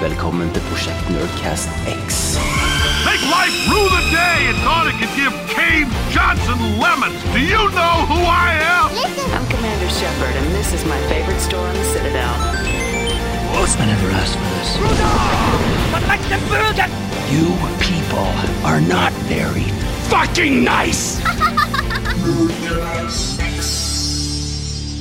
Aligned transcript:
velkommen 0.00 0.50
til 0.52 0.62
Prosjekt 0.68 1.08
Nerdcast 1.10 1.68
X. 1.88 2.36
Make 3.08 3.24
life 3.32 3.56
rue 3.70 3.88
the 3.98 4.04
day 4.12 4.38
and 4.50 4.56
thought 4.64 4.86
it 4.90 4.96
could 5.00 5.14
give 5.16 5.32
Cave 5.58 5.88
Johnson 6.16 6.58
lemons. 6.84 7.16
Do 7.32 7.40
you 7.40 7.62
know 7.78 7.96
who 8.10 8.20
I 8.46 8.50
am? 8.76 8.88
I'm 9.36 9.46
Commander 9.54 9.90
Shepard, 9.98 10.34
and 10.40 10.48
this 10.58 10.68
is 10.76 10.82
my 10.84 11.00
favorite 11.12 11.40
store 11.40 11.66
on 11.70 11.74
the 11.74 11.86
Citadel. 11.94 12.34
I 13.56 13.86
never 13.86 14.08
asked 14.20 14.36
for 14.36 14.48
this. 14.56 14.70
You 17.34 17.46
people 17.90 18.28
are 18.68 18.80
not 18.80 19.12
very 19.32 19.66
fucking 20.12 20.62
nice. 20.62 21.20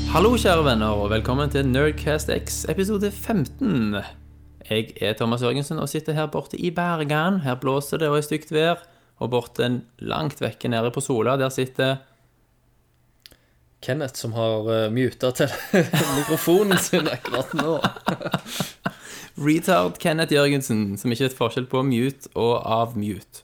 Hallo, 0.09 0.37
kjære 0.37 0.63
venner, 0.65 0.87
og 0.87 1.09
velkommen 1.09 1.49
til 1.49 1.67
Nerdcast 1.67 2.31
X 2.45 2.65
episode 2.69 3.11
15. 3.11 4.24
Jeg 4.69 4.95
er 5.01 5.13
Thomas 5.13 5.41
Jørgensen 5.45 5.77
og 5.79 5.89
sitter 5.91 6.13
her 6.17 6.25
borte 6.33 6.57
i 6.57 6.71
Bergen. 6.73 7.41
Her 7.45 7.55
blåser 7.61 7.97
det 8.01 8.09
og 8.09 8.17
er 8.17 8.25
stygt 8.25 8.51
vær. 8.51 8.81
Og 9.21 9.29
borte 9.31 9.67
langt 10.03 10.41
vekke 10.41 10.67
nede 10.67 10.89
på 10.91 11.01
Sola, 11.05 11.37
der 11.39 11.49
sitter 11.53 11.97
Kenneth 13.85 14.17
som 14.17 14.33
har 14.33 14.65
uh, 14.65 14.91
muta 14.93 15.29
til 15.37 15.51
mikrofonen 16.17 16.77
sin 16.81 17.07
akkurat 17.11 17.51
nå. 17.53 17.75
retard 19.45 19.99
Kenneth 20.01 20.33
Jørgensen, 20.33 20.95
som 20.97 21.11
ikke 21.13 21.27
vet 21.27 21.37
forskjell 21.37 21.67
på 21.69 21.83
mute 21.85 22.31
og 22.33 22.55
av 22.65 22.95
mute. 22.97 23.43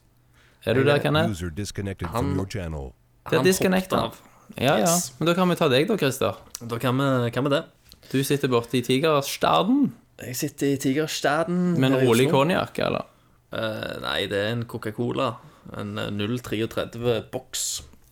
Er 0.65 0.77
du 0.77 0.83
der, 0.85 0.97
Kenneth? 1.03 1.29
Han- 1.37 2.09
from 2.09 2.33
your 2.37 2.47
channel. 2.49 2.91
Det 3.29 3.33
er 3.33 3.37
Han 3.37 3.45
disconnecta. 3.45 3.95
av. 4.09 4.17
Ja, 4.57 4.77
ja. 4.81 4.95
Men 5.19 5.27
da 5.29 5.33
kan 5.37 5.49
vi 5.49 5.55
ta 5.55 5.67
deg, 5.69 5.87
da, 5.87 5.97
Christer. 5.97 6.37
Da 6.67 6.77
kan 6.81 6.97
vi, 6.97 7.29
kan 7.31 7.43
vi 7.45 7.49
det. 7.53 7.63
Du 8.11 8.23
sitter 8.23 8.49
borte 8.49 8.77
i 8.77 8.81
Tigerstaden 8.81 9.91
Jeg 10.21 10.35
sitter 10.37 10.67
i 10.67 10.77
Tigerstaden. 10.77 11.79
med 11.79 11.91
en 11.91 12.07
rolig 12.07 12.29
konjakk, 12.29 12.77
eller? 12.79 13.07
Eh, 13.51 13.95
nei, 14.03 14.27
det 14.31 14.37
er 14.37 14.51
en 14.53 14.65
Coca-Cola. 14.69 15.31
En 15.77 15.97
eh, 15.97 16.11
033-boks. 16.11 17.63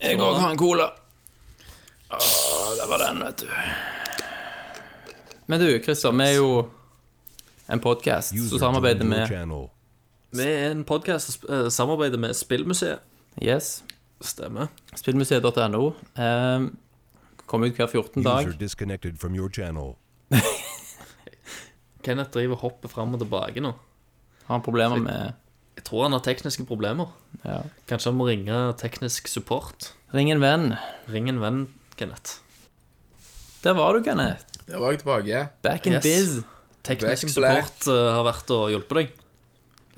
Jeg 0.02 0.20
òg 0.20 0.40
har 0.40 0.52
en 0.54 0.60
cola. 0.60 0.90
Å, 2.10 2.20
det 2.80 2.88
var 2.90 3.04
den, 3.04 3.22
vet 3.24 3.44
du. 3.44 3.48
Men 5.50 5.62
du, 5.62 5.68
Christer, 5.84 6.16
vi 6.16 6.26
er 6.26 6.36
jo 6.40 6.50
en 7.70 7.82
podkast 7.84 8.34
som 8.50 8.62
samarbeider 8.62 9.06
med. 9.06 9.30
Vi 10.34 10.46
er 10.46 10.72
en 10.72 10.84
podkast 10.86 11.46
uh, 11.50 11.68
samarbeider 11.74 12.22
med 12.22 12.34
Spillmuseet. 12.38 13.06
Yes, 13.42 13.84
Stemmer. 14.22 14.68
spillmuseet.no. 14.96 15.94
Um, 16.18 16.78
Kommer 17.46 17.68
ut 17.70 17.78
hver 17.78 17.88
14 17.88 18.24
dag. 18.24 18.50
Kenneth 22.10 22.34
driver 22.34 22.58
og 22.58 22.64
hopper 22.66 22.92
fram 22.92 23.14
og 23.16 23.22
tilbake 23.22 23.62
nå. 23.64 23.76
Har 24.48 24.56
han 24.58 24.66
problemer 24.66 24.98
med 25.06 25.34
Jeg 25.78 25.86
tror 25.88 26.08
han 26.08 26.16
har 26.18 26.24
tekniske 26.26 26.66
problemer. 26.68 27.12
ja. 27.46 27.62
Kanskje 27.88 28.10
han 28.12 28.18
må 28.20 28.26
ringe 28.28 28.58
teknisk 28.82 29.30
support. 29.32 29.92
Ring 30.14 30.32
en 30.34 30.42
venn. 30.42 30.74
Ring 31.08 31.30
en 31.30 31.40
venn, 31.40 31.62
Kenneth. 31.96 32.40
Der 33.64 33.76
var 33.78 33.94
du, 33.94 34.02
Kenneth. 34.04 34.44
Der 34.68 34.80
var 34.82 34.92
jeg 34.92 35.00
tilbake. 35.04 35.50
Back 35.62 35.86
in 35.88 35.94
Yes. 35.94 36.04
biz. 36.04 36.44
Teknisk 36.84 37.24
in 37.28 37.30
support 37.36 37.88
uh, 37.92 38.14
har 38.16 38.24
vært 38.26 38.52
og 38.56 38.70
hjulpet 38.74 38.98
deg. 39.00 39.10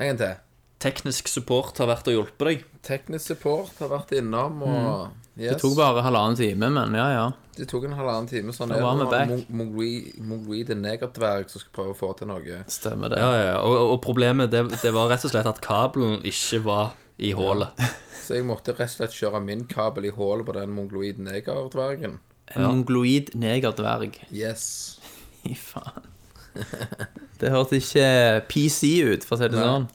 En 0.01 0.07
gang 0.11 0.17
til. 0.21 0.35
Teknisk 0.81 1.27
support 1.29 1.77
har 1.77 1.87
vært 1.91 2.07
og 2.09 2.15
hjulpet 2.17 2.47
deg. 2.49 2.63
Teknisk 2.83 3.31
support 3.35 3.77
har 3.79 3.91
vært 3.93 4.11
innom, 4.17 4.63
og 4.65 5.11
yes. 5.37 5.53
Det 5.53 5.59
tok 5.61 5.75
bare 5.77 6.01
halvannen 6.05 6.35
time, 6.37 6.69
men 6.69 6.95
ja, 6.97 7.07
ja. 7.13 7.25
Det 7.57 7.67
tok 7.69 7.85
en 7.85 7.93
halvannen 7.97 8.27
time. 8.29 8.53
Sånn 8.55 8.71
er 8.71 8.79
det. 8.81 9.07
back. 9.11 9.29
Mong- 9.29 9.45
Mongoli 9.59 10.13
Mongoli 10.23 10.63
negerdverg 10.75 11.49
som 11.51 11.61
skal 11.61 11.73
prøve 11.75 11.93
å 11.93 11.97
få 11.99 12.13
til 12.17 12.27
noe. 12.31 12.61
Stemmer 12.71 13.11
det. 13.13 13.19
Ja, 13.19 13.31
ja, 13.35 13.43
ja. 13.51 13.57
Og, 13.67 13.77
og 13.95 14.01
problemet 14.03 14.51
det, 14.51 14.63
det 14.81 14.93
var 14.95 15.09
rett 15.11 15.25
og 15.27 15.33
slett 15.33 15.49
at 15.49 15.61
kabelen 15.61 16.21
ikke 16.23 16.61
var 16.65 16.93
i 17.21 17.33
hullet. 17.37 17.75
Så 18.25 18.37
jeg 18.37 18.45
måtte 18.47 18.71
rett 18.77 18.87
og 18.87 18.95
slett 18.95 19.15
kjøre 19.17 19.41
min 19.43 19.65
kabel 19.67 20.05
i 20.07 20.13
hullet 20.15 20.45
på 20.47 20.55
den 20.55 20.71
mongoloid 20.75 21.19
negerdvergen. 21.19 22.19
En 22.55 22.65
mongoloid 22.67 23.31
negerdverg. 23.35 24.21
Yes. 24.31 24.99
Fy 25.43 25.55
faen. 25.57 26.07
Det 27.41 27.49
hørtes 27.49 27.87
ikke 27.95 28.43
PC 28.51 28.89
ut, 29.07 29.23
for 29.25 29.33
å 29.35 29.41
si 29.41 29.47
det 29.49 29.57
Nei. 29.57 29.65
sånn. 29.65 29.85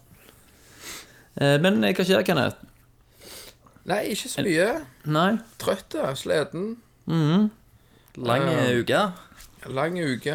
Eh, 1.39 1.57
Men 1.63 1.77
hva 1.85 2.05
skjer, 2.05 2.25
Kenneth? 2.27 2.57
Nei, 3.87 4.01
ikke 4.17 4.31
så 4.33 4.43
mye. 4.43 4.71
Nei? 5.07 5.37
Trøtt, 5.63 5.95
sliten. 6.19 6.77
Lang 8.17 8.47
uke. 8.75 9.03
Lang 9.71 9.99
uke. 9.99 10.35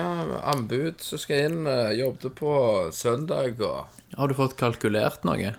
Anbud 0.53 1.01
som 1.03 1.19
skal 1.21 1.45
inn. 1.49 1.67
eh, 1.67 1.91
Jobbet 1.99 2.35
på 2.35 2.53
søndag 2.95 3.61
og 3.61 3.87
Har 4.17 4.27
du 4.27 4.33
fått 4.35 4.57
kalkulert 4.59 5.23
noe? 5.27 5.53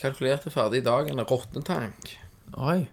kalkulerte 0.00 0.50
ferdig 0.52 0.78
i 0.82 0.84
dag. 0.84 1.08
En 1.10 1.20
råtnetank. 1.24 2.16
Oi. 2.56 2.86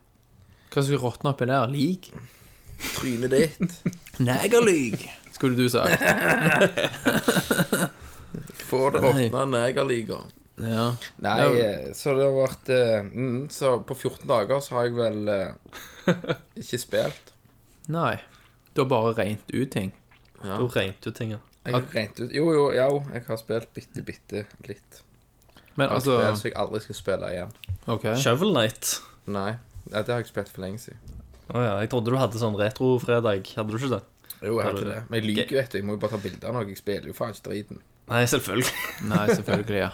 Hva 0.71 0.83
skal 0.83 0.97
råtne 1.01 1.33
oppi 1.33 1.45
der? 1.49 1.67
Lik? 1.67 2.11
Trynet 2.95 3.31
ditt. 3.31 3.81
Negerlyg, 4.23 5.09
skulle 5.35 5.55
du 5.59 5.67
sagt. 5.69 6.01
Får 8.69 8.91
det 8.95 9.01
råtna 9.03 9.45
negerliga. 9.45 10.21
Ja. 10.61 10.87
Nei, 11.23 11.37
eh, 11.57 11.91
så 11.97 12.13
det 12.17 12.25
har 12.27 12.35
vært 12.35 12.69
eh, 12.69 13.07
mm, 13.07 13.37
Så 13.49 13.71
på 13.87 13.95
14 13.97 14.27
dager 14.29 14.59
så 14.61 14.75
har 14.77 14.89
jeg 14.89 14.97
vel 14.99 15.31
eh, 15.33 16.17
ikke 16.61 16.79
spilt. 16.81 17.31
Nei. 17.97 18.19
Du 18.75 18.83
har 18.83 18.91
bare 18.91 19.15
regnet 19.17 19.49
ut 19.51 19.71
ting. 19.73 19.89
Du 20.41 20.67
regnet 20.71 21.07
ut 21.07 21.15
ting. 21.17 21.33
ja. 21.37 21.41
Jeg 21.65 21.75
har 21.75 21.83
rent 21.93 22.19
ut 22.19 22.31
Jo, 22.33 22.45
jo, 22.55 22.61
ja, 22.73 22.87
jeg 23.13 23.25
har 23.27 23.37
spilt 23.37 23.73
bitte, 23.75 24.01
bitte 24.05 24.45
litt. 24.65 25.01
Men 25.77 25.87
Jeg 25.87 25.97
altså 25.99 26.15
spilt 26.17 26.39
så 26.39 26.47
jeg 26.49 26.55
aldri 26.63 26.79
skal 26.85 26.97
spille 26.97 27.33
igjen. 27.35 27.51
OK. 27.93 28.07
Shovel 28.21 28.53
Night. 28.55 28.95
Nei, 29.29 29.51
ja, 29.91 30.01
det 30.01 30.09
har 30.09 30.23
jeg 30.23 30.31
spilt 30.31 30.49
for 30.49 30.65
lenge 30.65 30.81
siden. 30.81 31.19
Å 31.51 31.61
ja, 31.61 31.75
jeg 31.83 31.91
trodde 31.91 32.13
du 32.13 32.17
hadde 32.17 32.41
sånn 32.41 32.57
retrofredag. 32.57 33.45
Hadde 33.57 33.75
du 33.75 33.77
ikke 33.77 33.91
det? 33.93 34.01
Jo, 34.41 34.55
jeg 34.57 34.65
har 34.65 34.73
ikke 34.77 34.89
det? 34.89 34.99
Men 35.09 35.17
jeg 35.19 35.27
lyver 35.29 35.51
jo, 35.55 35.59
etter. 35.61 35.77
Jeg 35.81 35.85
må 35.85 35.95
jo 35.95 36.01
bare 36.01 36.11
ta 36.15 36.21
bilder 36.23 36.47
av 36.49 36.55
noe. 36.57 36.67
Jeg 36.71 36.77
spiller 36.81 37.07
jo 37.11 37.13
faen 37.17 37.33
ikke 37.35 37.45
driten. 37.49 37.81
Nei, 38.11 38.21
selvfølgelig. 38.27 38.71
Nei, 39.11 39.25
selvfølgelig, 39.29 39.81
ja. 39.83 39.91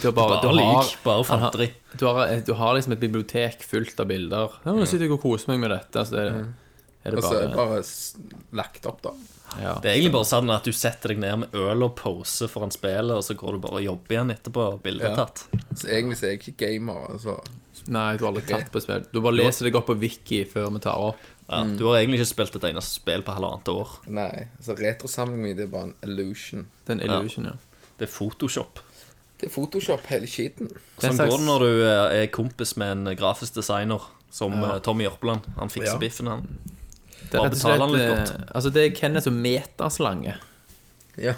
Du 0.00 0.06
har 0.08 0.14
bare, 0.16 0.38
du 0.42 0.48
har, 0.48 0.56
lyg. 0.56 0.94
Bare 1.04 1.24
fanteri. 1.28 1.66
du, 2.00 2.06
har, 2.08 2.32
du 2.48 2.52
har 2.58 2.74
liksom 2.78 2.94
et 2.96 3.02
bibliotek 3.04 3.62
fullt 3.68 4.00
av 4.02 4.08
bilder. 4.10 4.56
Ja, 4.64 4.72
nå 4.74 4.86
sitter 4.88 5.06
jeg 5.06 5.14
og 5.14 5.20
koser 5.22 5.52
meg 5.52 5.60
med 5.66 5.74
dette, 5.76 6.02
så 6.08 6.16
er 6.22 6.30
det, 6.32 6.46
er 7.06 7.14
det 7.14 7.20
Og 7.20 7.26
så 7.28 7.34
er 7.36 7.44
det 7.44 7.52
bare 7.58 7.68
bare 7.76 7.84
s- 7.84 8.16
lagt 8.56 8.88
opp, 8.90 9.02
da. 9.04 9.12
ja. 9.60 9.76
Det 9.84 9.92
er 9.92 9.98
egentlig 10.00 10.14
bare 10.16 10.26
sånn 10.32 10.50
at 10.56 10.66
du 10.66 10.72
setter 10.74 11.12
deg 11.14 11.20
ned 11.22 11.44
med 11.44 11.54
øl 11.60 11.86
og 11.86 11.94
pose 12.00 12.48
foran 12.50 12.72
spillet, 12.74 13.12
og 13.14 13.22
så 13.28 13.36
går 13.38 13.54
du 13.60 13.62
bare 13.68 13.78
og 13.78 13.86
jobber 13.86 14.16
igjen 14.16 14.34
etterpå. 14.34 14.66
Bildet 14.82 15.06
er 15.12 15.14
Ja. 15.14 15.26
tatt. 15.28 15.44
Så 15.76 15.86
egentlig 15.92 16.18
så 16.18 16.26
er 16.26 16.34
jeg 16.34 16.42
ikke 16.42 16.56
gamer. 16.64 17.06
Altså. 17.12 17.36
Nei, 17.92 18.08
du 18.18 18.24
har 18.26 18.32
aldri 18.32 18.48
tatt 18.48 18.72
på 18.74 18.82
spill. 18.82 19.04
Du 19.12 19.20
bare 19.22 19.36
leser 19.38 19.68
deg 19.68 19.76
opp 19.78 19.86
på 19.92 19.94
Wiki 20.00 20.42
før 20.50 20.72
vi 20.74 20.82
tar 20.88 20.98
opp. 21.12 21.22
Ja, 21.48 21.60
Du 21.78 21.84
har 21.86 22.00
egentlig 22.00 22.18
ikke 22.20 22.32
spilt 22.34 22.56
et 22.58 22.64
eneste 22.72 22.96
spill 22.98 23.22
på 23.22 23.34
halvannet 23.36 23.68
år. 23.70 23.92
Nei. 24.10 24.48
Så 24.60 24.74
retrosamlingen 24.74 25.42
min 25.44 25.56
det 25.56 25.64
er 25.68 25.70
bare 25.70 25.90
en 25.92 25.94
illusion. 26.02 26.66
Det 26.86 26.96
er 26.96 26.98
en 26.98 27.04
illusion, 27.06 27.44
ja. 27.44 27.52
Det 27.98 28.08
er 28.08 28.12
Photoshop. 28.12 28.80
Det 29.38 29.46
er 29.46 29.52
Photoshop 29.54 30.06
hele 30.10 30.26
skiten. 30.26 30.68
Sånn 30.98 31.14
slags- 31.14 31.30
går 31.30 31.38
det 31.38 31.46
når 31.46 31.60
du 31.60 31.82
eh, 31.86 32.22
er 32.22 32.26
kompis 32.34 32.76
med 32.76 32.90
en 33.06 33.16
grafisk 33.16 33.54
designer 33.54 34.02
som 34.30 34.52
ja. 34.52 34.78
Tommy 34.80 35.04
Jørpeland. 35.06 35.46
Han 35.56 35.68
fikser 35.70 35.92
Ja. 35.94 35.98
biffen, 35.98 36.26
han. 36.26 36.58
Det 37.30 37.34
er 37.38 37.46
og 37.46 37.54
slett 37.54 37.90
litt 37.90 38.30
eh, 38.30 38.44
Altså, 38.54 38.70
det 38.72 38.82
er 38.84 38.94
Kenneth 38.96 39.24
som 39.24 39.38
meterslange. 39.42 40.34
Ja. 41.16 41.34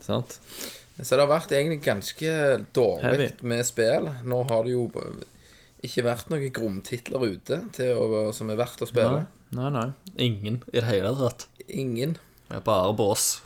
Sant? 0.00 0.38
Så 1.00 1.16
det 1.16 1.24
har 1.24 1.28
vært 1.40 1.50
egentlig 1.56 1.80
ganske 1.82 2.66
dårlig 2.76 3.02
Heavy. 3.02 3.28
med 3.42 3.64
spill. 3.66 4.10
Nå 4.24 4.42
har 4.50 4.64
det 4.64 4.72
jo 4.72 4.84
ikke 5.82 6.04
vært 6.04 6.28
noen 6.28 6.52
gromtitler 6.52 7.22
ute 7.24 7.60
til 7.72 7.96
å, 7.96 8.32
som 8.36 8.50
er 8.50 8.56
verdt 8.60 8.82
å 8.84 8.88
spille. 8.88 9.26
Nei, 9.50 9.70
nei. 9.74 9.88
Ingen 10.16 10.60
i 10.70 10.78
det 10.78 10.86
hele 10.86 11.14
tatt. 11.18 11.48
Ingen. 11.66 12.16
Det 12.48 12.58
er 12.60 12.66
bare 12.66 12.92
bås. 12.94 13.40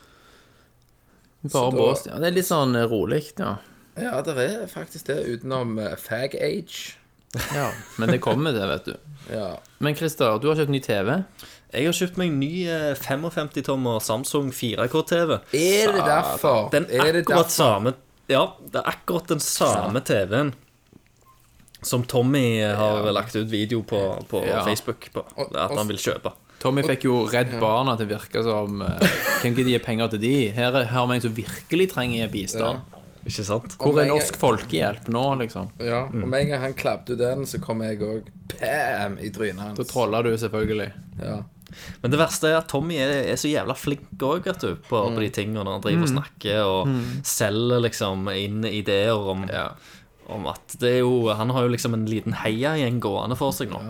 Bare 1.45 1.71
da- 1.71 1.77
bås. 1.77 2.05
Ja, 2.07 2.19
det 2.21 2.29
er 2.29 2.37
litt 2.39 2.49
sånn 2.49 2.77
eh, 2.77 2.89
rolig, 2.89 3.25
ja. 3.41 3.57
Ja, 3.95 4.19
det 4.27 4.35
er 4.43 4.67
faktisk 4.67 5.07
det, 5.07 5.21
utenom 5.23 5.79
uh, 5.79 5.95
Fag 6.01 6.35
Age. 6.35 6.97
ja. 7.55 7.69
Men 7.97 8.11
det 8.11 8.19
kommer 8.25 8.53
det, 8.53 8.65
vet 8.67 8.89
du. 8.91 8.95
Ja. 9.31 9.51
Men 9.79 9.95
Christer, 9.97 10.39
du 10.43 10.49
har 10.51 10.59
kjøpt 10.59 10.73
ny 10.75 10.81
TV. 10.83 11.13
Jeg 11.75 11.89
har 11.89 11.97
kjøpt 11.97 12.19
meg 12.21 12.33
en 12.33 12.41
ny 12.43 12.51
eh, 12.71 12.91
55-tommer 12.99 14.03
Samsung 14.05 14.51
4K-TV. 14.55 15.39
Er 15.57 15.95
det 15.95 16.05
derfor? 16.07 16.69
Den 16.75 16.89
er 16.91 17.13
det 17.13 17.25
akkurat 17.25 17.49
derfor? 17.49 17.55
samme 17.57 17.95
Ja, 18.31 18.45
det 18.73 18.81
er 18.81 18.93
akkurat 18.93 19.33
den 19.35 19.43
samme 19.43 20.01
TV-en 20.01 20.55
som 21.85 22.03
Tommy 22.09 22.61
har 22.63 23.07
lagt 23.13 23.37
ut 23.37 23.49
video 23.51 23.83
på, 23.87 24.01
på 24.31 24.45
Ja. 24.47 24.65
Facebook 24.67 25.09
på. 25.15 25.25
At 25.55 25.77
han 25.77 25.87
vil 25.89 25.97
kjøpe. 26.01 26.33
Tommy 26.65 26.83
fikk 26.87 27.03
jo 27.05 27.27
Redd 27.29 27.51
Barna 27.61 27.93
til 27.99 28.07
å 28.09 28.13
virke 28.15 28.41
som 28.47 28.79
Kan 28.81 29.51
ikke 29.53 29.65
de 29.67 29.75
gi 29.75 29.81
penger 29.85 30.09
til 30.15 30.21
de? 30.23 30.35
Her 30.57 30.73
er- 30.81 30.85
har 30.95 31.07
vi 31.11 31.15
en 31.19 31.21
som 31.21 31.35
virkelig 31.37 31.91
trenger 31.93 32.31
bistand. 32.33 32.81
Ikke 33.25 33.45
sant? 33.45 33.75
Hvor 33.81 33.99
er 34.01 34.09
Norsk 34.09 34.37
Folkehjelp 34.37 35.07
nå, 35.09 35.25
liksom? 35.41 35.71
Ja, 35.81 36.03
og 36.07 36.15
med 36.29 36.43
en 36.43 36.49
gang 36.55 36.61
han 36.61 36.75
klappet 36.77 37.15
ut 37.17 37.19
den, 37.19 37.45
så 37.49 37.61
kom 37.61 37.81
jeg 37.81 37.99
òg 38.05 38.27
bam 38.61 39.19
i 39.19 39.31
trynet 39.33 39.61
hans. 39.61 39.79
Da 39.79 39.85
trolla 39.89 40.23
du 40.23 40.31
selvfølgelig. 40.37 40.91
Ja. 41.23 41.39
Men 42.03 42.11
det 42.13 42.19
verste 42.21 42.51
er 42.53 42.59
at 42.61 42.69
Tommy 42.69 42.99
er, 43.01 43.15
er 43.33 43.37
så 43.41 43.49
jævla 43.51 43.75
flink 43.75 44.13
òg, 44.21 44.45
vet 44.45 44.61
du, 44.61 44.75
på, 44.89 45.01
på 45.09 45.21
de 45.25 45.31
tingene. 45.35 45.65
Han 45.65 45.81
driver 45.83 46.05
og 46.05 46.13
snakker 46.13 46.61
og 46.69 46.93
selger 47.25 47.81
liksom 47.83 48.29
inn 48.37 48.61
ideer 48.69 49.17
om, 49.17 49.47
om 50.33 50.47
at 50.51 50.77
det 50.81 50.91
er 50.99 51.01
jo 51.03 51.29
Han 51.37 51.51
har 51.53 51.67
jo 51.67 51.73
liksom 51.75 51.95
en 51.97 52.07
liten 52.09 52.37
heiagjeng 52.41 53.01
gående 53.05 53.37
for 53.37 53.53
seg 53.53 53.73
nå. 53.73 53.81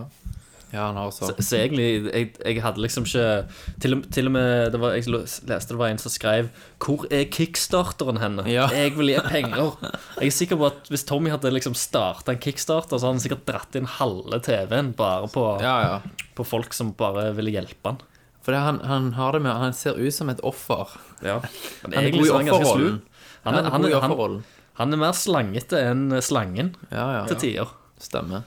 Ja, 0.75 0.87
han 0.89 0.97
har 0.99 1.11
så 1.11 1.29
Så, 1.29 1.35
så 1.39 1.57
egentlig, 1.61 1.85
jeg, 2.09 2.31
jeg 2.41 2.61
hadde 2.63 2.81
liksom 2.83 3.05
ikke 3.07 3.45
Til, 3.81 3.97
til 4.11 4.29
og 4.29 4.33
med 4.35 4.73
det 4.73 4.81
var, 4.81 4.95
Jeg 4.97 5.07
leste 5.13 5.71
det 5.71 5.79
var 5.79 5.93
en 5.93 6.01
som 6.01 6.11
skrev 6.11 6.49
'Hvor 6.81 7.05
er 7.11 7.29
kickstarteren 7.31 8.19
henne?' 8.19 8.47
Ja. 8.51 8.67
Jeg 8.73 8.97
vil 8.97 9.13
gi 9.13 9.19
penger. 9.29 9.77
Jeg 10.19 10.27
er 10.27 10.35
sikker 10.35 10.59
på 10.59 10.67
at 10.67 10.89
hvis 10.91 11.05
Tommy 11.07 11.31
hadde 11.31 11.51
liksom 11.53 11.73
starta 11.73 12.33
en 12.33 12.41
kickstarter, 12.41 12.99
så 12.99 13.07
hadde 13.07 13.15
han 13.15 13.23
sikkert 13.23 13.45
dratt 13.47 13.75
inn 13.75 13.87
halve 13.87 14.39
TV-en 14.43 14.91
bare 14.93 15.27
på, 15.31 15.45
Ja, 15.61 15.77
ja. 15.81 15.99
på 16.35 16.45
folk 16.45 16.73
som 16.73 16.91
bare 16.93 17.31
ville 17.33 17.55
hjelpe 17.55 17.85
han. 17.93 17.97
For 18.43 18.53
han, 18.53 18.79
han 18.85 19.13
har 19.13 19.31
det 19.31 19.41
med 19.41 19.51
Han 19.51 19.73
ser 19.73 19.97
ut 19.97 20.13
som 20.13 20.29
et 20.29 20.39
offer. 20.43 20.87
Ja. 21.23 21.39
Han 21.83 21.93
er 21.93 22.11
god 22.11 22.21
i 22.21 22.27
så 22.27 22.33
er 22.33 22.37
han 22.37 22.45
ganske 22.45 22.61
offerrollen. 22.61 23.01
Han 23.45 23.53
Han 23.53 23.71
han, 23.71 23.81
god 23.81 23.89
i 23.89 24.43
han, 24.77 24.93
er 24.93 24.97
mer 25.01 25.15
slangete 25.15 25.79
enn 25.91 26.09
slangen 26.21 26.73
Ja, 26.91 27.05
ja. 27.19 27.23
til 27.31 27.37
tider. 27.43 27.71
Stemmer. 28.01 28.43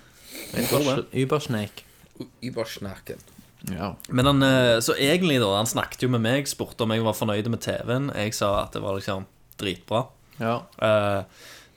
Ubersnake. 1.13 1.85
Übersnaken. 2.43 3.21
Ja. 3.73 3.95
Men 4.09 4.27
han, 4.27 4.43
eh, 4.43 4.79
så 4.81 4.95
egentlig 4.95 5.41
da, 5.43 5.51
han 5.57 5.67
snakket 5.67 6.03
jo 6.07 6.11
med 6.13 6.23
meg, 6.25 6.47
spurte 6.51 6.85
om 6.87 6.93
jeg 6.95 7.05
var 7.05 7.17
fornøyd 7.19 7.49
med 7.51 7.61
TV-en. 7.65 8.11
Jeg 8.15 8.35
sa 8.39 8.53
at 8.65 8.73
det 8.77 8.83
var 8.85 8.99
liksom 8.99 9.27
dritbra. 9.61 10.07
ja. 10.41 10.61
Eh, 10.83 11.23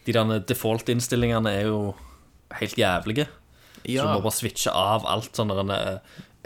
de 0.01 0.13
der 0.17 0.39
default-innstillingene 0.49 1.51
er 1.59 1.67
jo 1.67 1.93
helt 2.57 2.73
jævlige. 2.77 3.27
Så 3.85 4.01
du 4.01 4.07
må 4.09 4.21
bare 4.23 4.33
switche 4.33 4.71
av 4.73 5.05
alt 5.05 5.35
sånn 5.37 5.51
der 5.53 5.59
en, 5.61 5.69
eh, 5.69 5.99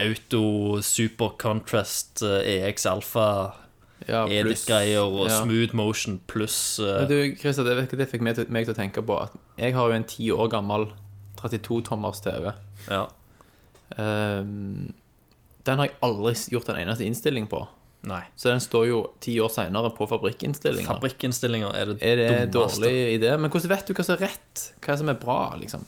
auto, 0.04 0.82
super 0.84 1.30
contrast, 1.40 2.20
EX 2.22 2.84
alfa, 2.84 3.54
ja 4.04 4.26
edit-greier 4.28 5.06
og 5.06 5.30
ja. 5.30 5.38
smooth 5.40 5.72
motion 5.76 6.18
pluss 6.28 6.78
uh... 6.82 7.02
Men 7.02 7.08
du, 7.10 7.16
Christer, 7.40 7.64
det, 7.64 7.88
det 7.96 8.08
fikk 8.10 8.24
meg 8.26 8.36
til, 8.38 8.48
meg 8.52 8.68
til 8.68 8.76
å 8.76 8.78
tenke 8.78 9.02
på 9.06 9.16
at 9.24 9.34
jeg 9.56 9.74
har 9.76 9.88
jo 9.88 9.96
en 9.96 10.06
ti 10.08 10.28
år 10.34 10.50
gammel 10.52 10.90
32-tommers 11.40 12.20
TV. 12.24 12.50
Ja. 12.90 13.06
Um, 13.96 14.92
den 15.66 15.80
har 15.80 15.88
jeg 15.88 15.98
aldri 16.06 16.32
gjort 16.52 16.70
en 16.72 16.78
eneste 16.80 17.06
innstilling 17.06 17.48
på. 17.50 17.64
Nei. 18.06 18.22
Så 18.38 18.52
den 18.52 18.62
står 18.62 18.86
jo 18.86 19.00
ti 19.22 19.34
år 19.42 19.50
seinere 19.50 19.90
på 19.96 20.06
fabrikkinnstillinger. 20.08 20.86
Fabrikkinnstillinger 20.94 21.74
er 21.74 21.90
det, 21.90 21.96
Er 22.06 22.20
det 22.20 22.30
dummeste. 22.54 22.84
dårlig 22.84 23.18
idé? 23.18 23.32
Men 23.36 23.50
hvordan 23.50 23.72
vet 23.72 23.88
du 23.88 23.94
hva 23.96 24.06
som 24.06 24.14
er 24.14 24.24
rett? 24.28 24.66
Hva 24.84 24.98
som 25.00 25.10
er 25.10 25.18
bra, 25.18 25.40
liksom? 25.58 25.86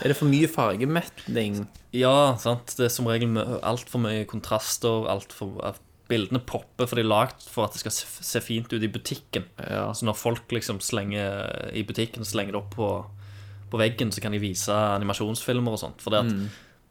Er 0.00 0.08
det 0.08 0.16
for 0.16 0.30
mye 0.32 0.48
fargemetning? 0.48 1.66
Ja, 1.92 2.38
sant. 2.40 2.72
Det 2.78 2.88
er 2.88 2.94
som 2.94 3.08
regel 3.10 3.36
altfor 3.60 4.00
mye 4.00 4.24
kontraster. 4.28 5.04
Alt 5.12 5.34
for, 5.36 5.58
at 5.68 5.80
bildene 6.08 6.40
popper, 6.44 6.86
for 6.86 6.96
de 6.98 7.02
er 7.04 7.08
lagd 7.08 7.42
for 7.48 7.64
at 7.64 7.72
det 7.72 7.80
skal 7.80 7.92
se, 7.94 8.40
fint 8.44 8.72
ut 8.72 8.82
i 8.82 8.88
butikken. 8.92 9.44
Ja. 9.58 9.92
Så 9.96 10.04
når 10.04 10.16
folk 10.18 10.48
liksom 10.52 10.80
slenger 10.84 11.70
i 11.72 11.82
butikken 11.88 12.24
slenger 12.24 12.52
det 12.52 12.60
opp 12.60 12.74
på, 12.76 12.88
på 13.72 13.78
veggen, 13.80 14.10
så 14.12 14.20
kan 14.20 14.32
de 14.32 14.38
vise 14.42 14.68
animasjonsfilmer 14.72 15.72
og 15.72 15.78
sånt. 15.80 16.00
For 16.04 16.10
det 16.10 16.18
at 16.26 16.32
Mm. 16.32 16.48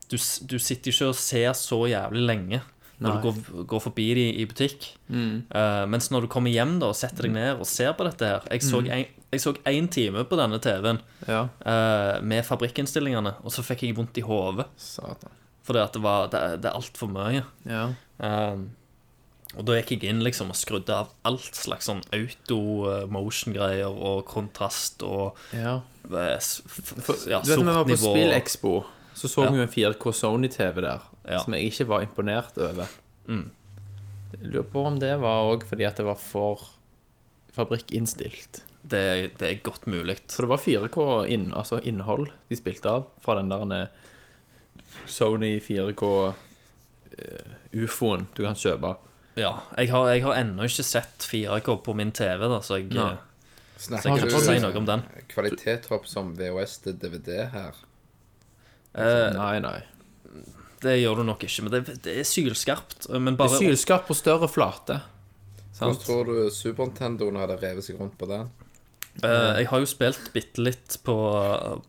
du, 0.09 0.17
du 0.47 0.57
sitter 0.59 0.91
ikke 0.91 1.07
og 1.11 1.15
ser 1.15 1.53
så 1.53 1.83
jævlig 1.91 2.25
lenge 2.25 2.61
når 3.01 3.15
du 3.17 3.21
går, 3.25 3.65
går 3.65 3.79
forbi 3.81 4.13
de 4.13 4.25
i 4.41 4.45
butikk. 4.45 4.91
Mm. 5.09 5.43
Uh, 5.53 5.85
mens 5.89 6.09
når 6.13 6.21
du 6.21 6.27
kommer 6.27 6.51
hjem 6.53 6.79
da 6.79 6.91
og 6.91 6.95
setter 6.95 7.23
deg 7.25 7.31
ned 7.33 7.59
og 7.59 7.65
ser 7.65 7.93
på 7.97 8.05
dette 8.05 8.25
her 8.29 8.41
Jeg 8.51 8.61
Mm. 8.61 8.69
så 8.69 8.77
en- 8.85 9.07
jeg 9.31 9.39
så 9.41 9.53
én 9.65 9.87
time 9.89 10.23
på 10.25 10.37
denne 10.37 10.59
TV-en 10.61 10.99
Ja. 11.27 11.47
uh, 11.65 12.21
med 12.21 12.45
fabrikkinnstillingene, 12.45 13.35
og 13.43 13.51
så 13.51 13.63
fikk 13.63 13.81
jeg 13.87 13.95
vondt 13.95 14.17
i 14.17 14.21
hodet. 14.21 14.65
Fordi 15.63 15.79
at 15.79 15.93
det, 15.93 16.01
var, 16.01 16.27
det, 16.27 16.61
det 16.61 16.69
er 16.71 16.75
altfor 16.77 17.07
mye. 17.09 17.43
Ja. 17.65 17.93
Um, 18.19 18.71
og 19.57 19.65
da 19.67 19.75
gikk 19.81 19.97
jeg 20.03 20.09
inn 20.13 20.21
liksom 20.23 20.49
og 20.53 20.55
skrudde 20.55 20.95
av 20.95 21.09
alt 21.27 21.57
slags 21.59 21.89
sånn 21.89 22.01
auto-motion-greier 22.15 23.91
og 23.91 24.23
kontrast 24.29 25.03
og 25.03 25.37
ja. 25.51 25.79
eh, 26.07 26.37
ja, 27.27 27.41
du 27.43 27.49
vet, 27.51 27.59
når 27.59 27.65
vi 27.65 27.75
var 27.75 27.85
på 27.85 27.97
sortnivå. 27.97 28.13
SpillExpo, 28.15 28.73
så 29.13 29.27
så 29.27 29.43
Ja. 29.45 29.51
vi 29.51 29.57
jo 29.59 29.63
en 29.67 29.73
4K 29.75 30.13
Sony-TV 30.13 30.81
der, 30.81 31.01
Ja. 31.27 31.39
som 31.43 31.53
jeg 31.53 31.71
ikke 31.71 31.87
var 31.87 32.01
imponert 32.01 32.57
over. 32.57 32.87
Mm. 33.27 33.51
Jeg 34.39 34.51
lurer 34.53 34.63
på 34.71 34.85
om 34.87 34.99
det 34.99 35.19
var 35.19 35.43
òg 35.51 35.63
fordi 35.67 35.85
at 35.85 35.97
det 35.97 36.05
var 36.05 36.15
for 36.15 36.69
fabrikkinnstilt. 37.53 38.63
Det, 38.87 39.37
det 39.37 39.41
er 39.49 39.59
godt 39.61 39.85
mulig. 39.85 40.17
For 40.31 40.43
det 40.47 40.49
var 40.49 40.57
4K 40.63 41.27
inn, 41.29 41.51
altså 41.53 41.81
innhold 41.83 42.29
de 42.49 42.55
spilte 42.55 42.89
av 42.89 43.05
fra 43.21 43.35
den 43.35 43.49
der 43.51 43.81
eh, 43.83 43.87
Sony 45.05 45.59
4K 45.59 46.33
eh, 47.19 47.51
ufoen 47.83 48.27
du 48.35 48.43
kan 48.43 48.55
kjøpe. 48.55 48.95
Ja, 49.39 49.51
jeg 49.77 49.91
har, 49.93 50.07
jeg 50.11 50.23
har 50.25 50.35
ennå 50.41 50.65
ikke 50.67 50.83
sett 50.83 51.23
4K 51.31 51.75
på 51.85 51.93
min 51.95 52.11
TV, 52.11 52.41
da, 52.51 52.57
så 52.65 52.79
jeg, 52.81 52.89
Nei. 52.91 53.13
eh, 53.13 53.77
så 53.79 53.93
jeg 53.95 54.01
kan 54.03 54.19
du 54.19 54.27
ikke 54.27 54.41
si 54.43 54.57
noe 54.59 54.75
om 54.81 54.89
den. 54.89 55.03
kvalitetshopp 55.31 56.07
som 56.09 56.33
VHS 56.37 56.73
til 56.83 56.97
DVD 56.99 57.45
her? 57.53 57.79
Eh, 58.93 59.29
Nei, 59.37 59.59
nei. 59.63 59.77
det 60.83 60.97
gjør 60.99 61.21
du 61.21 61.23
nok 61.29 61.45
ikke, 61.47 61.63
men 61.63 61.71
det, 61.77 61.81
det 62.03 62.17
er 62.19 62.27
sylskarpt. 62.27 63.07
Men 63.13 63.33
Det 63.35 63.39
bare 63.39 63.55
er 63.55 63.63
sylskarpt 63.63 64.09
på 64.09 64.17
større 64.19 64.49
flate. 64.51 64.99
Hvordan 65.77 65.95
Sant? 65.95 66.03
tror 66.05 66.27
du 66.27 66.49
Super 66.53 66.85
Nintendoen 66.89 67.39
hadde 67.39 67.55
revet 67.61 67.85
seg 67.87 67.97
rundt 68.01 68.17
på 68.19 68.27
den? 68.29 68.49
eh, 69.23 69.61
Jeg 69.61 69.69
har 69.71 69.79
jo 69.81 69.87
spilt 69.89 70.27
bitte 70.35 70.61
litt 70.67 70.97
på, 71.07 71.15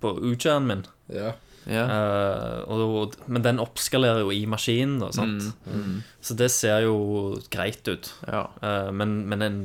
på 0.00 0.14
Ujaen 0.30 0.68
min. 0.70 0.84
Ja. 1.12 1.34
Ja. 1.70 1.84
Uh, 2.66 2.72
og, 2.74 3.14
men 3.30 3.44
den 3.44 3.60
oppskalerer 3.62 4.24
jo 4.24 4.32
i 4.34 4.42
maskinen, 4.50 4.98
da, 5.02 5.12
sant? 5.14 5.52
Så 6.24 6.34
det 6.38 6.50
ser 6.54 6.88
jo 6.88 6.96
greit 7.52 7.86
ut. 7.86 8.10
ja. 8.26 8.48
Uh, 8.62 8.90
men, 8.94 9.22
men 9.30 9.46
en 9.46 9.62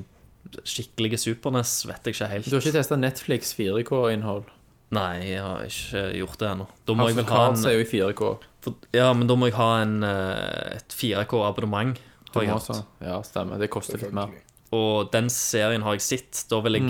skikkelig 0.67 1.19
Super-NES 1.19 1.71
vet 1.89 2.07
jeg 2.07 2.15
ikke 2.15 2.29
helt. 2.31 2.47
Du 2.47 2.55
har 2.55 2.63
ikke 2.63 2.77
testa 2.77 2.97
Netflix 2.99 3.51
4K-innhold? 3.57 4.47
Nei, 4.95 5.33
jeg 5.33 5.43
har 5.43 5.65
ikke 5.67 6.03
gjort 6.21 6.39
det 6.39 6.49
ennå. 6.53 6.67
Da 6.87 6.95
må 6.95 7.03
House 7.03 7.11
jeg 7.11 7.17
vel 7.19 7.27
ha 7.27 7.39
Cards 7.41 7.65
er 7.67 7.75
jo 7.75 7.83
i 7.83 7.87
4K. 7.89 8.29
for, 8.63 8.89
Ja, 8.95 9.09
men 9.17 9.27
da 9.27 9.35
må 9.35 9.49
jeg 9.49 9.57
ha 9.57 9.69
en, 9.81 9.97
eh, 10.07 10.77
et 10.77 10.95
4K-abonnement. 10.95 11.99
Har 12.33 12.45
jeg 12.45 12.53
hatt. 12.53 12.85
Ja, 13.03 13.17
stemmer. 13.25 13.59
Det 13.59 13.69
koster 13.73 13.99
litt 13.99 14.15
mer. 14.15 14.31
Og 14.75 15.11
den 15.11 15.29
serien 15.31 15.83
har 15.83 15.95
jeg 15.97 16.03
sett. 16.05 16.45
Da 16.51 16.59
vil 16.63 16.79
jeg 16.79 16.87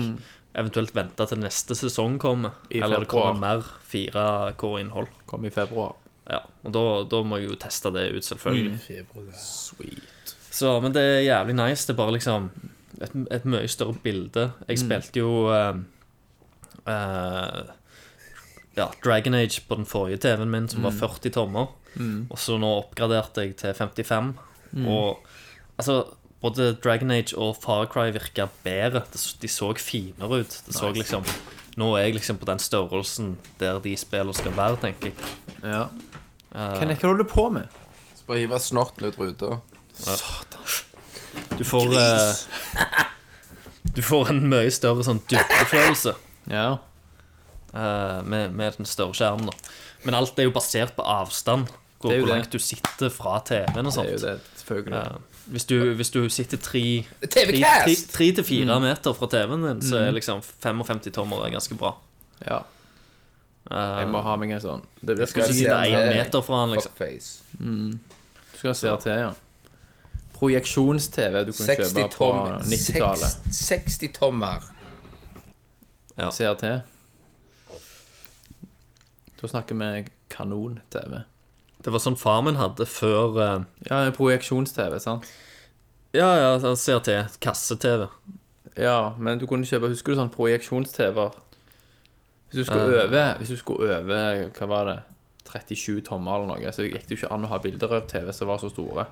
eventuelt 0.56 0.94
vente 0.96 1.26
til 1.28 1.40
neste 1.42 1.76
sesong 1.78 2.18
kommer. 2.22 2.56
I 2.70 2.82
eller 2.84 3.04
det 3.04 3.10
kommer 3.12 3.38
mer 3.38 3.66
4K-innhold. 3.90 5.10
Kom 5.28 5.46
i 5.46 5.52
februar. 5.54 5.96
Ja, 6.28 6.42
og 6.64 6.72
da, 6.74 6.84
da 7.08 7.22
må 7.24 7.38
jeg 7.40 7.50
jo 7.52 7.58
teste 7.60 7.92
det 7.94 8.08
ut, 8.12 8.24
selvfølgelig. 8.26 8.78
Sweet. 9.40 10.34
Så, 10.50 10.74
men 10.82 10.92
det 10.92 11.04
er 11.04 11.26
jævlig 11.26 11.56
nice. 11.56 11.86
Det 11.86 11.94
er 11.94 12.00
bare 12.00 12.16
liksom 12.16 12.50
et, 13.00 13.14
et 13.38 13.48
mye 13.48 13.70
større 13.70 13.96
bilde. 14.02 14.50
Jeg 14.68 14.82
spilte 14.82 15.22
jo 15.22 15.48
uh, 15.48 15.78
uh, 16.88 17.60
ja, 18.76 18.88
Dragon 19.04 19.38
Age 19.38 19.62
på 19.68 19.78
den 19.78 19.88
forrige 19.88 20.20
TV-en 20.26 20.52
min, 20.52 20.68
som 20.68 20.84
var 20.84 20.96
40 20.96 21.32
tommer. 21.34 21.72
Og 22.28 22.38
så 22.38 22.58
nå 22.60 22.68
oppgraderte 22.82 23.46
jeg 23.46 23.56
til 23.60 23.74
55. 23.74 24.34
Og 24.84 25.24
altså 25.78 26.02
både 26.42 26.72
Dragon 26.84 27.10
Age 27.10 27.34
og 27.36 27.56
Far 27.62 27.86
Cry 27.90 28.10
virka 28.14 28.48
bedre. 28.64 29.02
De 29.42 29.48
så 29.50 29.72
finere 29.82 30.42
ut. 30.44 30.58
Det 30.66 30.74
så 30.74 30.92
liksom 30.94 31.24
Nå 31.78 31.92
er 31.94 32.08
jeg 32.08 32.16
liksom 32.16 32.38
på 32.40 32.46
den 32.48 32.58
størrelsen 32.58 33.36
der 33.60 33.76
de 33.78 33.92
spillene 33.96 34.34
skal 34.34 34.54
være, 34.56 34.80
tenker 34.82 35.12
jeg. 35.12 35.28
Ja. 35.62 35.84
Hva 36.50 36.88
hva 36.88 36.96
holder 37.04 37.22
du 37.22 37.28
på 37.30 37.44
med? 37.54 37.68
Bare 38.26 38.42
hive 38.42 38.58
snorten 38.60 39.06
ut 39.06 39.18
ruta. 39.18 39.60
Du 41.58 41.64
får 41.64 41.94
eh, 41.96 42.34
Du 43.94 44.02
får 44.02 44.32
en 44.32 44.42
mye 44.50 44.70
større 44.74 45.06
sånn 45.06 45.22
dybdefølelse. 45.30 46.14
Ja. 46.50 46.78
eh, 47.72 48.18
med, 48.24 48.52
med 48.58 48.76
den 48.78 48.88
større 48.88 49.14
skjermen. 49.16 49.48
da 49.48 50.04
Men 50.04 50.18
alt 50.18 50.38
er 50.38 50.48
jo 50.48 50.54
basert 50.54 50.94
på 50.96 51.06
avstand. 51.06 51.70
Hvor, 52.00 52.10
Det 52.10 52.18
hvor 52.20 52.26
det. 52.28 52.34
langt 52.36 52.52
du 52.52 52.58
sitter 52.58 53.08
fra 53.10 53.40
TV-en 53.44 53.86
og 53.86 53.92
sånt. 53.92 54.06
Det 54.08 54.22
er 54.22 54.30
jo 54.30 54.36
det, 54.36 54.40
selvfølgelig. 54.56 55.20
Hvis, 55.46 55.64
du, 55.64 55.94
hvis 55.94 56.10
du 56.14 56.28
sitter 56.28 56.56
tre 56.56 57.04
til 57.20 58.44
fire 58.44 58.76
Mm. 58.78 58.82
meter 58.82 59.12
fra 59.18 59.26
TV-en 59.26 59.64
din, 59.64 59.82
så 59.82 59.96
er 59.98 60.10
liksom 60.14 60.42
55 60.42 61.10
tommer 61.12 61.44
er 61.46 61.50
ganske 61.50 61.74
bra. 61.74 61.94
Ja. 62.46 62.58
Eh, 63.70 63.98
Jeg 64.00 64.08
må 64.08 64.20
ha 64.22 64.36
meg 64.36 64.50
en 64.52 64.60
sånn. 64.60 64.82
Det 65.02 65.18
jeg 65.18 65.28
skal 65.28 65.42
sitter 65.52 65.84
som 65.84 65.94
én 65.94 66.14
meter 66.16 66.40
fra 66.42 66.66
den, 66.66 66.74
liksom. 66.76 67.42
Mm. 67.58 67.98
du 68.52 68.58
skal 68.58 68.74
se 68.74 68.96
til, 69.02 69.12
ja. 69.12 69.32
Projeksjons-TV 70.38 71.44
du 71.46 71.52
kunne 71.52 71.66
60 71.66 71.92
kjøpe 71.94 72.08
på 72.12 72.14
tommer. 72.14 72.60
90-tallet. 72.62 73.38
60 73.52 74.12
tommer. 74.14 74.62
Ja. 76.18 76.30
CRT. 76.30 76.62
Da 79.40 79.46
snakker 79.48 79.74
vi 79.74 80.04
kanon-TV. 80.30 81.24
Det 81.84 81.92
var 81.94 82.02
sånn 82.02 82.18
far 82.18 82.40
min 82.42 82.58
hadde 82.58 82.86
før 82.90 83.38
eh, 83.42 83.66
Ja, 83.90 84.00
projeksjons-TV, 84.14 84.98
sant? 85.02 85.28
Ja, 86.16 86.30
ja, 86.40 86.48
han 86.62 86.78
ser 86.80 87.02
til 87.04 87.28
kasse-TV. 87.44 88.08
Ja, 88.78 89.14
men 89.18 89.38
du 89.40 89.46
kunne 89.50 89.66
kjøpe 89.68 89.90
Husker 89.92 90.14
du 90.14 90.20
sånn 90.20 90.32
projeksjons-TV-er? 90.34 91.36
Hvis 92.48 92.62
du 92.62 92.64
skulle 92.64 92.88
øve 92.88 93.06
over 93.08 93.38
Hvis 93.40 93.52
du 93.52 93.60
skulle 93.60 93.98
øve, 93.98 94.50
Hva 94.56 94.68
var 94.70 94.90
det? 94.90 94.98
37 95.48 96.02
tommer 96.04 96.36
eller 96.36 96.50
noe, 96.50 96.72
så 96.76 96.84
gikk 96.84 97.06
det 97.08 97.14
jo 97.14 97.22
ikke 97.22 97.30
an 97.32 97.46
å 97.46 97.48
ha 97.48 97.58
bilderør-TV 97.64 98.34
som 98.36 98.50
var 98.50 98.58
så 98.60 98.68
store. 98.68 99.06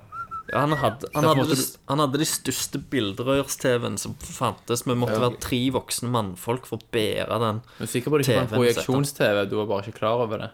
Ja, 0.51 0.61
han 0.61 0.75
hadde, 0.79 1.09
han, 1.15 1.25
hadde 1.25 1.47
de, 1.49 1.65
han 1.89 2.03
hadde 2.03 2.21
de 2.21 2.27
største 2.29 2.81
bilderørs-TV-en 2.93 3.97
som 3.99 4.13
fantes. 4.21 4.85
Vi 4.85 4.99
måtte 5.01 5.17
være 5.23 5.41
tre 5.43 5.63
voksne 5.75 6.11
mannfolk 6.13 6.69
for 6.69 6.77
å 6.77 6.91
bære 6.93 7.41
den. 7.41 7.63
Men 7.81 7.91
sikker 7.91 8.13
på 8.13 8.21
det 8.21 8.27
ikke 8.29 8.37
var 8.37 8.45
en 8.45 8.51
TV-en 8.53 8.61
projeksjons-TV, 8.61 9.41
du 9.49 9.57
var 9.63 9.71
bare 9.73 9.87
ikke 9.87 10.03
klar 10.03 10.27
over 10.27 10.45
det. 10.45 10.51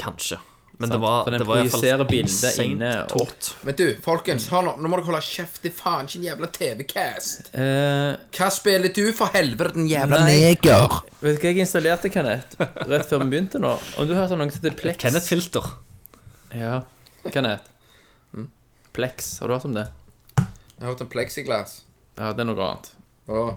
Kanskje. 0.00 0.40
Men 0.82 0.90
Sant? 0.90 0.96
det 0.96 1.00
var, 1.04 1.18
For 1.22 1.30
den 1.36 1.42
det 1.42 1.46
var 1.46 1.60
i 1.60 1.62
hvert 1.62 1.72
fall 1.72 1.80
projiserer 1.80 2.08
bildet 2.10 2.58
inne. 2.64 2.90
Men 3.68 3.76
du, 3.78 3.84
folkens, 4.02 4.48
hør 4.50 4.64
nå, 4.66 4.72
nå 4.82 4.90
må 4.90 4.98
dere 4.98 5.06
holde 5.12 5.20
kjeft. 5.28 5.60
Det 5.62 5.70
er 5.70 5.76
faen 5.78 6.08
ikke 6.10 6.18
en 6.18 6.26
jævla 6.26 6.48
TV-cast. 6.56 7.50
Eh, 7.54 8.08
Hva 8.34 8.48
spiller 8.56 8.94
du 8.96 9.02
for 9.16 9.30
helvete, 9.36 9.76
den 9.78 9.86
jævla 9.90 10.22
Nei. 10.24 10.34
neger? 10.42 10.98
vet 11.22 11.38
du 11.38 11.44
hva 11.46 11.52
jeg 11.52 11.62
installerte, 11.62 12.10
Kenneth? 12.12 12.58
Rett 12.90 13.06
før 13.06 13.22
vi 13.22 13.30
begynte 13.36 13.62
nå. 13.62 13.76
Om 13.94 14.10
du 14.10 14.14
sånn 14.18 14.42
noe 14.42 14.50
som 14.50 14.58
heter 14.58 14.74
Plex 14.82 14.98
Kenneth 15.04 15.30
Filter. 15.30 15.68
Ja, 16.58 16.80
Kenneth. 17.30 17.70
Mm. 18.34 18.48
Plex, 18.92 19.36
har 19.40 19.48
du 19.48 19.54
hørt 19.54 19.68
om 19.70 19.76
det? 19.78 19.86
Jeg 20.36 20.82
har 20.82 20.90
hørt 20.96 21.04
om 21.06 21.12
plexiglass. 21.12 21.76
Ja, 22.18 22.32
det 22.34 22.42
er 22.42 22.48
noe 22.50 22.66
annet. 22.66 22.90
Åh. 23.30 23.52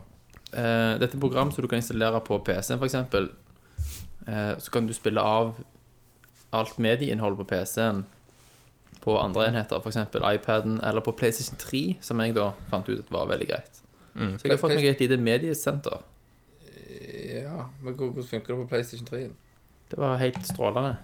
Eh, 0.53 0.91
dette 1.01 1.09
er 1.09 1.17
et 1.17 1.19
program 1.19 1.49
som 1.51 1.65
du 1.65 1.67
kan 1.71 1.81
installere 1.81 2.21
på 2.23 2.37
PC-en, 2.45 2.77
f.eks. 2.79 2.99
Eh, 4.27 4.51
så 4.61 4.71
kan 4.71 4.85
du 4.87 4.93
spille 4.95 5.21
av 5.21 5.55
alt 6.55 6.77
medieinnhold 6.81 7.37
på 7.41 7.47
PC-en 7.53 8.03
på 9.05 9.15
andre 9.21 9.47
enheter, 9.51 9.77
f.eks. 9.77 9.99
iPaden 10.17 10.79
eller 10.81 11.03
på 11.05 11.13
PlayStation 11.13 11.59
3, 11.61 11.81
som 12.01 12.21
jeg 12.23 12.33
da 12.37 12.49
fant 12.71 12.87
ut 12.89 13.03
at 13.03 13.11
var 13.13 13.29
veldig 13.29 13.47
greit. 13.51 13.81
Mm. 14.15 14.37
Så 14.39 14.47
jeg 14.47 14.55
har 14.55 14.61
fått 14.61 14.73
meg 14.77 14.87
et 14.89 15.03
lite 15.03 15.17
mediesenter. 15.21 16.05
Ja, 17.35 17.67
men 17.83 17.97
hvordan 17.99 18.25
funker 18.25 18.53
det 18.53 18.61
på 18.63 18.69
PlayStation 18.71 19.07
3? 19.07 19.27
Det 19.91 19.99
var 20.01 20.17
helt 20.17 20.41
strålende. 20.47 20.95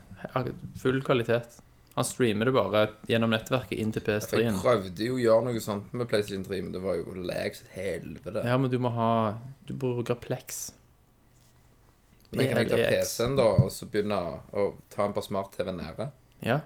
Full 0.82 1.04
kvalitet. 1.06 1.60
Han 1.94 2.08
streamer 2.08 2.48
det 2.48 2.54
bare 2.56 2.86
gjennom 3.10 3.34
nettverket 3.34 3.80
inn 3.84 3.92
til 3.92 4.04
For 4.06 4.16
PS3-en. 4.16 4.60
prøvde 4.64 5.08
jo 5.10 5.18
å 5.18 5.22
gjøre 5.22 5.48
noe 5.50 5.64
sånt 5.64 5.92
med 5.94 6.08
PlayStation 6.10 6.46
3, 6.48 6.62
men 6.64 6.76
det 6.76 6.82
var 6.84 6.98
jo 7.02 7.16
lags 7.28 7.66
helvete. 7.76 8.46
Ja, 8.48 8.56
men 8.58 8.72
du 8.72 8.80
må 8.82 8.94
ha 8.96 9.12
Du 9.68 9.76
bruker 9.76 10.16
Plex. 10.16 10.72
Men 12.32 12.48
kan 12.48 12.58
jeg 12.62 12.70
ta 12.70 12.76
PLX. 12.78 12.92
PC-en 13.12 13.36
da, 13.36 13.44
og 13.66 13.72
så 13.72 13.86
begynne 13.92 14.20
å 14.54 14.68
ta 14.90 15.06
en 15.06 15.14
par 15.14 15.24
smart-TV 15.26 15.72
nære? 15.76 16.12
Ja. 16.46 16.60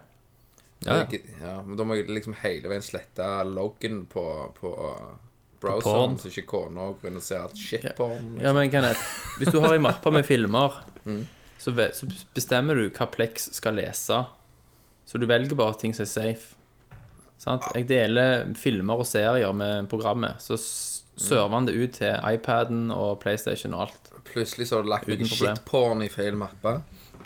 Ja, 0.86 0.98
ja. 1.00 1.06
Jeg- 1.10 1.24
ja. 1.42 1.62
Men 1.66 1.78
da 1.78 1.84
må 1.84 1.96
jeg 1.98 2.08
liksom 2.08 2.36
hele 2.44 2.70
veien 2.70 2.84
slette 2.86 3.30
loggen 3.50 4.06
på, 4.06 4.54
på 4.60 4.74
porn. 4.76 5.18
browseren, 5.62 6.18
så 6.20 6.30
ikke 6.30 6.46
kona 6.46 6.92
går 7.02 7.10
inn 7.10 7.16
og 7.18 7.24
ser 7.24 7.40
alt 7.42 7.58
shitporn. 7.58 8.40
Ja, 8.44 8.52
men 8.54 8.70
Kenneth, 8.70 9.00
hvis 9.40 9.52
du 9.52 9.60
har 9.64 9.74
en 9.74 9.82
mappe 9.82 10.12
med 10.14 10.26
filmer, 10.28 10.82
Mm. 11.06 11.26
så, 11.60 11.72
så 11.94 12.06
bestemmer 12.36 12.76
du 12.76 12.90
hva 12.90 13.08
Plex 13.12 13.50
skal 13.54 13.74
lese. 13.76 14.26
Så 15.06 15.20
du 15.20 15.26
velger 15.26 15.56
bare 15.56 15.74
ting 15.78 15.94
som 15.94 16.04
er 16.04 16.08
safe. 16.10 16.56
Sant? 17.38 17.64
Jeg 17.76 17.88
deler 17.88 18.54
filmer 18.56 19.00
og 19.00 19.06
serier 19.06 19.54
med 19.54 19.88
programmet, 19.90 20.38
så 20.42 20.58
server 21.18 21.50
han 21.54 21.66
det 21.66 21.76
ut 21.76 21.94
til 21.94 22.14
iPaden 22.26 22.92
og 22.92 23.20
PlayStation 23.22 23.74
og 23.74 23.88
alt. 23.88 24.05
Plutselig 24.36 24.68
så 24.70 24.80
har 24.80 24.86
du 24.86 24.90
lagt 24.92 25.08
ut 25.10 25.18
problem. 25.18 25.56
shitporn 25.56 26.04
i 26.06 26.12
feil 26.12 26.38
mappe. 26.40 26.78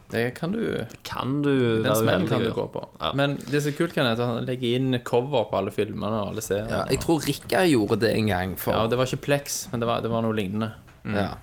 Det 0.10 0.24
kan 0.38 0.52
du 0.54 0.86
Kan 1.06 1.42
du 1.46 1.84
Den 1.84 1.96
smellen 1.96 2.28
kan 2.30 2.42
du 2.42 2.52
gå 2.54 2.66
på. 2.74 2.82
Ja. 3.00 3.12
Men 3.18 3.36
det 3.50 3.62
som 3.62 3.72
er 3.74 3.78
kult, 3.78 3.94
kan 3.94 4.08
er 4.10 4.16
at 4.18 4.24
han 4.24 4.46
legger 4.48 4.78
inn 4.80 4.98
cover 5.06 5.46
på 5.52 5.60
alle 5.60 5.74
filmene 5.74 6.22
og 6.24 6.32
alle 6.32 6.42
seriene. 6.46 6.70
Ja, 6.80 6.86
jeg 6.90 7.02
tror 7.04 7.22
Rikka 7.26 7.62
gjorde 7.70 8.00
det 8.06 8.16
en 8.18 8.32
gang 8.32 8.56
for 8.58 8.74
Ja, 8.74 8.88
det 8.90 8.98
var 8.98 9.10
ikke 9.10 9.22
Plex, 9.28 9.60
men 9.72 9.84
det 9.84 9.90
var, 9.90 10.02
det 10.06 10.10
var 10.10 10.26
noe 10.26 10.34
lignende. 10.38 10.72
ja, 11.06 11.36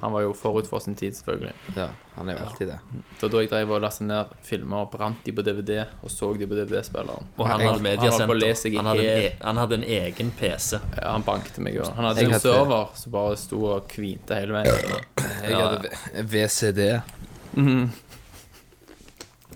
Han 0.00 0.12
var 0.14 0.20
jo 0.22 0.32
forut 0.38 0.66
for 0.70 0.78
sin 0.80 0.94
tid, 0.94 1.12
selvfølgelig. 1.18 1.52
ja, 1.76 1.88
han 2.14 2.28
er 2.28 2.36
jo 2.38 2.44
alltid 2.46 2.68
det. 2.70 2.76
Var 3.20 3.28
da 3.32 3.40
jeg 3.42 3.50
drev 3.50 3.70
og 3.74 3.80
lastet 3.82 4.06
ned 4.06 4.24
filmer 4.46 4.84
og 4.84 4.90
brant 4.92 5.24
de 5.26 5.32
på 5.34 5.42
DVD, 5.42 5.80
og 6.02 6.10
så 6.14 6.28
de 6.38 6.46
på 6.46 6.54
DVD-spilleren. 6.54 7.26
Og 7.36 7.46
han 7.48 7.50
han, 7.50 7.60
hadde 7.60 7.72
han 7.74 7.82
mediasenter. 7.82 8.76
Han, 8.76 8.86
hadde 8.86 9.02
en 9.08 9.22
e- 9.24 9.36
han 9.44 9.56
hadde 9.56 9.74
en 9.80 9.84
egen 9.84 10.30
PC. 10.38 10.78
Ja, 11.02 11.10
han 11.16 11.22
banket 11.26 11.58
meg 11.58 11.74
jo. 11.74 11.84
Han 11.96 12.04
hadde 12.04 12.20
Jeg 12.22 12.26
en 12.30 12.32
hadde- 12.36 12.54
server 12.54 12.86
som 12.94 13.12
bare 13.12 13.36
sto 13.36 13.64
og 13.64 13.88
kvinte 13.88 14.34
hele 14.38 14.52
veien. 14.52 15.02
Jeg 15.42 15.56
hadde 15.56 15.88
VCD. 16.36 16.80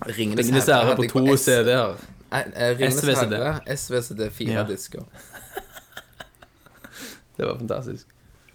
Ringenes 0.04 0.46
Ringenes 0.46 0.66
herre 0.66 0.96
på 0.98 1.06
to 1.08 1.36
CD-er. 1.36 1.94
SVCD. 2.90 3.36
SVCD, 3.76 4.30
fire 4.34 4.52
Ja. 4.52 4.64
disker. 4.66 5.06
Det 7.36 7.46
var 7.46 7.56
fantastisk. 7.58 8.06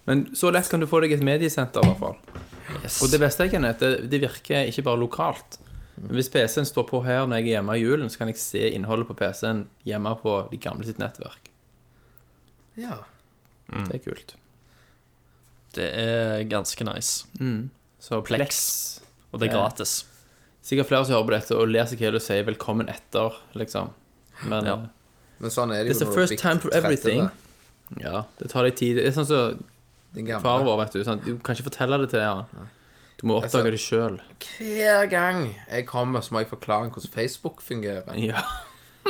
Men 0.10 0.24
så 0.36 0.50
lett 0.52 0.70
kan 0.72 0.82
du 0.82 0.88
få 0.90 1.00
deg 1.06 1.14
et 1.16 1.24
mediesenter, 1.26 1.86
i 1.86 1.92
hvert 1.92 2.02
fall. 2.02 2.18
Og 3.04 3.12
det 3.14 3.20
beste 3.22 3.46
jeg 3.46 3.54
kan 3.54 3.66
er 3.70 3.76
det, 3.78 3.92
det 4.10 4.20
virker 4.24 4.68
ikke 4.72 4.84
bare 4.88 5.00
lokalt. 5.02 5.60
Men 6.00 6.16
Hvis 6.18 6.30
PC-en 6.34 6.66
står 6.66 6.86
på 6.90 7.02
her 7.06 7.26
når 7.28 7.42
jeg 7.42 7.46
er 7.50 7.54
hjemme 7.60 7.76
i 7.78 7.82
julen, 7.84 8.10
så 8.10 8.22
kan 8.22 8.30
jeg 8.32 8.40
se 8.42 8.62
innholdet 8.74 9.08
på 9.10 9.16
PC-en 9.20 9.66
hjemme 9.86 10.14
på 10.22 10.36
de 10.52 10.58
gamle 10.64 10.88
sitt 10.88 10.98
nettverk. 11.02 11.50
Ja. 12.80 13.02
Det 13.70 14.00
er 14.00 14.04
kult. 14.06 14.36
Det 15.76 15.90
er 16.02 16.44
ganske 16.50 16.86
nice. 16.88 17.26
Så 18.02 18.22
Plex. 18.26 19.02
Og 19.32 19.40
det 19.42 19.50
er 19.50 19.56
Ja. 19.56 19.62
gratis. 19.62 20.06
Sikkert 20.64 20.88
flere 20.88 21.06
som 21.06 21.14
hører 21.16 21.28
på 21.28 21.36
dette 21.38 21.56
og 21.58 21.68
ler 21.70 21.86
seg 21.86 22.00
hele 22.00 22.16
og 22.16 22.22
sier 22.22 22.44
'velkommen 22.44 22.88
etter', 22.90 23.34
liksom. 23.56 23.92
Men 24.46 24.66
Ja. 24.66 24.76
ja. 24.76 24.86
Men 25.40 25.50
sånn 25.52 25.72
er 25.72 25.84
det 25.84 25.92
It's 25.92 26.00
jo 26.02 26.06
the 26.06 26.12
når 26.12 26.16
first 26.16 26.30
du 26.30 26.36
blir 26.36 26.42
time 26.42 26.60
for 26.60 26.70
30. 26.70 26.86
everything. 26.86 27.30
ja, 28.02 28.24
det 28.40 28.50
tar 28.50 28.64
litt 28.64 28.76
tid. 28.78 28.96
Det 28.98 29.06
er 29.08 29.12
sånn 29.12 29.26
som 29.28 29.58
Din 29.58 29.64
gamle. 30.16 30.42
far 30.42 30.64
vår, 30.64 30.78
vet 30.86 30.94
du. 30.94 31.04
Sånn, 31.04 31.24
du 31.26 31.38
kan 31.38 31.56
ikke 31.56 31.70
fortelle 31.70 32.00
det 32.02 32.10
til 32.10 32.20
han. 32.22 32.46
Du 33.20 33.28
må 33.28 33.42
Altså- 33.42 33.60
oppdage 33.60 33.72
det 33.72 33.80
sjøl. 33.84 34.20
Hver 34.58 35.10
gang 35.10 35.56
jeg 35.70 35.86
kommer, 35.88 36.22
så 36.22 36.32
må 36.32 36.40
jeg 36.40 36.50
forklare 36.50 36.90
hvordan 36.90 37.12
Facebook 37.14 37.62
fungerer. 37.62 38.16
Ja. 38.16 38.42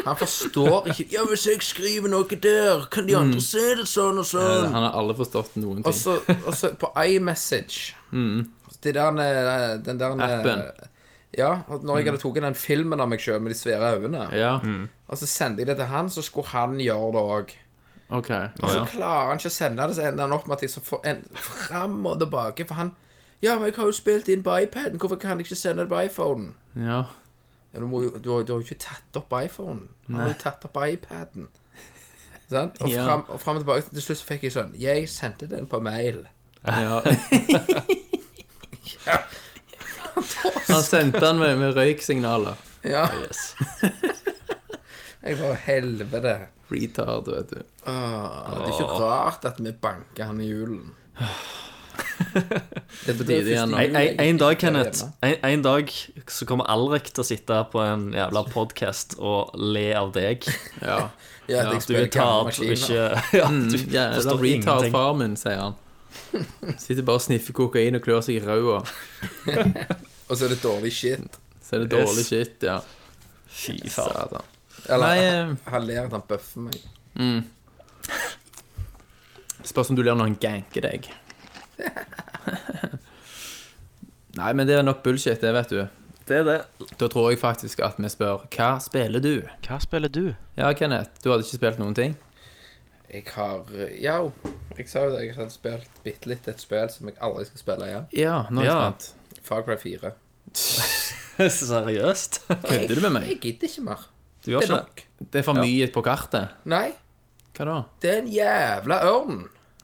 Han 0.06 0.15
forstår 0.15 0.86
ikke 0.88 1.12
Ja, 1.12 1.24
hvis 1.25 1.46
jeg 1.46 1.62
skriver 1.62 2.08
noe 2.10 2.24
der, 2.24 2.86
kan 2.91 3.06
de 3.08 3.15
andre 3.18 3.41
se 3.41 3.75
det 3.75 3.86
sånn 3.89 4.18
og 4.22 4.25
sånn? 4.25 4.72
Han 4.72 4.84
har 4.84 4.94
aldri 4.94 5.18
forstått 5.18 5.56
noen 5.58 5.84
ting. 5.84 5.86
Også, 5.91 6.20
og 6.48 6.53
så 6.56 6.70
på 6.79 6.91
iMessage 6.96 7.94
Det 8.82 8.94
der 8.96 9.20
eh, 9.20 9.77
Den 9.84 9.98
der 10.00 10.12
Appen. 10.15 10.62
Ja, 11.38 11.62
og 11.68 11.84
når 11.84 11.98
jeg 12.00 12.06
hadde 12.08 12.22
tatt 12.22 12.39
den 12.41 12.56
filmen 12.56 13.00
av 13.01 13.10
meg 13.10 13.20
sjøl 13.20 13.41
med 13.41 13.51
de 13.53 13.58
svære 13.60 14.00
øynene, 14.00 14.32
Ja, 14.34 14.56
og 15.10 15.18
så 15.20 15.27
sendte 15.27 15.60
jeg 15.60 15.68
det 15.68 15.77
til 15.77 15.86
han, 15.91 16.08
så 16.10 16.24
skulle 16.24 16.48
han 16.48 16.77
gjøre 16.79 17.12
det 17.13 17.22
òg. 17.22 17.51
OK. 18.10 18.30
Og 18.30 18.70
så 18.70 18.78
Ja. 18.80 18.86
klarer 18.86 19.28
han 19.28 19.38
ikke 19.38 19.48
å 19.50 19.51
sende 19.51 19.88
det, 19.88 19.96
så 19.96 20.01
ender 20.08 20.22
han 20.28 20.32
opp 20.34 20.48
med 20.48 20.56
at 20.58 20.62
jeg 20.62 20.70
så 20.70 20.82
får 20.82 21.01
en 21.06 21.24
fram 21.36 22.06
og 22.06 22.20
tilbake. 22.20 22.66
For 22.68 22.74
han 22.75 22.92
Ja, 23.42 23.56
men 23.56 23.66
jeg 23.66 23.75
har 23.75 23.86
jo 23.86 23.92
spilt 23.92 24.28
inn 24.28 24.44
på 24.44 24.58
iPaden, 24.63 24.98
hvorfor 25.00 25.16
kan 25.20 25.38
jeg 25.38 25.46
ikke 25.46 25.56
sende 25.56 25.82
det 25.86 25.89
på 25.89 26.00
iPhonen? 26.06 26.54
ja. 26.75 27.04
Ja, 27.74 27.80
du, 27.80 27.86
må 27.88 28.01
jo, 28.01 28.10
du, 28.18 28.32
har, 28.34 28.44
du 28.44 28.54
har 28.54 28.60
jo 28.62 28.66
ikke 28.66 28.80
tatt 28.82 29.16
opp 29.16 29.32
iPhonen. 29.44 29.89
Du 30.08 30.16
har 30.18 30.28
jo 30.28 30.34
tatt 30.39 30.63
opp 30.66 30.78
iPaden. 30.88 31.48
Sant? 32.50 32.82
Og 32.82 32.89
Ja. 32.89 33.06
fram, 33.06 33.24
og 33.30 33.39
fram 33.42 33.56
og 33.58 33.62
tilbake. 33.62 33.82
Til 33.94 34.01
slutt 34.01 34.18
så 34.18 34.25
fikk 34.25 34.44
jeg 34.44 34.51
sånn 34.56 34.72
Jeg 34.80 35.10
sendte 35.10 35.48
den 35.48 35.68
på 35.68 35.80
mail. 35.80 36.28
ja. 36.66 37.01
Han 40.68 40.84
sendte 40.84 41.20
han 41.25 41.39
med, 41.39 41.58
med 41.60 41.75
røyksignaler. 41.78 42.56
Ja. 42.84 43.06
jeg 45.25 45.39
var 45.39 45.54
helvete. 45.54 46.36
Retard, 46.72 47.28
vet 47.32 47.54
du. 47.56 47.62
Ah, 47.90 48.50
det 48.54 48.68
er 48.68 48.76
ikke 48.76 49.00
rart 49.02 49.46
at 49.50 49.58
vi 49.64 49.72
banker 49.72 50.30
han 50.30 50.42
i 50.44 50.50
julen. 50.52 50.92
Det 52.30 53.12
er 53.12 53.18
på 53.18 53.26
tide 53.28 53.50
igjen 53.52 53.72
nå. 53.74 53.80
En, 53.82 53.96
en, 54.00 54.20
en 54.24 54.38
dag, 54.40 54.56
Kenneth, 54.62 55.02
en, 55.26 55.34
en 55.50 55.64
dag 55.66 55.90
så 56.32 56.46
kommer 56.48 56.68
Alrik 56.72 57.10
til 57.12 57.24
å 57.24 57.28
sitte 57.28 57.58
på 57.74 57.82
en 57.84 58.06
jævla 58.16 58.44
podkast 58.54 59.18
og 59.20 59.52
le 59.60 59.88
av 60.00 60.14
deg. 60.16 60.48
Ja. 60.86 61.00
Ja, 61.50 61.64
at 61.66 61.80
jeg 61.80 61.88
Du 61.90 61.96
er 61.98 62.10
tard 62.14 62.52
og 62.52 62.60
ikke 62.62 63.00
Ja, 63.40 63.48
du 63.50 63.78
Jævla 63.80 64.20
forstår 64.20 64.44
retard 64.44 64.86
ingenting. 64.86 64.94
far 64.94 65.16
min, 65.18 65.36
sier 65.40 65.64
han. 65.64 65.80
Sitter 66.78 67.02
bare 67.08 67.18
og 67.20 67.26
sniffer 67.26 67.56
kokain 67.58 67.98
og 67.98 68.04
klør 68.06 68.22
seg 68.26 68.38
i 68.38 68.44
ræva. 68.46 68.80
Og 70.30 70.38
så 70.38 70.46
er 70.46 70.54
det 70.54 70.60
dårlig 70.62 70.94
shit. 70.94 71.40
Så 71.66 71.80
er 71.80 71.84
det 71.88 71.92
dårlig 71.96 72.26
shit, 72.28 72.64
ja. 72.70 72.78
Fy 73.50 73.80
faen. 73.90 74.38
Eller 74.89 75.05
Nei, 75.05 75.19
han, 75.69 75.81
eh, 75.81 75.86
ler 75.88 76.03
at 76.08 76.12
han 76.17 76.24
bøffer 76.27 76.60
meg. 76.65 76.77
Spørs 79.69 79.89
om 79.91 79.96
du 79.98 80.01
ler 80.03 80.15
når 80.17 80.29
han 80.31 80.38
ganker 80.41 80.81
deg. 80.88 81.10
Nei, 84.39 84.51
men 84.55 84.67
det 84.69 84.75
er 84.79 84.86
nok 84.86 85.01
bullshit, 85.03 85.41
det, 85.41 85.51
vet 85.55 85.69
du. 85.74 85.81
Det 86.29 86.38
er 86.38 86.46
det. 86.48 86.58
Da 87.01 87.08
tror 87.10 87.31
jeg 87.31 87.39
faktisk 87.41 87.79
at 87.81 87.98
vi 87.98 88.10
spør 88.13 88.43
Hva 88.53 88.69
spiller 88.84 89.19
du? 89.24 89.31
Hva 89.65 89.79
spiller 89.81 90.12
du? 90.13 90.36
Ja, 90.60 90.69
Kenneth, 90.77 91.10
du 91.24 91.31
hadde 91.31 91.41
ikke 91.46 91.58
spilt 91.58 91.79
noen 91.81 91.96
ting? 91.98 92.13
Jeg 93.10 93.24
har 93.34 93.65
Ja, 93.98 94.19
jeg 94.77 94.86
sa 94.91 95.08
jo 95.08 95.15
det. 95.15 95.24
Jeg 95.25 95.36
hadde 95.39 95.50
spilt 95.55 95.89
bitte 96.05 96.29
litt 96.29 96.46
et 96.51 96.62
spill 96.62 96.89
som 96.93 97.10
jeg 97.10 97.17
aldri 97.25 97.48
skal 97.50 97.63
spille 97.63 97.88
igjen. 97.89 98.05
Ja, 98.13 98.36
nå 98.53 98.62
er 98.62 98.65
jeg 98.69 98.75
Ja. 98.75 98.91
spent. 98.91 99.41
Far 99.50 99.65
Cry 99.65 99.77
4. 99.81 100.12
Seriøst? 101.50 102.41
Kødder 102.50 102.96
du 102.96 103.01
med 103.08 103.13
meg? 103.17 103.27
Jeg 103.34 103.39
gidder 103.41 103.67
ikke 103.72 103.86
mer. 103.89 104.05
Du 104.50 104.56
gjør 104.56 104.65
Det 104.65 104.70
er 104.74 104.82
ikke 104.82 105.06
det? 105.20 105.27
Det 105.36 105.39
er 105.39 105.46
for 105.46 105.60
mye 105.62 105.88
på 105.94 106.01
kartet. 106.06 106.53
Nei, 106.72 106.88
Hva 107.60 107.65
da? 107.70 107.77
det 108.01 108.10
er 108.13 108.20
en 108.24 108.29
jævla 108.34 108.98
ørn. 109.12 109.39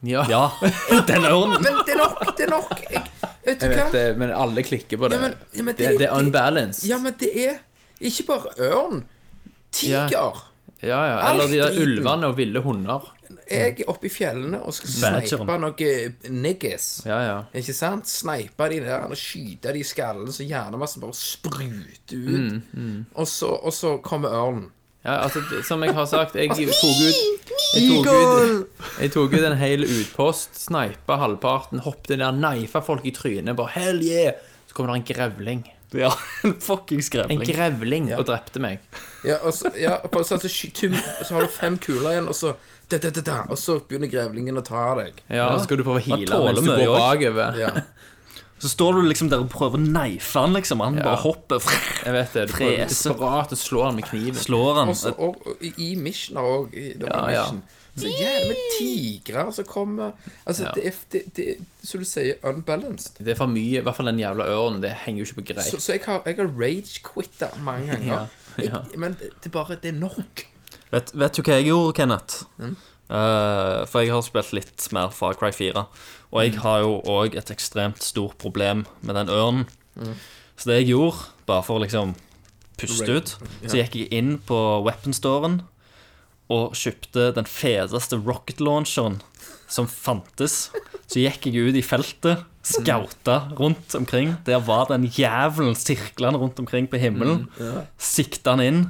Ja, 0.06 0.24
Ja, 0.30 0.42
den 1.10 1.26
ørnen. 1.26 1.62
Men 1.66 1.78
det 1.86 1.94
er 1.96 2.02
nok, 2.02 2.24
det 2.38 2.46
er 2.46 2.52
nok. 2.52 2.74
Jeg, 2.92 3.04
vet 3.46 3.60
du 3.62 3.66
jeg 3.66 3.76
hva? 3.78 3.84
vet 3.86 3.92
det, 3.96 4.04
men 4.22 4.32
alle 4.34 4.64
klikker 4.66 4.98
på 5.02 5.10
det. 5.10 5.18
Ja, 5.18 5.22
men- 5.28 5.38
ja, 5.54 5.64
men 5.64 5.76
det, 5.76 5.88
det- 5.90 6.00
det 6.02 6.08
er 6.10 6.18
unbalanced. 6.18 6.90
Ja, 6.90 6.98
men 7.02 7.14
det 7.20 7.30
er 7.46 7.60
ikke 8.02 8.26
bare 8.28 8.54
ørn. 8.72 9.04
Tiger. 9.72 10.42
Ja, 10.84 11.00
ja. 11.10 11.32
Eller 11.32 11.48
de 11.48 11.58
der 11.58 11.66
Alt 11.70 11.76
driten. 11.78 12.00
ulvene 12.00 12.28
og 12.28 12.38
ville 12.38 12.62
hunder. 12.62 13.12
Jeg 13.52 13.80
er 13.84 13.90
oppe 13.92 14.08
i 14.08 14.10
fjellene 14.10 14.58
og 14.66 14.74
skal 14.74 14.90
sneipe 14.90 15.58
noe 15.62 15.90
niggas. 16.34 16.88
Ja, 17.06 17.20
ja. 17.22 17.36
Ikke 17.54 17.76
sant? 17.78 18.10
Sneipe 18.10 18.70
de 18.72 18.80
der 18.86 19.06
og 19.06 19.18
skyte 19.20 19.74
de 19.76 19.84
i 19.84 19.86
skallen 19.86 20.32
så 20.34 20.48
hjernemassen 20.48 21.04
bare 21.04 21.14
spruter 21.18 22.18
ut. 22.18 22.64
Mm, 22.74 23.06
Og, 23.14 23.28
så, 23.30 23.52
og 23.54 23.74
så 23.74 23.98
kommer 24.06 24.34
ørnen. 24.34 24.72
ja 25.06 25.20
altså, 25.22 25.44
som 25.68 25.84
jeg 25.86 25.94
har 25.94 26.06
sagt, 26.10 26.36
jeg 26.36 26.50
tok 26.50 26.58
ut 26.58 27.52
Jeg 27.76 27.88
tok 27.92 28.08
ut, 28.10 28.84
jeg 29.00 29.12
tok 29.14 29.34
ut 29.38 29.46
en 29.52 29.58
hel 29.60 29.86
utpost, 29.86 30.58
sneipa 30.58 31.20
halvparten, 31.22 31.84
hoppet 31.86 32.18
ned, 32.18 32.40
neifa 32.42 32.82
folk 32.82 33.06
i 33.06 33.14
trynet, 33.14 33.56
bare 33.56 33.76
hell 33.78 34.02
yeah! 34.02 34.34
Så 34.68 34.74
kommer 34.74 34.96
det 34.96 35.04
en 35.04 35.10
grevling. 35.16 35.66
Ja, 35.96 36.10
en 36.44 36.56
fuckings 36.60 37.12
En 37.30 37.40
grevling. 37.46 38.10
ja. 38.10 38.18
og 38.18 38.26
drepte 38.28 38.60
meg. 38.60 38.80
Ja, 39.24 39.38
og 39.46 39.54
så, 39.54 39.70
ja, 39.80 40.00
og 40.04 40.26
så, 40.26 40.40
så, 40.42 40.50
så 40.50 41.34
har 41.36 41.42
du 41.46 41.48
fem 41.54 41.78
kuler 41.78 42.16
igjen, 42.16 42.28
og 42.28 42.36
så 42.36 42.56
da, 42.90 42.98
da, 43.02 43.10
da, 43.10 43.22
da, 43.26 43.38
Og 43.50 43.58
så 43.58 43.80
begynner 43.88 44.12
grevlingen 44.12 44.58
å 44.58 44.64
ta 44.66 44.96
deg. 45.00 45.22
Ja, 45.30 45.48
så 45.58 45.64
skal 45.66 45.78
du 45.82 45.84
prøve 45.88 46.02
å 46.02 46.06
heale 46.06 46.42
mens 46.46 46.62
du 46.62 46.72
går 46.72 46.98
bakover. 47.00 47.60
Ja. 47.64 47.72
Så 48.64 48.70
står 48.72 48.94
du 48.96 49.02
liksom 49.10 49.28
der 49.30 49.42
og 49.44 49.50
prøver 49.52 49.76
å 49.76 49.84
neife 49.84 50.40
han, 50.40 50.54
liksom. 50.56 50.80
Han 50.82 50.96
bare 50.96 51.18
hopper, 51.20 51.60
Jeg 52.06 52.14
vet 52.16 52.32
det. 52.38 52.46
Du 52.48 52.54
prøver 52.56 52.86
desperat 52.88 53.52
å 53.52 53.58
slå 53.60 53.82
han 53.84 53.98
med 54.00 54.06
kniven. 54.08 54.38
slår 54.40 54.78
han. 54.80 54.92
Og 54.94 54.96
så 54.96 55.12
og, 55.20 55.42
og, 55.52 55.66
i- 55.76 55.98
Mission 56.00 56.40
òg. 56.40 56.72
Ja, 57.04 57.20
ja. 57.36 57.44
Så 58.00 58.08
jævlig 58.10 58.48
med 58.54 58.64
tigrer 58.78 59.52
som 59.56 59.68
kommer 59.68 60.14
Altså, 60.48 60.64
Ja. 60.64 60.72
det 60.76 60.86
er, 60.88 60.96
det, 61.12 61.22
det, 61.36 61.46
er, 61.50 61.62
som 61.84 62.00
du 62.00 62.08
sier, 62.08 62.40
unbalanced. 62.48 63.20
Det 63.20 63.36
er 63.36 63.38
for 63.44 63.52
mye. 63.52 63.80
I 63.80 63.84
hvert 63.86 64.00
fall 64.00 64.10
den 64.14 64.24
jævla 64.24 64.48
ørnen. 64.56 64.82
Det 64.82 64.96
henger 65.04 65.26
jo 65.26 65.28
ikke 65.30 65.42
på 65.42 65.46
Så, 65.46 65.54
greip. 65.54 65.84
så 65.84 65.92
jeg 66.00 66.02
har, 66.08 66.24
jeg 66.26 66.40
har 66.40 66.52
rage-quitta 66.64 67.52
mange 67.60 67.92
ganger. 67.92 68.08
Ja, 68.08 68.26
ja. 68.72 68.82
Jeg, 68.90 69.00
men 69.04 69.20
det, 69.20 69.34
det 69.44 69.52
bare 69.52 69.76
Det 69.84 69.92
er 69.94 70.00
nok. 70.00 70.46
Vet, 70.92 71.12
vet 71.18 71.34
du 71.38 71.42
hva 71.42 71.58
jeg 71.60 71.70
gjorde, 71.72 71.96
Kenneth? 71.98 72.44
Eh, 73.06 73.86
for 73.90 74.02
jeg 74.02 74.14
har 74.14 74.24
spilt 74.26 74.54
litt 74.58 74.86
mer 74.96 75.12
Far 75.14 75.36
Cry 75.38 75.52
4. 75.54 75.86
Og 76.32 76.42
jeg 76.44 76.58
har 76.64 76.82
jo 76.84 77.00
òg 77.06 77.36
et 77.38 77.52
ekstremt 77.54 78.02
stort 78.04 78.38
problem 78.42 78.86
med 79.02 79.16
den 79.16 79.30
ørnen. 79.30 79.68
Så 80.58 80.70
det 80.72 80.82
jeg 80.82 80.90
gjorde, 80.94 81.30
bare 81.48 81.64
for 81.64 81.78
å 81.80 81.84
liksom 81.84 82.16
puste 82.80 83.08
ut, 83.16 83.36
så 83.68 83.78
gikk 83.80 83.96
jeg 83.96 84.12
inn 84.12 84.38
på 84.44 84.58
weaponstoren 84.84 85.62
og 86.52 86.76
kjøpte 86.78 87.30
den 87.38 87.48
feteste 87.50 88.20
rocket 88.22 88.60
launcheren 88.62 89.22
som 89.72 89.88
fantes. 89.90 90.70
Så 91.08 91.22
gikk 91.24 91.48
jeg 91.48 91.70
ut 91.72 91.78
i 91.80 91.82
feltet, 91.86 92.44
skauta 92.66 93.50
rundt 93.58 93.96
omkring. 93.98 94.36
Der 94.46 94.60
var 94.66 94.90
den 94.90 95.08
jævelen 95.08 95.76
sirklende 95.78 96.40
rundt 96.42 96.60
omkring 96.60 96.88
på 96.92 96.98
himmelen. 97.02 97.48
Sikta 97.98 98.56
den 98.58 98.66
inn. 98.68 98.84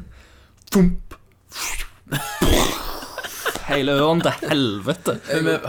Fump. 0.74 1.05
Hele 3.66 3.92
øren 3.98 4.22
til 4.22 4.32
helvete. 4.50 5.16
Med 5.44 5.60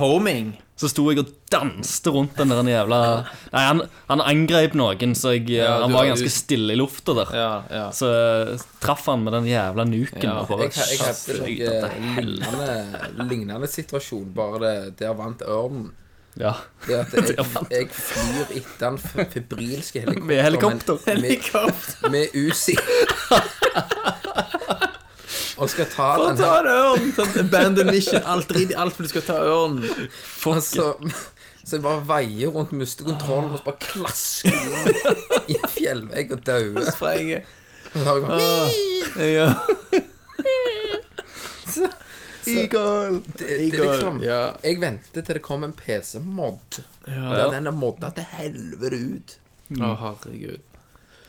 Homing 0.00 0.54
Så 0.80 0.88
sto 0.88 1.04
jeg 1.12 1.20
og 1.20 1.28
danste 1.52 2.10
rundt 2.10 2.38
den 2.40 2.48
der 2.50 2.64
jævla 2.66 2.98
Nei, 3.52 3.60
han, 3.68 3.82
han 4.08 4.22
angrep 4.24 4.72
noen, 4.78 5.12
så 5.14 5.34
jeg, 5.36 5.44
Ja, 5.52 5.74
han 5.84 5.92
var 5.94 6.08
ganske 6.08 6.30
stille 6.32 6.72
i 6.74 6.78
lufta 6.80 7.12
der. 7.20 7.28
Ja, 7.36 7.50
ja. 7.70 7.84
Så 7.94 8.08
eh, 8.08 8.56
traff 8.82 9.04
han 9.12 9.22
med 9.26 9.36
den 9.36 9.46
jævla 9.52 9.84
nuken. 9.86 10.24
Ja, 10.24 10.42
bare 10.48 10.70
Jeg, 10.70 10.72
jeg 10.80 10.98
hadde 11.04 11.36
noe 11.36 11.46
til 11.46 11.60
helvete. 11.68 11.90
lignende, 12.24 13.28
lignende 13.30 13.68
situasjon, 13.70 14.32
bare 14.34 14.62
det, 14.64 14.74
der 15.04 15.12
vant 15.20 15.44
ørnen. 15.46 15.90
Ja. 16.40 16.54
Det 16.88 16.96
at 17.02 17.12
jeg, 17.20 17.46
jeg 17.70 17.88
flyr 17.92 18.46
etter 18.56 18.86
den 18.88 18.98
febrilske 18.98 19.28
febrilsk 19.36 20.00
helikopter. 20.00 20.24
Med 20.32 20.42
helikopter. 20.48 20.96
men- 21.06 21.22
Med, 21.22 22.10
med 22.16 22.26
Uzi. 22.48 22.74
Og 25.62 25.70
skal 25.70 25.86
ta 25.92 26.08
den 26.18 26.36
Ta 26.40 26.48
å 26.48 26.58
en 26.60 26.68
ørn! 26.72 27.08
Sånn 27.16 27.36
abandon 27.44 27.90
mission. 27.92 28.22
Alt 28.34 28.48
drit 28.50 28.72
i 28.74 28.76
alt, 28.82 28.96
for 28.96 29.06
du 29.06 29.10
skal 29.12 29.24
ta 29.26 29.36
ørnen. 29.46 29.84
Og 30.50 30.58
så, 30.66 30.88
så 31.62 31.76
jeg 31.78 31.84
bare 31.84 32.02
veier 32.08 32.50
rundt, 32.54 32.72
mister 32.76 33.06
kontrollen 33.06 33.52
og 33.54 33.60
så 33.60 33.68
bare 33.70 33.82
klasker 33.86 34.56
i 35.46 35.58
en 35.60 35.68
fjellvegg 35.76 36.34
og 36.36 36.42
dauer. 36.48 36.88
Sprenger. 36.90 37.44
Og 37.92 37.98
så 38.00 38.06
har 38.08 38.16
jeg 38.16 38.24
bare- 38.32 38.72
Ja. 39.36 39.48
Det, 41.74 41.88
det 43.38 43.50
Eagle. 43.60 43.84
liksom 43.92 44.22
Ja. 44.24 44.40
Jeg 44.64 44.80
venter 44.82 45.22
til 45.22 45.34
det 45.38 45.42
kommer 45.42 45.68
en 45.70 45.72
PC-mod. 45.78 46.80
Der 47.06 47.50
den 47.52 47.66
er 47.66 47.74
modda 47.76 48.10
til 48.16 48.26
helvete 48.34 48.98
ut. 49.14 49.36
Å, 49.78 49.92
herregud. 50.00 50.60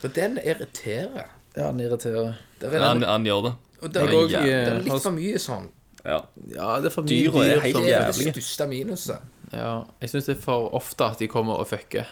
For 0.02 0.12
den 0.12 0.40
irriterer. 0.42 1.30
Ja, 1.56 1.68
den 1.72 1.80
irriterer. 1.86 2.34
Er, 2.60 2.80
Han, 2.80 3.00
den, 3.00 3.08
han 3.10 3.24
gjør 3.28 3.42
det. 3.46 3.54
Og 3.84 3.94
det 3.94 4.02
er, 4.02 4.08
det 4.08 4.42
er 4.42 4.74
eh, 4.78 4.82
litt 4.88 5.04
for 5.04 5.12
mye 5.16 5.40
sånn. 5.42 5.70
Ja. 6.04 6.18
Ja, 6.52 6.80
det 6.84 6.90
er 6.90 6.96
for 6.96 7.06
mye 7.06 7.10
Dyra 7.30 7.44
er 7.46 7.60
helt 7.64 7.76
som- 7.78 7.84
Det 7.86 7.94
er 7.96 8.12
det 8.12 8.34
største 8.36 8.68
minuset. 8.68 9.30
Ja, 9.54 9.84
jeg 10.02 10.10
syns 10.10 10.26
det 10.26 10.38
er 10.38 10.42
for 10.42 10.70
ofte 10.74 11.06
at 11.06 11.20
de 11.20 11.28
kommer 11.28 11.60
og 11.62 11.68
fucker. 11.70 12.08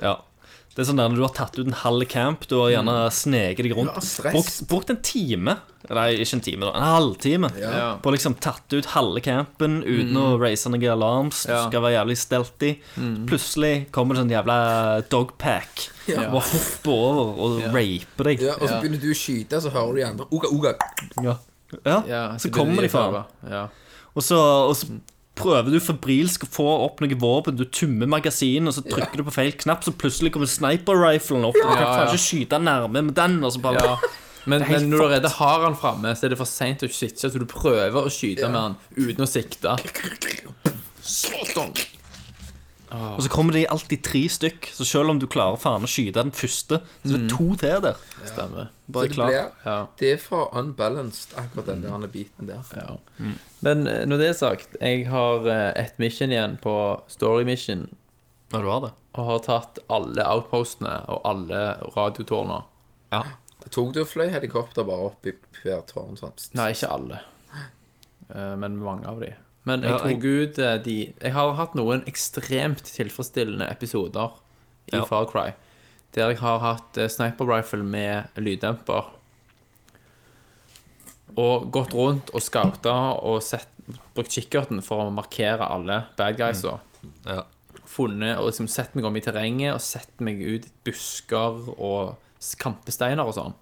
ja. 0.00 0.16
Det 0.76 0.82
er 0.84 0.88
sånn 0.90 0.98
der 1.00 1.08
når 1.08 1.16
du 1.16 1.22
har 1.24 1.32
tatt 1.32 1.54
ut 1.56 1.66
en 1.70 1.72
halv 1.80 2.04
camp, 2.12 2.42
du 2.50 2.58
har 2.60 2.68
gjerne 2.74 2.94
sneket 3.16 3.64
deg 3.64 3.72
rundt. 3.78 3.96
Ja. 3.96 4.32
Brukt, 4.34 4.58
brukt 4.68 4.90
en 4.92 4.98
time, 5.00 5.54
nei, 5.88 6.04
ikke 6.20 6.36
en 6.36 6.42
time, 6.44 6.66
da, 6.68 6.72
en 6.76 6.84
halvtime, 6.92 7.48
Ja. 7.56 7.86
på 8.02 8.10
å 8.10 8.12
liksom 8.12 8.34
tatt 8.44 8.76
ut 8.76 8.90
halve 8.92 9.22
campen 9.24 9.78
uten 9.86 10.12
å 10.20 10.26
raise 10.38 10.68
noen 10.68 10.84
alarms. 10.92 11.46
Du 11.48 11.54
skal 11.56 11.80
være 11.80 11.96
jævlig 11.96 12.18
stealthy. 12.20 12.74
Plutselig 13.26 13.90
kommer 13.90 14.14
det 14.18 14.22
sånn 14.26 14.34
jævla 14.36 14.58
dogpack. 15.08 15.88
Ja. 16.12 16.28
Bare 16.30 16.44
hopper 16.44 16.92
over 16.92 17.40
og 17.46 17.64
raper 17.74 18.28
deg. 18.30 18.44
Ja, 18.44 18.54
og 18.60 18.68
så 18.68 18.76
begynner 18.82 19.00
du 19.00 19.10
å 19.10 19.16
skyte, 19.16 19.58
så 19.64 19.72
hører 19.72 19.96
du 19.96 20.00
de 20.02 20.06
andre 20.12 20.26
Uga, 20.30 20.52
uga. 20.52 20.76
Ja. 21.24 21.38
Ja, 21.84 22.02
Ja, 22.06 22.22
så 22.38 22.52
kommer 22.52 22.82
de 22.84 22.88
faen. 22.92 23.24
Ja. 23.50 23.68
Og 24.14 24.22
så, 24.22 24.36
og 24.68 24.76
så 24.76 24.86
prøver 25.36 25.74
du 25.74 25.80
febrilsk 25.84 26.46
å 26.46 26.50
få 26.50 26.66
opp 26.86 27.00
noe 27.04 27.18
våpen. 27.20 27.56
Du 27.58 27.64
tummer 27.68 28.08
magasinet, 28.10 28.70
og 28.70 28.76
så 28.78 28.84
trykker 28.86 29.20
du 29.20 29.26
på 29.28 29.34
feil 29.36 29.52
knapp, 29.60 29.84
så 29.84 29.92
plutselig 29.92 30.32
kommer 30.34 30.48
sniper-riflen 30.50 31.44
opp. 31.48 31.56
Du 31.58 31.64
kan 31.66 31.76
Ja, 31.82 31.90
ja. 32.02 32.06
ikke 32.08 32.22
skyte 32.24 32.60
nærme 32.62 33.02
med 33.10 33.14
den, 33.18 33.38
og 33.44 33.52
så 33.56 33.62
bare 33.64 33.82
ja. 33.84 33.96
Men, 34.46 34.62
men 34.70 34.84
når 34.88 35.00
du 35.00 35.04
allerede 35.08 35.30
har 35.40 35.64
han 35.64 35.74
framme, 35.74 36.12
så 36.14 36.26
er 36.28 36.30
det 36.32 36.38
for 36.38 36.46
seint 36.46 36.84
å 36.86 36.88
sikte, 36.88 37.26
så 37.26 37.40
du 37.42 37.48
prøver 37.50 37.96
å 37.98 38.10
skyte 38.12 38.46
med 38.46 38.60
han 38.60 38.76
uten 38.94 39.24
å 39.24 39.26
sikte. 39.26 39.72
Og 42.94 43.22
så 43.24 43.28
kommer 43.32 43.52
de 43.56 43.64
alltid 43.66 44.02
tre 44.06 44.20
stykk, 44.30 44.68
så 44.72 44.84
selv 44.86 45.10
om 45.10 45.18
du 45.18 45.26
klarer 45.26 45.56
faen 45.58 45.82
å 45.82 45.88
skyte 45.90 46.20
den 46.22 46.30
første, 46.32 46.78
så 47.02 47.14
er 47.16 47.22
det 47.24 47.30
to 47.32 47.46
til 47.58 47.80
der. 47.82 47.96
Stemmer. 48.28 48.68
Bare 48.86 49.08
det 49.08 49.14
klar. 49.16 49.26
blir 49.32 49.50
Ja. 49.66 49.76
Det 49.98 50.12
er 50.12 50.20
for 50.22 50.52
unbalanced, 50.54 51.34
akkurat 51.36 51.66
den 51.66 51.82
der 51.82 52.06
biten 52.12 52.46
der. 52.46 52.62
Ja. 52.76 52.96
Men 53.66 53.86
eh, 53.90 54.04
når 54.06 54.18
det 54.22 54.28
er 54.28 54.38
sagt, 54.38 54.76
jeg 54.80 55.08
har 55.10 55.46
eh, 55.50 55.72
ett 55.84 55.98
mission 55.98 56.30
igjen 56.30 56.58
på 56.62 56.76
Story 57.08 57.44
Mission, 57.44 57.88
Ja, 58.52 58.60
du 58.62 58.68
har 58.70 58.80
det. 58.84 58.92
og 59.18 59.24
har 59.26 59.38
tatt 59.42 59.78
alle 59.90 60.22
outpostene 60.30 61.00
og 61.10 61.20
alle 61.26 61.64
radiotårner. 61.96 62.62
Ja. 63.12 63.24
Tok 63.70 63.94
du 63.96 64.00
og 64.04 64.06
fløy 64.06 64.28
helikopter 64.30 64.84
bare 64.86 65.08
opp 65.10 65.26
i 65.26 65.32
hver 65.64 65.82
tårn? 65.90 66.14
Sånn. 66.20 66.32
Nei, 66.54 66.70
ikke 66.76 66.92
alle, 66.92 67.18
Eh, 68.28 68.56
men 68.58 68.76
mange 68.82 69.06
av 69.06 69.20
de. 69.22 69.28
Men 69.66 69.82
jeg 69.82 69.98
tok 69.98 70.24
ut 70.24 70.58
eh, 70.62 70.76
de 70.84 70.96
Jeg 71.22 71.32
har 71.34 71.52
hatt 71.58 71.74
noen 71.74 72.04
ekstremt 72.06 72.84
tilfredsstillende 72.86 73.66
episoder 73.72 74.36
i 74.92 74.94
Ja. 74.96 75.04
Far 75.04 75.26
Cry. 75.26 75.48
Der 76.14 76.30
jeg 76.30 76.38
har 76.38 76.60
hatt 76.62 76.96
eh, 77.02 77.08
sniper 77.10 77.44
rifle 77.50 77.82
med 77.82 78.28
lyddemper. 78.38 79.08
Og 81.36 81.66
gått 81.74 81.92
rundt 81.96 82.30
og 82.32 82.40
scouta 82.44 82.94
og 83.18 83.42
sett, 83.44 83.68
brukt 84.16 84.32
kikkerten 84.32 84.80
for 84.84 85.02
å 85.04 85.10
markere 85.14 85.66
alle 85.68 86.04
bad 86.16 86.38
guysa. 86.38 86.78
Ja. 87.26 87.42
Funnet 87.86 88.38
og 88.40 88.48
liksom 88.48 88.68
sett 88.70 88.94
meg 88.96 89.04
om 89.06 89.16
i 89.18 89.22
terrenget 89.24 89.74
og 89.74 89.82
sett 89.84 90.22
meg 90.24 90.40
ut 90.42 90.64
i 90.66 90.72
busker 90.88 91.68
og 91.76 92.16
s- 92.40 92.54
kampesteiner 92.58 93.26
og 93.26 93.34
sånn. 93.36 93.54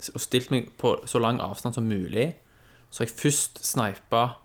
S- 0.00 0.12
Og 0.14 0.20
stilt 0.20 0.50
meg 0.50 0.70
på 0.78 0.94
så 1.08 1.20
lang 1.20 1.40
avstand 1.40 1.74
som 1.74 1.88
mulig. 1.88 2.34
Så 2.90 3.02
har 3.02 3.06
jeg 3.08 3.16
først 3.18 3.64
snipa 3.64 4.36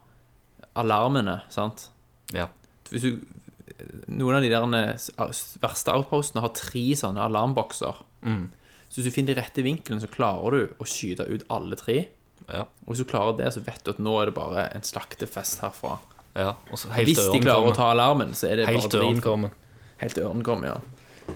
alarmene, 0.78 1.40
sant. 1.54 1.88
Ja. 2.36 2.48
Hvis 2.90 3.06
du, 3.06 3.20
noen 4.12 4.38
av 4.38 4.46
de 4.46 4.52
der 4.52 4.66
eh, 4.78 5.10
verste 5.64 5.96
outpostene 5.96 6.44
har 6.44 6.54
tre 6.58 6.86
sånne 7.00 7.26
alarmbokser. 7.30 8.06
Så 8.90 9.00
hvis 9.00 9.10
du 9.10 9.14
finner 9.14 9.36
de 9.36 9.42
rette 9.42 9.64
vinklene, 9.66 10.02
så 10.02 10.10
klarer 10.12 10.56
du 10.56 10.80
å 10.82 10.88
skyte 10.90 11.28
ut 11.30 11.46
alle 11.54 11.78
tre. 11.80 12.00
Ja. 12.50 12.64
Og 12.86 12.94
hvis 12.94 13.04
du 13.04 13.10
klarer 13.10 13.38
det, 13.38 13.52
så 13.54 13.62
vet 13.66 13.84
du 13.86 13.92
at 13.94 14.00
nå 14.02 14.16
er 14.22 14.32
det 14.32 14.36
bare 14.38 14.66
en 14.74 14.86
slaktefest 14.86 15.62
herfra. 15.62 16.00
ja. 16.38 16.56
Og 16.72 16.82
så 16.82 16.90
helt 16.96 17.12
Hvis 17.12 17.22
de 17.22 17.42
klarer 17.44 17.70
å 17.70 17.76
ta 17.78 17.92
alarmen, 17.94 18.34
så 18.34 18.50
er 18.50 18.62
det 18.62 18.70
Helt 18.70 18.90
bare 18.90 19.14
til 19.14 19.22
kommer. 19.22 19.54
Helt 20.02 20.16
til 20.18 20.66
ja. 20.66 20.78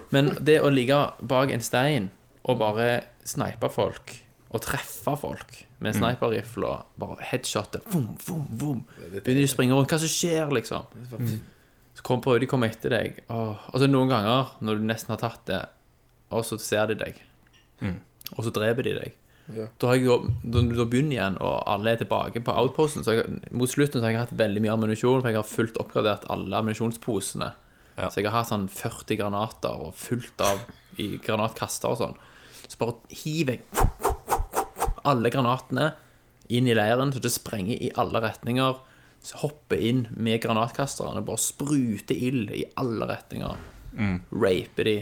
Men 0.10 0.34
det 0.42 0.62
å 0.64 0.72
ligge 0.74 0.98
bak 1.22 1.52
en 1.54 1.62
stein 1.62 2.10
og 2.44 2.58
bare 2.60 3.04
snipe 3.28 3.70
folk, 3.72 4.16
og 4.50 4.62
treffe 4.62 5.14
folk 5.20 5.54
med 5.84 5.98
sniperrifle 5.98 6.70
og 6.70 7.00
bare 7.02 7.26
headshotte 7.32 7.82
Vum, 7.92 8.14
vum, 8.26 8.46
vum. 8.50 8.84
Begynner 9.12 9.42
de 9.44 9.48
å 9.50 9.52
springe 9.52 9.76
rundt. 9.78 9.92
Hva 9.92 10.00
som 10.02 10.12
skjer, 10.12 10.54
liksom? 10.56 10.88
Så 11.94 12.06
kom, 12.08 12.22
på, 12.24 12.36
de 12.42 12.50
kommer 12.50 12.72
etter 12.72 12.94
deg. 12.94 13.20
Og 13.30 13.76
så 13.78 13.90
noen 13.90 14.12
ganger, 14.12 14.54
når 14.66 14.80
du 14.80 14.88
nesten 14.90 15.14
har 15.14 15.22
tatt 15.22 15.44
det, 15.50 15.60
og 16.34 16.46
så 16.48 16.58
ser 16.62 16.90
de 16.90 16.98
deg, 17.04 17.20
og 18.34 18.48
så 18.48 18.54
dreper 18.56 18.88
de 18.88 18.96
deg. 19.02 19.20
Ja. 19.52 19.68
Da 19.78 19.90
har 19.92 20.00
jeg 20.00 20.08
da, 20.08 20.62
da 20.72 20.86
begynner 20.88 21.18
igjen, 21.18 21.38
og 21.44 21.58
alle 21.70 21.94
er 21.94 22.00
tilbake 22.00 22.42
på 22.46 22.56
outposten. 22.56 23.04
Så 23.04 23.18
jeg, 23.18 23.42
mot 23.52 23.70
slutten 23.70 24.00
så 24.00 24.08
har 24.08 24.16
jeg 24.16 24.22
hatt 24.24 24.38
veldig 24.40 24.64
mye 24.64 24.74
ammunisjon, 24.78 25.20
for 25.20 25.30
jeg 25.30 25.40
har 25.42 25.50
fullt 25.50 25.80
oppgradert 25.84 26.24
alle 26.34 26.62
ammunisjonsposene. 26.62 27.52
Ja. 27.98 28.08
Så 28.08 28.22
jeg 28.22 28.30
har 28.30 28.40
hatt 28.40 28.54
sånn 28.54 28.70
40 28.72 29.20
granater 29.20 29.84
og 29.84 29.94
fullt 30.00 30.42
av 30.48 30.64
i 31.02 31.18
granatkaster 31.22 31.92
og 31.92 32.00
sånn. 32.00 32.18
Så 32.64 32.80
bare 32.80 32.98
hiver 33.12 33.60
jeg 33.60 34.13
alle 35.10 35.30
granatene 35.34 35.92
inn 36.54 36.68
i 36.68 36.76
leiren, 36.76 37.14
så 37.16 37.22
det 37.24 37.32
sprenger 37.34 37.80
i 37.82 37.92
alle 38.00 38.20
retninger. 38.24 38.80
Så 39.24 39.38
hopper 39.40 39.80
inn 39.80 40.06
med 40.20 40.42
granatkasterne 40.44 41.22
bare 41.24 41.40
spruter 41.40 42.16
ild 42.28 42.52
i 42.52 42.66
alle 42.80 43.08
retninger. 43.08 43.56
Raper 44.34 44.84
de. 44.90 44.98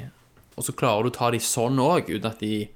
Og 0.60 0.66
så 0.68 0.76
klarer 0.78 1.08
du 1.08 1.10
å 1.10 1.16
ta 1.16 1.32
de 1.34 1.40
sånn 1.42 1.80
òg, 1.82 2.12
uten 2.12 2.30
at 2.30 2.40
de 2.44 2.68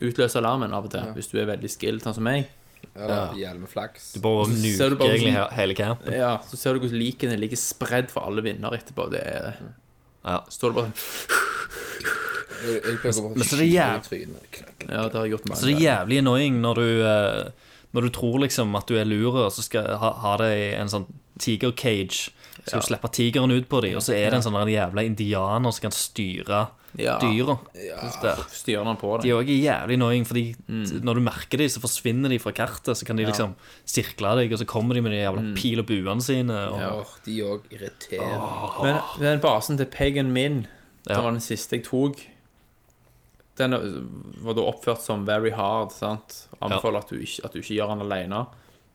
utløser 0.00 0.38
alarmen 0.40 0.72
av 0.72 0.86
og 0.86 0.92
til, 0.94 1.10
hvis 1.16 1.28
du 1.32 1.40
er 1.42 1.48
veldig 1.50 1.70
skilled, 1.72 2.04
sånn 2.04 2.14
som 2.20 2.24
meg. 2.24 2.46
ja, 2.94 3.32
hjelmeflaks. 3.36 4.12
Du 4.14 4.20
bare 4.24 4.46
du 4.48 4.54
nuker 4.62 4.94
bare 4.96 5.16
egentlig 5.16 5.34
hele 5.58 5.74
campen. 5.76 6.14
Ja, 6.16 6.38
Så 6.48 6.56
ser 6.56 6.74
du 6.74 6.80
hvordan 6.80 6.98
likene 7.02 7.36
ligger 7.40 7.58
spredd 7.60 8.08
for 8.10 8.24
alle 8.30 8.42
vinnere 8.46 8.78
etterpå. 8.78 9.10
Det 9.10 9.20
er 9.26 9.58
Ja. 10.24 10.38
Står 10.48 10.72
det 10.72 10.76
bare 10.76 10.92
Jeg, 12.60 12.98
pleier 13.00 13.20
å 13.20 13.30
Men 13.36 13.46
så 13.46 13.56
det 13.60 13.68
er 13.76 14.00
skyte 14.00 14.16
i 14.16 14.24
trynet. 14.24 14.60
Ja, 14.88 15.02
det 15.08 15.14
har 15.14 15.24
jeg 15.26 15.32
gjort 15.36 15.48
mange 15.48 15.60
Så 15.60 15.66
det 15.70 15.76
er 15.76 15.86
jævlig 15.86 16.18
annoying 16.22 16.60
når 16.60 16.74
du 16.74 16.88
eh, 17.06 17.50
Når 17.92 18.02
du 18.02 18.10
tror 18.10 18.38
liksom 18.44 18.76
at 18.78 18.86
du 18.86 18.94
er 19.00 19.04
lurer, 19.08 19.46
og 19.48 19.52
så 19.52 19.62
skal 19.66 19.86
ha, 19.98 20.12
ha 20.12 20.36
det 20.38 20.50
i 20.58 20.66
en 20.78 20.88
sånn 20.92 21.06
tiger-cage. 21.40 22.30
Så 22.60 22.68
skal 22.68 22.80
du 22.82 22.86
slippe 22.90 23.08
tigeren 23.16 23.50
ut 23.50 23.68
på 23.70 23.80
dem, 23.82 23.96
og 23.96 24.02
så 24.04 24.12
er 24.14 24.30
det 24.30 24.38
en 24.38 24.44
sånn 24.44 24.58
der 24.60 24.68
jævla 24.70 25.02
indianer 25.08 25.72
som 25.72 25.82
kan 25.88 25.94
styre 25.96 26.68
Ja. 26.98 27.18
dyra. 27.22 27.54
Ja. 27.78 28.36
Styrer 28.50 28.84
han 28.84 28.96
på 28.98 29.20
De 29.22 29.30
er 29.30 29.36
også 29.38 29.54
jævlig 29.62 29.94
annoying, 29.96 30.24
fordi 30.26 30.54
Mm. 30.68 31.02
når 31.06 31.14
du 31.14 31.20
merker 31.20 31.58
dem, 31.58 31.68
så 31.68 31.80
forsvinner 31.80 32.28
de 32.28 32.38
fra 32.38 32.50
kartet. 32.52 32.96
Så 32.96 33.04
kan 33.06 33.16
de 33.16 33.24
liksom 33.26 33.54
sirkle 33.86 34.36
deg, 34.36 34.52
og 34.52 34.58
så 34.58 34.66
kommer 34.66 34.94
de 34.94 35.00
med 35.02 35.12
de 35.12 35.18
jævla 35.22 35.54
pil 35.56 35.78
og 35.78 35.86
buene 35.86 36.20
sine. 36.22 36.50
Og, 36.50 36.78
Mm. 36.78 36.80
Ja. 36.80 36.90
Åh, 36.90 37.14
de 37.24 37.40
òg 37.42 37.60
irriterer. 37.70 38.82
Men 38.82 39.00
den 39.20 39.40
basen 39.40 39.76
til 39.78 39.86
Pagan 39.86 40.32
Min, 40.32 40.66
Ja. 41.08 41.14
det 41.14 41.24
var 41.24 41.30
den 41.30 41.40
siste 41.40 41.76
jeg 41.76 41.84
tok. 41.84 42.20
Den 43.58 43.74
var 44.44 44.54
da 44.56 44.62
oppført 44.70 45.02
som 45.04 45.26
very 45.26 45.50
hard. 45.50 45.92
sant? 45.92 46.46
Anbefaler 46.60 47.02
at, 47.02 47.10
du 47.10 47.20
ikke, 47.20 47.44
at 47.44 47.52
du 47.52 47.60
ikke 47.60 47.76
gjør 47.76 47.94
den 47.96 48.06
alene. 48.06 48.44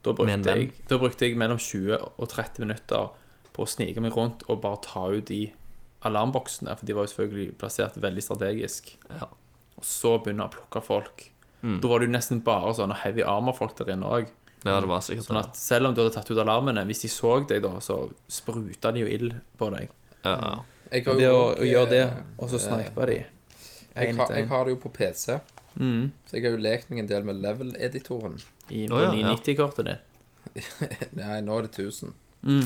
Da 0.06 0.14
brukte, 0.14 0.56
jeg, 0.56 0.72
da 0.90 0.98
brukte 1.02 1.26
jeg 1.28 1.38
mellom 1.38 1.58
20 1.62 1.98
og 1.98 2.28
30 2.30 2.62
minutter 2.62 3.10
på 3.56 3.64
å 3.66 3.70
snike 3.70 4.02
meg 4.04 4.14
rundt 4.16 4.44
og 4.50 4.60
bare 4.62 4.82
ta 4.86 5.08
ut 5.10 5.26
de 5.30 5.48
alarmboksene, 6.06 6.76
for 6.78 6.86
de 6.86 6.94
var 6.94 7.08
jo 7.08 7.14
selvfølgelig 7.14 7.56
plassert 7.62 7.96
veldig 8.02 8.24
strategisk. 8.24 8.92
Ja. 9.10 9.30
Og 9.80 9.86
så 9.86 10.16
begynne 10.22 10.46
å 10.46 10.54
plukke 10.54 10.82
folk. 10.86 11.30
Da 11.66 11.90
var 11.90 12.02
det 12.02 12.12
jo 12.12 12.14
nesten 12.14 12.44
bare 12.46 12.76
sånne 12.78 12.98
heavy 13.02 13.24
armor-folk 13.26 13.74
der 13.80 13.96
inne 13.96 14.06
òg. 14.20 14.28
ja, 14.66 14.76
det 14.82 14.90
var 14.90 15.02
sikkert 15.02 15.26
Sånn 15.26 15.40
at 15.40 15.58
selv 15.58 15.90
om 15.90 15.96
du 15.96 16.04
hadde 16.04 16.14
tatt 16.14 16.30
ut 16.30 16.42
alarmene, 16.44 16.84
hvis 16.86 17.02
de 17.08 17.10
så 17.10 17.40
deg, 17.50 17.64
da, 17.64 17.80
så 17.82 18.04
spruta 18.30 18.92
de 18.94 19.02
jo 19.02 19.10
ild 19.10 19.34
på 19.58 19.72
deg. 19.74 19.90
ja. 20.24 20.56
Jeg 20.92 21.02
har 21.08 21.18
Det 21.18 21.30
å, 21.34 21.40
å 21.58 21.66
gjøre 21.66 21.90
det, 21.90 22.04
og 22.38 22.52
så 22.52 22.60
snipe 22.62 23.08
de 23.10 23.16
Jeg 23.96 24.16
har, 24.18 24.32
jeg 24.36 24.48
har 24.52 24.66
det 24.68 24.74
jo 24.76 24.80
på 24.84 24.92
PC. 24.96 25.38
Mm. 25.76 26.12
Så 26.28 26.38
jeg 26.38 26.46
har 26.46 26.56
jo 26.56 26.62
lekt 26.64 26.90
meg 26.92 27.04
en 27.04 27.12
del 27.12 27.28
med 27.28 27.40
level-editoren. 27.44 28.40
i 28.70 28.86
Å, 28.90 29.00
ja, 29.06 29.12
ja. 29.12 29.36
990-kortet 29.36 29.88
ditt. 29.90 30.12
Nei, 31.20 31.40
nå 31.44 31.60
er 31.60 31.68
det 31.68 31.72
1000. 31.86 32.12
Mm. 32.46 32.66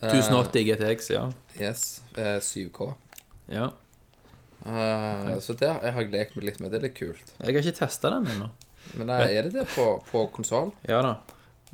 Eh, 0.00 0.10
1080 0.10 0.60
i 0.60 0.64
GTX, 0.68 1.10
ja. 1.14 1.24
Yes. 1.60 2.02
eh, 2.16 2.38
7K. 2.40 2.92
ja. 3.52 3.70
Eh, 4.64 5.38
så 5.44 5.52
der 5.60 5.74
jeg 5.84 5.92
har 5.92 6.04
jeg 6.06 6.12
lekt 6.14 6.36
meg 6.38 6.46
litt 6.48 6.60
med. 6.62 6.70
Det 6.72 6.78
er 6.78 6.84
litt 6.86 6.96
kult. 6.96 7.32
Jeg 7.36 7.50
har 7.50 7.60
ikke 7.60 7.78
testa 7.82 8.12
den 8.14 8.28
ennå. 8.32 8.46
Men 8.96 9.10
eh, 9.12 9.34
er 9.36 9.48
det 9.48 9.58
det 9.58 9.64
på, 9.74 9.84
på 10.08 10.26
konsoll? 10.32 10.72
Ja 10.88 11.02
da. 11.04 11.16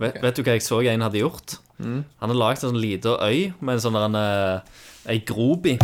Vet, 0.00 0.18
vet 0.22 0.38
du 0.38 0.42
hva 0.42 0.56
jeg 0.56 0.64
så 0.64 0.80
en 0.82 1.04
hadde 1.04 1.20
gjort? 1.20 1.58
Han 1.80 2.30
har 2.32 2.36
lagd 2.36 2.60
en 2.64 2.70
sånn 2.70 2.80
liten 2.82 3.16
øy 3.24 3.52
med 3.60 3.74
en 3.78 3.82
sånn 3.84 3.98
der 4.12 4.62
ei 5.08 5.18
grop 5.24 5.66
i. 5.66 5.78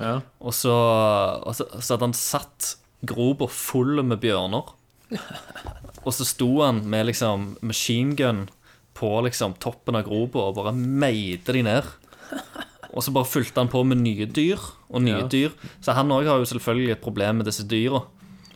Ja. 0.00 0.20
Og 0.40 0.54
så, 0.56 0.72
og 1.44 1.52
så, 1.58 1.66
så 1.80 1.94
hadde 1.94 2.08
han 2.08 2.16
satt 2.16 2.70
gropa 3.04 3.48
full 3.52 4.00
med 4.02 4.22
bjørner. 4.24 4.72
Og 6.04 6.12
så 6.12 6.24
sto 6.28 6.48
han 6.60 6.82
med 6.90 7.06
liksom 7.08 7.54
machine 7.64 8.12
gun 8.18 8.42
på 8.96 9.08
liksom 9.24 9.54
toppen 9.62 9.96
av 9.96 10.04
gropa 10.04 10.42
og 10.50 10.58
bare 10.58 10.72
meide 10.76 11.54
de 11.56 11.62
ned. 11.64 11.86
Og 12.92 13.00
så 13.02 13.12
bare 13.14 13.26
fulgte 13.26 13.62
han 13.62 13.70
på 13.72 13.80
med 13.88 14.02
nye 14.02 14.26
dyr 14.28 14.60
og 14.90 15.00
nye 15.02 15.22
Ja. 15.22 15.28
dyr. 15.32 15.54
Så 15.80 15.94
han 15.96 16.12
òg 16.12 16.28
har 16.28 16.38
jo 16.42 16.44
selvfølgelig 16.50 16.92
et 16.92 17.00
problem 17.02 17.40
med 17.40 17.48
disse 17.48 17.64
dyra. 17.66 18.02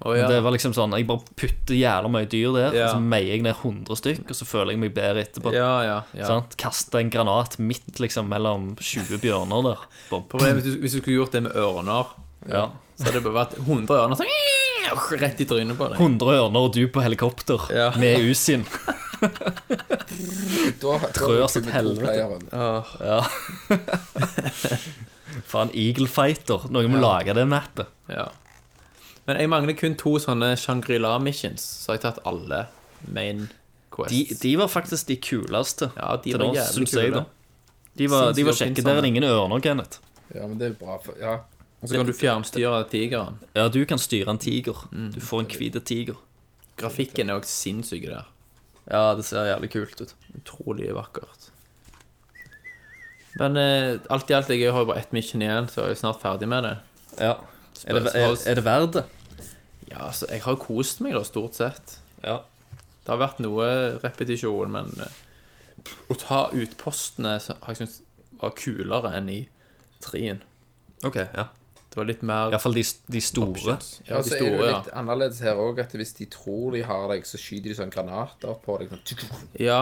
Å 0.07 0.13
ja. 0.15 0.29
Det 0.31 0.43
var 0.45 0.53
liksom 0.55 0.73
sånn, 0.77 0.93
Jeg 0.95 1.07
bare 1.09 1.25
putter 1.35 1.75
jævla 1.75 2.09
mye 2.13 2.29
dyr 2.31 2.53
der, 2.55 2.75
Ja. 2.77 2.85
og 2.87 2.95
så 2.97 3.01
meier 3.03 3.33
jeg 3.35 3.43
ned 3.43 3.57
100 3.57 3.97
stykk, 3.99 4.29
og 4.31 4.37
så 4.39 4.45
føler 4.47 4.71
jeg 4.73 4.79
meg 4.85 4.95
bedre 4.95 5.25
etterpå. 5.25 5.53
ja, 5.53 5.83
ja, 5.83 6.03
ja. 6.15 6.27
Sånn? 6.29 6.45
Kaste 6.57 7.01
en 7.01 7.11
granat 7.11 7.59
midt 7.59 7.99
liksom 7.99 8.29
mellom 8.31 8.77
20 8.79 9.19
bjørner 9.19 9.63
der. 9.73 9.79
Problemet 10.11 10.63
hvis 10.63 10.75
du, 10.75 10.81
hvis 10.81 10.93
du 10.95 11.01
skulle 11.01 11.19
gjort 11.19 11.33
det 11.33 11.43
med 11.49 11.53
ørner, 11.59 12.07
ja. 12.49 12.69
så 12.97 13.05
hadde 13.09 13.19
det 13.19 13.25
bare 13.27 13.41
vært 13.47 13.59
100 13.59 13.99
ørner 14.05 14.17
sånn 14.17 14.33
rett 15.21 15.41
i 15.41 15.45
trynet 15.45 15.77
på 15.77 15.85
deg. 15.91 15.99
100 16.01 16.33
ørner 16.47 16.65
og 16.65 16.73
du 16.73 16.87
på 16.89 17.03
helikopter 17.05 17.61
Ja. 17.75 17.91
med 17.99 18.21
Usin. 18.25 18.65
Trør 20.81 21.47
som 21.51 21.65
helvete. 21.69 22.15
helvete. 22.15 22.49
Ja. 23.05 23.25
Faen, 25.49 25.71
Eagle 25.75 26.09
Fighter. 26.09 26.69
Noen 26.73 26.91
må 26.93 27.01
lage 27.03 27.35
det 27.37 27.45
mappet. 27.51 27.87
Ja. 28.09 28.29
Men 29.29 29.43
jeg 29.43 29.51
mangler 29.53 29.77
kun 29.77 29.97
to 30.01 30.15
sånne 30.23 30.55
Shangri-La 30.57 31.19
missions, 31.21 31.61
så 31.61 31.93
har 31.93 31.99
jeg 31.99 32.05
tatt 32.07 32.21
alle 32.29 32.63
main 33.13 33.43
quests. 33.93 34.15
De, 34.15 34.39
de 34.41 34.53
var 34.57 34.71
faktisk 34.73 35.11
de 35.11 35.19
kuleste. 35.21 35.91
Ja, 35.99 36.15
de 36.17 36.33
til 36.33 36.39
var 36.39 36.47
nå, 36.47 36.55
jævlig 36.57 36.79
syns 36.79 36.95
jeg, 36.97 37.13
da. 37.13 37.27
De 37.99 38.09
var, 38.09 38.33
de 38.33 38.47
var 38.47 38.57
kjekke. 38.57 38.85
Der 38.87 38.97
er 38.97 39.05
det 39.05 39.11
ingen 39.13 39.27
ørner, 39.29 39.61
Kenneth. 39.61 40.01
Ja, 40.33 40.47
men 40.47 40.57
det 40.61 40.71
er 40.71 40.79
bra. 40.81 40.97
For, 41.05 41.19
ja. 41.21 41.41
Og 41.79 41.91
så 41.91 42.01
kan 42.01 42.09
du 42.09 42.15
fjernstyre 42.17 42.81
tigeren. 42.91 43.37
Ja, 43.55 43.69
du 43.71 43.83
kan 43.91 44.01
styre 44.01 44.33
en 44.33 44.41
tiger. 44.43 44.81
Du 45.13 45.21
får 45.23 45.45
en 45.45 45.51
hvit 45.53 45.77
tiger. 45.87 46.17
Grafikken 46.79 47.29
er 47.29 47.43
også 47.43 47.53
sinnssyk 47.53 48.09
der. 48.09 48.27
Ja, 48.89 49.13
det 49.19 49.27
ser 49.29 49.45
jævlig 49.51 49.71
kult 49.75 50.01
ut. 50.01 50.17
Utrolig 50.41 50.89
vakkert. 50.97 51.51
Men 53.39 53.61
eh, 53.61 54.01
alt 54.11 54.31
i 54.31 54.35
alt, 54.35 54.49
jeg 54.51 54.73
har 54.73 54.83
jo 54.83 54.89
bare 54.89 55.05
ett 55.05 55.13
mission 55.15 55.43
igjen, 55.45 55.69
så 55.71 55.85
er 55.85 55.93
jeg 55.93 56.01
snart 56.01 56.23
ferdig 56.23 56.49
med 56.51 56.65
det. 56.65 56.75
Ja. 57.21 57.37
Er 57.85 57.99
det, 57.99 58.11
er, 58.17 58.35
er 58.51 58.59
det 58.59 58.65
verdt 58.67 58.97
det? 58.97 59.05
Ja, 59.89 60.09
altså, 60.11 60.29
jeg 60.31 60.43
har 60.45 60.59
kost 60.61 61.01
meg 61.05 61.15
da, 61.17 61.23
stort 61.25 61.57
sett. 61.59 61.99
Ja. 62.25 62.41
Det 63.05 63.13
har 63.15 63.21
vært 63.23 63.39
noe 63.41 63.69
repetisjon, 64.03 64.73
men 64.75 64.91
eh, 65.01 65.21
å 66.13 66.17
ta 66.21 66.43
utpostene 66.53 67.39
så 67.41 67.57
har 67.63 67.73
jeg 67.77 67.81
syntes 67.87 68.03
var 68.39 68.53
kulere 68.59 69.15
enn 69.19 69.31
i 69.33 69.39
trien. 70.05 70.43
OK. 71.07 71.17
ja 71.17 71.47
Det 71.89 71.97
var 71.97 72.07
litt 72.11 72.21
mer 72.27 72.53
Iallfall 72.53 72.77
de, 72.77 72.83
de 73.11 73.21
store. 73.23 73.55
options. 73.55 73.89
Ja, 74.05 74.17
Ja, 74.19 74.23
de 74.23 74.29
så 74.29 74.37
er 74.37 74.45
det 74.45 74.51
jo 74.53 74.67
litt 74.69 74.91
annerledes 74.99 75.41
her 75.47 75.59
òg, 75.63 75.81
at 75.83 75.95
hvis 75.99 76.13
de 76.19 76.27
tror 76.31 76.75
de 76.77 76.83
har 76.87 77.07
deg, 77.15 77.25
så 77.27 77.41
skyter 77.41 77.73
de 77.73 77.79
sånn 77.81 77.95
granater 77.95 78.59
på 78.65 78.77
deg. 78.83 78.93
Sånn. 78.93 79.47
Ja. 79.63 79.81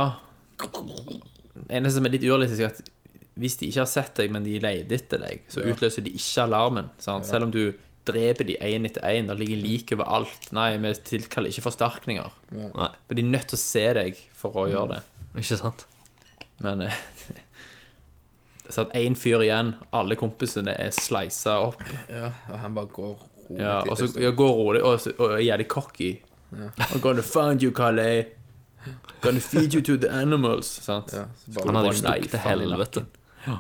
Det 0.57 1.73
eneste 1.73 1.97
som 1.99 2.07
er 2.09 2.14
litt 2.14 2.25
urealistisk, 2.25 2.62
er 2.62 2.73
at 2.73 2.92
hvis 3.37 3.59
de 3.61 3.69
ikke 3.69 3.83
har 3.83 3.90
sett 3.90 4.14
deg, 4.16 4.31
men 4.33 4.47
de 4.47 4.55
leter 4.62 4.97
etter 4.97 5.21
deg, 5.21 5.42
så 5.53 5.64
utløser 5.69 6.05
de 6.07 6.14
ikke 6.16 6.47
alarmen. 6.47 6.88
Sant? 7.03 7.27
Selv 7.29 7.49
om 7.49 7.53
du 7.53 7.64
dreper 8.07 8.47
de 8.49 8.57
én 8.62 8.87
etter 8.88 9.05
én, 9.11 9.27
det 9.31 9.37
ligger 9.40 9.61
lik 9.62 9.92
overalt. 9.97 10.49
Nei, 10.57 10.71
vi 10.83 10.92
tilkaller 11.09 11.51
ikke 11.53 11.64
forsterkninger. 11.66 12.31
Nei, 12.57 12.88
For 13.09 13.14
de 13.19 13.23
er 13.25 13.31
nødt 13.33 13.49
til 13.53 13.59
å 13.59 13.62
se 13.62 13.85
deg 13.99 14.21
for 14.37 14.57
å 14.62 14.66
gjøre 14.71 14.97
det. 14.97 15.03
ikke 15.42 15.59
sant? 15.61 15.87
Men 16.64 16.87
eh, 16.87 17.01
Så 18.71 18.83
at 18.83 18.95
én 18.99 19.14
fyr 19.14 19.45
igjen, 19.45 19.75
alle 19.95 20.16
kompisene 20.19 20.73
er 20.75 20.90
sleisa 20.95 21.59
opp. 21.69 21.83
Ja, 22.11 22.33
og 22.51 22.57
han 22.64 22.75
bare 22.75 22.90
går 22.90 23.12
rolig. 23.14 23.61
Ja, 23.62 23.77
og 23.87 23.95
så 24.01 24.09
ja, 24.19 24.33
går 24.35 24.57
rolig 24.59 24.81
og, 24.83 24.97
så- 25.05 25.12
og 25.21 25.37
er 25.37 25.45
jævlig 25.47 25.69
cocky. 25.71 26.09
I'm 26.57 26.99
gonna 27.05 27.23
find 27.23 27.62
you, 27.62 27.71
Kalle. 27.71 28.27
Gonna 29.23 29.40
feed 29.40 29.75
you 29.75 29.83
to 29.83 29.97
the 29.99 30.11
animals. 30.11 30.66
Sant? 30.83 31.12
Ja, 31.14 31.25
så 31.45 31.53
bare, 31.55 31.66
Han 31.66 31.75
hadde 31.79 31.92
jo 31.92 32.01
stukket 32.01 32.31
til 32.31 32.42
helvete. 32.42 33.05
Ja. 33.47 33.57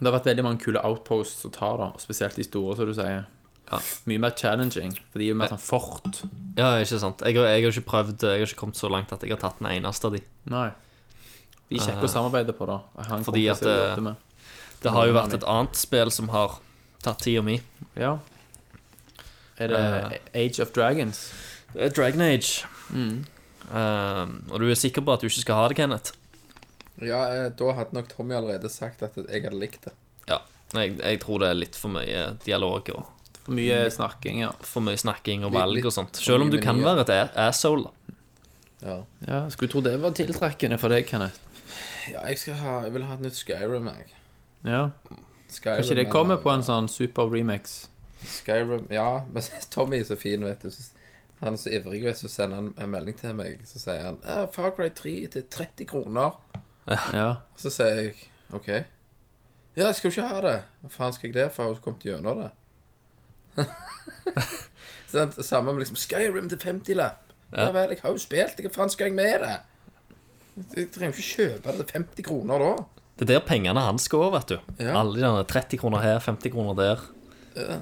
Det 0.00 0.08
har 0.08 0.14
vært 0.18 0.26
veldig 0.30 0.42
mange 0.46 0.58
kule 0.64 0.80
outposts 0.84 1.44
å 1.44 1.50
ta, 1.52 1.76
da. 1.76 1.90
Spesielt 2.00 2.34
de 2.40 2.44
store, 2.46 2.74
som 2.76 2.86
du 2.88 2.94
sier. 2.96 3.26
Mye 4.08 4.18
mer 4.18 4.32
challenging, 4.34 4.96
for 5.12 5.20
de 5.20 5.26
er 5.28 5.34
jo 5.34 5.34
mer 5.38 5.52
sånn 5.52 5.60
fort. 5.62 6.22
Ja, 6.56 6.72
ikke 6.82 6.98
sant. 6.98 7.20
Jeg, 7.22 7.36
har- 7.36 7.46
jeg 7.52 7.62
har 7.62 7.70
ikke 7.70 7.86
prøvd 7.86 8.24
Jeg 8.26 8.40
har 8.40 8.46
ikke 8.48 8.58
kommet 8.64 8.76
så 8.80 8.88
langt 8.90 9.12
at 9.12 9.20
jeg 9.22 9.30
har 9.30 9.38
tatt 9.38 9.60
den 9.60 9.68
eneste 9.70 10.08
av 10.08 10.16
de. 10.16 10.22
Nei. 10.50 10.70
De 11.70 11.76
er 11.76 11.84
kjekke 11.84 12.02
å 12.08 12.10
samarbeide 12.10 12.56
på, 12.56 12.66
da. 12.66 12.80
Fordi 13.22 13.44
at, 13.52 13.60
det, 13.60 13.76
eh. 14.08 14.14
Det 14.82 14.90
har 14.90 15.06
jo 15.06 15.12
vært 15.14 15.34
et 15.38 15.44
annet 15.46 15.76
spill 15.78 16.10
som 16.10 16.28
har 16.32 16.56
tatt 17.04 17.20
tida 17.22 17.42
mi. 17.46 17.60
Ja. 17.94 18.16
Er 19.60 19.68
det 19.68 19.76
uh, 19.78 20.18
Age 20.34 20.58
of 20.64 20.72
Dragons? 20.72 21.20
Det 21.74 21.82
er 21.84 21.94
Dragon 21.94 22.20
Age. 22.26 22.64
Eh, 23.70 24.26
og 24.50 24.56
du 24.58 24.66
er 24.70 24.74
sikker 24.74 25.04
på 25.06 25.12
at 25.14 25.20
du 25.22 25.28
ikke 25.28 25.44
skal 25.44 25.54
ha 25.60 25.68
det, 25.70 25.76
Kenneth? 25.78 26.16
Ja, 26.98 27.20
eh, 27.34 27.48
da 27.56 27.72
hadde 27.78 27.94
nok 27.96 28.08
Tommy 28.08 28.34
allerede 28.34 28.68
sagt 28.72 29.02
at 29.02 29.16
jeg 29.16 29.42
hadde 29.44 29.56
likt 29.58 29.84
det. 29.84 29.92
Ja. 30.28 30.40
Jeg, 30.74 30.98
jeg 31.00 31.20
tror 31.20 31.38
det 31.42 31.48
er 31.48 31.54
litt 31.58 31.76
for 31.78 31.88
mye 31.90 32.36
dialog 32.44 32.90
og 32.94 33.06
For 33.40 33.54
mye 33.56 33.88
snakking, 33.90 34.40
ja. 34.44 34.50
for 34.60 34.84
mye 34.84 34.98
snakking 35.00 35.44
og 35.48 35.54
valg 35.54 35.74
litt 35.78 35.88
og 35.88 35.94
sånt. 35.96 36.16
Selv 36.20 36.44
om 36.44 36.50
du 36.52 36.58
kan 36.60 36.78
være 36.84 37.06
et 37.08 37.38
asshole. 37.40 37.88
Ja. 38.82 38.98
ja. 39.26 39.40
Skulle 39.50 39.70
tro 39.72 39.80
det 39.84 39.96
var 40.00 40.12
tiltrekkende 40.16 40.78
for 40.80 40.92
deg, 40.92 41.06
Kenneth. 41.08 41.40
ja, 42.12 42.22
jeg 42.28 42.38
skal 42.38 42.54
ha 42.54 42.78
Jeg 42.86 42.92
vil 42.94 43.02
ha 43.04 43.14
et 43.14 43.20
nytt 43.20 43.36
Skyrim, 43.36 43.88
jeg. 43.88 44.06
Ja. 44.64 44.90
Skyrim 45.50 45.80
Kanskje 45.82 45.96
det 45.98 46.06
er- 46.06 46.12
kommer 46.12 46.36
på 46.40 46.52
en 46.52 46.62
sånn 46.62 46.88
super 46.88 47.28
remix. 47.32 47.88
Skyrim 48.24 48.86
Ja, 48.92 49.24
men 49.32 49.42
Tommy 49.70 50.00
er 50.00 50.04
så 50.04 50.16
fin, 50.20 50.44
vet 50.44 50.62
du. 50.62 50.70
Han 51.40 51.54
er 51.54 51.56
så 51.56 51.70
ivrig, 51.72 52.02
vet 52.04 52.20
du, 52.20 52.28
så 52.28 52.32
sender 52.34 52.56
han 52.56 52.74
en 52.76 52.90
melding 52.92 53.16
til 53.16 53.32
meg. 53.34 53.62
Så 53.64 53.80
sier 53.80 54.02
han 54.04 54.18
Far 54.52 54.70
Cry 54.76 54.90
3 54.92 55.14
til 55.32 55.42
30 55.48 55.86
kroner. 55.88 56.36
Ja. 56.86 57.28
Så 57.60 57.72
sier 57.74 58.00
jeg 58.00 58.14
OK. 58.56 58.68
Ja, 59.76 59.86
jeg 59.86 59.96
skal 59.98 60.10
jo 60.10 60.14
ikke 60.16 60.28
ha 60.28 60.40
det. 60.44 60.56
Hva 60.82 60.92
faen 60.94 61.16
skal 61.16 61.30
jeg 61.30 61.36
det 61.36 61.48
for? 61.54 61.64
Jeg 61.64 61.74
Har 61.74 61.78
du 61.78 61.84
kommet 61.84 62.06
gjennom 62.06 62.40
det? 62.42 62.50
Sånn, 65.10 65.34
Samme 65.42 65.74
med 65.74 65.84
liksom 65.84 65.98
Skyrim 65.98 66.48
til 66.50 66.60
50-lapp. 66.62 67.26
Ja. 67.50 67.66
vel, 67.74 67.94
jeg 67.94 68.02
har 68.04 68.14
jo 68.14 68.22
spilt. 68.22 68.60
Hva 68.62 68.72
faen 68.74 68.92
skal 68.92 69.10
jeg 69.10 69.18
med 69.18 69.42
det? 69.42 69.56
Jeg 70.76 70.90
trenger 70.94 71.14
jo 71.14 71.22
ikke 71.22 71.30
kjøpe 71.30 71.74
det 71.76 71.86
til 71.86 71.96
50 72.00 72.26
kroner 72.26 72.62
da. 72.62 72.72
Det 73.20 73.26
er 73.26 73.32
der 73.34 73.42
pengene 73.44 73.82
hans 73.84 74.06
går, 74.10 74.30
vet 74.32 74.52
du. 74.52 74.56
Ja. 74.80 74.94
Alle 75.00 75.18
de 75.18 75.24
der 75.24 75.48
30 75.50 75.80
kroner 75.82 76.04
her, 76.04 76.20
50 76.24 76.54
kroner 76.54 76.78
der. 76.78 77.02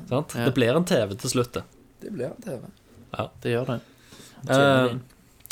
Sant? 0.09 0.35
Det 0.35 0.51
blir 0.57 0.77
en 0.77 0.87
TV 0.89 1.15
til 1.15 1.31
slutt, 1.31 1.55
det. 1.55 1.63
Det 2.03 2.11
blir 2.15 2.33
en 2.33 2.43
TV. 2.43 2.65
Ja, 3.13 3.29
Det 3.43 3.53
gjør 3.53 3.71
det. 3.73 3.79
Uh, 4.49 4.99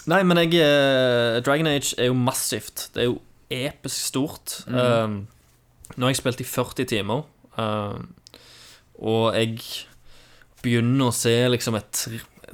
nei, 0.07 0.21
men 0.23 0.39
jeg 0.45 0.61
eh, 0.63 1.39
Dragon 1.43 1.67
Age 1.71 1.97
er 1.99 2.11
jo 2.11 2.19
massivt. 2.19 2.89
Det 2.95 3.03
er 3.03 3.09
jo 3.11 3.17
episk 3.51 3.97
stort. 4.11 4.57
Eh, 4.69 5.07
nå 5.97 6.03
har 6.03 6.11
jeg 6.13 6.21
spilt 6.23 6.41
i 6.43 6.45
40 6.49 6.85
timer, 6.91 7.25
eh, 7.59 7.99
og 8.99 9.35
jeg 9.37 9.61
begynner 10.63 11.11
å 11.11 11.15
se 11.15 11.35
liksom 11.53 11.77
et 11.79 12.07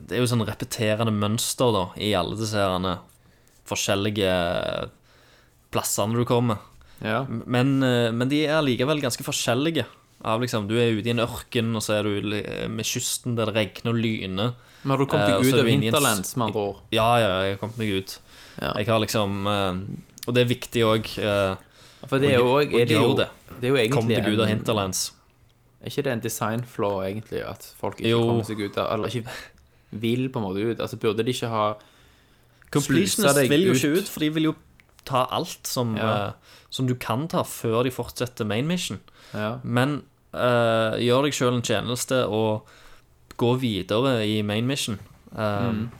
Det 0.02 0.16
er 0.16 0.20
jo 0.24 0.26
sånn 0.26 0.44
repeterende 0.44 1.12
mønster 1.14 1.70
da 1.72 1.82
i 2.00 2.12
alle 2.18 2.34
disse 2.36 2.56
herene 2.58 2.96
forskjellige 3.68 4.32
plassene 5.72 6.16
du 6.18 6.24
kommer. 6.28 6.58
Ja. 7.02 7.22
Men, 7.28 7.82
eh, 7.82 8.10
men 8.12 8.28
de 8.28 8.44
er 8.46 8.62
likevel 8.64 9.00
ganske 9.02 9.24
forskjellige. 9.26 9.84
Av 10.24 10.40
liksom, 10.40 10.68
Du 10.68 10.76
er 10.78 10.92
ute 10.94 11.06
i 11.08 11.10
en 11.10 11.18
ørken, 11.24 11.74
og 11.76 11.82
så 11.82 11.98
er 11.98 12.02
du 12.04 12.68
med 12.70 12.84
kysten 12.86 13.34
der 13.36 13.46
det 13.50 13.54
regner 13.56 13.90
og 13.92 13.98
lyner. 13.98 14.52
Men 14.84 14.90
har 14.90 14.98
du 14.98 15.06
kommet 15.06 15.28
Eh, 15.30 15.38
deg 15.40 15.52
ut 15.52 15.58
av 15.60 15.64
vi 15.66 15.72
inne 15.72 15.84
i 15.84 15.88
en 15.88 15.94
s- 15.94 16.00
Hinterlands, 16.00 16.36
med 16.36 16.46
andre 16.46 16.60
ord? 16.62 16.76
Ja, 16.92 17.08
ja, 17.18 17.42
jeg 17.42 17.56
har 17.58 17.58
kommet 17.68 17.78
meg 17.78 17.88
ut. 18.02 18.18
Ja. 18.60 18.72
Jeg 18.76 18.86
har 18.86 19.00
liksom 19.00 19.46
eh, 19.46 19.74
Og 20.26 20.34
det 20.36 20.44
er 20.44 20.50
viktig 20.50 20.84
òg. 20.86 21.08
For 22.08 22.18
det 22.22 22.32
er 22.32 22.38
jo 22.40 22.52
òg 22.58 22.70
det, 22.72 22.88
det. 23.18 23.28
Det 23.60 23.70
er 23.70 23.84
jo 23.84 23.94
Kom 23.94 24.08
til 24.10 24.22
Gud 24.26 24.42
av 24.42 24.50
Hinterlands. 24.50 25.12
Er 25.82 25.90
ikke 25.90 26.04
det 26.06 26.12
en 26.12 26.22
designflaw, 26.22 27.00
egentlig? 27.02 27.42
At 27.46 27.66
folk 27.78 27.98
ikke 27.98 28.10
Jo. 28.10 28.20
kommer 28.26 28.46
seg 28.46 28.60
ut 28.62 28.76
av 28.78 28.92
Eller 28.94 29.08
ikke 29.10 29.24
vil 30.02 30.28
på 30.30 30.38
en 30.38 30.44
måte 30.46 30.62
ut? 30.62 30.80
Altså 30.80 30.96
Burde 30.96 31.24
de 31.26 31.34
ikke 31.34 31.50
ha 31.50 31.64
Completionist 32.72 33.50
vil 33.50 33.66
jo 33.66 33.74
ikke 33.76 33.98
ut, 33.98 34.08
for 34.08 34.20
de 34.24 34.30
vil 34.32 34.44
jo 34.48 34.54
ta 35.04 35.26
alt 35.30 35.66
som, 35.68 35.96
Ja. 35.96 36.28
uh, 36.28 36.32
som 36.70 36.86
du 36.86 36.94
kan 36.94 37.26
ta, 37.28 37.42
før 37.42 37.82
de 37.84 37.90
fortsetter 37.90 38.46
main 38.46 38.66
mission. 38.66 39.00
Ja. 39.34 39.58
Men 39.62 40.02
uh, 40.32 40.96
gjør 40.96 41.26
deg 41.26 41.36
sjøl 41.36 41.58
en 41.58 41.62
tjeneste 41.66 42.22
og 42.28 42.64
gå 43.36 43.50
videre 43.60 44.22
i 44.24 44.40
main 44.42 44.66
mission. 44.66 44.98
Um, 45.36 45.90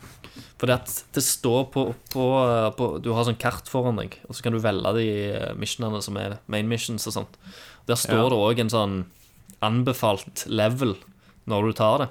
For 0.62 0.70
det, 0.70 1.22
står 1.27 1.64
på, 1.75 1.83
på, 2.12 2.25
på 2.79 2.87
Du 3.03 3.09
har 3.16 3.27
sånn 3.27 3.38
kart 3.42 3.66
foran 3.66 3.96
deg, 3.98 4.14
og 4.29 4.37
så 4.38 4.44
kan 4.46 4.55
du 4.55 4.61
velge 4.62 4.92
de 4.94 5.07
eh, 5.35 5.48
missionene 5.59 5.98
som 6.07 6.14
er 6.22 6.37
main 6.46 6.68
missions 6.70 7.03
og 7.11 7.16
sånt. 7.16 7.38
Der 7.90 7.98
står 7.98 8.20
Ja. 8.20 8.29
det 8.31 8.38
òg 8.38 8.61
en 8.62 8.70
sånn 8.70 8.94
anbefalt 9.62 10.44
level 10.46 10.94
når 11.51 11.66
du 11.66 11.72
tar 11.81 12.05
det. 12.05 12.09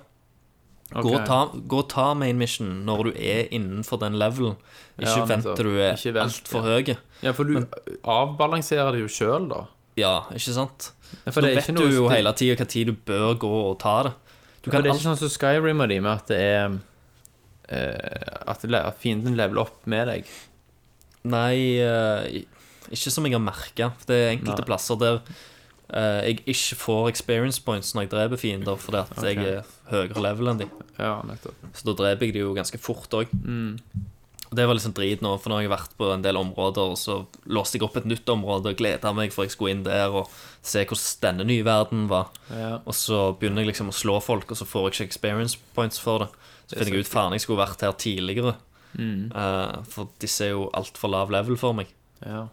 Gå, 0.91 1.13
og 1.15 1.23
ta, 1.23 1.37
gå 1.55 1.77
og 1.79 1.87
ta 1.93 2.09
main 2.19 2.35
mission 2.35 2.81
når 2.83 3.05
du 3.07 3.11
er 3.15 3.45
innenfor 3.55 4.01
den 4.01 4.17
levelen. 4.19 4.57
Ikke 4.99 5.21
Ja, 5.21 5.27
vent 5.29 5.47
til 5.55 5.69
du 5.69 5.77
er 5.79 5.95
altfor 6.25 6.67
ja. 6.67 6.75
høy. 6.75 6.97
Ja, 7.23 7.31
for 7.37 7.47
du 7.47 7.61
avbalanserer 8.03 8.91
det 8.97 9.05
jo 9.05 9.11
sjøl, 9.11 9.47
da. 9.53 9.61
Ja, 9.99 10.13
ikke 10.35 10.51
sant? 10.55 10.91
Ja, 11.23 11.31
for 11.31 11.43
da 11.43 11.53
vet 11.55 11.71
du 11.75 11.85
jo 11.87 12.09
hele 12.11 12.31
tida 12.35 12.59
hva 12.59 12.67
tid 12.67 12.91
du 12.91 12.99
bør 13.07 13.35
gå 13.39 13.51
og 13.71 13.77
ta 13.79 13.95
det. 14.09 14.13
Du 14.61 14.69
For 14.69 14.75
kan 14.75 14.83
det 14.83 14.91
er 14.91 14.99
ikke 14.99 15.07
sånn 15.07 15.19
som 15.23 15.31
Skyrim 15.31 15.79
og 15.83 15.89
de, 15.89 15.99
med 16.03 16.11
at 16.11 16.27
det 16.31 16.39
er 16.43 16.75
At 17.71 18.63
le- 18.67 18.83
at 18.91 18.97
fienden 19.01 19.37
leveler 19.39 19.63
opp 19.65 19.85
med 19.89 20.07
deg. 20.11 20.25
Nei, 21.23 21.77
eh, 21.79 22.41
ikke 22.91 23.11
som 23.13 23.25
jeg 23.27 23.33
har 23.37 23.43
merka. 23.43 23.91
Det 24.09 24.17
er 24.17 24.31
enkelte 24.35 24.63
Nei. 24.63 24.67
plasser 24.71 24.97
der 24.99 25.19
eh, 25.93 26.21
jeg 26.31 26.39
ikke 26.45 26.77
får 26.81 27.09
experience 27.11 27.61
points 27.63 27.93
når 27.93 28.07
jeg 28.07 28.13
dreper 28.15 28.41
fiender, 28.41 28.79
fordi 28.81 29.03
at 29.03 29.25
jeg 29.27 29.37
er 29.45 29.75
høyere 29.91 30.23
level 30.29 30.47
enn 30.53 30.63
de. 30.63 30.69
Ja. 30.97 31.19
Så 31.73 31.85
da 31.91 31.93
dreper 31.99 32.25
jeg 32.27 32.33
de 32.39 32.43
jo 32.45 32.53
ganske 32.57 32.79
fort 32.81 33.13
òg. 33.17 33.27
Og 34.51 34.57
det 34.59 34.65
var 34.67 34.75
liksom 34.75 34.91
drit 34.97 35.21
nå, 35.23 35.29
for 35.39 35.47
nå 35.47 35.55
har 35.61 35.63
jeg 35.63 35.71
vært 35.71 35.93
på 35.95 36.09
en 36.11 36.23
del 36.25 36.35
områder, 36.35 36.89
og 36.91 36.97
så 36.99 37.21
låste 37.47 37.77
jeg 37.77 37.85
opp 37.87 37.95
et 38.01 38.07
nytt 38.09 38.27
område 38.33 38.73
og 38.73 38.79
gleda 38.81 39.13
meg 39.15 39.31
for 39.31 39.45
jeg 39.47 39.53
skulle 39.53 39.71
inn 39.77 39.85
der 39.85 40.11
og 40.11 40.27
se 40.61 40.83
hvordan 40.83 41.21
denne 41.23 41.45
nye 41.47 41.63
verden 41.63 42.09
var. 42.11 42.33
Ja. 42.51 42.73
Og 42.83 42.91
så 42.97 43.29
begynner 43.39 43.63
jeg 43.63 43.71
liksom 43.71 43.93
å 43.93 43.95
slå 43.95 44.17
folk, 44.19 44.51
og 44.51 44.59
så 44.59 44.67
får 44.67 44.89
jeg 44.89 44.97
ikke 44.97 45.07
experience 45.13 45.55
points 45.77 46.01
for 46.03 46.25
det. 46.25 46.29
Så 46.71 46.79
finner 46.79 46.95
jeg 46.97 47.05
ut 47.05 47.11
faen, 47.11 47.33
jeg 47.35 47.43
skulle 47.43 47.61
vært 47.61 47.83
her 47.85 47.91
tidligere. 47.99 48.55
Eh, 48.97 49.75
for 49.87 50.09
disse 50.19 50.45
er 50.47 50.53
jo 50.55 50.65
altfor 50.75 51.11
lav 51.13 51.31
level 51.31 51.57
for 51.59 51.73
meg. 51.77 51.91
ja. 52.25 52.47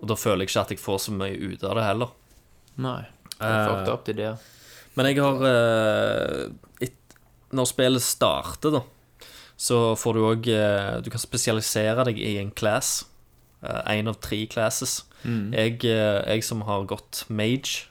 Og 0.00 0.08
da 0.08 0.14
føler 0.16 0.46
jeg 0.46 0.48
ikke 0.48 0.60
at 0.62 0.70
jeg 0.72 0.78
får 0.80 0.98
så 1.04 1.12
mye 1.12 1.36
ut 1.52 1.64
av 1.68 1.74
det 1.76 1.82
heller. 1.84 2.08
Nei. 2.80 3.02
Det 3.36 3.44
er 3.44 3.82
Eh, 3.84 3.96
det. 4.06 4.16
der. 4.16 4.36
Men 4.96 5.06
jeg 5.10 5.18
har 5.20 5.42
uh, 5.44 6.48
et, 6.80 6.96
Når 7.52 7.66
spillet 7.68 8.02
starter, 8.02 8.70
da, 8.78 8.80
så 9.60 9.94
får 10.00 10.14
du 10.16 10.20
òg 10.24 10.48
Du 11.04 11.10
kan 11.10 11.20
spesialisere 11.20 12.04
deg 12.08 12.18
i 12.18 12.38
en 12.40 12.50
class. 12.50 13.04
Én 13.62 14.08
av 14.08 14.16
tre 14.24 14.46
classes. 14.46 15.02
Jeg, 15.52 15.84
eh, 15.84 16.24
jeg 16.32 16.44
som 16.44 16.62
har 16.62 16.86
gått 16.88 17.26
mage 17.28 17.84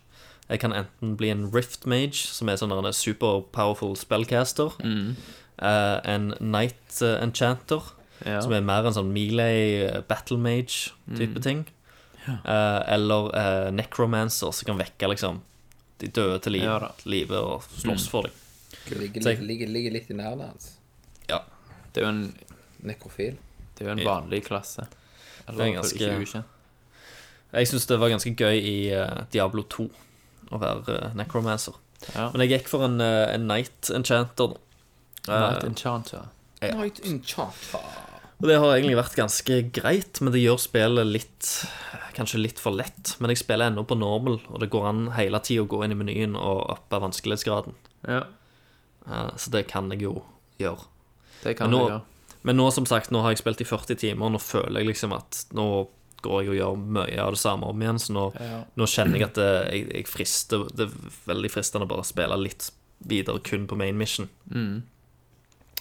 Jeg 0.49 0.59
kan 0.59 0.73
enten 0.73 1.15
bli 1.15 1.29
en 1.29 1.51
rift 1.53 1.85
mage, 1.85 2.15
som 2.25 2.49
er 2.49 2.55
sånn 2.57 2.71
en 2.73 2.91
super 2.91 3.43
powerful 3.53 3.93
spellcaster. 3.95 4.73
Eh, 5.61 5.99
en 6.15 6.33
night 6.39 7.01
eh, 7.01 7.17
enchanter, 7.23 7.81
Ja. 8.25 8.41
som 8.43 8.51
er 8.51 8.59
mer 8.61 8.83
en 8.85 8.93
sånn 8.93 9.13
melee 9.15 9.85
eh, 9.87 10.01
battle 10.07 10.37
mage-type 10.37 11.39
ting. 11.43 11.65
Eh, 12.27 12.81
eller 12.93 13.29
uh, 13.33 13.69
necromancer, 13.71 14.51
som 14.53 14.65
kan 14.67 14.77
vekke 14.77 15.07
liksom 15.09 15.39
de 15.99 16.07
døde 16.13 16.39
til 16.43 16.51
liv, 16.53 16.63
Ja 16.67 16.91
livet 17.09 17.37
og 17.39 17.63
slåss 17.79 18.07
for 18.11 18.27
dem. 18.27 18.31
Ligger, 18.99 19.21
jeg- 19.31 19.41
ligger, 19.41 19.67
ligger 19.67 19.91
litt 19.95 20.11
i 20.11 20.13
nærheten 20.13 20.43
hans. 20.51 20.67
Ja. 21.29 21.39
Det 21.93 22.01
er 22.03 22.05
jo 22.05 22.09
en, 22.11 22.21
Nekrofil. 22.83 23.37
det 23.77 23.81
er 23.87 23.89
jo 23.89 23.95
en 23.97 24.05
vanlig 24.05 24.43
klasse. 24.45 24.85
Eller 25.47 25.57
Det 25.57 25.67
er 25.67 25.81
ganske- 25.81 26.19
ukjent. 26.21 26.45
Jeg 27.53 27.67
syns 27.67 27.87
det 27.87 27.99
var 27.99 28.09
ganske 28.09 28.35
gøy 28.35 28.59
i 28.61 28.75
Diablo 29.31 29.63
2 29.63 29.89
å 30.51 30.59
være 30.59 31.15
necromancer. 31.15 31.73
Ja. 32.15 32.29
Men 32.31 32.41
jeg 32.47 32.59
gikk 32.61 32.67
for 32.69 32.85
en, 32.85 33.01
en 33.01 33.47
night 33.47 33.89
enchanter. 33.89 34.53
da. 34.53 34.57
Night 35.29 35.63
Enchanter. 35.63 36.27
Ja. 36.61 36.75
Night 36.75 36.99
Enchanter. 37.05 37.85
Og 38.41 38.47
det 38.47 38.55
har 38.59 38.71
egentlig 38.77 38.95
vært 38.95 39.15
ganske 39.19 39.55
greit, 39.75 40.21
men 40.21 40.31
det 40.33 40.41
gjør 40.41 40.59
spillet 40.59 41.07
litt 41.07 41.49
Kanskje 42.19 42.39
litt 42.41 42.59
for 42.59 42.71
lett. 42.75 43.13
Men 43.19 43.29
jeg 43.31 43.37
spiller 43.39 43.69
ennå 43.71 43.85
på 43.87 43.95
normal, 43.95 44.41
og 44.49 44.59
det 44.59 44.69
går 44.73 44.87
an 44.89 45.01
hele 45.15 45.39
tida 45.39 45.63
å 45.63 45.67
gå 45.71 45.83
inn 45.85 45.93
i 45.93 45.95
menyen 45.95 46.33
og 46.35 46.65
oppe 46.73 46.99
vanskelighetsgraden. 46.99 47.73
Ja, 48.07 48.23
Eh, 49.09 49.29
Så 49.37 49.49
det 49.49 49.67
kan 49.67 49.89
jeg 49.89 50.01
jo 50.01 50.23
gjøre. 50.59 50.83
det 51.43 51.55
kan 51.57 51.69
Men 51.71 51.79
nå- 51.79 51.87
gjøre. 51.89 52.01
Men 52.43 52.57
nå 52.57 52.71
som 52.73 52.85
sagt, 52.85 53.09
nå 53.11 53.21
har 53.21 53.29
jeg 53.31 53.37
spilt 53.39 53.61
i 53.61 53.63
40 53.65 53.95
timer, 53.97 54.25
og 54.25 54.31
nå 54.33 54.39
føler 54.41 54.79
jeg 54.81 54.87
liksom 54.87 55.13
at 55.15 55.45
nå 55.53 55.87
går 56.21 56.43
jeg 56.43 56.49
og 56.49 56.55
gjør 56.59 56.77
mye 56.77 57.17
av 57.19 57.31
det 57.31 57.39
samme 57.39 57.63
om 57.65 57.79
igjen. 57.81 57.95
Så 57.99 58.11
nå, 58.13 58.33
Ja. 58.39 58.63
nå 58.77 58.83
kjenner 58.85 59.13
jeg 59.17 59.23
at 59.23 59.33
det, 59.35 59.71
jeg, 59.71 59.93
jeg 59.93 60.05
frister 60.07 60.67
Det 60.75 60.87
er 60.89 61.33
veldig 61.33 61.49
fristende 61.51 61.85
å 61.85 61.87
bare 61.87 62.03
spille 62.03 62.37
litt 62.37 62.69
videre 63.07 63.39
kun 63.39 63.65
på 63.67 63.77
main 63.77 63.97
mission. 63.97 64.27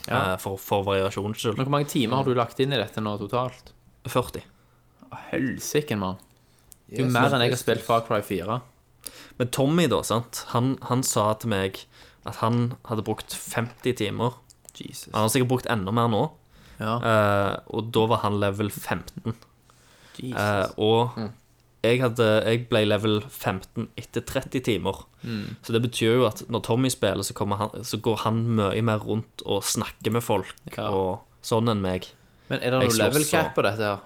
Ja. 0.06 0.20
Eh, 0.34 0.37
For, 0.40 0.56
for 0.62 0.84
variasjonens 0.87 1.42
Men 1.44 1.52
skyld. 1.54 1.58
hvor 1.64 1.74
mange 1.74 1.88
timer 1.90 2.16
har 2.20 2.24
du 2.28 2.34
lagt 2.38 2.61
inn 2.62 2.72
i 2.72 2.78
dette 2.80 3.02
nå 3.02 3.16
totalt? 3.20 3.72
40. 4.08 4.42
Helsike, 5.30 5.96
mann. 5.98 6.16
Det 6.88 7.00
er 7.00 7.04
jo 7.04 7.12
mer 7.12 7.34
enn 7.37 7.42
jeg 7.44 7.52
har 7.52 7.61
spilt 7.61 7.84
Far 7.84 8.04
Cry 8.06 8.20
4. 8.24 8.61
Men 9.38 9.50
Tommy, 9.54 9.87
da, 9.90 10.00
sant? 10.06 10.44
Han, 10.54 10.76
han 10.88 11.02
sa 11.06 11.30
til 11.40 11.50
meg 11.52 11.82
at 12.28 12.40
han 12.42 12.74
hadde 12.88 13.04
brukt 13.06 13.34
50 13.37 13.94
timer. 14.00 14.38
Jesus. 14.78 15.08
Han 15.12 15.24
har 15.26 15.32
sikkert 15.32 15.50
brukt 15.52 15.68
enda 15.72 15.92
mer 15.94 16.08
nå. 16.12 16.22
Ja. 16.78 16.96
Eh, 17.02 17.54
og 17.74 17.88
da 17.94 18.04
var 18.11 18.22
han 18.24 18.38
level 18.40 18.70
15. 18.70 19.34
Jesus. 20.18 20.38
Eh, 20.38 20.66
og 20.78 21.18
jeg, 21.84 22.00
hadde, 22.02 22.26
jeg 22.44 22.64
ble 22.68 22.80
level 22.88 23.20
15 23.28 23.88
etter 23.96 24.24
30 24.26 24.60
timer. 24.66 25.04
Mm. 25.22 25.56
Så 25.62 25.72
det 25.76 25.82
betyr 25.84 26.16
jo 26.18 26.26
at 26.26 26.42
når 26.50 26.64
Tommy 26.66 26.90
spiller, 26.90 27.22
så, 27.22 27.34
han, 27.60 27.84
så 27.86 28.00
går 28.02 28.16
han 28.24 28.40
mye 28.58 28.82
mer 28.82 28.98
rundt 29.06 29.44
og 29.46 29.62
snakker 29.66 30.10
med 30.14 30.22
folk 30.26 30.50
Ja. 30.76 30.88
og 30.90 31.20
sånn 31.42 31.70
enn 31.70 31.80
meg. 31.84 32.08
Men 32.48 32.60
er 32.64 32.70
det 32.74 32.80
noe 32.82 32.98
level 32.98 33.24
cap 33.28 33.54
på 33.54 33.62
dette 33.66 33.84
her? 33.84 34.00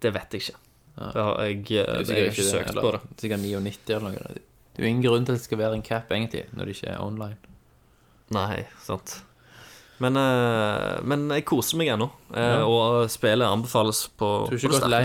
Det 0.00 0.12
vet 0.14 0.32
jeg 0.36 0.46
ikke. 0.46 0.60
Det 0.94 1.22
har 1.26 1.38
jeg, 1.42 1.60
eh, 1.60 1.74
jeg 1.74 2.06
har 2.06 2.28
ikke 2.30 2.42
det, 2.42 2.50
søkt 2.50 2.70
eller 2.70 2.84
på 2.86 2.90
det. 2.94 3.00
Sikkert 3.20 3.40
99 3.42 3.94
eller 3.96 4.04
noe. 4.14 4.34
Det 4.74 4.82
er 4.82 4.86
jo 4.86 4.90
ingen 4.90 5.04
grunn 5.04 5.24
til 5.26 5.34
at 5.34 5.40
det 5.40 5.44
skal 5.44 5.58
være 5.58 5.74
en 5.78 5.82
cap, 5.86 6.10
egentlig, 6.14 6.44
når 6.54 6.64
det 6.70 6.76
ikke 6.76 6.90
er 6.94 7.02
online. 7.02 7.36
Nei, 8.34 8.64
sant. 8.82 9.20
Men, 10.02 10.16
eh, 10.18 11.00
men 11.06 11.28
jeg 11.30 11.44
koser 11.46 11.78
meg 11.78 11.88
ennå, 11.94 12.08
eh, 12.34 12.40
Ja. 12.58 12.64
og 12.66 13.10
spillet 13.10 13.46
anbefales 13.46 14.08
på, 14.18 14.48
Du 14.48 14.54
er 14.56 14.58
ikke 14.58 14.70
det 14.72 14.80
gått 14.80 14.90
lei? 14.90 15.04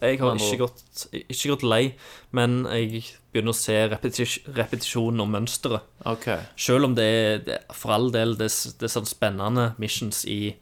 Jeg 0.00 0.20
har 0.20 0.36
ikke 0.38 0.58
gått, 0.62 1.06
ikke 1.12 1.50
gått 1.56 1.62
lei, 1.66 1.94
men 2.32 2.60
jeg 2.70 3.04
begynner 3.32 3.50
å 3.50 3.58
se 3.58 3.76
repetis 3.90 4.38
repetisjonen 4.54 5.20
og 5.24 5.28
mønsteret. 5.32 5.82
OK. 6.06 6.28
Selv 6.56 6.84
om 6.90 6.94
det 6.94 7.08
er 7.48 7.64
for 7.74 7.90
all 7.96 8.10
del 8.14 8.36
det, 8.38 8.50
det 8.78 8.86
er 8.86 8.94
sånn 8.94 9.08
spennende 9.10 9.72
missions 9.78 10.24
i, 10.26 10.54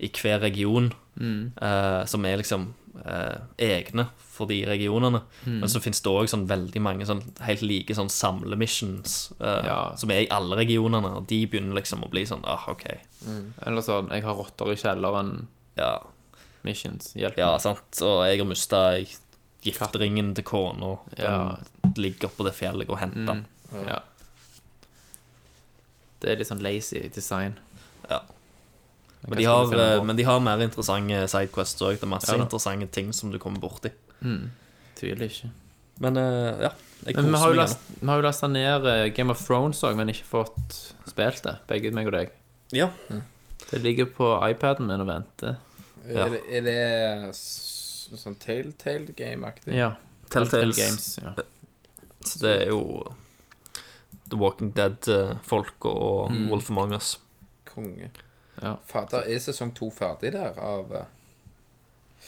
i 0.00 0.08
hver 0.08 0.40
region, 0.46 0.92
Mm. 1.18 1.50
eh, 1.60 2.04
som 2.06 2.22
er 2.30 2.36
liksom 2.38 2.68
eh, 3.04 3.38
egne 3.58 4.04
for 4.22 4.46
de 4.46 4.60
regionene. 4.64 5.18
Mm. 5.44 5.56
Men 5.64 5.68
så 5.68 5.80
finnes 5.82 5.98
det 6.00 6.12
òg 6.12 6.28
sånn 6.30 6.44
veldig 6.46 6.78
mange 6.80 7.04
sånn 7.08 7.24
helt 7.42 7.62
like 7.66 7.90
sånn 7.98 8.06
samlemissions 8.10 9.32
eh, 9.40 9.64
Ja. 9.66 9.78
som 9.98 10.10
er 10.14 10.20
i 10.22 10.28
alle 10.30 10.54
regionene, 10.60 11.10
og 11.18 11.26
de 11.26 11.40
begynner 11.46 11.74
liksom 11.74 12.04
å 12.06 12.10
bli 12.12 12.22
sånn 12.24 12.44
ah, 12.46 12.68
OK. 12.70 12.84
Eller 13.66 13.82
sånn 13.82 14.10
Jeg 14.14 14.22
har 14.22 14.34
rotter 14.38 14.70
i 14.70 14.76
kjelleren. 14.78 15.46
Ja, 15.76 15.98
Missions. 16.68 17.12
Hjelp 17.18 17.40
ja 17.40 17.50
sant. 17.62 18.02
Og 18.04 18.22
jeg 18.28 18.40
har 18.40 18.48
mista 18.48 18.82
gifteringen 19.64 20.34
til 20.36 20.46
kona. 20.46 20.94
Den 21.16 21.96
ligger 21.98 22.30
oppå 22.30 22.46
det 22.46 22.54
fjellet 22.58 22.90
og 22.90 23.00
henter 23.00 23.32
den. 23.32 23.46
Ja. 23.88 24.02
Det 26.18 26.32
er 26.32 26.40
litt 26.40 26.50
sånn 26.50 26.62
lazy 26.64 27.04
design. 27.14 27.56
Ja. 28.08 28.22
Men 29.26 29.38
de, 29.38 29.44
har, 29.44 29.72
eh, 29.74 29.98
på? 29.98 30.04
men 30.06 30.18
de 30.18 30.26
har 30.26 30.40
mer 30.42 30.62
interessante 30.62 31.22
sidequests 31.30 31.82
òg. 31.82 31.98
Det 31.98 32.06
er 32.06 32.12
masse 32.12 32.34
Ja 32.34 32.42
interessante 32.42 32.88
ting 32.94 33.12
som 33.14 33.32
du 33.34 33.38
kommer 33.42 33.62
borti. 33.62 33.92
Tviler 34.98 35.26
ikke. 35.26 35.50
Men 36.02 36.16
eh, 36.16 36.66
ja, 36.68 36.72
Men 37.14 37.32
vi 37.32 37.40
har 37.42 37.54
jo 37.54 37.58
last, 37.58 37.90
vi 38.00 38.06
har 38.06 38.20
jo 38.20 38.26
lasta 38.26 38.50
ned 38.50 38.86
eh, 38.86 39.06
Game 39.14 39.34
of 39.34 39.42
Thrones 39.42 39.82
òg, 39.86 39.98
men 39.98 40.10
ikke 40.12 40.26
fått 40.28 40.78
spilt 41.10 41.42
det. 41.46 41.58
Begge 41.70 41.92
meg 41.94 42.10
og 42.10 42.14
deg. 42.14 42.34
Ja. 42.74 42.90
Det 43.68 43.82
ligger 43.82 44.08
på 44.14 44.30
iPaden 44.48 44.88
min 44.88 45.02
og 45.02 45.10
venter. 45.10 45.58
Ja. 46.14 46.26
Er, 46.26 46.30
det, 46.30 46.42
er 46.48 46.60
det 46.66 47.34
sånn 47.36 48.36
Telltale 48.40 49.12
Game-aktig? 49.16 49.74
Ja. 49.76 49.92
Telltale 50.30 50.72
Games. 50.76 51.18
Ja. 51.22 51.34
Så 52.24 52.38
det 52.42 52.54
er 52.62 52.70
jo 52.72 52.82
The 54.30 54.36
Walking 54.36 54.72
Dead-folk 54.76 55.84
og 55.88 56.30
Mm. 56.32 56.48
Wolf 56.50 56.70
Among 56.70 56.94
Us. 56.96 57.18
Konge. 57.68 58.10
Ja. 58.62 58.74
Fader, 58.86 59.22
er 59.28 59.38
sesong 59.38 59.70
to 59.76 59.90
ferdig 59.94 60.32
der 60.34 60.56
av 60.58 60.90
eh, 60.92 61.04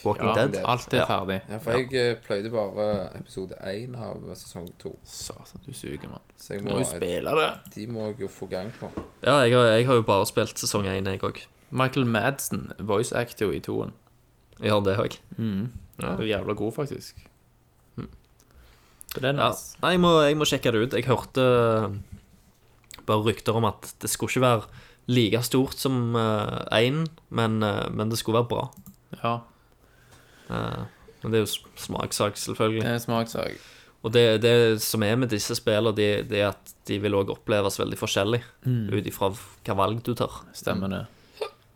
Walking 0.05 0.29
ja. 0.31 0.35
Dead. 0.47 0.61
Alt 0.65 0.93
er 0.95 0.99
Ja. 1.03 1.07
ferdig. 1.11 1.41
Ja, 1.51 1.59
for 1.59 1.73
jeg 1.73 1.93
eh, 1.99 2.15
pløyde 2.25 2.51
bare 2.55 3.11
episode 3.19 3.55
én 3.67 3.97
av 3.99 4.23
sesong 4.39 4.69
to. 4.79 4.95
Satan, 5.05 5.61
du 5.67 5.73
suger, 5.75 6.09
mann. 6.09 6.23
Så 6.39 6.55
jeg 6.55 6.65
Må 6.65 6.71
må, 6.71 6.79
jo 6.79 6.85
spille 6.85 7.35
det. 7.41 7.51
de 7.75 7.87
må 7.87 8.07
jeg 8.07 8.21
jo 8.21 8.29
få 8.29 8.47
gang 8.49 8.71
på. 8.79 8.89
Ja, 9.25 9.41
jeg 9.43 9.53
har, 9.57 9.65
jeg 9.75 9.87
har 9.87 9.95
jo 9.95 10.03
bare 10.03 10.27
spilt 10.27 10.57
sesong 10.59 10.87
én, 10.87 11.05
jeg 11.11 11.21
òg. 11.23 11.43
Michael 11.71 12.07
Madsen, 12.07 12.71
voice 12.79 13.15
actor 13.17 13.55
i 13.55 13.61
toen. 13.65 13.93
Har 14.61 14.83
det 14.85 14.99
òg. 15.01 15.17
Ja. 16.01 16.15
Er 16.17 16.25
jævla 16.27 16.55
god, 16.59 16.73
faktisk. 16.75 17.27
Så 19.11 19.21
det 19.21 19.31
er 19.31 19.41
Ja. 19.41 19.51
Nei, 19.83 19.91
jeg 19.91 20.01
må, 20.01 20.13
jeg 20.23 20.37
må 20.37 20.47
sjekke 20.47 20.73
det 20.73 20.83
ut. 20.83 20.95
Jeg 20.95 21.09
hørte 21.09 21.43
eh, 21.43 21.91
bare 23.07 23.25
rykter 23.27 23.57
om 23.59 23.65
at 23.65 23.95
det 24.01 24.11
skulle 24.11 24.31
ikke 24.31 24.47
være 24.47 24.63
like 25.11 25.43
stort 25.43 25.75
som 25.75 26.15
én, 26.71 27.07
men, 27.31 27.63
uh, 27.63 27.91
men 27.91 28.11
det 28.11 28.19
skulle 28.19 28.39
være 28.39 28.49
bra. 28.49 28.71
Ja. 29.25 29.41
Uh, 30.47 30.87
men 31.23 31.33
det 31.33 31.41
er 31.41 31.47
jo 31.47 31.71
smakssak, 31.77 32.37
selvfølgelig. 32.39 32.85
Det 32.85 32.91
er 32.91 33.03
smaksak 33.03 33.51
smakssak. 33.51 33.77
Og 34.03 34.13
det, 34.15 34.43
det 34.43 34.81
som 34.81 35.03
er 35.03 35.17
med 35.17 35.29
disse 35.29 35.55
spillene, 35.59 35.93
det, 35.97 36.29
det 36.31 36.41
er 36.41 36.53
at 36.55 36.75
de 36.89 37.01
vil 37.03 37.17
òg 37.19 37.33
oppleves 37.35 37.77
veldig 37.81 37.99
forskjellig 38.01 38.41
ut 38.65 39.09
ifra 39.11 39.29
hva 39.35 39.77
valg 39.77 40.01
du 40.07 40.15
tar. 40.17 40.41
Stemmer 40.57 40.89
det. 40.89 41.03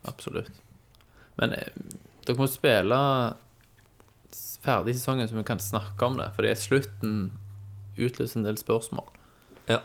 Absolutt. 0.09 0.51
Men 1.41 1.55
eh, 1.57 1.73
dere 2.27 2.39
må 2.39 2.49
spille 2.51 2.99
ferdig 4.65 4.95
sesongen, 4.97 5.29
så 5.29 5.37
vi 5.37 5.47
kan 5.47 5.61
snakke 5.61 6.07
om 6.07 6.19
det. 6.19 6.31
For 6.37 6.47
det 6.47 6.55
er 6.55 6.61
slutten 6.61 7.17
utløser 7.99 8.41
en 8.41 8.47
del 8.49 8.59
spørsmål. 8.59 9.07
Ja. 9.69 9.81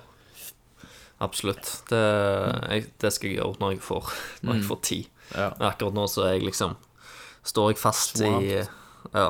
Absolutt. 1.20 1.84
Det, 1.90 2.04
jeg, 2.70 2.86
det 3.02 3.14
skal 3.14 3.30
jeg 3.30 3.40
gjøre 3.40 3.60
når 3.60 3.76
jeg 3.76 3.82
får, 3.84 4.14
når 4.42 4.60
jeg 4.60 4.68
får 4.70 4.80
tid. 4.88 5.10
Ja. 5.36 5.50
Men 5.58 5.66
akkurat 5.68 5.98
nå 5.98 6.06
så 6.10 6.24
er 6.26 6.38
jeg 6.38 6.48
liksom 6.50 6.78
Står 7.46 7.70
jeg 7.72 7.78
fast 7.80 8.20
i 8.20 8.60
Ja. 8.60 9.28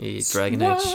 I 0.00 0.12
Dragon 0.24 0.62
Age. 0.62 0.92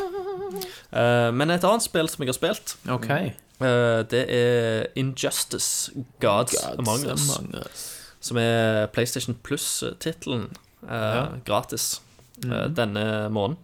Uh, 0.89 1.29
men 1.35 1.51
et 1.53 1.63
annet 1.67 1.83
spill 1.83 2.09
som 2.09 2.23
jeg 2.23 2.31
har 2.31 2.37
spilt, 2.37 2.77
okay. 2.89 3.33
uh, 3.59 4.01
det 4.09 4.23
er 4.31 4.87
Injustice 4.95 5.91
Gods, 6.23 6.55
Among 6.79 7.05
Us. 7.11 7.27
Among 7.37 7.55
Us. 7.59 7.83
Som 8.25 8.39
er 8.41 8.87
PlayStation 8.95 9.35
Plus-tittelen. 9.45 10.47
eh, 10.89 11.27
Gratis 11.45 12.01
eh, 12.43 12.67
denne 12.73 13.29
måneden. 13.29 13.57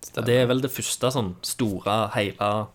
Stemmer. 0.00 0.26
det 0.26 0.36
er 0.40 0.46
vel 0.48 0.60
det 0.62 0.70
første 0.72 1.10
sånn 1.12 1.34
store, 1.44 1.96
hele 2.14 2.66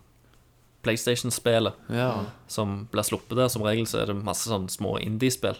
PlayStation-spillet 0.86 1.74
Ja. 1.90 2.24
som 2.48 2.86
blir 2.92 3.02
sluppet 3.02 3.36
der. 3.36 3.48
Som 3.48 3.62
regel 3.66 3.86
så 3.86 4.02
er 4.02 4.06
det 4.12 4.22
masse 4.24 4.48
sånn 4.48 4.68
små 4.70 4.96
indie-spill. 5.02 5.56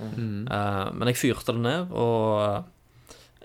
Eh, 0.00 0.90
men 0.96 1.08
jeg 1.10 1.16
fyrte 1.20 1.52
det 1.52 1.60
ned, 1.60 1.90
og 1.92 2.64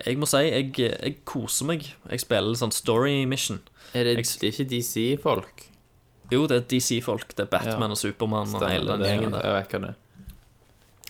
jeg 0.06 0.18
må 0.18 0.26
si 0.28 0.38
jeg, 0.50 0.72
jeg 0.78 1.18
koser 1.26 1.66
meg. 1.68 1.84
Jeg 2.10 2.20
spiller 2.24 2.56
sånn 2.56 2.72
story 2.74 3.26
mission. 3.26 3.60
Er 3.94 4.04
det, 4.06 4.16
Jeg- 4.18 4.40
det 4.40 4.48
er 4.48 4.64
ikke 4.64 4.70
DC-folk? 4.70 5.68
Jo, 6.32 6.48
det 6.48 6.56
er 6.58 6.66
DC-folk. 6.68 7.28
Det 7.36 7.40
er 7.42 7.46
Batman 7.52 7.90
Ja. 7.90 7.92
og 7.92 7.98
Supermann 7.98 8.56
og 8.56 8.70
hele 8.70 8.98
den 8.98 9.02
gjengen 9.02 9.32
der. 9.32 9.42
Jeg 9.44 9.54
vet 9.54 9.70
hva 9.70 9.82
det 9.82 9.90
er. 9.90 9.96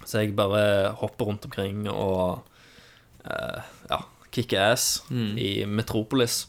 Så 0.05 0.21
jeg 0.21 0.35
bare 0.37 0.93
hopper 1.01 1.29
rundt 1.29 1.47
omkring 1.47 1.87
og 1.89 2.43
uh, 3.25 3.61
ja, 3.89 4.01
kicker 4.35 4.71
ass 4.73 5.03
i 5.11 5.65
Metropolis. 5.65 6.45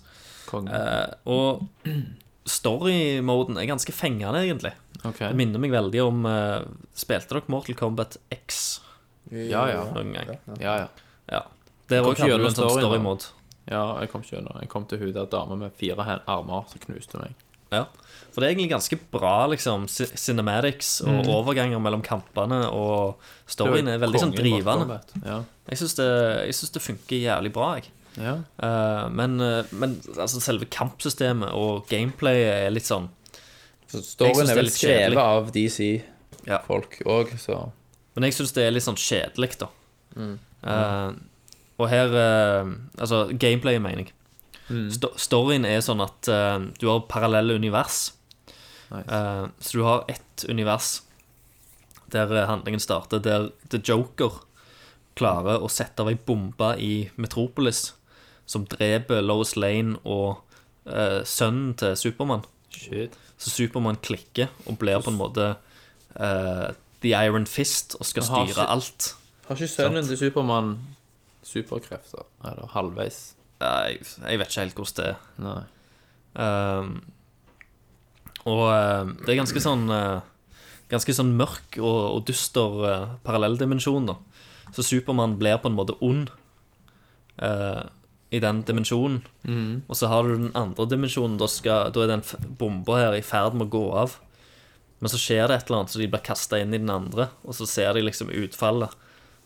Eh, 0.54 1.08
og 1.26 1.64
story-moden 2.46 3.58
er 3.58 3.68
ganske 3.68 3.92
fengende, 3.92 4.42
egentlig. 4.44 4.72
Okay. 5.02 5.30
Det 5.30 5.38
minner 5.38 5.62
meg 5.62 5.74
veldig 5.74 6.02
om 6.04 6.28
uh, 6.28 6.66
Spilte 6.96 7.34
dere 7.34 7.52
Mortal 7.52 7.76
Kombat 7.78 8.16
X 8.32 8.80
Ja, 9.30 9.66
ja. 9.70 9.82
noen 9.94 10.14
gang? 10.14 10.30
Ja, 10.60 10.76
ja. 10.84 10.86
Ja. 11.30 11.42
Ikke 11.86 12.14
hadde 12.14 12.30
gjennom 12.30 12.48
en 12.48 12.56
sånn 12.56 12.72
story-mode. 12.78 13.32
Ja, 13.66 13.82
jeg 14.02 14.10
kom 14.12 14.22
ikke 14.22 14.36
gjennom. 14.36 14.60
Jeg 14.62 14.70
kom 14.70 14.86
til 14.86 15.02
hun 15.02 15.12
der 15.14 15.26
dama 15.30 15.58
med 15.58 15.74
fire 15.78 16.20
armer 16.30 16.68
som 16.70 16.82
knuste 16.82 17.18
meg. 17.22 17.34
Ja. 17.72 17.84
For 18.32 18.40
det 18.42 18.48
er 18.50 18.54
egentlig 18.54 18.70
ganske 18.74 18.98
bra, 19.10 19.46
liksom. 19.48 19.86
Cinematics 19.88 21.00
og 21.00 21.24
Mm. 21.24 21.28
overganger 21.32 21.80
mellom 21.80 22.02
kampene, 22.04 22.66
og 22.70 23.16
storyen 23.48 23.88
er 23.88 23.98
veldig 23.98 24.20
sånn 24.20 24.34
drivende. 24.36 25.00
Ja. 25.24 25.38
Jeg 25.70 25.78
syns 25.78 25.94
det, 25.96 26.72
det 26.74 26.82
funker 26.82 27.16
jævlig 27.22 27.52
bra, 27.52 27.74
jeg. 27.76 27.88
ja. 28.18 28.34
Uh, 28.62 29.08
men, 29.10 29.40
eh, 29.40 29.64
men 29.72 29.96
altså, 30.16 30.40
selve 30.40 30.64
kampsystemet 30.70 31.50
og 31.52 31.86
gameplayet 31.88 32.66
er 32.66 32.70
litt 32.70 32.84
sånn 32.88 33.08
Så 33.88 34.00
storyen 34.02 34.48
er 34.50 34.54
vel 34.56 34.70
skrevet 34.70 35.16
av 35.20 35.50
DC-folk 35.52 36.98
Ja. 37.04 37.12
òg, 37.12 37.36
så 37.38 37.70
Men 38.14 38.24
jeg 38.24 38.32
syns 38.34 38.52
det 38.54 38.64
er 38.66 38.70
litt 38.72 38.82
sånn 38.84 38.96
kjedelig, 38.96 39.58
da. 39.58 39.68
Eh, 40.16 41.12
og 41.78 41.88
her 41.88 42.08
uh, 42.08 42.70
Altså, 42.98 43.26
gameplayet, 43.38 43.82
mener 43.82 44.04
jeg. 44.04 44.12
Sto 44.66 45.12
storyen 45.20 45.64
er 45.68 45.82
sånn 45.84 46.00
at 46.02 46.26
uh, 46.32 46.58
du 46.80 46.88
har 46.90 47.04
parallelle 47.10 47.54
univers. 47.54 48.12
Nice. 48.90 49.06
Uh, 49.06 49.46
så 49.62 49.78
du 49.78 49.84
har 49.86 50.04
ett 50.10 50.46
univers 50.48 51.02
der 52.12 52.30
eh, 52.30 52.46
handlingen 52.46 52.80
starter, 52.80 53.18
der 53.18 53.48
The 53.68 53.80
Joker 53.82 54.30
klarer 55.18 55.58
å 55.58 55.68
sette 55.72 56.04
av 56.04 56.10
ei 56.12 56.14
bombe 56.14 56.68
i 56.78 57.08
Metropolis 57.18 57.94
som 58.46 58.66
dreper 58.70 59.24
Lois 59.26 59.56
Lane 59.58 59.96
og 60.06 60.38
uh, 60.86 61.22
sønnen 61.26 61.74
til 61.78 61.96
Supermann. 61.98 62.44
Så 62.70 63.50
Supermann 63.50 63.98
klikker 64.06 64.52
og 64.68 64.78
blir 64.78 65.02
på 65.02 65.10
en 65.10 65.18
måte 65.18 65.48
uh, 66.20 66.68
The 67.02 67.14
Iron 67.26 67.46
Fist 67.50 67.96
og 67.98 68.06
skal 68.06 68.22
styre 68.28 68.52
ikke- 68.54 68.68
alt. 68.76 69.08
Har 69.48 69.58
ikke 69.58 69.72
sønnen 69.72 70.06
til 70.06 70.18
Supermann 70.18 70.76
superkrefter? 71.46 72.22
Eller 72.44 72.70
halvveis? 72.74 73.35
Jeg, 73.60 74.00
jeg 74.20 74.40
vet 74.40 74.50
ikke 74.50 74.64
helt 74.64 74.80
hvordan 74.80 74.96
det 74.98 75.10
er. 75.10 75.20
Nei. 75.46 75.60
Um, 76.36 76.96
og 78.46 78.64
uh, 78.68 79.12
det 79.24 79.32
er 79.32 79.38
ganske 79.40 79.62
sånn 79.64 79.86
uh, 79.88 80.20
ganske 80.92 81.14
sånn 81.16 81.32
mørk 81.38 81.78
og, 81.80 82.00
og 82.12 82.26
dyster 82.28 82.80
uh, 82.84 83.14
parallelldimensjon, 83.26 84.10
da. 84.10 84.18
Så 84.74 84.84
Supermann 84.84 85.38
blir 85.40 85.58
på 85.62 85.70
en 85.70 85.76
måte 85.78 85.94
ond 86.04 86.28
eh, 87.38 87.84
i 88.34 88.40
den 88.42 88.62
dimensjonen. 88.66 89.20
Og 89.86 89.96
så 89.96 90.10
har 90.10 90.26
du 90.26 90.34
den 90.34 90.50
andre 90.58 90.88
dimensjonen, 90.90 91.38
da, 91.40 91.48
skal, 91.48 91.92
da 91.94 92.02
er 92.02 92.10
den 92.10 92.24
bomba 92.58 92.98
her 92.98 93.16
i 93.16 93.24
ferd 93.24 93.54
med 93.56 93.68
å 93.68 93.74
gå 93.76 93.84
av. 94.02 94.18
Men 94.98 95.12
så 95.12 95.20
skjer 95.20 95.46
det 95.46 95.60
et 95.60 95.70
eller 95.70 95.82
annet, 95.82 95.94
så 95.94 96.02
de 96.02 96.08
blir 96.10 96.24
kasta 96.26 96.60
inn 96.60 96.74
i 96.74 96.80
den 96.80 96.92
andre, 96.92 97.28
og 97.44 97.56
så 97.56 97.68
ser 97.68 97.94
de 97.94 98.04
liksom 98.04 98.32
utfallet 98.32 98.94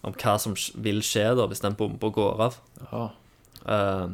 om 0.06 0.14
hva 0.16 0.36
som 0.40 0.54
vil 0.80 1.02
skje 1.04 1.26
da 1.36 1.46
hvis 1.50 1.62
den 1.64 1.76
bomba 1.78 2.10
går 2.14 2.44
av. 2.48 2.60
Ja. 2.88 3.06
Eh, 3.66 4.08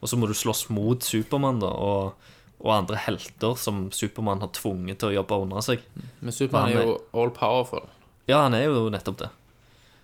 og 0.00 0.08
så 0.10 0.18
må 0.20 0.28
du 0.28 0.34
slåss 0.36 0.66
mot 0.74 1.00
Supermann 1.04 1.60
da, 1.62 1.70
og, 1.70 2.30
og 2.60 2.72
andre 2.74 2.96
helter 3.00 3.56
som 3.60 3.86
Supermann 3.94 4.42
har 4.44 4.50
tvunget 4.56 4.98
til 5.00 5.12
å 5.12 5.16
jobbe 5.20 5.38
under 5.46 5.64
seg. 5.64 5.84
Men 6.20 6.32
Supermann 6.36 6.74
er 6.74 6.84
jo 6.90 6.98
all 7.16 7.32
powerful. 7.34 7.86
Ja, 8.28 8.42
han 8.46 8.54
er 8.56 8.66
jo 8.68 8.86
nettopp 8.92 9.18
det. 9.22 9.30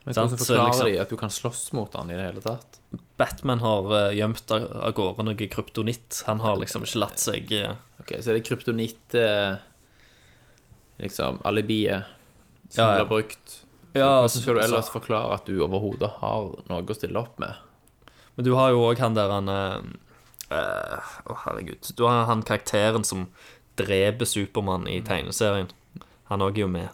Men 0.04 0.14
hvordan 0.16 0.38
forklarer 0.40 0.70
liksom- 0.70 0.88
de 0.88 0.98
at 1.02 1.10
du 1.12 1.16
kan 1.20 1.28
slåss 1.32 1.72
mot 1.76 1.92
han 1.94 2.10
i 2.10 2.16
det 2.16 2.24
hele 2.30 2.40
tatt? 2.40 2.78
Batman 3.20 3.60
har 3.60 3.90
eh, 3.98 4.14
gjemt 4.16 4.50
av, 4.56 4.64
gårde 4.96 5.24
noe 5.28 5.34
kryptonitt. 5.52 6.22
Han 6.26 6.40
har 6.40 6.56
liksom 6.56 6.82
ikke 6.86 7.02
latt 7.02 7.20
seg 7.20 7.52
eh, 7.52 7.74
Ok, 8.00 8.14
Så 8.18 8.30
er 8.32 8.38
det 8.38 8.46
kryptonitt 8.48 9.14
eh, 9.14 9.58
Liksom 11.04 11.38
alibiet 11.44 12.04
som 12.70 12.84
Ja, 12.84 12.96
ja. 12.96 13.04
blir 13.04 13.08
brukt. 13.12 13.58
Ja, 13.92 14.08
Hvordan 14.22 14.28
skal 14.42 14.54
du 14.54 14.60
ellers 14.64 14.88
forklare 14.92 15.34
at 15.34 15.46
du 15.48 15.58
overhodet 15.64 16.10
har 16.20 16.50
noe 16.70 16.82
å 16.86 16.94
stille 16.96 17.18
opp 17.20 17.38
med? 17.42 17.54
Men 18.36 18.46
du 18.46 18.54
har 18.56 18.74
jo 18.74 18.84
òg 18.86 19.00
han 19.02 19.16
der 19.18 19.32
han 19.32 19.50
Å, 19.50 19.60
uh, 20.50 21.10
oh, 21.30 21.42
herregud. 21.46 21.92
Du 21.96 22.06
har 22.08 22.24
han 22.30 22.44
karakteren 22.46 23.04
som 23.06 23.28
dreper 23.80 24.26
Supermann 24.26 24.88
i 24.90 25.00
tegneserien. 25.06 25.70
Han 26.30 26.44
òg 26.44 26.58
er 26.58 26.66
jo 26.66 26.70
med. 26.70 26.88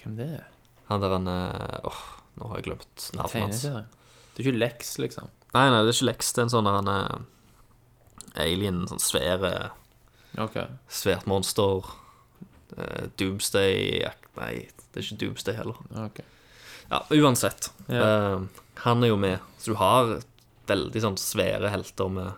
Hvem 0.00 0.16
det 0.18 0.28
er? 0.38 0.46
Han 0.90 1.02
der 1.02 1.12
han 1.14 1.28
eh, 1.30 1.86
Åh, 1.86 2.00
nå 2.38 2.50
har 2.50 2.60
jeg 2.60 2.70
glemt 2.70 3.10
navnet 3.14 3.44
hans. 3.44 3.62
Det 3.62 4.42
er 4.42 4.46
ikke 4.46 4.58
Lex, 4.58 4.96
liksom. 5.02 5.30
Nei, 5.54 5.66
nei, 5.70 5.82
det 5.84 5.92
er 5.92 5.96
ikke 5.96 6.08
Lex. 6.08 6.32
Det 6.34 6.42
er 6.42 6.48
en 6.48 6.52
sånn 6.54 6.70
han 6.70 6.90
eh, 6.90 7.20
alien, 8.46 8.82
sånn 8.90 9.02
svære 9.02 9.52
okay. 10.38 10.66
Svært 10.90 11.28
monster. 11.30 11.86
Uh, 12.70 13.08
Doomsday 13.18 14.04
Nei, 14.38 14.52
det 14.70 15.00
er 15.00 15.06
ikke 15.06 15.18
Doomsday 15.24 15.56
heller. 15.58 15.78
Okay. 16.06 16.26
Ja, 16.90 17.02
uansett. 17.18 17.72
Ja. 17.90 18.02
Uh, 18.06 18.66
han 18.84 19.02
er 19.04 19.10
jo 19.10 19.18
med. 19.20 19.42
Så 19.58 19.74
du 19.74 19.78
har 19.78 20.16
veldig 20.70 21.02
sånn 21.04 21.18
svære 21.20 21.72
helter 21.72 22.10
med, 22.12 22.32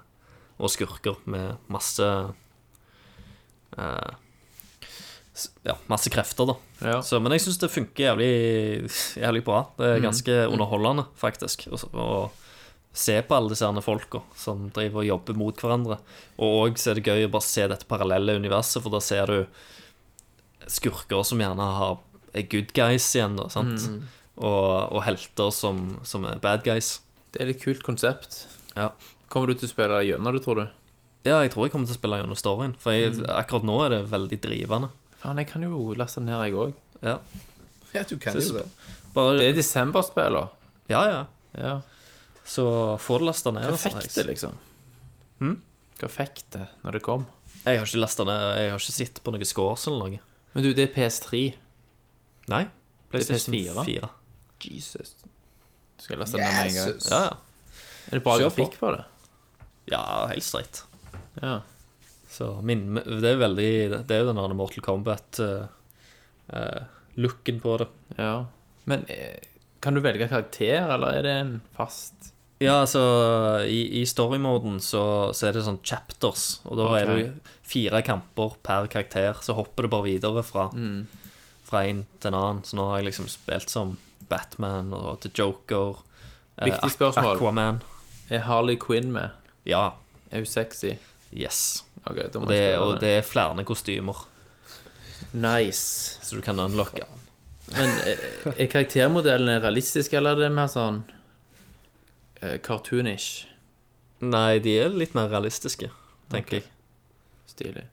og 0.59 0.73
skurker 0.73 1.19
med 1.31 1.63
masse 1.73 2.09
eh, 3.79 4.13
Ja, 5.65 5.79
masse 5.89 6.13
krefter, 6.13 6.51
da. 6.53 6.57
Ja. 6.83 6.99
Så, 7.05 7.21
men 7.23 7.33
jeg 7.37 7.47
syns 7.47 7.61
det 7.63 7.73
funker 7.73 8.11
jævlig, 8.11 8.91
jævlig 9.17 9.43
bra. 9.47 9.63
Det 9.79 9.89
er 9.95 10.05
ganske 10.05 10.39
underholdende, 10.53 11.07
faktisk. 11.19 11.69
Å 11.73 12.29
se 12.93 13.15
på 13.25 13.35
alle 13.35 13.55
disse 13.55 13.69
folka 13.85 14.21
som 14.37 14.67
driver 14.75 15.01
og 15.01 15.09
jobber 15.09 15.39
mot 15.41 15.63
hverandre. 15.65 15.97
Og 16.37 16.59
òg 16.67 16.81
er 16.85 16.99
det 16.99 17.07
gøy 17.09 17.25
å 17.27 17.33
bare 17.33 17.49
se 17.49 17.65
dette 17.71 17.89
parallelle 17.89 18.37
universet, 18.37 18.83
for 18.85 18.93
da 18.93 19.01
ser 19.01 19.33
du 19.33 19.39
skurker 20.71 21.25
som 21.27 21.41
gjerne 21.41 21.69
har, 21.79 21.97
er 22.37 22.45
good 22.53 22.75
guys 22.77 23.09
igjen, 23.17 23.39
da, 23.41 23.49
sant? 23.53 23.89
Og, 24.37 24.93
og 24.93 25.01
helter 25.07 25.51
som, 25.53 25.99
som 26.09 26.29
er 26.29 26.41
bad 26.45 26.63
guys. 26.69 26.99
Det 27.33 27.41
er 27.41 27.47
et 27.49 27.55
litt 27.55 27.63
kult 27.65 27.83
konsept. 27.87 28.43
Ja. 28.77 28.91
Kommer 29.33 29.49
du 29.53 29.57
til 29.57 29.69
å 29.69 29.73
spille 29.73 30.01
gjennom 30.05 30.35
det, 30.37 30.43
tror 30.45 30.61
du? 30.63 30.65
ja, 31.23 31.37
jeg 31.45 31.53
tror 31.55 31.69
jeg 31.69 31.73
kommer 31.73 31.87
til 31.87 31.95
å 31.95 31.99
spille 32.01 32.17
gjennom 32.19 32.39
storyen, 32.39 32.73
for 32.83 32.91
jeg, 32.97 33.15
akkurat 33.31 33.63
nå 33.69 33.77
er 33.85 33.93
det 33.95 34.01
veldig 34.11 34.39
drivende. 34.43 34.89
Faen, 35.23 35.39
jeg 35.39 35.47
kan 35.53 35.63
jo 35.63 35.93
laste 35.95 36.19
den 36.19 36.27
ned, 36.33 36.41
jeg 36.49 36.57
òg. 36.59 36.73
Ja. 37.05 37.15
Ja, 37.95 38.03
du 38.09 38.17
kan 38.19 38.35
jo 38.35 38.57
det. 38.57 38.65
Bare, 39.15 39.37
Det 39.39 39.47
er 39.53 39.57
desemberspill, 39.61 40.35
da. 40.41 40.49
ja, 40.91 41.03
ja. 41.13 41.23
Ja. 41.55 41.75
Så 42.49 42.65
få 42.99 43.21
det 43.23 43.29
lasta 43.29 43.53
ned. 43.55 43.69
Hva 43.71 43.79
fikk 43.79 44.03
det, 44.17 44.25
liksom? 44.33 44.59
Hva 46.03 46.09
fikk 46.11 46.43
det 46.57 46.67
når 46.83 46.99
det 46.99 47.03
kom? 47.07 47.27
Jeg 47.63 47.79
har 47.79 47.87
ikke 47.87 48.01
lasta 48.03 48.25
ned 48.27 48.41
Jeg 48.59 48.71
har 48.73 48.81
ikke 48.83 48.95
sett 48.97 49.21
på 49.23 49.31
noen 49.31 49.47
scores 49.47 49.85
eller 49.87 50.09
noe. 50.09 50.21
Men 50.57 50.65
du, 50.67 50.73
det 50.75 50.89
er 50.89 50.95
PS3. 50.97 51.43
Nei. 52.51 52.65
Det 52.67 52.73
er 52.73 53.13
PlayStation 53.15 53.55
PS4. 53.55 53.85
4. 53.87 54.11
Jesus. 54.67 55.15
Skal 56.03 56.15
jeg 56.17 56.21
lese 56.25 56.35
den 56.37 56.43
med 56.43 56.53
en 56.53 56.57
gang? 56.77 56.89
Jesus. 56.91 57.07
Ja, 57.13 57.21
ja. 57.29 57.35
Er 58.11 58.15
det 58.19 58.25
bra 58.27 58.35
Kjør 58.39 58.51
på. 58.51 58.55
grafikk 58.57 58.75
på 58.83 58.89
det? 58.97 59.05
ja, 59.93 60.03
helt 60.31 60.47
streit. 60.47 60.77
Ja. 61.43 61.55
Så 62.33 62.45
min, 62.65 62.83
det 62.97 63.29
er 63.29 63.37
veldig 63.41 63.73
Det 64.09 64.15
er 64.17 64.21
jo 64.23 64.29
den 64.33 64.41
der 64.41 64.55
Mortal 64.57 64.85
Kombat-looken 64.87 67.57
på 67.63 67.71
det. 67.83 67.89
ja. 68.19 68.35
Men 68.85 69.05
eh, 69.09 69.39
kan 69.83 69.95
du 69.95 70.01
velge 70.03 70.29
karakter, 70.31 70.89
eller 70.91 71.07
er 71.19 71.23
det 71.23 71.31
en 71.39 71.61
fast 71.77 72.15
Ja, 72.63 72.81
altså 72.85 73.01
I, 73.67 74.01
i 74.01 74.05
story-moden 74.07 74.81
så, 74.83 75.31
så 75.35 75.47
er 75.49 75.53
det 75.55 75.63
sånn 75.67 75.79
chapters, 75.87 76.61
og 76.67 76.77
da 76.79 76.85
er 76.99 77.07
det 77.11 77.33
fire 77.67 78.03
kamper 78.07 78.51
per 78.63 78.87
karakter. 78.91 79.35
Så 79.43 79.55
hopper 79.59 79.83
det 79.87 79.91
bare 79.95 80.09
videre 80.11 80.43
fra 80.47 80.69
Mm. 80.75 81.07
Fra 81.67 81.79
en 81.89 82.05
til 82.21 82.29
en 82.33 82.39
annen. 82.39 82.63
Så 82.67 82.77
nå 82.77 82.83
har 82.91 82.97
jeg 83.01 83.07
liksom 83.13 83.29
spilt 83.33 83.69
som 83.71 83.97
Batman 84.33 84.93
og 84.97 85.21
til 85.25 85.33
Joker. 85.39 86.01
eh, 86.59 86.71
Viktig 86.71 86.91
spørsmål. 86.97 87.37
Aquaman. 87.37 87.83
Er 88.33 88.47
Harley 88.49 88.79
Quinn 88.81 89.13
med? 89.13 89.31
Ja. 89.69 89.91
Er 90.33 90.43
hun 90.43 90.47
sexy? 90.49 90.97
Yes. 91.33 91.85
Ok, 92.07 92.17
Og 92.35 92.49
det, 92.49 92.63
og 92.79 92.97
det 93.01 93.09
er 93.19 93.23
flere 93.23 93.65
kostymer, 93.65 94.27
Nice. 95.33 96.19
så 96.23 96.37
du 96.37 96.43
kan 96.43 96.59
unlocke. 96.59 97.05
Men 97.73 97.89
eh, 98.05 98.19
er 98.59 98.67
karaktermodellene 98.73 99.61
realistiske, 99.63 100.17
eller 100.19 100.35
er 100.35 100.41
det 100.43 100.51
mer 100.53 100.69
sånn 100.73 101.03
uh, 102.43 102.57
cartoonish? 102.65 103.47
Nei, 104.23 104.59
de 104.63 104.75
er 104.83 104.93
litt 104.95 105.15
mer 105.17 105.31
realistiske, 105.33 105.89
tenker 106.33 106.59
jeg. 106.61 106.67
Stilig. 107.53 107.87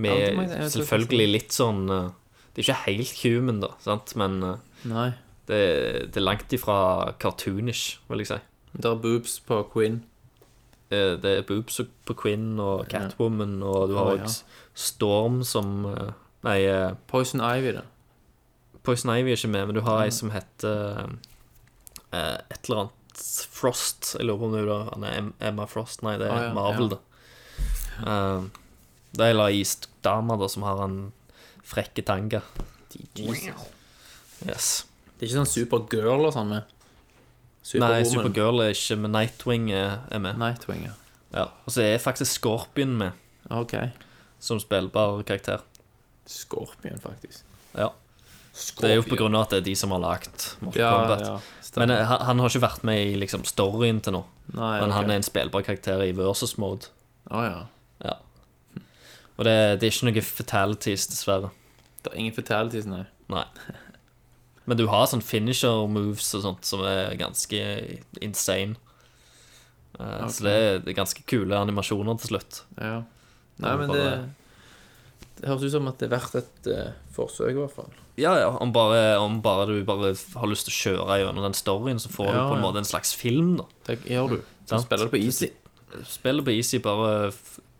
Med 0.00 0.54
selvfølgelig 0.70 1.28
litt 1.34 1.54
sånn 1.54 1.80
uh, 1.90 2.10
Det 2.54 2.62
er 2.62 2.66
ikke 2.68 2.82
helt 2.86 3.22
human, 3.24 3.60
da, 3.62 3.72
sant? 3.84 4.14
men 4.20 4.38
uh, 4.42 4.56
Nei. 4.88 5.10
Det, 5.50 5.60
det 6.14 6.20
er 6.20 6.24
langt 6.24 6.52
ifra 6.54 6.78
cartoonish, 7.22 7.98
vil 8.08 8.22
jeg 8.22 8.30
si. 8.30 8.38
Det 8.76 8.86
er 8.86 9.02
boobs 9.02 9.38
på 9.46 9.60
Quinn. 9.72 10.00
Eh, 10.90 11.16
Det 11.22 11.36
er 11.38 11.46
boobs 11.46 11.80
på 12.06 12.16
Quinn 12.18 12.58
og 12.62 12.86
Catwoman, 12.90 13.62
og 13.62 13.90
du 13.90 13.96
har 13.98 14.12
òg 14.12 14.24
også 14.26 14.44
ja. 14.44 14.60
Storm 14.74 15.40
som 15.46 15.84
eh, 15.90 16.12
Nei, 16.46 16.60
eh, 16.64 16.94
Poison 17.10 17.42
Ivy, 17.44 17.74
da. 17.76 17.82
Poison 18.86 19.12
Ivy 19.12 19.34
er 19.34 19.36
ikke 19.36 19.52
med, 19.52 19.66
men 19.68 19.76
du 19.76 19.82
har 19.84 20.06
ei 20.06 20.14
som 20.14 20.30
heter 20.32 21.10
et 22.10 22.64
eller 22.64 22.80
annet 22.80 22.96
Frost. 23.52 24.14
Jeg 24.16 24.24
lurer 24.24 24.38
på 24.40 24.48
om 24.48 24.54
det 25.04 25.10
er 25.10 25.18
er 25.18 25.48
Emma 25.50 25.66
Frost. 25.68 26.00
Nei, 26.02 26.14
det 26.16 26.30
er 26.30 26.32
Å, 26.32 26.44
ja, 26.46 26.54
Marvel, 26.56 26.88
ja. 26.88 26.96
det. 26.96 27.00
Uh, 28.00 28.48
det 29.12 29.26
er 29.26 29.42
ei 29.44 29.64
dame 30.02 30.38
da 30.40 30.48
som 30.48 30.64
har 30.64 30.80
en 30.86 31.12
frekke 31.66 32.02
tanga. 32.06 32.40
Yes. 34.48 34.86
Det 35.20 35.26
er 35.26 35.28
ikke 35.28 35.36
sånn 35.42 35.50
Supergirl 35.52 36.24
og 36.24 36.32
sånn 36.32 36.48
med? 36.48 36.76
Nei. 37.76 37.98
Supergirl 38.08 38.62
er 38.64 38.70
ikke 38.72 38.96
med. 39.02 39.12
Nightwing 39.12 39.66
er, 39.76 39.98
er 40.10 40.22
med. 40.24 40.38
Nightwing, 40.40 40.86
ja. 40.88 40.94
Ja. 41.34 41.42
Og 41.66 41.74
så 41.74 41.84
er 41.84 42.00
faktisk 42.02 42.38
Scorpion 42.40 42.96
med, 42.98 43.12
Ok. 43.52 43.74
som 44.40 44.58
spillbar 44.62 45.20
karakter. 45.28 45.60
Scorpion, 46.26 46.96
faktisk. 47.02 47.44
Ja. 47.76 47.90
Det 48.80 48.88
er 48.90 48.96
jo 48.96 49.04
på 49.06 49.16
grunn 49.20 49.36
av 49.36 49.44
at 49.44 49.52
det 49.52 49.58
er 49.60 49.66
de 49.68 49.74
som 49.78 49.92
har 49.94 50.00
lagd 50.02 50.46
Mortal 50.64 50.80
Ja, 50.80 50.90
Kombat. 50.96 51.20
ja. 51.26 51.36
Men 51.76 51.90
eh, 51.94 52.00
han, 52.04 52.24
han 52.26 52.40
har 52.42 52.48
ikke 52.50 52.64
vært 52.64 52.82
med 52.88 52.98
i 52.98 53.12
liksom 53.20 53.44
storyen 53.46 54.00
til 54.02 54.16
nå. 54.16 54.24
Nei, 54.56 54.72
Men 54.80 54.90
han 54.96 55.04
ok. 55.04 55.10
er 55.12 55.20
en 55.20 55.28
spillbar 55.28 55.62
karakter 55.68 56.02
i 56.02 56.10
versus 56.16 56.56
mode. 56.58 56.88
Å 57.30 57.44
ja. 57.44 57.60
Ja. 58.08 58.16
Og 59.36 59.44
det, 59.46 59.54
det 59.80 59.86
er 59.86 59.92
ikke 59.94 60.08
noe 60.10 60.24
fatalities, 60.26 61.06
dessverre. 61.12 61.52
Det 62.02 62.10
er 62.10 62.18
ingen 62.24 62.34
fatalities, 62.34 62.88
nei. 62.90 63.04
Nei. 63.30 63.44
Men 64.70 64.78
du 64.78 64.84
har 64.86 65.08
sånn 65.10 65.24
finisher 65.24 65.88
moves 65.90 66.28
og 66.38 66.44
sånt 66.44 66.68
som 66.68 66.84
er 66.86 67.16
ganske 67.18 67.62
insane. 68.22 68.78
Okay. 69.96 70.28
Så 70.30 70.44
det 70.46 70.52
er, 70.56 70.92
ganske 70.96 71.24
kule 71.28 71.58
animasjoner 71.58 72.20
til 72.20 72.36
slutt. 72.36 72.60
Ja. 72.78 73.00
Nei, 73.60 73.72
men 73.82 73.90
det 73.92 74.04
Det 75.40 75.48
høres 75.48 75.64
ut 75.66 75.74
som 75.74 75.88
at 75.90 75.98
det 75.98 76.06
er 76.06 76.12
verdt 76.12 76.36
et 76.38 76.68
uh, 76.70 76.92
forsøk, 77.16 77.50
i 77.50 77.58
hvert 77.58 77.74
fall. 77.74 77.90
Ja, 78.20 78.34
ja, 78.36 78.50
om 78.60 78.72
bare, 78.72 79.16
om 79.18 79.40
bare 79.42 79.66
du 79.70 79.80
bare 79.88 80.12
har 80.12 80.50
lyst 80.50 80.68
til 80.68 80.74
å 80.74 80.78
kjøre 80.78 81.16
gjennom 81.22 81.46
den 81.48 81.56
storyen, 81.56 82.00
så 82.02 82.12
får 82.12 82.28
du 82.28 82.36
på 82.36 82.54
en 82.54 82.60
ja. 82.60 82.66
måte 82.66 82.82
en 82.82 82.88
slags 82.88 83.14
film, 83.16 83.54
da. 83.62 83.66
Det 83.88 83.96
gjør 84.04 84.34
du. 84.34 84.38
Så 84.66 84.74
sånn? 84.74 84.84
spiller 84.84 85.08
du 85.08 85.14
på 85.16 85.22
easy. 85.24 85.50
Spiller 86.06 86.46
på 86.46 86.52
Easy 86.54 86.78
bare 86.84 87.32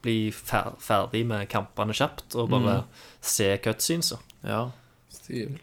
bli 0.02 0.32
fer 0.34 0.72
ferdig 0.82 1.22
med 1.28 1.46
kampene 1.52 1.94
kjapt, 1.94 2.34
og 2.40 2.50
bare 2.50 2.80
se 3.22 3.52
cutscenes. 3.62 4.14
Ja. 4.42 4.64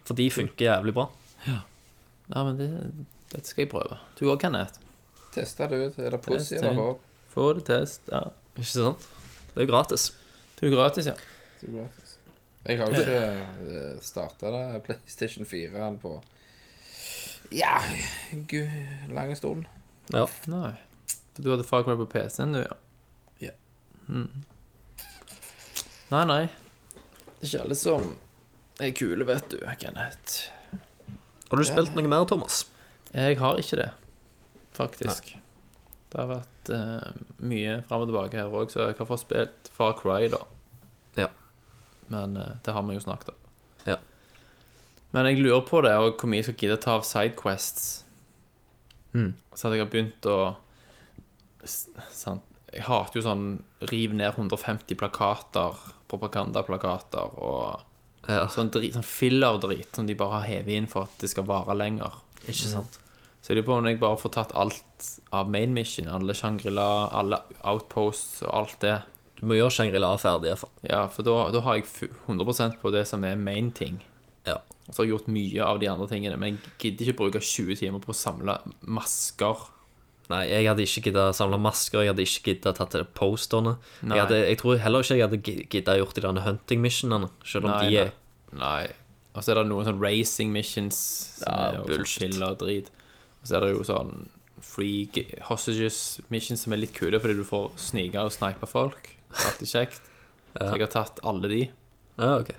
For 0.07 0.17
de 0.17 0.27
funker 0.31 0.65
jævlig 0.69 0.93
bra. 0.95 1.07
Ja, 1.47 2.43
men 2.43 2.57
det, 2.59 2.69
dette 3.31 3.47
skal 3.47 3.65
jeg 3.65 3.71
prøve. 3.71 3.99
Du 4.19 4.25
òg, 4.31 4.39
Kenneth. 4.41 4.81
Teste 5.35 5.67
det 5.71 5.79
ut. 5.83 5.99
Er 6.01 6.15
det 6.15 6.21
pussy 6.25 6.55
eller 6.57 6.73
ja. 6.73 6.79
håp? 6.79 7.03
Få 7.33 7.51
det 7.57 7.67
test. 7.67 8.07
Ja. 8.11 8.23
Ikke 8.57 8.71
sant? 8.71 9.07
Det 9.53 9.61
er 9.61 9.67
jo 9.67 9.71
gratis. 9.71 10.09
Det 10.57 10.65
er 10.65 10.71
jo 10.71 10.77
gratis, 10.79 11.09
ja. 11.11 11.15
Det 11.61 11.69
er 11.69 11.77
gratis. 11.77 12.17
Jeg 12.67 12.79
har 12.81 12.91
jo 12.91 12.99
ikke 12.99 14.03
starta 14.03 14.51
det 14.51 14.81
PlayStation 14.83 15.45
4 15.45 15.91
på 16.01 16.17
Ja, 17.51 17.77
gud, 18.49 18.67
lang 19.13 19.31
stund. 19.37 19.65
Ja. 20.11 20.25
Nei. 20.51 20.73
Du 21.37 21.51
hadde 21.51 21.63
Far 21.63 21.85
Cry 21.85 21.95
på 21.95 22.09
PC-en, 22.11 22.57
du, 22.57 22.59
ja. 22.59 22.75
Ja. 23.39 23.53
Mm. 24.07 24.43
Nei, 26.11 26.23
nei. 26.25 26.41
Det 27.37 27.45
er 27.45 27.51
ikke 27.51 27.63
alle 27.67 27.77
som 27.77 28.09
er 28.79 28.93
kule, 28.97 29.25
vet 29.27 29.49
du, 29.51 29.57
Kenneth. 29.81 30.51
Har 31.47 31.59
du 31.59 31.65
spilt 31.67 31.95
noe 31.95 32.09
mer, 32.09 32.25
Thomas? 32.29 32.65
Jeg 33.13 33.39
har 33.39 33.59
ikke 33.61 33.79
det, 33.79 33.89
faktisk. 34.75 35.31
Det 36.07 36.19
har 36.19 36.29
vært 36.29 36.71
uh, 36.71 37.23
mye 37.43 37.79
fram 37.87 38.03
og 38.05 38.11
tilbake 38.11 38.39
her 38.39 38.53
òg, 38.53 38.71
så 38.71 38.89
jeg 38.89 38.99
har 38.99 39.09
fått 39.09 39.23
spilt 39.23 39.71
Far 39.75 39.95
Cry, 39.99 40.27
da. 40.31 40.43
Ja. 41.17 41.31
Men 42.11 42.37
uh, 42.39 42.53
det 42.63 42.75
har 42.75 42.85
vi 42.87 42.97
jo 42.97 43.03
snakket 43.03 43.33
om. 43.33 43.41
Ja. 43.87 43.97
Men 45.15 45.31
jeg 45.31 45.41
lurer 45.41 45.65
på 45.67 45.81
det, 45.85 45.95
og 45.97 46.19
hvor 46.19 46.31
mye 46.31 46.43
jeg 46.43 46.49
skal 46.49 46.59
gidde 46.61 46.77
å 46.79 46.83
ta 46.83 46.95
av 46.99 47.07
Sidequests. 47.07 47.89
Mm. 49.15 49.33
Så 49.55 49.67
at 49.67 49.75
jeg 49.75 49.83
har 49.85 49.91
begynt 49.91 50.29
å 50.29 50.39
sant? 51.65 52.43
Jeg 52.67 52.83
hater 52.83 53.19
jo 53.19 53.23
sånn 53.23 53.45
riv 53.89 54.11
ned 54.15 54.35
150 54.35 54.97
plakater, 54.99 55.77
propagandaplakater 56.11 57.37
og 57.39 57.86
Ja. 58.27 58.45
sånn, 58.51 58.71
drit, 58.73 58.95
sånn 58.95 59.05
filler-drit 59.07 59.95
som 59.95 60.07
de 60.07 60.15
bare 60.19 60.41
har 60.41 60.47
hevet 60.49 60.75
inn 60.75 60.87
for 60.91 61.07
at 61.07 61.21
det 61.23 61.31
skal 61.31 61.47
vare 61.47 61.75
lenger. 61.77 62.19
Ikke 62.45 62.71
sant? 62.71 62.99
Så 63.41 63.53
jeg 63.53 63.61
lurer 63.61 63.67
på 63.69 63.75
om 63.77 63.85
jeg 63.87 63.99
bare 64.01 64.19
får 64.19 64.33
tatt 64.35 64.55
alt 64.59 65.05
av 65.31 65.47
main 65.51 65.71
mission, 65.75 66.09
alle 66.11 66.35
Shangri-La, 66.35 67.07
alle 67.15 67.39
outposts 67.63 68.41
og 68.43 68.51
alt 68.51 68.81
det. 68.83 68.97
Du 69.37 69.45
må 69.47 69.55
gjøre 69.55 69.71
Shangri-La 69.75 70.09
ferdig, 70.19 70.51
iallfall. 70.51 70.73
Ja, 70.89 71.05
for 71.13 71.23
da, 71.27 71.37
da 71.53 71.61
har 71.63 71.77
jeg 71.77 71.87
100% 72.27 72.79
på 72.81 72.91
det 72.91 73.05
som 73.07 73.23
er 73.27 73.39
main 73.39 73.69
ting. 73.71 74.01
Ja. 74.47 74.57
Og 74.87 74.91
så 74.91 75.01
har 75.01 75.07
jeg 75.07 75.13
gjort 75.13 75.31
mye 75.31 75.63
av 75.63 75.79
de 75.79 75.89
andre 75.91 76.07
tingene, 76.11 76.39
men 76.41 76.57
jeg 76.57 76.75
gidder 76.81 77.11
ikke 77.11 77.21
bruke 77.21 77.43
20 77.43 77.79
timer 77.79 78.03
på 78.03 78.11
å 78.11 78.17
samle 78.17 78.57
masker. 78.81 79.67
Nei, 80.27 80.41
jeg 80.51 80.67
hadde 80.67 80.83
ikke 80.83 81.01
gidda 81.07 81.29
samle 81.35 81.55
masker, 81.63 82.01
jeg 82.03 82.11
hadde 82.11 82.23
ikke 82.27 82.43
gidda 82.49 82.73
tatt 82.75 82.91
til 82.91 83.05
posterne. 83.15 83.77
Jeg, 84.03 84.19
hadde, 84.19 84.39
jeg 84.49 84.57
tror 84.59 84.77
heller 84.83 85.05
ikke 85.05 85.15
jeg 85.15 85.23
hadde 85.29 85.67
gidda 85.71 85.95
gjort 86.01 86.17
de 86.17 86.23
der 86.25 86.41
hunting 86.43 86.81
missionene, 86.83 87.29
selv 87.47 87.69
om 87.69 87.71
Nei, 87.71 87.83
de 87.87 87.99
er 88.01 88.11
nei. 88.51 88.59
nei. 88.59 88.87
Og 89.37 89.45
så 89.45 89.53
er 89.53 89.61
det 89.61 89.67
noen 89.69 89.85
sånn 89.87 90.01
racing 90.01 90.51
missions 90.51 90.97
Ja, 91.45 91.77
bullshit. 91.85 92.35
og 92.41 92.57
drit. 92.59 92.89
Og 93.43 93.47
så 93.47 93.55
er 93.59 93.67
det 93.67 93.71
jo 93.77 93.83
sånn 93.87 94.13
free 94.65 95.07
hostages 95.47 96.19
missions 96.33 96.63
som 96.65 96.73
er 96.73 96.81
litt 96.81 96.95
kule 96.97 97.19
fordi 97.21 97.37
du 97.37 97.43
får 97.47 97.69
snike 97.79 98.19
og 98.25 98.33
snipe 98.33 98.67
folk. 98.67 99.11
Alltid 99.31 99.69
kjekt. 99.69 100.01
Så 100.57 100.71
jeg 100.73 100.81
har 100.87 100.91
tatt 100.91 101.19
alle 101.23 101.51
de. 101.51 101.59
Ja, 102.17 102.39
ok. 102.41 102.49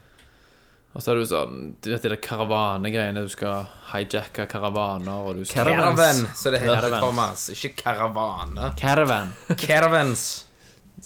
Og 0.96 1.02
så 1.04 1.12
er 1.12 1.18
det 1.18 1.24
jo 1.26 1.28
sånn 1.30 1.58
Du 1.84 1.90
vet 1.92 2.02
de 2.02 2.10
der 2.10 2.20
karavanegreiene. 2.24 3.22
Du 3.26 3.32
skal 3.32 3.68
hijacke 3.92 4.48
karavaner, 4.50 5.28
og 5.28 5.38
du 5.38 5.44
skal 5.46 5.68
Caravan, 5.68 6.24
så 6.34 6.52
det 6.54 6.62
heter 6.64 6.74
Caravans. 6.80 7.04
Thomas. 7.04 7.48
Ikke 7.54 7.72
karavane. 7.84 8.70
Caravan. 8.80 9.34
Caravans. 9.56 10.28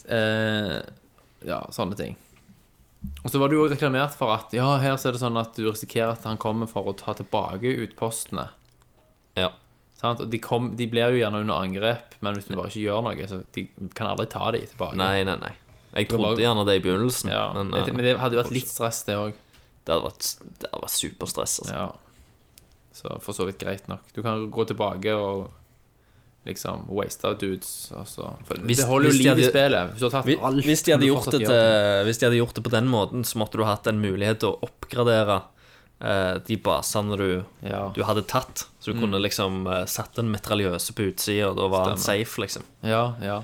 Eh, 0.09 0.79
ja, 1.45 1.59
sånne 1.69 1.93
ting. 1.99 2.15
Og 3.21 3.29
så 3.29 3.37
var 3.37 3.51
det 3.51 3.59
jo 3.59 3.67
reklamert 3.69 4.15
for 4.17 4.33
at 4.33 4.55
ja, 4.57 4.65
her 4.81 4.97
så 4.97 5.11
er 5.11 5.17
det 5.17 5.21
sånn 5.21 5.37
at 5.37 5.53
du 5.53 5.67
risikerer 5.67 6.15
at 6.15 6.25
han 6.25 6.39
kommer 6.41 6.71
for 6.71 6.89
å 6.89 6.95
ta 6.97 7.13
tilbake 7.19 7.75
utpostene. 7.85 8.47
Ja. 9.39 9.51
Sant? 10.01 10.25
Og 10.25 10.33
de, 10.33 10.41
kom, 10.43 10.73
de 10.79 10.89
blir 10.91 11.13
jo 11.13 11.21
gjerne 11.21 11.43
under 11.45 11.61
angrep, 11.61 12.17
men 12.25 12.39
hvis 12.39 12.49
du 12.49 12.57
bare 12.57 12.73
ikke 12.73 12.87
gjør 12.87 13.05
noe, 13.07 13.29
så 13.31 13.43
de 13.55 13.67
kan 13.93 14.11
aldri 14.15 14.27
ta 14.33 14.49
de 14.57 14.65
tilbake. 14.73 14.99
Nei, 14.99 15.23
nei, 15.29 15.37
nei. 15.45 15.53
Jeg 15.93 16.09
trodde 16.09 16.41
gjerne 16.41 16.65
det 16.65 16.79
i 16.79 16.85
begynnelsen, 16.87 17.31
Ja, 17.35 17.45
men, 17.53 17.69
men, 17.75 17.85
eh, 17.85 17.93
men 17.93 18.07
det 18.09 18.17
hadde 18.23 18.39
jo 18.39 18.43
vært 18.43 18.57
litt 18.57 18.73
stress, 18.73 19.03
det 19.05 19.19
òg. 19.21 19.37
Det 19.85 19.95
hadde 19.95 20.05
vært, 20.07 20.29
det 20.61 20.71
hadde 20.71 20.85
vært 20.85 20.97
superstress. 20.99 21.59
Altså. 21.63 21.75
Ja. 21.75 21.89
Så 22.93 23.17
for 23.25 23.33
så 23.37 23.47
vidt 23.49 23.59
greit 23.63 23.89
nok. 23.89 24.05
Du 24.15 24.23
kan 24.23 24.51
gå 24.53 24.65
tilbake 24.69 25.15
og 25.17 25.51
liksom 26.47 26.85
waste 26.91 27.25
out 27.29 27.41
dudes. 27.41 27.93
Altså. 27.97 28.35
Hvis- 28.49 28.77
det 28.83 28.87
holder 28.87 29.11
jo 29.11 29.19
liv 29.19 29.39
i 29.39 29.49
spillet. 29.49 29.93
Hvis 29.95 30.03
Hvis, 30.25 30.39
alt 30.43 30.65
hvis, 30.65 30.83
de 30.83 30.93
det 30.93 31.47
til, 31.47 32.05
hvis 32.05 32.19
de 32.19 32.27
hadde 32.27 32.37
gjort 32.41 32.55
det 32.55 32.65
på 32.65 32.71
den 32.71 32.89
måten, 32.89 33.25
så 33.25 33.39
måtte 33.39 33.59
du 33.59 33.65
hatt 33.65 33.87
en 33.87 34.01
mulighet 34.01 34.41
til 34.41 34.51
å 34.53 34.59
oppgradere 34.69 35.43
eh, 36.03 36.39
de 36.47 36.57
basene 36.57 37.17
du, 37.17 37.45
Ja. 37.63 37.93
du 37.95 38.03
hadde 38.03 38.27
tatt. 38.27 38.67
Så 38.81 38.93
du 38.93 39.01
kunne 39.01 39.21
liksom 39.23 39.67
eh, 39.71 39.85
satt 39.87 40.19
en 40.19 40.33
metraljøse 40.33 40.93
på 40.93 41.13
utsida, 41.13 41.51
og 41.51 41.57
da 41.57 41.69
var 41.69 41.89
han 41.91 41.99
safe, 41.99 42.41
liksom. 42.43 42.63
Ja, 42.83 43.15
ja. 43.23 43.43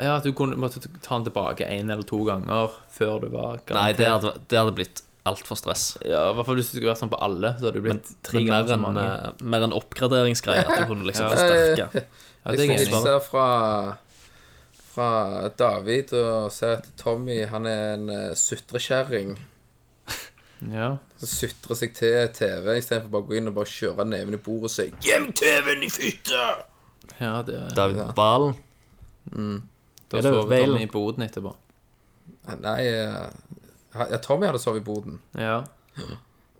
Ja, 0.00 0.16
at 0.16 0.24
du 0.24 0.32
kunne, 0.32 0.56
måtte 0.56 0.80
ta 1.02 1.18
den 1.18 1.24
tilbake 1.30 1.68
én 1.70 1.90
eller 1.92 2.02
to 2.02 2.24
ganger 2.24 2.70
før 2.90 3.20
du 3.20 3.28
var 3.28 3.60
Nei, 3.70 3.92
det 3.92 4.08
hadde, 4.08 4.32
det 4.48 4.58
hadde 4.58 4.72
blitt 4.74 5.02
altfor 5.24 5.56
stress. 5.56 5.84
Ja, 6.04 6.26
I 6.30 6.36
hvert 6.36 6.46
fall 6.48 6.58
hvis 6.60 6.70
det 6.70 6.78
skulle 6.78 6.92
vært 6.92 7.00
sånn 7.00 7.12
på 7.12 7.20
alle, 7.24 7.54
så 7.56 7.68
hadde 7.68 7.78
det 7.78 7.84
blitt 7.86 8.10
tre 8.26 8.42
ganger 8.44 8.52
mer 8.52 8.68
så 8.68 8.76
en, 8.76 8.82
mange. 8.84 9.04
eh, 9.08 9.44
mer 9.54 9.66
en 9.66 9.76
oppgraderingsgreie, 9.78 10.64
at 10.66 10.82
du 10.82 10.90
kunne 10.90 11.08
liksom 11.08 11.30
forsterke. 11.32 12.04
Ja, 12.44 12.52
det 12.52 12.60
er 12.60 12.72
jeg 12.74 12.82
hilse 12.84 13.14
fra, 13.24 13.46
fra 14.92 15.08
David 15.56 16.12
og 16.20 16.52
ser 16.52 16.78
at 16.82 16.90
Tommy 17.00 17.38
han 17.48 17.64
er 17.70 17.94
en 17.94 18.10
uh, 18.12 18.34
sutrekjerring. 18.36 19.32
Ja. 20.72 20.90
Som 21.20 21.28
sutrer 21.28 21.76
seg 21.76 21.96
til 21.96 22.28
TV 22.36 22.68
istedenfor 22.78 23.10
bare 23.12 23.24
å 23.24 23.28
gå 23.28 23.40
inn 23.40 23.50
og 23.50 23.56
bare 23.56 23.68
kjøre 23.68 24.04
neven 24.08 24.36
i 24.36 24.40
bordet 24.44 24.70
og 24.70 24.72
si 24.72 24.86
'Gjem 25.04 25.26
TV-en 25.36 25.82
i 25.84 25.90
fitta!' 25.92 26.52
ja, 27.20 27.42
det 27.44 27.58
David 27.76 28.12
Valen. 28.16 28.54
Da 29.32 30.18
Er 30.18 30.22
det 30.22 30.30
sover 30.30 30.48
Valen? 30.52 30.76
Tommy 30.76 30.84
i 30.84 30.92
boden 30.92 31.26
etterpå. 31.26 31.52
Nei, 32.60 32.80
eh, 32.86 33.28
ja, 33.94 34.18
Tommy 34.18 34.46
hadde 34.48 34.58
sovet 34.62 34.82
i 34.82 34.84
boden. 34.84 35.20
Ja. 35.38 35.62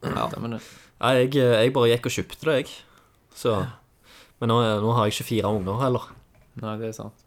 Stemmer 0.04 0.56
det. 0.56 0.60
Nei, 1.00 1.12
jeg, 1.18 1.34
eh, 1.40 1.56
jeg 1.64 1.72
bare 1.74 1.90
gikk 1.90 2.06
og 2.10 2.14
kjøpte 2.16 2.48
det, 2.48 2.56
jeg. 2.62 2.74
Så 3.34 3.54
Men 4.40 4.50
nå, 4.52 4.58
nå 4.82 4.92
har 4.94 5.06
jeg 5.08 5.14
ikke 5.16 5.28
fire 5.32 5.50
unger 5.56 5.80
heller. 5.82 6.08
Nei, 6.62 6.74
det 6.80 6.88
er 6.92 6.96
sant. 6.96 7.22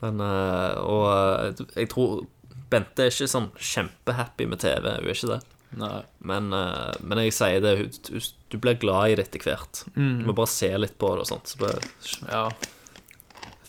Men, 0.00 0.20
eh, 0.24 0.76
og 0.80 1.06
eh, 1.12 1.64
jeg 1.82 1.90
tror 1.92 2.22
Bente 2.70 3.02
er 3.02 3.10
ikke 3.10 3.26
sånn 3.26 3.48
kjempehappy 3.58 4.46
med 4.46 4.60
TV, 4.62 4.84
hun 4.86 5.08
er 5.10 5.14
ikke 5.16 5.32
det. 5.32 5.40
Nei. 5.80 5.96
Men, 6.30 6.52
eh, 6.54 6.92
men 7.02 7.18
jeg 7.24 7.32
sier 7.34 7.60
det, 7.64 7.72
hun- 7.80 8.20
du 8.50 8.58
blir 8.58 8.78
glad 8.78 9.10
i 9.10 9.14
det 9.18 9.26
etter 9.28 9.42
hvert. 9.44 9.84
Du 9.94 10.24
må 10.26 10.34
bare 10.38 10.46
se 10.50 10.70
litt 10.78 10.96
på 10.98 11.10
det 11.16 11.24
og 11.26 11.30
sånt. 11.32 11.50
Så 11.50 11.58
bare, 11.58 11.80
Ja. 12.30 12.48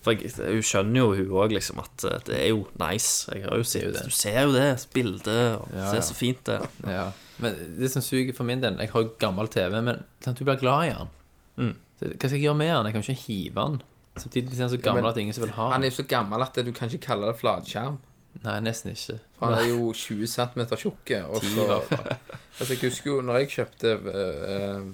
For 0.02 0.16
jeg, 0.18 0.32
hun 0.38 0.64
skjønner 0.66 0.98
jo, 1.04 1.10
hun 1.20 1.34
òg, 1.44 1.54
liksom, 1.54 1.82
at 1.84 2.06
eh, 2.10 2.22
det 2.28 2.38
er 2.40 2.48
jo 2.50 2.64
nice. 2.82 3.28
Jeg 3.30 3.46
har 3.46 3.60
jo 3.62 3.68
sett, 3.68 4.00
du 4.02 4.14
ser 4.16 4.40
jo 4.48 4.56
det, 4.56 4.68
bildet, 4.94 5.60
og 5.60 5.68
Ja, 5.70 5.78
det 5.78 6.00
ja. 6.00 6.02
er 6.02 6.08
så 6.08 6.18
fint, 6.18 6.42
det. 6.50 6.60
ja. 6.90 7.12
Men 7.42 7.58
det 7.78 7.90
som 7.90 8.04
suger 8.06 8.36
for 8.38 8.46
min 8.46 8.62
del 8.62 8.76
Jeg 8.78 8.92
har 8.94 9.02
jo 9.02 9.14
gammel 9.20 9.48
TV, 9.50 9.80
men 9.82 10.04
sant, 10.22 10.38
du 10.38 10.46
blir 10.46 10.60
glad 10.62 10.84
i 10.86 10.92
den. 10.94 11.10
Mm. 11.58 11.74
Hva 12.02 12.18
skal 12.18 12.38
jeg 12.38 12.46
gjøre 12.48 12.58
med 12.58 12.70
den? 12.70 12.86
Jeg 12.86 12.94
kan 12.94 13.02
ikke 13.06 13.26
hive 13.28 13.66
den. 13.66 13.82
Samtidig 14.18 14.54
er 14.58 14.62
han 14.66 14.70
så 14.70 14.78
gammel 14.78 15.04
men 15.04 15.10
at 15.10 15.18
ingen 15.22 15.38
vil 15.40 15.54
ha 15.56 15.68
Han 15.72 15.84
er 15.88 15.94
så 15.96 16.04
gammel 16.04 16.44
at 16.44 16.58
du 16.66 16.72
kan 16.76 16.90
ikke 16.90 17.06
kalle 17.06 17.30
det 17.30 17.38
flatskjerm. 17.40 18.00
Nei, 18.44 18.58
nesten 18.64 18.94
ikke. 18.94 19.18
For 19.38 19.52
han 19.52 19.60
er 19.60 19.70
jo 19.70 19.92
20 19.94 20.28
cm 20.32 20.64
tjukk. 20.80 21.12
Altså, 21.28 22.74
jeg 22.74 22.80
husker 22.82 23.10
jo 23.12 23.22
når 23.26 23.42
jeg 23.42 23.50
kjøpte 23.56 23.94
uh, 24.06 24.86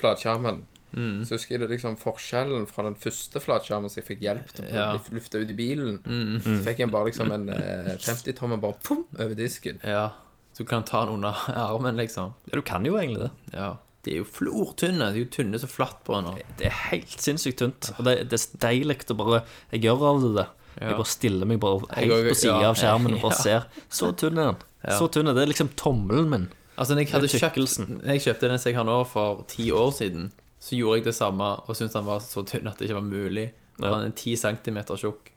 flatskjermen, 0.00 0.62
Mm. 0.92 1.24
så 1.26 1.36
husker 1.36 1.54
jeg 1.56 1.60
det 1.60 1.68
liksom 1.74 1.98
forskjellen 2.00 2.64
fra 2.70 2.86
den 2.86 2.94
første 2.96 3.42
flatskjermen 3.44 3.90
som 3.92 4.00
jeg 4.00 4.06
fikk 4.08 4.22
hjelp 4.24 4.54
til 4.54 4.64
å 4.64 4.72
Ja. 4.72 4.86
lufte 5.12 5.42
ut 5.42 5.50
i 5.50 5.56
bilen. 5.58 5.98
Mm. 6.06 6.38
Så 6.44 6.54
fikk 6.64 6.78
jeg 6.80 6.90
bare 6.90 7.10
liksom 7.10 7.32
en 7.34 7.48
eh, 7.52 7.92
50-tommer 7.98 8.60
bare 8.62 8.78
pum, 8.82 9.04
over 9.18 9.34
disken. 9.34 9.80
Ja. 9.84 10.10
Du 10.56 10.64
kan 10.64 10.82
ta 10.82 11.04
den 11.04 11.14
under 11.14 11.36
armen, 11.54 11.96
liksom. 11.96 12.32
Ja, 12.48 12.56
du 12.56 12.62
kan 12.62 12.84
jo 12.84 12.96
egentlig 12.96 13.28
det. 13.28 13.30
Ja. 13.52 13.76
De 14.04 14.14
er 14.14 14.22
jo 14.22 14.28
flortynne. 14.30 15.10
De 15.12 15.20
er 15.20 15.24
jo 15.26 15.30
tynne 15.30 15.58
som 15.60 15.70
flatbrønner. 15.70 16.40
Det 16.58 16.66
er 16.70 16.76
helt 16.90 17.18
sinnssykt 17.20 17.60
tynt. 17.60 17.90
Og 17.98 18.06
det, 18.06 18.14
det 18.30 18.38
er 18.40 18.62
deilig 18.62 19.02
å 19.12 19.18
bare 19.18 19.42
Jeg 19.72 19.84
gjør 19.84 20.04
av 20.08 20.22
det. 20.34 20.46
Jeg 20.78 20.94
bare 20.94 21.10
stiller 21.10 21.48
meg 21.50 21.58
bare 21.62 21.82
helt 21.96 22.12
går, 22.12 22.28
på 22.30 22.38
sida 22.38 22.60
ja. 22.62 22.70
av 22.70 22.78
skjermen 22.78 23.14
og 23.18 23.24
bare 23.26 23.38
ser. 23.42 23.66
Så 23.90 24.12
tynn 24.18 24.38
er 24.38 24.52
den. 24.52 24.62
Så 24.98 25.08
tynn 25.12 25.28
er 25.30 25.36
Det 25.36 25.44
er 25.44 25.52
liksom 25.52 25.72
tommelen 25.76 26.30
min. 26.30 26.48
Altså, 26.78 26.94
når 26.94 27.02
jeg, 27.02 27.10
hadde 27.16 27.30
kjøpt, 27.32 27.78
når 27.90 28.12
jeg 28.14 28.22
kjøpte 28.28 28.50
den 28.52 28.60
som 28.62 28.70
jeg 28.70 28.76
har 28.78 28.86
nå 28.86 28.98
for 29.10 29.40
ti 29.50 29.66
år 29.74 29.90
siden, 29.96 30.28
så 30.58 30.76
gjorde 30.78 30.98
jeg 30.98 31.08
det 31.08 31.14
samme 31.14 31.50
og 31.64 31.76
syntes 31.76 31.94
den 31.94 32.06
var 32.08 32.22
så 32.24 32.42
tynn 32.46 32.68
at 32.70 32.78
det 32.78 32.88
ikke 32.88 32.98
var 32.98 33.08
mulig. 33.08 33.48
Ja. 33.78 33.92
Han 33.94 34.08
er 34.08 34.14
ti 34.18 34.34
centimeter 34.36 34.98
tjukk. 34.98 35.30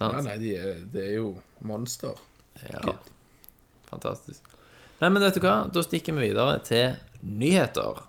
Ja, 0.00 0.10
nei, 0.26 0.38
det 0.42 0.54
er, 0.58 0.78
det 0.90 1.02
er 1.08 1.12
jo 1.20 1.28
monster. 1.66 2.18
Ja. 2.66 2.96
Fantastisk. 3.90 4.42
Nei, 5.00 5.10
men 5.10 5.22
vet 5.22 5.38
du 5.38 5.42
hva? 5.44 5.64
Da 5.70 5.82
stikker 5.86 6.16
vi 6.16 6.30
videre 6.30 6.58
til 6.66 6.96
nyheter. 7.22 8.02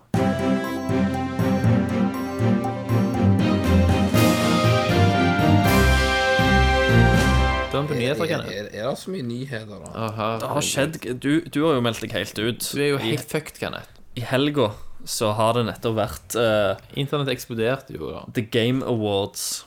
Er 7.75 8.13
Er, 8.15 8.31
er, 8.31 8.67
er 8.71 8.85
det 8.87 8.97
så 8.97 9.11
mye 9.11 9.23
nyheter, 9.25 9.67
da? 9.67 9.89
Aha. 10.07 10.27
Det 10.39 10.47
har 10.47 10.63
skjedd 10.63 10.95
Du, 11.19 11.41
du 11.43 11.65
har 11.65 11.75
jo 11.75 11.81
meldt 11.83 11.99
deg 12.05 12.13
helt 12.15 12.39
ut. 12.39 12.63
Du 12.71 12.79
er 12.79 12.93
jo 12.93 12.99
I, 13.01 13.09
helt 13.11 13.27
fucked, 13.27 13.59
Kenneth. 13.59 13.91
I 14.15 14.23
helga 14.23 14.69
så 15.05 15.31
har 15.37 15.53
det 15.57 15.65
nettopp 15.67 15.95
vært 15.99 16.35
uh, 16.39 16.75
Internett 16.97 17.29
eksploderte 17.35 17.93
jo. 17.97 18.09
da. 18.13 18.23
The 18.33 18.45
Game 18.51 18.85
Awards. 18.85 19.63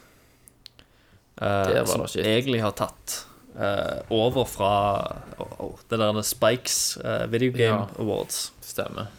Uh, 1.38 1.68
Det 1.70 1.80
var 1.84 1.90
som 1.92 2.02
da 2.02 2.08
shit. 2.10 2.26
egentlig 2.26 2.62
har 2.64 2.74
tatt 2.78 3.20
uh, 3.54 4.00
over 4.10 4.48
fra 4.50 4.72
oh, 5.38 5.78
det 5.88 6.00
der 6.02 6.22
Spikes 6.26 6.98
Video 7.30 7.54
Game 7.54 7.86
Ja. 7.86 7.88
Awards. 8.02 8.48
Stemmer. 8.66 9.12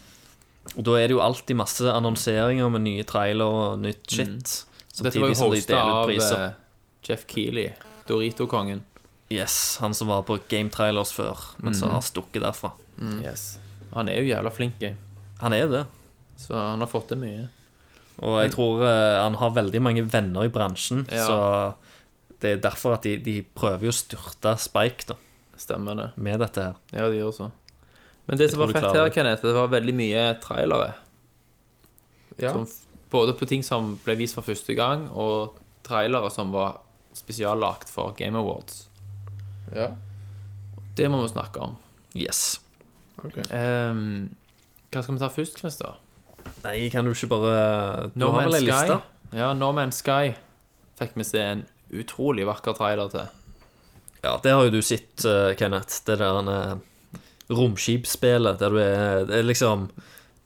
Og 0.76 0.84
da 0.86 0.98
er 1.00 1.08
det 1.10 1.16
jo 1.16 1.22
alltid 1.24 1.58
masse 1.58 1.88
annonseringer 1.90 2.70
med 2.70 2.84
nye 2.86 3.06
trailer 3.08 3.46
og 3.48 3.80
nytt 3.82 4.12
shit. 4.12 4.60
Så 4.92 5.06
dette 5.08 5.22
var 5.22 5.32
jo 5.32 5.38
de 5.40 5.48
hosta 5.56 5.80
av 5.80 6.04
priser. 6.10 6.50
Jeff 7.08 7.24
Keeley, 7.32 7.72
Dorito-kongen. 8.10 8.84
Yes, 9.32 9.78
han 9.82 9.94
som 9.94 10.10
var 10.12 10.26
på 10.28 10.40
Game 10.50 10.70
Trailers 10.74 11.14
før, 11.16 11.38
men 11.64 11.74
som 11.78 11.94
har 11.94 12.04
stukket 12.06 12.44
derfra. 12.44 12.74
Yes. 13.24 13.56
Han 13.94 14.10
er 14.12 14.20
jo 14.20 14.30
jævla 14.34 14.52
flink, 14.54 14.84
Han 15.40 15.54
er 15.54 15.68
det. 15.72 15.86
Så 16.40 16.56
han 16.56 16.80
har 16.84 16.90
fått 16.92 17.10
til 17.12 17.20
mye. 17.22 17.48
Og 18.24 18.38
jeg 18.44 18.52
tror 18.56 18.82
eh, 18.88 19.18
han 19.24 19.36
har 19.40 19.54
veldig 19.56 19.82
mange 19.84 20.04
venner 20.12 20.48
i 20.48 20.52
bransjen, 20.52 21.06
Ja. 21.12 21.26
så 21.28 21.40
det 22.40 22.54
er 22.56 22.62
derfor 22.64 22.96
at 22.98 23.04
de, 23.08 23.18
de 23.24 23.38
prøver 23.44 23.88
jo 23.90 23.92
å 23.94 23.96
styrte 24.00 24.54
Spike 24.60 25.10
da, 25.12 25.16
Stemmer 25.60 25.96
det. 26.00 26.08
med 26.16 26.40
dette 26.40 26.64
her. 26.70 26.76
Ja, 26.96 27.08
de 27.12 27.20
gjør 27.20 27.34
så. 27.36 27.50
Men 28.28 28.38
det 28.40 28.50
som 28.52 28.60
tror 28.60 28.66
var 28.66 28.68
du 28.68 28.74
fett 28.78 28.84
klarer 28.86 29.00
her, 29.00 29.10
det. 29.10 29.16
Kenneth, 29.18 29.44
det 29.48 29.56
var 29.58 29.72
veldig 29.74 29.96
mye 30.00 30.24
trailere. 30.44 30.92
Ja. 32.40 32.54
Som, 32.54 32.64
f- 32.70 32.86
både 33.12 33.34
på 33.40 33.48
ting 33.50 33.64
som 33.66 33.96
ble 34.06 34.16
vist 34.20 34.38
for 34.38 34.46
første 34.48 34.76
gang, 34.78 35.08
og 35.12 35.58
trailere 35.88 36.30
som 36.32 36.52
var 36.56 36.78
spesiallagt 37.18 37.90
for 37.92 38.14
Game 38.20 38.38
Awards. 38.40 38.86
ja. 39.76 39.92
Det 41.00 41.06
må 41.08 41.22
vi 41.22 41.30
snakke 41.32 41.62
om. 41.64 41.78
Yes. 42.18 42.60
Ok. 43.24 43.38
Ehm, 43.56 44.30
hva 44.92 45.00
skal 45.04 45.16
vi 45.16 45.22
ta 45.22 45.30
først, 45.32 45.60
Christer? 45.62 45.94
Nei, 46.64 46.90
kan 46.92 47.08
du 47.08 47.14
ikke 47.14 47.30
bare 47.32 48.12
Du 48.14 48.20
No 48.20 48.32
har 48.36 48.48
vel 48.48 48.60
ei 48.60 48.66
liste? 48.68 49.00
Ja, 49.36 49.54
No 49.54 49.72
Man's 49.76 50.02
Sky 50.04 50.34
fikk 51.00 51.16
vi 51.16 51.24
se 51.24 51.40
en 51.40 51.66
utrolig 51.96 52.46
vakker 52.50 52.76
trailer 52.78 53.10
til. 53.14 53.28
Ja, 54.24 54.36
det 54.44 54.52
har 54.52 54.66
jo 54.68 54.74
du 54.74 54.82
sett, 54.84 55.24
eh, 55.26 55.56
Kenneth. 55.56 56.02
Det 56.06 56.18
der 56.20 56.36
romskipspillet 56.36 56.82
romskipsspillet 57.50 58.60
der 58.60 58.70
du 58.70 58.78
er 58.78 59.26
Det 59.26 59.38
er 59.40 59.44
liksom 59.48 59.90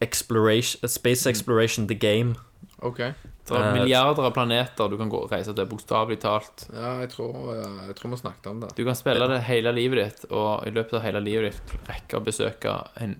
exploration, 0.01 0.87
Space 0.87 1.29
Exploration 1.29 1.87
The 1.87 1.95
Game. 1.95 2.35
OK. 2.81 2.97
Det 2.97 3.51
er 3.51 3.63
Eh, 3.63 3.73
milliarder 3.73 4.23
av 4.23 4.31
planeter 4.31 4.89
du 4.89 4.97
kan 4.97 5.09
gå 5.09 5.23
og 5.23 5.31
reise 5.31 5.53
til, 5.53 5.65
bokstavelig 5.65 6.19
talt. 6.19 6.67
Ja, 6.73 6.99
jeg 7.01 7.09
tror, 7.09 7.55
jeg 7.87 7.95
tror 7.95 8.11
vi 8.11 8.17
snakket 8.17 8.47
om 8.47 8.59
det. 8.61 8.75
Du 8.75 8.83
kan 8.85 8.95
spille 8.95 9.27
det 9.27 9.41
hele 9.43 9.71
livet 9.75 9.97
ditt, 10.03 10.31
og 10.31 10.67
i 10.67 10.71
løpet 10.71 10.93
av 10.93 11.01
hele 11.03 11.19
livet 11.19 11.51
ditt 11.51 11.89
rekke 11.89 12.19
å 12.19 12.23
besøke 12.23 12.87
en 13.03 13.17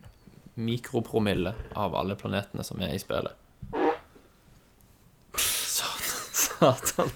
mikropromille 0.55 1.53
av 1.79 1.95
alle 1.95 2.15
planetene 2.19 2.63
som 2.65 2.81
er 2.81 2.93
i 2.93 3.01
spillet. 3.01 3.33
Satan. 6.63 7.09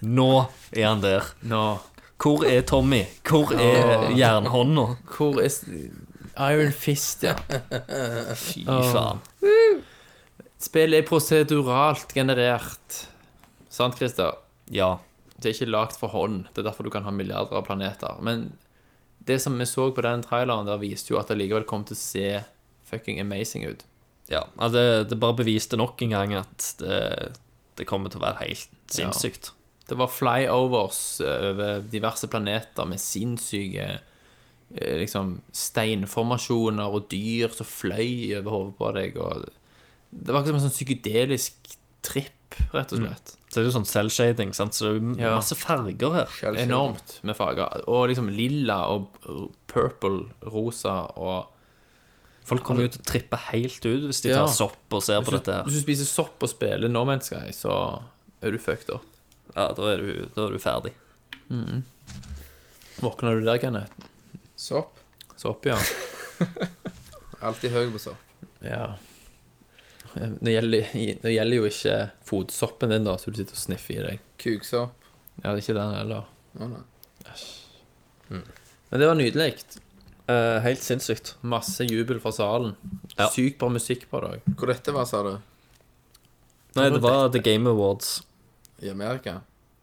Nå 0.00 0.30
er 0.72 0.86
han 0.86 1.02
der. 1.02 1.26
Nå 1.46 1.64
Hvor 2.20 2.44
er 2.48 2.62
Tommy? 2.68 3.02
Hvor 3.26 3.52
er 3.56 4.10
jernhånda? 4.16 4.86
Hvor 5.08 5.40
er 5.40 5.52
Iron 6.50 6.72
Fist, 6.72 7.24
ja. 7.24 7.34
Fy 8.36 8.64
faen. 8.64 9.20
Spillet 10.60 11.00
er 11.00 11.08
proseduralt 11.08 12.12
generert. 12.16 13.04
Sant, 13.72 13.96
Christer? 13.96 14.36
Ja. 14.68 14.98
Det 15.40 15.48
er 15.48 15.56
ikke 15.56 15.72
lagd 15.72 15.96
for 15.96 16.12
hånd. 16.12 16.44
Det 16.52 16.60
er 16.60 16.68
derfor 16.68 16.84
du 16.84 16.92
kan 16.92 17.06
ha 17.06 17.12
milliarder 17.14 17.56
av 17.56 17.64
planeter. 17.68 18.20
Men 18.24 18.50
det 19.24 19.38
som 19.40 19.56
vi 19.58 19.66
så 19.68 19.88
på 19.96 20.04
den 20.04 20.24
traileren, 20.24 20.68
der 20.68 20.80
viste 20.80 21.14
jo 21.14 21.20
at 21.20 21.32
det 21.32 21.38
likevel 21.40 21.64
kom 21.68 21.86
til 21.88 21.96
å 21.96 22.00
se 22.00 22.26
fucking 22.90 23.20
amazing 23.22 23.64
ut. 23.70 23.84
ja. 24.30 24.44
Altså, 24.58 24.76
det, 24.78 25.08
det 25.10 25.20
bare 25.22 25.38
beviste 25.40 25.78
nok 25.80 26.02
en 26.06 26.10
gang 26.16 26.34
at 26.42 26.74
det, 26.82 27.32
det 27.78 27.86
kommer 27.88 28.10
til 28.12 28.20
å 28.20 28.26
være 28.28 28.44
helt 28.48 28.68
sinnssykt. 28.92 29.52
Det 29.90 29.96
var 29.98 30.10
flyovers 30.12 31.00
eh, 31.24 31.48
over 31.50 31.80
diverse 31.90 32.28
planeter 32.30 32.86
med 32.86 33.00
sinnssyke 33.02 33.88
eh, 33.98 34.96
liksom 35.00 35.40
steinformasjoner 35.50 36.94
og 36.94 37.08
dyr 37.10 37.50
som 37.54 37.66
fløy 37.66 38.36
over 38.38 38.50
hodet 38.54 38.76
på 38.78 38.92
deg. 38.98 39.18
Og 39.18 39.48
det 40.10 40.32
var 40.34 40.42
ikke 40.42 40.52
som 40.54 40.60
en 40.60 40.66
sånn 40.68 40.76
psykedelisk 40.78 41.74
tripp, 42.06 42.56
rett 42.74 42.92
og 42.96 43.02
slett. 43.02 43.34
Så 43.50 43.56
det 43.58 43.62
er 43.64 43.66
jo 43.68 43.74
sånn 43.80 43.88
selvshading, 43.90 44.52
sant? 44.54 44.74
så 44.78 44.92
det 44.94 45.00
er 45.18 45.26
Ja. 45.26 45.34
masse 45.36 45.56
farger 45.58 46.14
her. 46.14 46.36
Enormt 46.62 47.16
med 47.26 47.36
farger. 47.36 47.82
Og 47.90 48.08
liksom 48.10 48.30
lilla 48.30 48.84
og 48.94 49.08
purple, 49.70 50.28
rosa 50.46 51.00
og 51.18 51.48
Folk 52.50 52.64
kommer 52.66 52.82
jo 52.88 52.90
til 52.96 53.02
å 53.04 53.06
trippe 53.06 53.38
helt 53.50 53.84
ut 53.86 54.08
hvis 54.08 54.22
de 54.24 54.32
Ja. 54.32 54.40
tar 54.42 54.52
sopp 54.56 54.96
og 54.98 55.02
ser 55.06 55.22
på 55.22 55.30
dette 55.36 55.54
her. 55.54 55.64
Hvis 55.68 55.78
du 55.78 55.82
spiser 55.84 56.08
sopp 56.10 56.42
og 56.42 56.50
spiller 56.50 56.90
No 56.90 57.04
Man's 57.06 57.28
Sky, 57.30 57.52
så 57.54 57.72
er 58.42 58.50
du 58.54 58.58
fucked 58.58 58.90
up. 58.94 59.04
Ja, 59.54 59.68
da 59.76 59.82
er 59.92 60.02
du, 60.02 60.26
da 60.34 60.46
er 60.48 60.56
du 60.56 60.58
ferdig. 60.62 60.92
Våkner 63.00 63.38
du 63.40 63.46
der, 63.46 63.58
Kenneth? 63.62 63.92
Sopp. 64.56 64.98
Sopp, 65.40 65.64
ja. 65.66 65.78
Alltid 67.46 67.72
høy 67.72 67.86
på 67.94 68.02
sopp. 68.02 68.42
ja. 68.66 68.96
Det 70.10 70.50
gjelder, 70.56 70.88
det 71.22 71.30
gjelder 71.36 71.54
jo 71.60 71.66
ikke 71.68 71.96
fotsoppen 72.26 72.90
din, 72.90 73.04
da, 73.06 73.12
så 73.16 73.30
du 73.30 73.36
sitter 73.38 73.54
og 73.54 73.60
sniffer 73.62 73.94
i 73.94 74.00
deg. 74.08 74.22
Kuksopp. 74.42 74.96
Ja, 75.44 75.52
det 75.52 75.60
er 75.60 75.62
ikke 75.62 75.76
den 75.78 75.92
heller. 75.94 76.24
Æsj. 77.30 77.44
Oh, 78.26 78.34
mm. 78.34 78.42
Men 78.90 79.00
det 79.04 79.06
var 79.06 79.14
nydelig. 79.20 79.46
Eh, 80.30 80.60
helt 80.62 80.82
sinnssykt. 80.84 81.34
Masse 81.42 81.84
jubel 81.88 82.20
fra 82.22 82.30
salen. 82.34 82.74
Ja. 83.16 83.26
Sykt 83.34 83.58
bra 83.58 83.68
musikk 83.72 84.04
på 84.10 84.20
det 84.22 84.28
òg. 84.36 84.50
Hvor 84.60 84.70
dette 84.70 84.92
var, 84.94 85.06
sa 85.10 85.22
du? 85.26 85.32
Nei, 86.76 86.88
det 86.94 87.00
var 87.02 87.28
The 87.34 87.40
Game 87.42 87.66
Awards. 87.70 88.20
I 88.82 88.90
Amerika? 88.92 89.40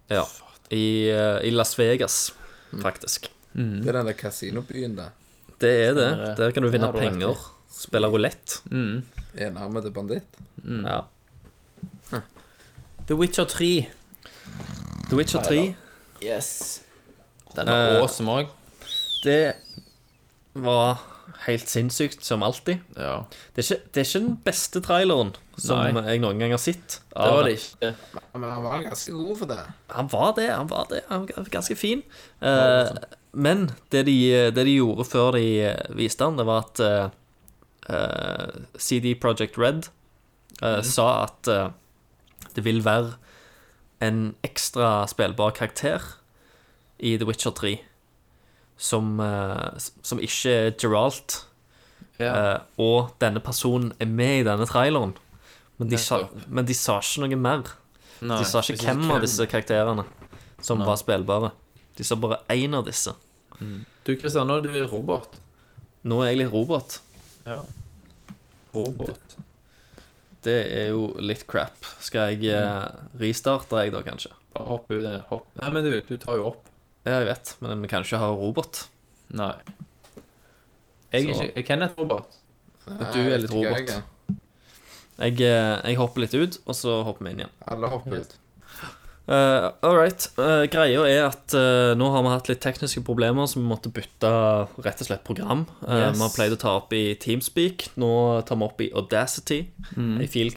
Ja. 0.10 0.24
I, 0.72 1.10
eh, 1.12 1.40
i 1.48 1.52
Las 1.52 1.76
Vegas, 1.80 2.32
faktisk. 2.82 3.28
Det 3.58 3.88
er 3.90 3.98
den 4.00 4.06
der 4.12 4.14
kasinobyen 4.18 4.96
der. 4.98 5.10
Det 5.60 5.72
er 5.90 5.94
det. 5.98 6.10
Der 6.38 6.52
kan 6.54 6.64
du 6.64 6.70
vinne 6.70 6.86
Ja, 6.88 6.92
det 6.94 7.04
er 7.04 7.10
penger. 7.12 7.46
Spille 7.74 8.08
rulett. 8.14 8.62
Enarmede 9.38 9.92
banditt. 9.92 10.38
Ja. 10.66 11.02
The 13.08 13.16
Witcher 13.16 13.46
3. 13.46 13.88
The 15.10 15.16
Witcher 15.16 15.42
3, 15.44 15.76
Yes. 16.24 16.82
Den 17.56 17.68
er 17.68 17.96
Eh, 17.98 18.02
awesome 18.02 18.32
òg. 18.32 18.48
det 19.24 19.54
var 20.64 21.04
helt 21.46 21.70
sinnssykt, 21.70 22.24
som 22.26 22.44
alltid. 22.46 22.80
Ja. 22.96 23.26
Det 23.56 23.64
er, 23.64 23.66
ikke, 23.66 23.92
det 23.94 24.02
er 24.02 24.08
ikke 24.08 24.22
den 24.24 24.38
beste 24.46 24.82
traileren 24.86 25.34
som 25.58 25.82
Nei. 25.82 26.04
jeg 26.08 26.22
noen 26.24 26.40
gang 26.42 26.54
har 26.54 26.62
sett. 26.62 27.00
Det 27.12 27.30
var 27.34 27.48
det 27.48 27.58
ikke. 27.58 27.92
Men 28.38 28.50
han 28.54 28.66
var 28.66 28.84
ganske 28.86 29.14
god 29.18 29.38
for 29.42 29.52
det. 29.52 29.60
Han 29.96 30.12
var 30.14 30.34
det, 30.38 30.48
han 30.54 30.72
var 30.72 30.90
det. 30.92 31.02
Han 31.10 31.28
var 31.30 31.50
ganske 31.54 31.78
fin. 31.78 32.04
Eh, 32.42 32.92
men 33.38 33.68
det 33.94 34.06
de, 34.08 34.18
det 34.56 34.66
de 34.70 34.78
gjorde 34.78 35.08
før 35.10 35.36
de 35.38 35.46
eh, 35.68 35.96
viste 35.98 36.26
han, 36.26 36.40
det 36.40 36.48
var 36.48 36.66
at 36.66 36.84
eh, 36.86 37.10
eh, 37.94 38.62
CD 38.80 39.14
Project 39.20 39.60
Red 39.62 39.90
eh, 40.62 40.82
sa 40.86 41.10
at 41.26 41.52
eh, 41.52 41.70
det 42.56 42.66
vil 42.66 42.84
være 42.86 43.18
en 44.06 44.36
ekstra 44.46 45.08
spillbar 45.10 45.56
karakter 45.58 46.02
i 46.98 47.16
The 47.18 47.26
Witcher 47.30 47.54
3 47.58 47.76
som, 48.78 49.20
eh, 49.20 49.78
som 50.06 50.22
ikke 50.22 50.54
er 50.68 50.72
Geralt. 50.80 51.42
Ja. 52.18 52.32
Eh, 52.34 52.60
og 52.82 53.14
denne 53.22 53.42
personen 53.44 53.94
er 54.02 54.10
med 54.10 54.42
i 54.42 54.46
denne 54.48 54.66
traileren. 54.70 55.16
Men 55.78 55.92
de, 55.92 55.98
sa, 56.02 56.24
men 56.50 56.66
de 56.66 56.74
sa 56.74 56.98
ikke 57.04 57.26
noe 57.28 57.38
mer. 57.38 57.74
Nei, 58.26 58.40
De 58.42 58.48
sa 58.50 58.64
ikke 58.66 58.80
hvem 58.82 59.12
av 59.14 59.22
disse 59.22 59.46
karakterene 59.46 60.08
som 60.66 60.80
Nei. 60.82 60.88
var 60.90 60.98
spillbare. 60.98 61.52
De 61.98 62.06
sa 62.06 62.18
bare 62.18 62.40
én 62.54 62.74
av 62.78 62.88
disse. 62.88 63.14
Du, 63.60 64.16
Kristian, 64.18 64.50
nå 64.50 64.58
er 64.58 64.66
du 64.66 64.88
robot. 64.90 65.38
Nå 66.08 66.24
er 66.24 66.32
jeg 66.32 66.40
litt 66.42 66.54
robot. 66.54 66.98
Ja. 67.46 67.60
Robot. 68.74 69.38
Det 70.46 70.58
er 70.72 70.90
jo 70.94 71.12
litt 71.22 71.46
crap. 71.50 71.86
Skal 72.02 72.34
jeg 72.36 72.54
eh, 72.56 72.88
restarte, 73.22 73.84
jeg 73.84 73.94
da, 73.94 74.02
kanskje? 74.06 74.34
Bare 74.56 74.70
hopp 74.72 74.90
ut. 74.94 75.08
Hopp. 75.30 75.48
Nei, 75.62 75.72
men 75.76 75.86
du, 75.86 75.92
du 76.08 76.18
tar 76.22 76.40
jo 76.40 76.50
opp. 76.54 76.70
Ja, 77.08 77.20
jeg 77.22 77.30
vet, 77.32 77.54
men 77.64 77.82
vi 77.86 77.88
kan 77.92 78.04
ikke 78.04 78.20
ha 78.20 78.28
robot. 78.36 78.82
Nei. 79.38 79.54
Jeg 81.14 81.30
er 81.30 81.34
Så- 81.38 81.48
ikke 81.54 81.64
Kenneth 81.70 81.96
robot. 82.00 82.36
Du 82.88 83.20
er 83.20 83.38
litt 83.40 83.52
robot. 83.52 84.04
Jeg, 85.18 85.42
eh, 85.42 85.82
jeg 85.88 85.96
hopper 85.98 86.22
litt 86.22 86.34
ut, 86.36 86.58
og 86.68 86.76
så 86.76 87.00
hopper 87.08 87.26
vi 87.26 87.32
inn 87.32 87.40
igjen. 87.42 87.54
Alle 87.68 87.88
hopper 87.90 88.20
ut. 88.22 88.36
Uh, 89.28 89.74
all 89.84 89.98
right. 89.98 90.24
Eh, 90.40 90.68
greia 90.72 91.02
er 91.04 91.26
at 91.28 91.52
eh, 91.58 91.94
nå 92.00 92.06
har 92.14 92.22
vi 92.24 92.30
hatt 92.32 92.48
litt 92.48 92.62
tekniske 92.64 93.02
problemer, 93.04 93.44
så 93.50 93.60
vi 93.60 93.66
måtte 93.68 93.92
bytte 93.92 94.30
rett 94.86 95.02
og 95.04 95.08
slett 95.10 95.26
program. 95.28 95.66
Eh, 95.84 95.98
Yes. 95.98 96.16
Vi 96.16 96.22
har 96.24 96.30
pleid 96.36 96.56
å 96.56 96.60
ta 96.62 96.76
opp 96.78 96.94
i 96.94 97.14
Teamspeak. 97.20 97.90
Nå 97.98 98.46
tar 98.48 98.56
vi 98.56 98.64
opp 98.70 98.80
i 98.86 98.92
Audacity. 98.96 99.68
Mm. 99.98 100.22
En 100.22 100.28
fil 100.32 100.52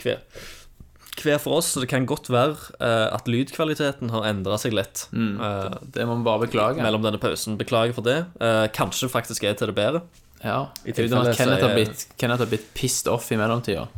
hver. 1.26 1.38
for 1.42 1.58
oss, 1.60 1.72
så 1.74 1.82
det 1.82 1.88
kan 1.92 2.06
godt 2.08 2.30
være 2.30 2.56
uh, 2.80 3.14
at 3.14 3.28
lydkvaliteten 3.30 4.10
har 4.14 4.26
endra 4.30 4.58
seg 4.60 4.74
litt 4.76 5.06
eh, 5.12 5.76
Det 5.94 6.06
må 6.08 6.16
vi 6.20 6.26
bare 6.26 6.44
beklage. 6.46 6.82
mellom 6.82 7.02
denne 7.04 7.20
pausen. 7.22 7.58
Beklager 7.60 7.96
for 7.96 8.06
det. 8.06 8.18
Uh, 8.40 8.66
kanskje 8.76 9.08
faktisk 9.12 9.44
er 9.44 9.54
til 9.58 9.70
det 9.72 9.76
bedre. 9.78 10.02
Ja. 10.42 10.70
I 10.84 10.94
Uten 10.96 11.18
at 11.20 11.36
Kenneth 11.36 11.64
har 11.66 11.74
blitt, 11.76 12.06
Kenneth 12.16 12.40
har 12.44 12.50
blitt 12.50 12.68
pissed 12.74 13.10
off 13.12 13.30
i 13.32 13.38
mellomtida. 13.40 13.88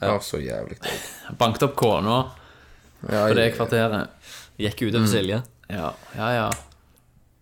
Ja, 0.00 0.18
så 0.20 0.40
jævlig 0.42 0.78
dårlig. 0.80 1.00
Banket 1.40 1.66
opp 1.68 1.74
kona 1.78 2.20
Ja, 3.04 3.26
på 3.28 3.34
det 3.36 3.50
kvarteret. 3.56 4.08
Gikk 4.60 4.86
ut 4.86 4.94
over 4.94 5.10
Silje. 5.10 5.42
Ja, 5.68 5.90
ja, 6.16 6.30
ja. 6.34 6.48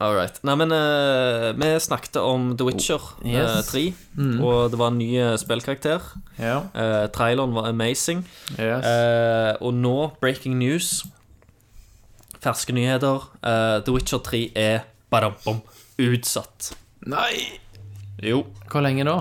All 0.03 0.17
right. 0.19 0.39
Nei, 0.43 0.55
men 0.59 0.73
uh, 0.75 1.53
vi 1.55 1.69
snakket 1.85 2.17
om 2.19 2.51
The 2.59 2.67
Witcher 2.67 3.03
eh, 3.23 3.37
Yes. 3.37 3.69
3, 3.71 3.83
og 4.43 4.73
det 4.73 4.79
var 4.81 4.91
en 4.91 4.99
ny 4.99 5.11
eh, 5.21 5.35
spillkarakter. 5.39 6.03
Yeah. 6.41 6.65
Eh, 6.75 7.05
traileren 7.15 7.55
var 7.55 7.69
amazing. 7.71 8.25
Yes. 8.57 8.83
Eh, 8.89 9.53
og 9.63 9.77
nå, 9.79 9.95
breaking 10.21 10.57
news. 10.59 11.05
Ferske 12.43 12.75
nyheter. 12.75 13.29
Eh, 13.47 13.77
The 13.87 13.95
Witcher 13.95 14.19
3 14.27 14.43
er 14.59 14.81
badam-bom 15.13 15.61
utsatt. 16.03 16.73
Nei! 17.07 17.61
Jo. 18.23 18.43
Hvor 18.71 18.83
lenge 18.83 19.07
da? 19.07 19.21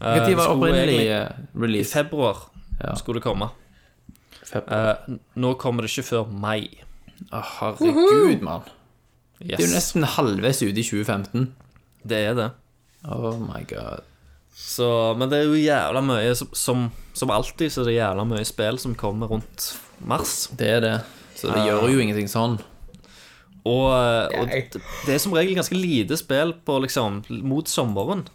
Når 0.00 0.36
var 0.38 0.52
opprinnelig 0.54 1.00
eh, 1.12 1.80
I 1.80 1.84
februar 1.84 2.46
Ja. 2.80 2.94
skulle 2.96 3.20
det 3.20 3.24
komme. 3.26 3.50
Eh, 4.56 4.94
nå 5.36 5.54
kommer 5.60 5.84
det 5.84 5.90
ikke 5.92 6.06
før 6.10 6.28
mai. 6.32 6.68
Å, 7.30 7.40
herregud, 7.60 8.40
mann. 8.44 8.64
Yes. 9.40 9.56
Det 9.56 9.64
er 9.64 9.68
jo 9.68 9.74
nesten 9.74 10.04
halvveis 10.04 10.62
ute 10.62 10.76
i 10.80 10.84
2015. 10.84 11.46
Det 12.08 12.18
er 12.30 12.34
det. 12.36 12.50
Oh 13.08 13.38
my 13.40 13.62
god. 13.68 14.02
Så, 14.54 15.14
men 15.16 15.30
det 15.30 15.38
er 15.38 15.46
jo 15.48 15.54
jævla 15.56 16.00
mye 16.04 16.34
som, 16.36 16.48
som, 16.52 16.82
som 17.16 17.30
alltid 17.32 17.72
så 17.72 17.80
er 17.80 17.88
det 17.88 17.94
jævla 17.96 18.24
mye 18.28 18.44
spill 18.44 18.78
som 18.82 18.94
kommer 18.98 19.30
rundt 19.32 19.70
mars. 20.04 20.50
Det 20.58 20.68
er 20.68 20.80
det. 20.84 20.96
Så 21.40 21.48
det 21.54 21.62
gjør 21.64 21.86
jo 21.88 22.02
ingenting 22.02 22.28
sånn. 22.28 22.58
Og, 23.64 23.92
og 23.92 24.46
det, 24.48 24.80
det 25.06 25.14
er 25.14 25.20
som 25.20 25.34
regel 25.36 25.56
ganske 25.58 25.76
lite 25.76 26.16
spill 26.16 26.54
på 26.64 26.78
liksom 26.84 27.20
mot 27.44 27.68
sommeren. 27.68 28.26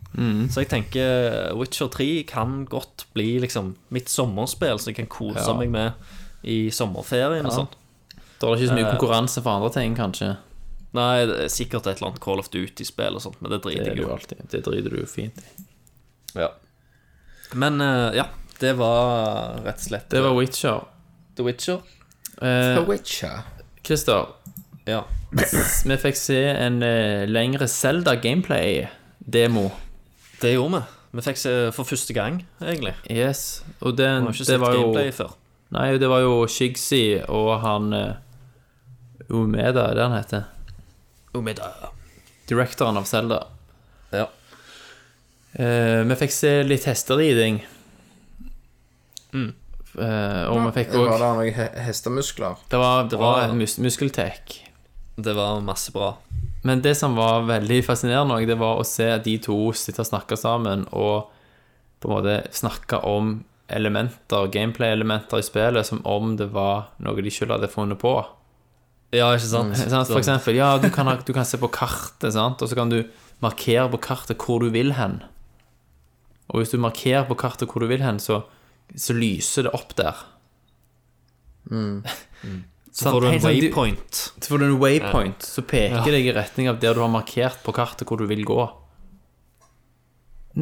Så 0.53 0.61
jeg 0.63 0.69
tenker 0.73 1.53
Witcher 1.57 1.89
3 1.93 2.07
kan 2.29 2.59
godt 2.69 3.07
bli 3.17 3.35
liksom 3.41 3.73
mitt 3.93 4.09
sommerspill, 4.13 4.77
så 4.81 4.91
jeg 4.91 4.99
kan 5.03 5.09
kose 5.11 5.41
Ja. 5.45 5.55
meg 5.57 5.69
med 5.73 5.91
i 6.45 6.69
sommerferien 6.73 7.45
og 7.45 7.51
Ja. 7.53 7.57
sånn. 7.63 7.71
Da 8.41 8.47
er 8.47 8.55
det 8.55 8.61
ikke 8.65 8.69
så 8.73 8.77
mye 8.77 8.91
konkurranse 8.97 9.41
for 9.41 9.51
andre 9.57 9.69
ting, 9.73 9.95
kanskje. 9.97 10.35
Nei, 10.95 11.25
det 11.29 11.35
er 11.45 11.49
sikkert 11.51 11.87
et 11.89 11.97
eller 11.99 12.09
annet 12.13 12.23
Call 12.23 12.39
of 12.41 12.49
Duty-spill 12.53 13.15
og 13.19 13.23
sånt, 13.25 13.39
men 13.43 13.51
det 13.51 13.59
driter 13.65 13.89
er 13.89 13.93
jeg 13.95 14.03
jo 14.05 14.13
alltid. 14.15 14.37
Det 14.53 14.61
driter 14.65 14.89
du 14.95 14.99
jo 15.01 15.07
fint 15.09 15.37
i. 15.41 15.43
Ja. 16.39 16.49
Men 17.55 17.81
eh, 17.83 18.09
ja, 18.17 18.25
det 18.59 18.73
var 18.79 19.59
rett 19.65 19.79
og 19.79 19.83
slett 19.89 20.09
Det 20.11 20.21
var 20.23 20.33
Witcher. 20.37 20.79
The 21.35 21.43
Witcher. 21.47 21.79
Eh, 22.39 22.75
The 22.79 22.85
Witcher. 22.87 23.37
Christer, 23.85 24.25
Ja. 24.89 25.03
vi 25.35 25.97
fikk 26.01 26.15
se 26.17 26.39
en 26.49 26.79
eh, 26.83 27.25
lengre 27.29 27.67
Zelda-gameplay-demo. 27.69 29.67
Det 30.41 30.53
gjorde 30.55 30.79
vi. 30.79 30.83
Vi 31.15 31.21
fikk 31.23 31.37
se 31.39 31.51
for 31.75 31.83
første 31.87 32.13
gang, 32.13 32.41
egentlig. 32.61 32.93
Yes. 33.09 33.63
Og 33.81 33.95
Vi 33.97 34.03
har 34.03 34.19
ikke 34.25 34.37
det 34.41 34.45
sett 34.49 34.59
var 34.59 34.73
jo 34.75 34.81
gameplay 34.89 35.11
før. 35.15 35.31
Nei, 35.75 35.87
det 35.99 36.09
var 36.11 36.19
jo 36.23 36.33
Shigsy 36.51 37.21
og 37.27 37.59
han 37.63 37.93
eh, 37.95 38.13
Umeda, 39.29 39.87
er 39.89 39.95
det 39.97 40.03
han 40.05 40.17
heter? 40.19 40.43
Omida. 41.35 41.71
Directoren 42.49 42.97
av 42.97 43.07
Zelda. 43.09 43.43
Ja. 44.13 44.27
Eh, 45.53 46.01
vi 46.07 46.17
fikk 46.19 46.35
se 46.35 46.51
litt 46.67 46.85
hesteriding. 46.89 47.61
Eh, 49.35 50.43
og 50.51 50.59
vi 50.67 50.71
fikk 50.81 50.93
Var 50.95 51.15
det 51.15 51.31
noen 51.39 51.55
he 51.55 51.67
hestemuskler? 51.87 52.59
Det 52.71 52.79
var, 52.79 53.07
det 53.11 53.19
var 53.19 53.53
mus 53.55 53.77
muskeltek. 53.79 54.59
Det 55.15 55.35
var 55.35 55.61
masse 55.63 55.93
bra. 55.95 56.15
Men 56.65 56.81
det 56.81 56.95
som 56.99 57.15
var 57.15 57.45
veldig 57.47 57.83
fascinerende, 57.85 58.41
det 58.47 58.57
var 58.59 58.81
å 58.81 58.87
se 58.87 59.07
de 59.23 59.37
to 59.39 59.57
sitte 59.77 60.01
og 60.03 60.09
snakke 60.09 60.37
sammen 60.39 60.87
og 60.91 61.29
på 62.01 62.09
en 62.09 62.15
måte 62.15 62.39
snakke 62.53 62.99
om 63.07 63.37
elementer, 63.71 64.49
gameplay-elementer 64.53 65.39
i 65.39 65.45
spillet, 65.45 65.87
som 65.87 66.01
om 66.05 66.35
det 66.37 66.49
var 66.53 66.89
noe 67.01 67.21
de 67.23 67.31
selv 67.33 67.55
hadde 67.55 67.71
funnet 67.71 68.01
på. 68.01 68.17
Ja, 69.15 69.29
ikke 69.35 69.47
sant? 69.47 69.77
Sant? 69.77 70.09
For 70.11 70.19
eksempel, 70.21 70.57
ja, 70.59 70.73
du 70.81 70.89
kan, 70.93 71.09
du 71.25 71.31
kan 71.35 71.45
se 71.47 71.59
på 71.61 71.69
kartet, 71.71 72.33
sant? 72.35 72.61
og 72.61 72.69
så 72.71 72.75
kan 72.77 72.91
du 72.91 72.99
markere 73.43 73.87
på 73.93 73.99
kartet 74.03 74.37
hvor 74.41 74.59
du 74.63 74.69
vil 74.73 74.93
hen. 74.97 75.21
Og 76.51 76.61
hvis 76.61 76.71
du 76.75 76.77
markerer 76.81 77.25
på 77.29 77.37
kartet 77.39 77.71
hvor 77.71 77.81
du 77.83 77.87
vil 77.89 78.03
hen, 78.05 78.19
så, 78.21 78.43
så 78.95 79.15
lyser 79.17 79.67
det 79.67 79.73
opp 79.77 79.95
der. 79.97 80.23
Så 82.95 83.11
får 83.11 83.25
du 83.25 83.27
en 83.27 83.41
sånn, 83.43 83.57
waypoint. 83.59 84.19
Så 84.39 84.47
får 84.53 84.61
du 84.61 84.65
en 84.69 84.77
waypoint, 84.79 85.43
så 85.43 85.63
peker 85.67 86.13
deg 86.13 86.29
i 86.29 86.33
retning 86.35 86.69
av 86.71 86.77
der 86.79 86.95
du 86.95 87.01
har 87.03 87.09
markert 87.11 87.57
på 87.65 87.73
kartet 87.75 88.07
hvor 88.07 88.21
du 88.21 88.23
vil 88.29 88.45
gå. 88.47 88.61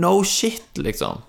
No 0.02 0.16
shit, 0.26 0.72
liksom. 0.82 1.22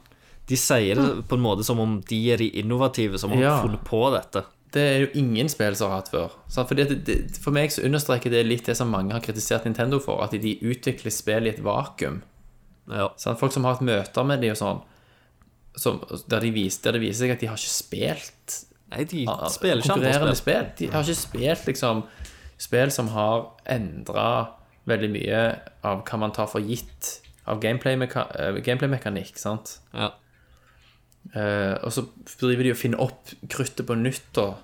De 0.48 0.56
sier 0.56 0.96
det 0.96 1.26
på 1.28 1.36
en 1.36 1.44
måte 1.44 1.64
som 1.66 1.80
om 1.82 1.98
de 2.08 2.20
er 2.32 2.40
de 2.40 2.48
innovative 2.62 3.20
som 3.20 3.34
har 3.36 3.42
Ja. 3.42 3.60
funnet 3.60 3.84
på 3.84 4.00
dette. 4.16 4.46
Det 4.74 4.82
er 4.82 5.02
jo 5.04 5.10
ingen 5.20 5.48
spill 5.52 5.76
som 5.78 5.92
har 5.92 6.02
hatt 6.02 6.10
før. 6.10 6.32
Det, 6.74 6.86
det, 7.06 7.18
for 7.38 7.54
meg 7.54 7.70
så 7.70 7.84
understreker 7.86 8.32
det 8.32 8.42
litt 8.46 8.66
det 8.66 8.74
som 8.78 8.90
mange 8.90 9.14
har 9.14 9.22
kritisert 9.22 9.66
Nintendo 9.68 10.00
for, 10.02 10.24
at 10.24 10.34
de 10.34 10.56
utvikler 10.66 11.14
spill 11.14 11.46
i 11.46 11.52
et 11.52 11.62
vakuum. 11.62 12.22
Ja. 12.90 13.08
Folk 13.38 13.54
som 13.54 13.64
har 13.64 13.76
hatt 13.76 13.86
møter 13.86 14.26
med 14.26 14.42
de 14.42 14.50
og 14.52 14.58
sånn, 14.60 14.82
som, 15.78 16.02
der, 16.30 16.44
de 16.44 16.52
vis, 16.54 16.78
der 16.82 16.96
det 16.96 17.02
viser 17.02 17.24
seg 17.24 17.34
at 17.34 17.42
de 17.42 17.50
har 17.50 17.58
ikke 17.58 17.72
spilt 17.72 18.60
Nei, 18.92 19.06
de 19.10 19.24
ah, 19.26 19.46
spiller 19.50 19.80
ikke 19.80 19.94
konkurrerende 19.96 20.36
spill. 20.38 20.66
De 20.78 20.90
har 20.92 21.06
ikke 21.06 21.18
spilt 21.18 21.70
liksom 21.70 22.02
spill 22.60 22.92
som 22.94 23.08
har 23.14 23.48
endra 23.70 24.26
veldig 24.86 25.10
mye 25.10 25.40
av 25.88 26.04
hva 26.06 26.20
man 26.20 26.34
tar 26.36 26.50
for 26.50 26.62
gitt 26.62 27.16
av 27.48 27.58
eh, 27.64 28.60
gameplay-mekanikk, 28.62 29.40
sant? 29.40 29.78
Ja. 29.96 30.12
Eh, 31.32 31.74
og 31.82 31.90
så 31.94 32.04
driver 32.40 32.66
de 32.66 32.72
og 32.74 32.78
finner 32.78 33.00
opp 33.02 33.32
kruttet 33.50 33.86
på 33.88 33.96
nytt 33.98 34.38
og, 34.42 34.58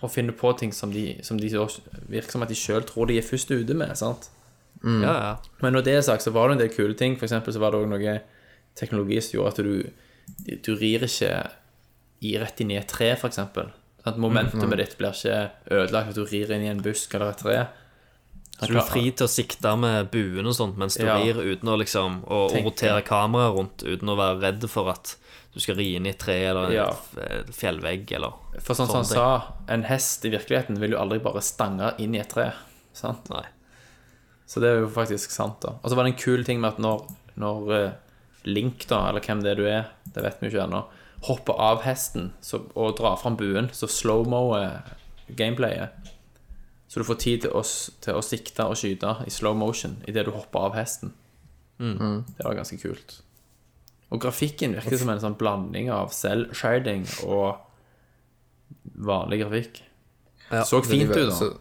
og 0.00 0.12
finner 0.12 0.36
på 0.36 0.52
ting 0.60 0.70
som 0.72 0.92
de, 0.94 1.18
som 1.26 1.40
de 1.40 1.50
virker 1.50 2.30
som 2.36 2.44
at 2.46 2.52
de 2.52 2.56
sjøl 2.56 2.86
tror 2.88 3.10
de 3.10 3.18
er 3.20 3.26
først 3.26 3.50
ute 3.52 3.74
med. 3.76 3.96
sant? 3.98 4.30
ja, 4.80 5.12
ja. 5.12 5.32
Men 5.60 5.74
når 5.76 5.84
det 5.84 5.94
er 5.98 6.04
sagt, 6.06 6.22
så 6.24 6.30
var 6.32 6.48
det 6.48 6.54
en 6.56 6.62
del 6.62 6.70
kule 6.72 6.94
ting. 6.96 7.18
For 7.18 7.26
eksempel 7.28 7.52
så 7.52 7.60
var 7.60 7.74
det 7.74 7.82
òg 7.82 7.90
noe 7.90 8.14
teknologi 8.78 9.18
som 9.20 9.34
gjorde 9.36 9.50
at 9.50 9.60
du, 9.66 10.56
du 10.64 10.70
rir 10.78 11.04
ikke 11.04 11.34
i 12.24 12.32
rett 12.40 12.60
inn 12.62 12.70
i 12.72 12.78
et 12.80 12.88
tre, 12.88 13.10
for 13.20 13.28
eksempel. 13.28 13.68
Sant? 14.04 14.16
Momentumet 14.22 14.80
ditt 14.80 14.96
blir 14.96 15.12
ikke 15.12 15.50
ødelagt 15.76 16.14
at 16.14 16.16
du 16.16 16.24
rir 16.24 16.52
inn 16.56 16.64
i 16.64 16.70
en 16.72 16.80
busk 16.84 17.12
eller 17.18 17.34
et 17.34 17.42
tre. 17.44 17.58
Så 18.60 18.68
du 18.68 18.76
er 18.76 18.88
fri 18.88 19.06
til 19.16 19.24
å 19.24 19.32
sikte 19.32 19.70
med 19.80 20.10
buen 20.12 20.48
og 20.48 20.52
sånt 20.56 20.76
mens 20.80 20.96
du 21.00 21.04
Ja. 21.06 21.16
rir 21.20 21.36
uten 21.40 21.68
å 21.68 21.76
liksom 21.80 22.18
å 22.28 22.40
rotere 22.64 23.00
kameraet 23.04 23.56
rundt 23.56 23.84
uten 23.84 24.08
å 24.12 24.16
være 24.16 24.40
redd 24.42 24.66
for 24.68 24.90
at 24.92 25.14
du 25.54 25.58
skal 25.60 25.74
ri 25.80 25.88
inn 25.96 26.06
i 26.06 26.10
et 26.12 26.18
tre 26.22 26.36
eller 26.46 26.66
en 26.68 26.72
Ja. 26.72 26.88
f- 26.90 27.50
fjellvegg 27.56 28.12
eller 28.14 28.32
For 28.60 28.74
sånn 28.78 28.86
som 28.86 28.96
han 29.00 29.04
sa, 29.04 29.54
en 29.68 29.82
hest 29.88 30.24
i 30.24 30.30
virkeligheten 30.30 30.78
vil 30.78 30.92
jo 30.92 30.98
aldri 31.02 31.18
bare 31.18 31.40
stange 31.42 31.94
inn 31.98 32.14
i 32.14 32.20
et 32.20 32.28
tre. 32.30 32.52
Sant? 32.92 33.28
Nei. 33.30 33.44
Så 34.46 34.60
det 34.62 34.68
er 34.70 34.80
jo 34.80 34.88
faktisk 34.88 35.30
sant, 35.30 35.60
da. 35.60 35.76
Og 35.82 35.90
så 35.90 35.96
var 35.96 36.04
det 36.04 36.12
en 36.14 36.18
kul 36.22 36.44
ting 36.44 36.60
med 36.60 36.72
at 36.74 36.78
når, 36.78 37.04
når 37.36 37.72
eh, 37.80 37.90
Link, 38.44 38.86
da, 38.88 39.08
eller 39.10 39.20
hvem 39.20 39.42
det 39.42 39.50
er 39.52 39.54
du 39.60 39.66
er, 39.68 39.90
det 40.14 40.22
vet 40.24 40.40
vi 40.40 40.48
jo 40.48 40.54
ikke 40.58 40.64
ennå, 40.68 40.84
hopper 41.28 41.58
av 41.60 41.82
hesten 41.82 42.32
så, 42.40 42.62
og 42.74 42.96
drar 42.96 43.18
fram 43.20 43.36
buen, 43.36 43.68
så 43.76 43.86
slow-mo 43.90 44.54
gameplayet. 45.36 45.90
Så 46.88 47.00
du 47.00 47.04
får 47.04 47.18
tid 47.22 47.42
til 47.42 47.50
å, 47.54 47.60
til 48.00 48.14
å 48.18 48.22
sikte 48.24 48.64
og 48.66 48.74
skyte 48.80 49.12
i 49.26 49.30
slow 49.30 49.54
motion 49.54 49.98
idet 50.08 50.24
du 50.26 50.30
hopper 50.34 50.70
av 50.70 50.74
hesten. 50.78 51.12
Det 51.78 52.44
var 52.44 52.54
ganske 52.58 52.78
kult. 52.82 53.20
Og 54.10 54.20
grafikken 54.20 54.74
virker 54.74 54.98
som 54.98 55.08
en 55.12 55.20
sånn 55.22 55.36
blanding 55.38 55.90
av 55.94 56.10
selv 56.14 56.52
shading 56.56 57.04
og 57.26 57.60
vanlig 58.98 59.40
grafikk. 59.44 59.82
så 60.66 60.80
fint 60.84 61.10
ut, 61.10 61.28
da. 61.28 61.34
Så- 61.34 61.56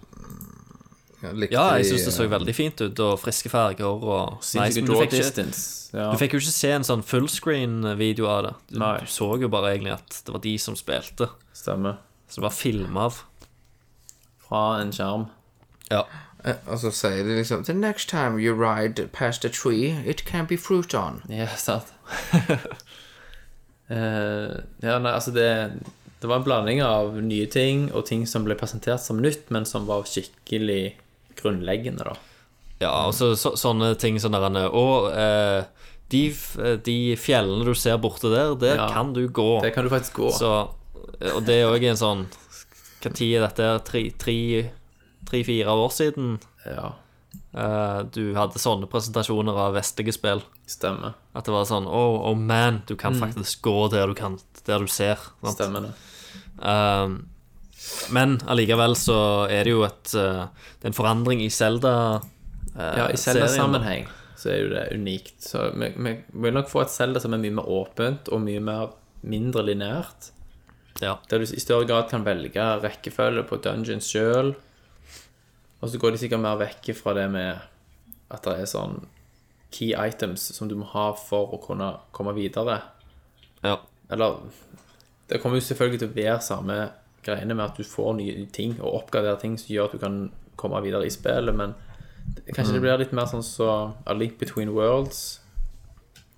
Ja, 1.21 1.29
Ja, 1.51 1.75
jeg 1.77 1.85
syns 1.85 2.05
det 2.05 2.13
så 2.13 2.23
eh, 2.23 2.29
veldig 2.29 2.55
fint 2.55 2.79
ut, 2.81 2.97
og 2.99 3.19
friske 3.19 3.49
farger 3.49 3.83
og 3.85 4.37
nice, 4.55 4.73
du 4.79 4.85
draw 4.87 5.01
fikk, 5.01 5.11
ikke. 5.19 5.91
Ja. 5.93 6.11
du 6.13 6.17
fikk 6.17 6.31
jo 6.31 6.39
ikke 6.39 6.53
se 6.55 6.71
en 6.71 6.81
sånn 6.83 7.03
fullscreen-video 7.03 8.25
av 8.25 8.43
det. 8.45 8.53
Du, 8.71 8.79
Nei. 8.79 8.99
du 9.01 9.05
så 9.05 9.37
jo 9.41 9.49
bare 9.49 9.75
egentlig 9.75 9.91
at 9.93 10.21
det 10.25 10.31
var 10.31 10.39
de 10.39 10.57
som 10.57 10.75
spilte, 10.75 11.29
Stemmer. 11.53 11.97
som 12.29 12.41
var 12.43 12.51
filma 12.51 13.01
av. 13.09 13.23
Fra 14.47 14.79
en 14.79 14.91
skjerm. 14.91 15.29
Ja. 15.91 16.05
Eh, 16.45 16.55
Og 16.67 16.79
så 16.79 16.91
sier 16.91 17.23
de 17.27 17.37
liksom 17.39 17.63
The 17.65 17.73
next 17.73 18.09
time 18.09 18.39
you 18.39 18.53
ride 18.55 19.07
past 19.13 19.45
a 19.45 19.49
tree, 19.49 19.95
it 20.05 20.25
can 20.25 20.45
be 20.47 20.57
fruit 20.57 20.93
on. 20.93 21.21
Ja, 21.29 21.47
sant. 21.57 21.93
uh, 23.89 24.55
ja, 24.85 24.99
nei, 24.99 25.11
altså 25.13 25.31
det, 25.35 25.49
det 26.21 26.29
var 26.29 26.39
en 26.41 26.47
blanding 26.47 26.81
av 26.85 27.17
nye 27.23 27.47
ting 27.51 27.89
og 27.93 28.05
ting 28.09 28.25
som 28.27 28.45
ble 28.47 28.57
presentert 28.59 29.01
som 29.03 29.21
nytt, 29.21 29.49
men 29.53 29.65
som 29.65 29.87
var 29.89 30.07
skikkelig 30.09 30.95
grunnleggende, 31.39 32.03
da. 32.07 32.17
Ja, 32.79 32.91
og 33.09 33.13
så, 33.15 33.33
så, 33.35 33.53
sånne 33.59 33.93
ting 33.99 34.19
som 34.23 34.31
der 34.31 34.69
Og 34.71 35.09
eh, 35.11 35.63
de, 36.11 36.21
de 36.85 36.97
fjellene 37.19 37.67
du 37.67 37.73
ser 37.75 37.99
borte 37.99 38.31
der, 38.31 38.55
der 38.55 38.75
Ja. 38.79 38.87
kan 38.93 39.13
du 39.13 39.27
gå. 39.27 39.59
Det 39.61 39.73
kan 39.75 39.83
du 39.83 39.91
faktisk 39.91 40.13
gå. 40.13 40.31
Så, 40.31 40.51
og 41.35 41.41
det 41.45 41.59
er 41.59 41.67
òg 41.67 41.83
en 41.83 41.99
sånn 41.99 42.27
Når 43.03 43.21
er 43.23 43.43
dette? 43.45 43.67
Tre-fire 43.87 44.15
tre, 44.19 44.37
fire 45.29 45.69
år 45.71 45.91
siden 45.93 46.37
Ja, 46.65 46.93
eh, 47.53 47.99
du 48.13 48.33
hadde 48.37 48.61
sånne 48.61 48.89
presentasjoner 48.89 49.57
av 49.67 49.75
vestlige 49.77 50.13
spill. 50.15 50.43
stemmer. 50.69 51.13
At 51.33 51.45
det 51.45 51.53
var 51.53 51.65
sånn 51.69 51.87
Oh, 51.87 52.19
oh 52.29 52.35
man, 52.35 52.83
du 52.87 52.95
kan 52.95 53.15
faktisk 53.15 53.61
gå 53.61 53.89
der 53.93 54.07
du, 54.07 54.15
kan, 54.15 54.39
der 54.65 54.79
du 54.79 54.87
ser. 54.87 55.17
sant? 55.41 55.55
Stemmer 55.57 55.89
det. 55.89 55.93
Um, 56.59 57.29
men 58.11 58.39
allikevel 58.45 58.95
så 58.99 59.47
er 59.47 59.63
det 59.63 59.71
jo 59.71 59.85
et 59.87 60.11
uh, 60.13 60.51
Det 60.51 60.83
er 60.83 60.91
en 60.91 60.97
forandring 60.97 61.39
i 61.41 61.47
Zelda 61.49 62.21
Ja, 62.75 63.07
i 63.07 63.17
Zelda-sammenheng 63.17 64.09
så 64.39 64.51
er 64.53 64.59
jo 64.61 64.69
det 64.71 64.83
unikt. 64.95 65.35
Så 65.43 65.69
vi, 65.75 65.89
vi 65.99 66.13
vil 66.45 66.55
nok 66.55 66.69
få 66.71 66.85
et 66.85 66.93
Zelda 66.93 67.19
som 67.19 67.35
er 67.35 67.41
mye 67.43 67.57
mer 67.59 67.67
åpent 67.67 68.29
og 68.31 68.43
mye 68.45 68.61
mer 68.63 68.93
mindre 69.27 69.65
lineært. 69.67 70.29
Ja. 71.03 71.17
Der 71.31 71.41
du 71.41 71.47
i 71.47 71.59
større 71.59 71.87
grad 71.87 72.09
kan 72.11 72.23
velge 72.27 72.65
rekkefølge 72.83 73.43
på 73.49 73.59
dungeons 73.63 74.07
sjøl. 74.11 74.53
Og 75.79 75.89
så 75.89 75.99
går 76.01 76.11
de 76.11 76.21
sikkert 76.23 76.43
mer 76.43 76.59
vekk 76.59 76.91
fra 76.97 77.13
det 77.15 77.27
med 77.31 77.61
at 78.29 78.45
det 78.45 78.55
er 78.59 78.69
sånn 78.69 78.99
key 79.73 79.93
items 79.93 80.49
som 80.55 80.69
du 80.69 80.75
må 80.79 80.87
ha 80.91 81.11
for 81.17 81.53
å 81.55 81.61
kunne 81.61 81.93
komme 82.15 82.33
videre. 82.37 82.81
ja. 83.63 83.79
Eller 84.09 84.39
Det 85.29 85.37
kommer 85.41 85.59
jo 85.59 85.61
selvfølgelig 85.61 85.99
til 85.99 86.09
å 86.09 86.15
være 86.15 86.41
samme 86.41 86.75
greiene 87.21 87.53
med 87.53 87.65
at 87.65 87.77
du 87.77 87.83
får 87.83 88.15
nye 88.17 88.45
ting 88.51 88.79
og 88.79 89.03
oppgraderer 89.03 89.37
ting 89.37 89.57
som 89.61 89.69
gjør 89.69 89.85
at 89.85 89.91
du 89.91 89.99
kan 90.01 90.31
komme 90.57 90.81
videre 90.81 91.05
i 91.05 91.13
spillet, 91.13 91.55
men 91.55 91.75
kanskje 92.55 92.73
det 92.73 92.81
blir 92.81 92.97
litt 92.97 93.13
mer 93.13 93.29
sånn 93.29 93.45
så 93.45 93.69
A 94.05 94.15
Link 94.17 94.39
Between 94.39 94.73
Worlds. 94.73 95.39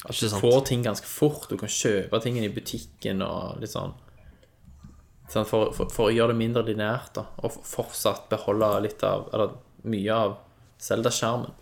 At 0.04 0.18
du 0.20 0.28
får 0.28 0.66
ting 0.66 0.84
ganske 0.84 1.08
fort. 1.08 1.48
Du 1.50 1.58
kan 1.62 1.70
kjøpe 1.70 2.20
tingene 2.24 2.50
i 2.50 2.54
butikken 2.54 3.22
og 3.22 3.62
litt 3.62 3.72
sånn. 3.72 3.94
For, 5.32 5.72
for, 5.74 5.90
for 5.94 6.10
å 6.10 6.14
gjøre 6.14 6.34
det 6.34 6.42
mindre 6.42 6.64
lineært, 6.68 7.14
da. 7.16 7.26
Og 7.46 7.54
fortsatt 7.64 8.28
beholde 8.32 8.68
litt 8.84 9.04
av 9.08 9.30
Eller 9.34 9.54
mye 9.88 10.14
av 10.14 10.38
Zelda-skjermen. 10.82 11.54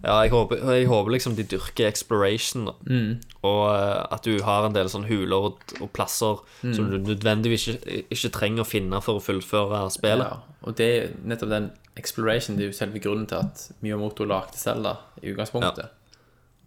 Ja, 0.00 0.14
jeg 0.24 0.30
håper, 0.32 0.62
jeg 0.72 0.86
håper 0.88 1.12
liksom 1.12 1.34
de 1.36 1.44
dyrker 1.44 1.84
exploration, 1.90 2.70
da. 2.70 2.72
Mm. 2.88 3.18
Og 3.44 3.58
eh, 3.74 4.06
at 4.16 4.24
du 4.24 4.38
har 4.46 4.64
en 4.64 4.72
del 4.72 4.88
sånne 4.88 5.10
huler 5.10 5.50
og, 5.50 5.74
og 5.80 5.90
plasser 5.96 6.38
Mm. 6.62 6.74
som 6.76 6.88
du 6.90 6.98
nødvendigvis 7.00 7.62
ikke, 7.72 8.02
ikke 8.12 8.30
trenger 8.36 8.62
å 8.64 8.68
finne 8.68 8.98
for 9.00 9.16
å 9.16 9.22
fullføre 9.24 9.78
spillet. 9.92 10.28
Ja, 10.28 10.56
og 10.68 10.74
det 10.76 10.88
er 10.96 11.06
nettopp 11.24 11.48
den 11.52 11.70
exploration 11.96 12.56
Det 12.58 12.66
er 12.66 12.68
jo 12.70 12.76
selve 12.76 13.00
grunnen 13.00 13.24
til 13.28 13.38
at 13.40 13.62
Miyamoto 13.80 14.26
lagde 14.28 14.56
Zelda 14.60 14.98
i 15.22 15.32
utgangspunktet. 15.32 15.88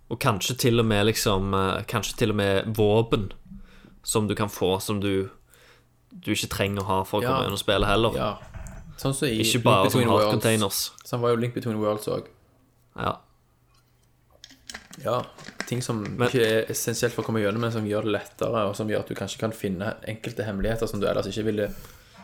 Og 0.09 0.19
kanskje 0.21 0.55
til 0.65 0.81
og 0.81 0.85
med 0.89 1.05
liksom 1.11 1.53
eh, 1.57 1.83
Kanskje 1.89 2.17
til 2.17 2.33
og 2.33 2.39
med 2.41 2.73
våpen 2.77 3.31
som 4.03 4.27
du 4.27 4.33
kan 4.35 4.49
få, 4.51 4.79
som 4.81 4.99
du 5.01 5.29
du 6.21 6.31
ikke 6.31 6.49
trenger 6.51 6.83
å 6.83 6.85
ha 6.89 7.03
for 7.03 7.21
å 7.21 7.23
Ja. 7.23 7.35
komme 7.41 7.51
og 7.53 7.59
spille 7.61 7.85
heller. 7.87 8.15
Ja. 8.15 8.37
Sånn 8.97 9.13
som 9.13 9.27
i 9.27 9.39
Ikke 9.41 9.63
bare 9.63 9.89
som 9.89 10.01
hard-containers 10.01 10.91
Sånn 11.03 11.19
var 11.19 11.33
jo 11.33 11.35
Link 11.41 11.53
Between 11.55 11.79
Worlds 11.81 12.07
òg. 12.07 12.27
Ja. 12.95 13.17
Ja. 15.03 15.23
Ting 15.65 15.81
som 15.81 16.03
ikke 16.05 16.43
er 16.43 16.69
essensielt 16.71 17.15
for 17.15 17.23
å 17.23 17.25
komme 17.25 17.41
gjennom, 17.41 17.63
men 17.65 17.71
som 17.73 17.85
gjør 17.87 18.05
det 18.05 18.13
lettere, 18.13 18.67
og 18.69 18.75
som 18.77 18.87
gjør 18.91 18.99
at 18.99 19.07
du 19.07 19.15
kanskje 19.17 19.39
kan 19.41 19.51
finne 19.55 19.95
enkelte 20.07 20.45
hemmeligheter 20.45 20.87
som 20.87 21.01
du 21.01 21.07
ellers 21.09 21.29
ikke 21.31 21.45
ville 21.47 21.69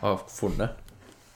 ha 0.00 0.14
funnet. 0.30 0.70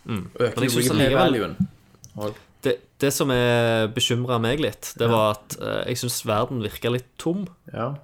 Mm. 0.07 0.30
Øker 0.38 0.61
Men 0.61 0.68
jeg 0.68 1.12
allikevel- 1.16 2.34
Det, 2.62 2.78
det 2.98 3.12
som 3.12 3.28
bekymra 3.28 4.40
meg 4.40 4.61
litt, 4.61 4.94
det 4.96 5.09
var 5.11 5.32
at 5.32 5.57
uh, 5.61 5.82
jeg 5.84 5.96
syns 6.00 6.22
verden 6.24 6.62
virka 6.62 6.90
litt 6.92 7.11
tom. 7.18 7.46
Ja. 7.72 7.94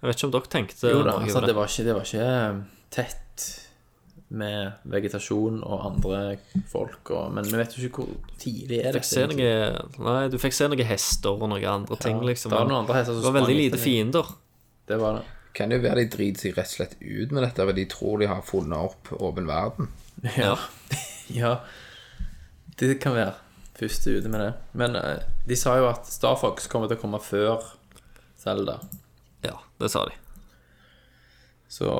Jeg 0.00 0.08
vet 0.08 0.16
ikke 0.16 0.28
om 0.28 0.30
dere 0.36 0.48
tenkte 0.52 0.90
Jo 0.92 1.02
da, 1.02 1.16
altså, 1.18 1.40
det, 1.44 1.54
var 1.54 1.66
ikke, 1.66 1.84
det 1.84 1.94
var 1.94 2.06
ikke 2.06 2.28
eh, 2.28 2.60
tett 2.90 3.69
med 4.30 4.86
vegetasjon 4.90 5.58
og 5.66 5.86
andre 5.88 6.20
folk, 6.70 7.10
og, 7.10 7.32
men 7.34 7.48
vi 7.48 7.58
vet 7.58 7.74
jo 7.74 7.88
ikke 7.88 8.04
hvor 8.04 8.38
tidlig 8.38 8.78
er 8.78 8.94
det. 8.94 9.02
er. 9.18 9.34
noe, 9.34 10.06
nei, 10.06 10.22
du 10.30 10.38
fikk 10.38 10.54
se 10.54 10.68
noen 10.70 10.86
hester 10.86 11.34
og 11.34 11.50
noen 11.50 11.66
andre 11.72 11.98
ting, 11.98 12.20
liksom. 12.26 12.52
det 12.52 12.60
var 12.60 12.70
noen 12.70 12.84
andre 12.84 13.00
hester 13.00 13.16
som 13.16 13.24
det 13.24 13.30
var 13.32 13.38
veldig 13.40 13.58
lite 13.58 13.80
fiender. 13.82 14.32
Det 14.86 14.98
var 15.02 15.18
det. 15.18 15.26
Kan 15.58 15.74
jo 15.74 15.80
være 15.82 16.04
de 16.04 16.10
driter 16.14 16.46
seg 16.46 16.54
rett 16.58 16.70
og 16.70 16.76
slett 16.76 16.96
ut 17.02 17.34
med 17.34 17.42
dette, 17.42 17.66
for 17.66 17.76
de 17.76 17.86
tror 17.90 18.22
de 18.22 18.30
har 18.30 18.46
funnet 18.46 18.90
opp 18.90 19.10
åpen 19.18 19.50
verden. 19.50 19.90
Ja. 20.38 20.56
ja. 21.34 21.54
Det 22.80 22.94
kan 23.02 23.12
være 23.12 23.34
første 23.76 24.14
ute 24.16 24.30
med 24.32 24.40
det. 24.40 24.52
Men 24.72 24.96
eh, 24.96 25.20
de 25.48 25.56
sa 25.58 25.74
jo 25.76 25.88
at 25.90 26.06
Star 26.08 26.38
Fox 26.40 26.68
kommer 26.70 26.88
til 26.88 26.96
å 26.96 27.02
komme 27.02 27.20
før 27.20 27.66
Zelda. 28.40 28.78
Ja, 29.44 29.58
det 29.80 29.90
sa 29.92 30.06
de. 30.08 30.14
Så 31.70 31.90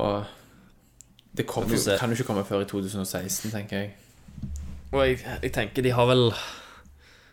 det 1.37 1.45
kommer 1.47 1.75
jo, 1.77 1.97
kan 1.99 2.09
jo 2.11 2.15
ikke 2.19 2.27
komme 2.27 2.43
før 2.45 2.61
i 2.65 2.67
2016, 2.69 3.51
tenker 3.53 3.77
jeg. 3.77 3.91
Og 4.91 5.05
jeg, 5.07 5.19
jeg 5.43 5.51
tenker 5.55 5.85
de 5.85 5.93
har 5.95 6.07
vel 6.09 6.25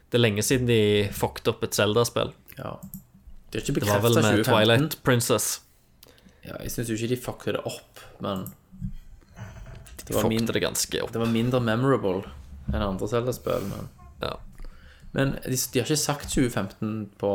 Det 0.09 0.14
er 0.14 0.22
lenge 0.22 0.42
siden 0.46 0.68
de 0.70 1.09
fucket 1.12 1.49
opp 1.51 1.64
et 1.66 1.74
Zelda-spill. 1.74 2.30
Ja. 2.59 2.76
De 3.51 3.59
har 3.59 3.64
ikke 3.64 3.80
Det 3.80 3.88
var 3.88 4.01
vel 4.05 4.14
med 4.14 4.22
2015. 4.22 4.46
Twilight 4.53 4.96
Princess. 5.05 5.49
Ja, 6.46 6.55
jeg 6.62 6.70
syns 6.72 6.88
jo 6.88 6.94
ikke 6.96 7.11
de 7.14 7.18
fucket 7.20 7.57
det 7.59 7.64
opp, 7.66 8.01
men 8.24 8.46
De 9.99 10.07
det 10.07 10.14
fucket 10.22 10.55
det 10.55 10.62
ganske 10.62 11.03
opp. 11.03 11.12
det 11.12 11.20
var 11.20 11.32
mindre 11.32 11.61
memorable 11.61 12.22
enn 12.72 12.82
andre 12.84 13.09
Zelda-spill. 13.11 13.66
Men, 13.68 13.88
Ja. 14.22 14.36
men 15.12 15.32
de, 15.44 15.57
de 15.57 15.80
har 15.80 15.86
ikke 15.88 15.96
sagt 15.96 16.30
2015 16.30 17.11
på 17.18 17.32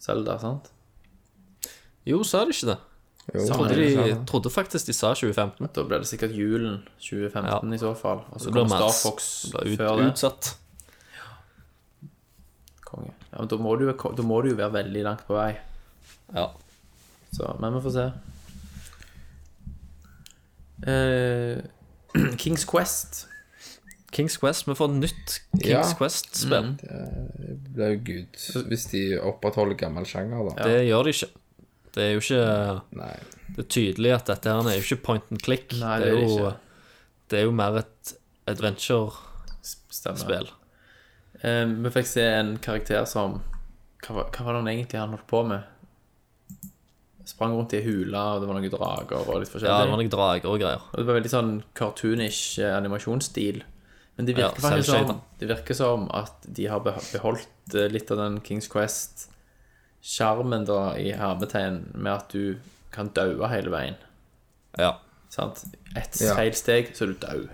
Zelda, 0.00 0.38
sant? 0.38 0.68
Jo, 2.06 2.22
sa 2.24 2.44
de 2.44 2.52
ikke 2.54 2.70
det? 2.74 2.78
Jo, 3.34 3.42
Trodde, 3.52 3.74
de- 3.76 3.96
de, 3.96 4.12
trodde 4.26 4.50
faktisk 4.50 4.86
de 4.86 4.92
sa 4.96 5.10
2015. 5.14 5.68
Da 5.74 5.82
ble 5.84 5.98
det 6.00 6.06
sikkert 6.08 6.32
julen 6.32 6.78
2015 6.98 7.74
i 7.74 7.78
så 7.78 7.90
fall. 7.96 8.22
Og 8.32 8.40
så 8.40 8.46
Det 8.48 8.54
kommer 8.54 8.68
Star 8.68 8.86
mars. 8.86 9.02
Fox 9.02 9.26
Det 9.42 9.52
ble 9.52 9.72
ut, 9.72 9.78
før 9.78 9.96
det. 9.98 10.06
utsatt. 10.12 10.54
Konge. 12.88 13.12
Ja, 13.32 13.38
men 13.42 13.48
da 13.48 13.56
må, 13.60 13.74
du, 13.78 13.84
jo- 13.90 14.14
da 14.16 14.22
må 14.22 14.42
du 14.42 14.48
jo 14.50 14.56
være 14.56 14.72
veldig 14.78 15.02
langt 15.04 15.26
på 15.28 15.34
vei. 15.36 15.50
Ja. 16.34 16.46
Så, 17.36 17.50
men 17.60 17.74
vi 17.74 17.80
får 17.84 17.92
se. 17.98 18.06
Eh, 20.86 21.62
Kings 22.38 22.64
Quest. 22.64 23.26
Kings 24.12 24.36
Quest. 24.40 24.64
Vi 24.68 24.74
får 24.74 24.88
nytt 24.88 25.40
Kings 25.52 25.66
Ja. 25.68 25.82
Mm. 25.84 25.96
Quest-spill. 25.98 26.70
Det 26.80 27.74
blir 27.74 27.92
jo 27.92 28.00
good 28.06 28.64
hvis 28.70 28.86
de 28.92 29.02
opprettholder 29.20 29.76
gammel 29.76 30.06
sjanger, 30.08 30.48
da. 30.54 30.64
Det 30.70 30.86
gjør 30.88 31.04
de 31.04 31.10
ikke. 31.16 31.28
Det 31.94 32.04
er 32.04 32.12
jo 32.14 32.22
ikke 32.22 32.44
Nei. 32.98 33.16
Det 33.48 33.64
er 33.64 33.70
tydelig 33.72 34.10
at 34.14 34.28
dette 34.28 34.52
her 34.52 34.70
er 34.70 34.76
jo 34.76 34.84
ikke 34.84 35.04
point 35.06 35.30
and 35.32 35.42
click. 35.42 35.72
Nei, 35.80 35.96
det, 36.02 36.04
det 36.04 36.12
er 36.12 36.18
er 36.18 36.28
jo, 36.28 36.50
det 37.30 37.36
er 37.40 37.44
jo 37.48 37.54
mer 37.58 37.72
et 37.80 38.12
adventure-spill. 38.48 40.48
Eh, 41.42 41.64
vi 41.84 41.90
fikk 41.94 42.08
se 42.10 42.24
en 42.26 42.56
karakter 42.62 43.04
som 43.06 43.40
Hva 44.02 44.14
var, 44.16 44.30
hva 44.34 44.46
var 44.46 44.56
det 44.56 44.62
han 44.62 44.70
egentlig 44.72 45.00
han 45.00 45.14
holdt 45.14 45.28
på 45.30 45.40
med? 45.46 45.62
Sprang 47.28 47.52
rundt 47.52 47.74
i 47.76 47.82
ei 47.82 47.84
hule, 47.84 48.16
og 48.16 48.40
det 48.40 48.48
var 48.48 48.56
noen 48.56 48.72
drager 48.72 49.18
og 49.20 49.42
litt 49.42 49.52
Ja, 49.60 49.82
det 49.82 49.90
var 49.90 50.00
noen 50.00 50.12
drager 50.12 50.48
og 50.48 50.62
greier. 50.62 50.84
Og 50.92 51.02
det 51.02 51.08
var 51.10 51.18
veldig 51.18 51.32
sånn 51.32 51.50
cartoonish 51.76 52.62
eh, 52.62 52.76
animasjonsstil. 52.76 53.58
Men 54.18 54.26
det 54.26 54.34
virker 54.38 54.62
faktisk 54.62 54.90
som. 54.90 55.20
Det 55.38 55.50
virker 55.50 55.74
som 55.78 56.08
at 56.16 56.36
de 56.42 56.66
har 56.72 56.80
beholdt 56.82 57.76
eh, 57.76 57.90
litt 57.92 58.10
av 58.14 58.22
den 58.22 58.40
Kings 58.46 58.70
Quest-sjarmen 60.02 60.64
da 60.66 60.96
i 60.96 61.12
hermetegn 61.12 61.80
med 61.94 62.12
at 62.12 62.28
du 62.32 62.56
kan 62.92 63.10
daue 63.14 63.48
hele 63.48 63.70
veien. 63.70 63.96
Ja. 64.78 64.98
Sant? 65.30 65.64
Ett 65.96 66.20
Ja. 66.20 66.34
feil 66.34 66.54
steg, 66.54 66.94
så 66.94 67.04
er 67.04 67.06
du 67.06 67.14
død. 67.14 67.48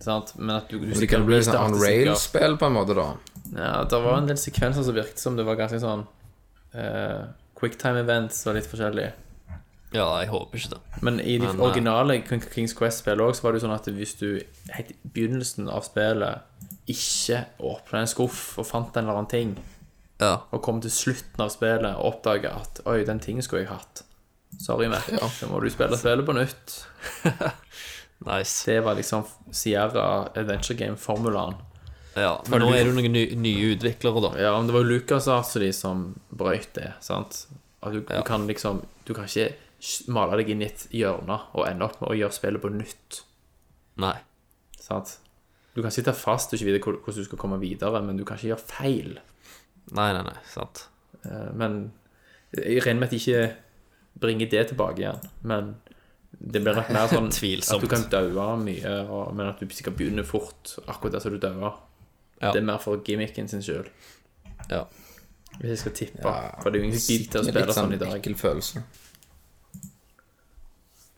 Sant? 0.00 0.34
Men 0.38 0.56
at 0.56 0.68
du, 0.68 0.78
du 0.78 0.92
det 0.92 1.08
kan 1.08 1.24
bli 1.26 1.40
sånn 1.42 1.56
on 1.56 1.80
rail-spill, 1.80 2.56
på 2.58 2.66
en 2.66 2.72
måte, 2.72 2.94
da. 2.94 3.16
Ja, 3.54 3.84
det 3.84 4.02
var 4.02 4.18
en 4.18 4.26
del 4.26 4.36
sekvenser 4.36 4.82
som 4.84 4.94
virket 4.94 5.18
som 5.18 5.36
det 5.36 5.44
var 5.46 5.56
ganske 5.56 5.80
sånn 5.80 6.06
uh, 6.74 7.26
quicktime 7.58 8.00
events 8.04 8.46
og 8.46 8.54
litt 8.56 8.66
forskjellig. 8.66 9.12
ja, 9.94 10.06
jeg 10.20 10.28
håper 10.28 10.58
ikke 10.58 10.74
det. 10.74 10.80
Men 11.02 11.20
i 11.20 11.38
de 11.38 11.46
Men, 11.46 11.56
eh, 11.60 11.62
originale 11.64 12.22
Kings 12.26 12.74
Quest-spillene 12.74 13.30
også, 13.30 13.40
så 13.40 13.42
var 13.42 13.52
det 13.52 13.62
jo 13.62 13.66
sånn 13.68 13.74
at 13.74 13.86
hvis 13.86 14.14
du 14.18 14.42
helt 14.74 14.90
i 14.90 14.96
begynnelsen 15.14 15.68
av 15.70 15.82
spillet 15.82 16.42
ikke 16.86 17.46
åpna 17.58 18.00
en 18.00 18.06
skuff 18.06 18.58
og 18.58 18.66
fant 18.66 18.94
en 18.96 19.04
eller 19.04 19.16
annen 19.16 19.30
ting, 19.30 19.56
Ja. 20.20 20.46
og 20.50 20.62
kom 20.64 20.78
til 20.80 20.90
slutten 20.90 21.42
av 21.44 21.50
spillet 21.52 21.90
og 21.98 22.06
oppdaga 22.14 22.54
at 22.62 22.80
oi, 22.88 23.02
den 23.04 23.18
tingen 23.20 23.42
skulle 23.44 23.64
jeg 23.66 23.72
hatt. 23.74 24.02
Sorry, 24.62 24.86
Mac. 24.88 25.04
Da 25.12 25.48
må 25.50 25.58
du 25.60 25.68
spille 25.70 25.98
spillet 26.00 26.24
på 26.26 26.32
nytt. 26.36 26.76
Nice. 28.26 28.62
Det 28.70 28.80
var 28.80 28.94
liksom 28.96 29.24
Sierra 29.52 30.28
Adventure 30.34 30.74
Game-formulaen. 30.78 31.54
Ja, 32.16 32.42
men 32.48 32.62
nå 32.64 32.70
er 32.72 32.86
det 32.86 32.88
jo 32.88 32.94
noen 32.96 33.12
ny, 33.12 33.24
nye 33.36 33.74
utviklere, 33.74 34.22
da. 34.24 34.30
Ja, 34.40 34.54
men 34.56 34.70
det 34.70 34.72
var 34.72 34.86
jo 34.86 34.94
Lucas 34.94 35.26
altså 35.28 35.60
de 35.60 35.68
som 35.76 36.06
brøyt 36.32 36.70
det, 36.78 36.94
sant? 37.04 37.42
At 37.84 37.92
du, 37.92 37.98
Ja. 38.08 38.22
du 38.22 38.24
kan 38.24 38.46
liksom 38.48 38.80
Du 39.04 39.12
kan 39.14 39.28
ikke 39.28 39.52
male 40.08 40.38
deg 40.40 40.48
inn 40.50 40.62
i 40.62 40.66
et 40.70 40.86
hjørne 40.90 41.36
og 41.54 41.66
ende 41.68 41.84
opp 41.84 42.00
med 42.00 42.08
å 42.10 42.16
gjøre 42.16 42.32
spillet 42.32 42.62
på 42.64 42.72
nytt. 42.72 43.20
Nei. 44.00 44.16
Sant? 44.80 45.18
Du 45.76 45.82
kan 45.84 45.92
sitte 45.92 46.14
fast 46.16 46.50
og 46.50 46.58
ikke 46.58 46.72
vite 46.72 46.80
hvordan 46.82 47.14
du 47.20 47.24
skal 47.28 47.38
komme 47.38 47.60
videre, 47.60 48.00
men 48.02 48.16
du 48.16 48.24
kan 48.24 48.38
ikke 48.40 48.54
gjøre 48.54 48.64
feil. 48.72 49.18
Nei, 49.94 50.12
nei, 50.12 50.22
nei. 50.26 50.36
Sant. 50.50 50.88
Eh, 51.24 51.50
Men 51.54 51.92
jeg 52.56 52.82
regner 52.84 53.00
med 53.00 53.08
at 53.08 53.14
de 53.14 53.20
ikke 53.20 53.56
bringer 54.20 54.48
det 54.50 54.68
tilbake 54.72 54.98
igjen. 55.04 55.20
Men 55.46 55.74
det 56.36 56.60
blir 56.64 56.74
nok 56.76 56.90
mer 56.92 57.06
sånn 57.12 57.30
Tvilsomt. 57.32 57.76
at 57.78 57.84
du 57.84 57.88
kan 57.94 58.06
daue 58.12 58.56
mye, 58.60 58.94
og, 59.08 59.34
men 59.36 59.46
at 59.52 59.60
du 59.62 59.68
sikkert 59.72 59.96
begynner 59.98 60.24
fort 60.26 60.76
akkurat 60.86 61.12
der 61.16 61.20
som 61.24 61.32
du 61.36 61.38
dauer. 61.42 61.76
Ja. 62.40 62.50
Det 62.52 62.60
er 62.60 62.66
mer 62.68 62.78
for 62.82 63.00
gimmicken 63.06 63.48
sin 63.48 63.62
sjøl. 63.64 63.86
Ja. 64.68 64.82
Hvis 65.56 65.70
jeg 65.70 65.78
skal 65.80 65.92
tippe. 65.96 66.20
Ja, 66.26 66.50
for 66.60 66.68
det 66.70 66.80
er 66.80 66.82
jo 66.84 66.88
ingen 66.90 67.00
som 67.00 67.28
til 67.32 67.40
å 67.40 67.44
spille 67.46 67.66
sånn 67.72 67.78
sånn 67.86 67.94
i 67.96 68.00
dag. 68.02 68.16
ekkel 68.18 68.34
følelse. 68.36 68.82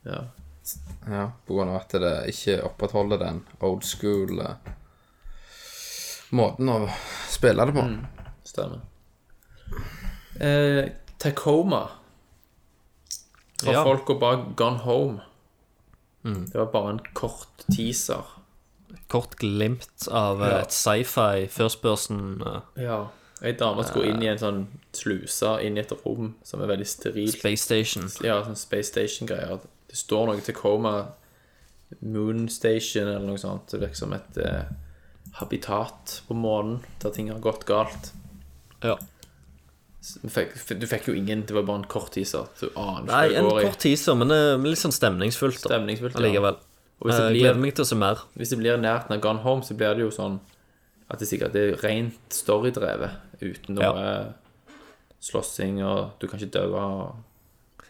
Ja. 0.07 0.21
Ja, 1.09 1.23
på 1.47 1.55
grunn 1.57 1.71
av 1.73 1.79
at 1.81 1.95
det 1.99 2.11
ikke 2.31 2.59
opprettholder 2.67 3.19
den 3.19 3.39
old 3.65 3.83
school 3.87 4.39
eh, 4.43 4.69
måten 6.37 6.69
å 6.69 6.75
spille 7.31 7.65
det 7.65 7.73
på. 7.75 7.85
Stemmer. 8.59 8.81
Eh, 10.39 10.89
Tacoma. 11.17 11.89
Fra 13.63 13.71
Ja. 13.73 13.83
folka 13.83 14.13
bak 14.13 14.55
Gone 14.55 14.77
Home. 14.77 15.19
Det 16.23 16.55
var 16.55 16.65
bare 16.71 16.89
en 16.89 16.99
kort 17.13 17.65
teaser. 17.75 18.23
Kort 19.07 19.35
glimt 19.35 20.07
av 20.11 20.43
eh, 20.43 20.49
Ja. 20.49 20.59
et 20.61 20.71
sci-fi 20.71 21.47
first 21.47 21.81
person 21.81 22.41
eh, 22.45 22.83
Ja. 22.83 23.07
Ei 23.41 23.53
dame 23.53 23.83
skulle 23.83 24.09
inn 24.11 24.21
i 24.23 24.27
en 24.27 24.37
sånn 24.37 24.65
sluse 24.93 25.61
inn 25.63 25.77
i 25.77 25.79
et 25.79 25.91
rom 26.05 26.35
som 26.43 26.61
er 26.61 26.67
veldig 26.67 26.87
sterilt. 26.87 27.37
space 27.39 27.63
station. 27.63 28.09
Ja, 28.23 28.41
sånn 28.43 28.57
Space 28.57 28.89
Station-greier. 28.91 29.59
Det 29.87 29.95
står 29.95 30.25
noe 30.27 30.41
Tacoma 30.41 31.05
Moon 32.01 32.49
Station 32.49 33.07
eller 33.07 33.25
noe 33.25 33.37
sånt. 33.37 33.67
Det 33.71 33.79
virker 33.79 33.95
som 33.95 34.13
et 34.13 34.37
eh, 34.37 34.63
habitat 35.39 36.21
på 36.27 36.33
månen 36.35 36.83
der 37.01 37.11
ting 37.11 37.29
har 37.31 37.39
gått 37.39 37.65
galt. 37.65 38.11
Ja. 38.83 38.95
Du 40.23 40.29
fikk, 40.31 40.53
du 40.79 40.85
fikk 40.87 41.07
jo 41.09 41.13
ingen, 41.13 41.41
det 41.45 41.51
var 41.53 41.63
bare 41.67 41.81
en 41.81 41.87
kort 41.91 42.11
teaser. 42.15 42.47
Du 42.59 42.69
aner 42.79 43.05
Nei, 43.09 43.25
en 43.35 43.49
det 43.49 43.65
kort 43.67 43.79
teaser, 43.83 44.15
men 44.15 44.29
det 44.31 44.37
er 44.37 44.57
litt 44.63 44.79
sånn 44.79 44.95
stemningsfullt. 44.95 45.59
da. 45.65 45.73
Stemningsfullt, 45.75 46.15
ja. 46.15 46.21
Allikevel. 46.21 46.55
Og 47.01 47.07
hvis 47.09 47.15
det 47.19 47.25
blir- 47.31 47.41
gleder 47.43 47.59
meg 47.59 47.75
til 47.75 47.83
å 47.83 47.87
se 47.87 47.95
mer. 47.95 48.17
Hvis 48.37 48.49
det 48.49 48.59
blir 48.59 48.77
nært 48.79 49.09
når 49.09 49.19
Gone 49.21 49.39
Home, 49.43 49.61
så 49.61 49.75
blir 49.75 49.93
det 49.95 49.99
jo 50.05 50.09
sånn 50.11 50.39
at 51.11 51.19
det 51.19 51.27
sikkert 51.27 51.51
det 51.53 51.73
er 51.73 51.87
rent 51.87 52.29
storydrevet, 52.29 53.11
uten 53.41 53.75
noe 53.75 53.83
Ja. 53.83 54.25
slåssing, 55.19 55.81
og 55.83 56.19
du 56.19 56.27
kan 56.27 56.39
ikke 56.39 56.51
dø. 56.51 56.73
og- 56.75 57.15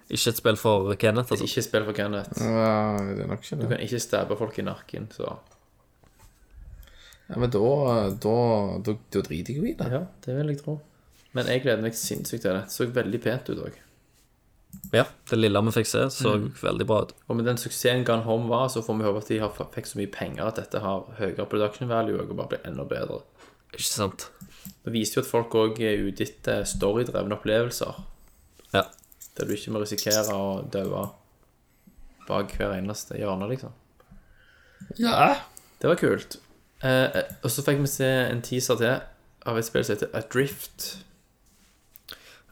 Ikke 0.10 0.30
et 0.30 0.38
spill 0.38 0.56
for 0.56 0.96
Kenneth, 0.96 1.30
altså. 1.32 1.44
Ikke 1.46 1.58
et 1.60 1.64
spill 1.66 1.86
for 1.86 1.94
Kenneth. 1.94 2.42
Ja, 2.42 2.98
det 2.98 3.20
er 3.20 3.28
nok 3.28 3.42
ikke 3.44 3.60
Du 3.62 3.68
kan 3.68 3.78
ikke 3.78 4.00
stabbe 4.02 4.36
folk 4.38 4.58
i 4.58 4.64
nakken, 4.64 5.08
så 5.14 5.38
Ja, 7.30 7.38
men 7.38 7.52
da, 7.54 7.60
da, 8.26 8.36
da, 8.82 8.96
da 9.14 9.22
driter 9.22 9.54
jeg 9.54 9.58
jo 9.62 9.68
i 9.70 9.76
det. 9.78 9.90
Ja, 9.94 10.00
det 10.26 10.36
vil 10.40 10.48
jeg 10.54 10.62
tro. 10.64 10.80
Men 11.38 11.46
jeg 11.46 11.62
gleder 11.62 11.84
meg 11.86 11.94
sinnssykt 11.94 12.42
til 12.42 12.56
det. 12.56 12.64
Det 12.66 12.74
så 12.74 12.88
veldig 12.90 13.20
pent 13.22 13.50
ut 13.54 13.60
òg. 13.68 13.76
Ja, 14.94 15.04
det 15.30 15.38
lille 15.38 15.62
vi 15.66 15.72
fikk 15.76 15.88
se, 15.90 16.02
så 16.14 16.32
Mm. 16.38 16.48
veldig 16.62 16.86
bra 16.90 17.02
ut. 17.06 17.14
Og 17.28 17.36
med 17.38 17.46
den 17.46 17.58
suksessen 17.58 18.04
Gone 18.06 18.24
Home 18.26 18.50
var, 18.50 18.68
så 18.70 18.82
får 18.86 18.98
vi 18.98 19.04
håpe 19.06 19.18
at 19.22 19.28
de 19.30 19.38
har 19.40 19.50
fikk 19.76 19.86
så 19.90 19.98
mye 20.02 20.12
penger 20.14 20.48
at 20.48 20.56
dette 20.62 20.80
har 20.82 21.06
høyere 21.18 21.46
production 21.50 21.90
value 21.90 22.20
og 22.22 22.36
bare 22.38 22.48
blir 22.56 22.66
enda 22.66 22.84
bedre. 22.86 23.22
Ikke 23.74 23.84
sant? 23.86 24.28
Det 24.86 24.94
viser 24.94 25.20
jo 25.20 25.22
at 25.26 25.30
folk 25.30 25.54
òg 25.58 25.80
er 25.86 26.02
ute 26.08 26.26
etter 26.26 26.64
storydrevne 26.66 27.38
opplevelser. 27.38 27.94
Ja. 28.74 28.84
Der 29.38 29.46
du 29.46 29.54
ikke 29.54 29.72
må 29.74 29.82
risikere 29.82 30.26
å 30.34 30.64
daue 30.70 31.10
bak 32.28 32.54
hver 32.58 32.74
eneste 32.78 33.18
hjørne, 33.18 33.48
liksom. 33.50 33.72
Ja. 34.98 35.36
Det 35.80 35.88
var 35.90 35.96
kult. 36.02 36.38
Eh, 36.84 37.22
og 37.44 37.52
så 37.52 37.64
fikk 37.66 37.82
vi 37.84 37.92
se 37.92 38.08
en 38.30 38.42
teaser 38.46 38.80
til 38.80 38.94
av 39.50 39.58
et 39.60 39.68
spill 39.68 39.84
som 39.86 39.96
heter 39.98 40.14
Adrift. 40.16 40.90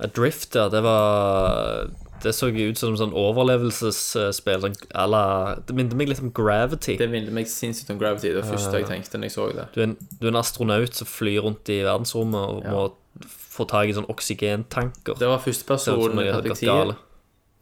Adrift, 0.03 0.55
ja, 0.55 0.67
det 0.69 0.83
var 0.85 1.87
Det 2.21 2.33
så 2.33 2.49
ut 2.49 2.77
som 2.79 2.95
sånn 2.97 3.13
overlevelsesspill. 3.13 4.63
Sånn, 4.63 4.75
eller, 4.97 5.59
det 5.67 5.75
minnet 5.77 5.93
meg 5.97 6.09
litt 6.09 6.21
om 6.23 6.31
Gravity. 6.33 6.95
Det 6.97 7.09
minner 7.11 7.33
meg 7.35 7.49
sinnssykt 7.49 7.91
om 7.93 7.99
Gravity. 8.01 8.31
Det 8.33 8.41
var 8.41 8.55
første 8.55 8.79
jeg 8.81 8.87
tenkte 8.89 9.19
når 9.21 9.29
jeg 9.29 9.35
så 9.35 9.45
det. 9.53 9.67
Du 9.75 9.81
er, 9.83 9.89
en, 9.91 9.97
du 10.17 10.25
er 10.25 10.31
en 10.31 10.39
astronaut 10.41 10.97
som 10.97 11.09
flyr 11.09 11.43
rundt 11.45 11.69
i 11.69 11.83
verdensrommet 11.85 12.41
og 12.41 12.63
Ja. 12.65 12.73
må 12.73 12.87
få 13.21 13.67
tak 13.69 13.89
i 13.89 13.93
sånn 13.93 14.09
oksygentanker. 14.09 15.17
Det 15.17 15.29
var 15.29 15.41
førstepersonperspektiv. 15.45 16.95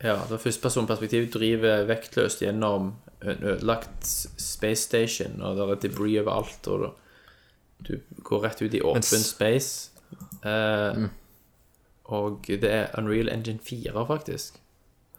Ja, 0.04 0.16
det 0.24 0.32
var 0.38 0.42
førstepersonperspektiv. 0.44 1.28
Driver 1.36 1.86
vektløst 1.92 2.44
gjennom 2.44 2.94
en 3.32 3.44
ødelagt 3.44 4.06
space 4.38 4.82
station, 4.88 5.42
og 5.42 5.56
det 5.58 5.66
er 5.70 5.82
debris 5.90 6.20
overalt, 6.22 6.68
og 6.68 6.94
du, 7.88 8.00
går 8.24 8.44
rett 8.46 8.62
ut 8.62 8.74
i 8.74 8.82
åpen 8.82 9.04
space. 9.04 9.90
mm. 10.44 11.10
Og 12.06 12.46
det 12.48 12.70
er 12.70 12.92
Unreal 13.00 13.30
Engine 13.34 13.60
4, 13.66 14.06
faktisk. 14.08 14.60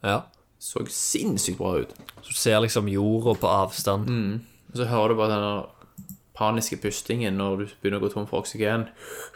Ja. 0.05 0.21
Så 0.63 0.85
sinnssykt 0.89 1.59
bra 1.59 1.73
ut. 1.83 1.95
Så 2.23 2.29
du 2.31 2.35
ser 2.39 2.61
liksom 2.63 2.89
jorda 2.89 3.35
på 3.41 3.49
avstand. 3.51 4.07
Mm. 4.09 4.37
Og 4.71 4.77
så 4.79 4.87
hører 4.91 5.09
du 5.09 5.19
bare 5.19 5.35
den 5.35 6.07
paniske 6.37 6.77
pustingen 6.77 7.37
når 7.41 7.57
du 7.57 7.67
begynner 7.81 7.99
å 8.01 8.07
gå 8.07 8.13
tom 8.13 8.27
for 8.31 8.45
oksygen. 8.45 8.87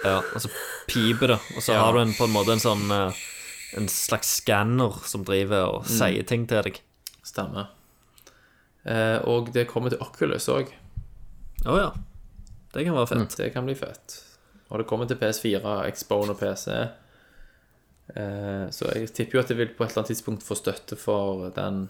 Ja, 0.04 0.20
og 0.20 0.40
så 0.44 0.50
piper 0.88 1.34
det, 1.34 1.38
og 1.56 1.62
så 1.62 1.72
Ja. 1.74 1.84
har 1.84 1.92
du 1.96 2.00
en, 2.04 2.14
på 2.14 2.24
en 2.28 2.34
måte 2.34 2.52
en 2.52 2.60
sånn 2.62 2.90
eh, 2.90 3.12
En 3.78 3.86
slags 3.88 4.26
skanner 4.40 4.96
som 5.06 5.22
driver 5.24 5.62
og 5.68 5.84
Mm. 5.84 5.90
sier 5.98 6.22
ting 6.26 6.46
til 6.48 6.62
deg. 6.62 6.80
Stemmer. 7.22 7.68
Eh, 8.84 9.18
og 9.28 9.52
det 9.54 9.66
kommer 9.70 9.92
til 9.92 10.00
Oculus 10.04 10.48
òg. 10.52 10.72
Å 11.68 11.76
ja. 11.76 11.90
Det 12.70 12.86
kan 12.86 12.96
være 12.96 13.10
fett. 13.10 13.36
Det 13.36 13.52
kan 13.54 13.66
bli 13.66 13.76
fett. 13.78 14.16
Og 14.70 14.80
det 14.80 14.86
kommer 14.88 15.08
til 15.10 15.18
PS4, 15.20 15.76
Expone 15.90 16.34
og 16.34 16.40
PC. 16.40 16.68
Eh, 18.14 18.66
så 18.74 18.90
jeg 18.94 19.10
tipper 19.14 19.38
jo 19.38 19.42
at 19.42 19.50
det 19.50 19.58
vil 19.58 19.72
på 19.74 19.84
et 19.84 19.90
eller 19.90 20.02
annet 20.02 20.12
tidspunkt 20.14 20.46
få 20.46 20.56
støtte 20.58 20.98
for 20.98 21.50
den 21.56 21.88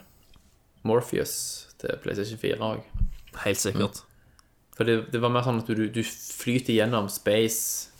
Morpheus 0.89 1.35
til 1.81 1.97
PlayStation 2.03 2.41
4 2.41 2.61
òg. 2.65 2.85
Helt 3.45 3.61
sikkert. 3.61 4.03
For 4.77 4.89
det, 4.89 5.11
det 5.13 5.21
var 5.21 5.33
mer 5.33 5.45
sånn 5.45 5.61
at 5.61 5.69
du, 5.69 5.87
du 5.93 6.01
flyter 6.05 6.73
gjennom 6.73 7.11
space, 7.13 7.91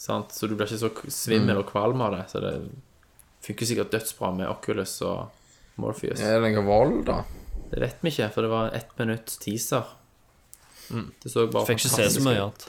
sant? 0.00 0.32
så 0.32 0.48
du 0.48 0.56
blir 0.56 0.70
ikke 0.70 0.80
så 0.80 1.12
svimmel 1.12 1.60
og 1.60 1.68
kvalm 1.68 2.00
av 2.04 2.16
det. 2.16 2.22
Så 2.32 2.40
det 2.40 2.54
funker 3.44 3.68
sikkert 3.68 3.92
dødsbra 3.92 4.32
med 4.38 4.48
Oculus 4.48 4.96
og 5.04 5.76
Morpheus. 5.80 6.20
Er 6.24 6.40
det 6.40 6.54
noe 6.56 6.64
vold, 6.64 7.02
da? 7.08 7.20
Det 7.70 7.80
vet 7.80 8.02
vi 8.02 8.10
ikke, 8.10 8.30
for 8.34 8.42
det 8.46 8.50
var 8.50 8.72
ett 8.74 8.90
minutts 8.98 9.38
teaser. 9.42 9.84
Det 10.90 11.30
så 11.30 11.46
bare 11.46 11.62
Mm. 11.62 11.66
Fikk 11.68 11.84
ikke 11.84 11.94
se 11.94 12.08
så 12.10 12.22
mye 12.24 12.40
annet. 12.42 12.64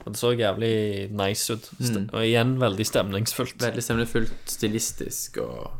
Og 0.00 0.12
det 0.12 0.18
så 0.18 0.32
jævlig 0.34 1.10
nice 1.12 1.52
ut. 1.52 1.68
Mm. 1.78 2.08
Og 2.12 2.24
igjen 2.24 2.56
veldig 2.58 2.86
stemningsfullt. 2.88 3.58
Mm. 3.60 3.66
Veldig 3.68 3.84
stemningsfullt, 3.84 4.32
stilistisk 4.46 5.38
og 5.44 5.70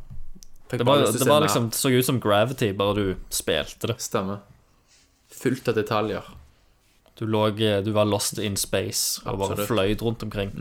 Det, 0.70 0.84
var, 0.86 1.00
det 1.02 1.26
var 1.26 1.40
liksom, 1.42 1.72
så 1.74 1.90
ut 1.90 2.06
som 2.06 2.20
Gravity, 2.20 2.72
bare 2.72 2.94
du 2.94 3.16
spilte 3.34 3.88
det. 3.90 3.96
Stemmer. 3.98 4.38
Fullt 5.34 5.66
av 5.68 5.74
detaljer. 5.74 6.22
Du, 7.18 7.26
lå, 7.26 7.50
du 7.82 7.90
var 7.92 8.06
lost 8.06 8.38
in 8.38 8.54
space 8.56 9.18
og 9.24 9.40
bare 9.40 9.56
Absolutt. 9.56 9.66
fløyd 9.68 10.02
rundt 10.06 10.22
omkring. 10.22 10.52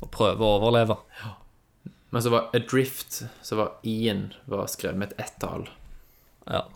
Og 0.00 0.10
prøvde 0.14 0.46
å 0.46 0.60
overleve. 0.60 0.96
Men 2.12 2.22
så 2.22 2.30
var 2.30 2.50
Adrift, 2.54 3.22
så 3.42 3.56
var 3.58 3.72
I-en 3.82 4.32
var 4.46 4.66
skrevet 4.70 5.00
med 5.00 5.12
et 5.12 5.24
ett-tall. 5.26 5.66
Ja. 6.46 6.68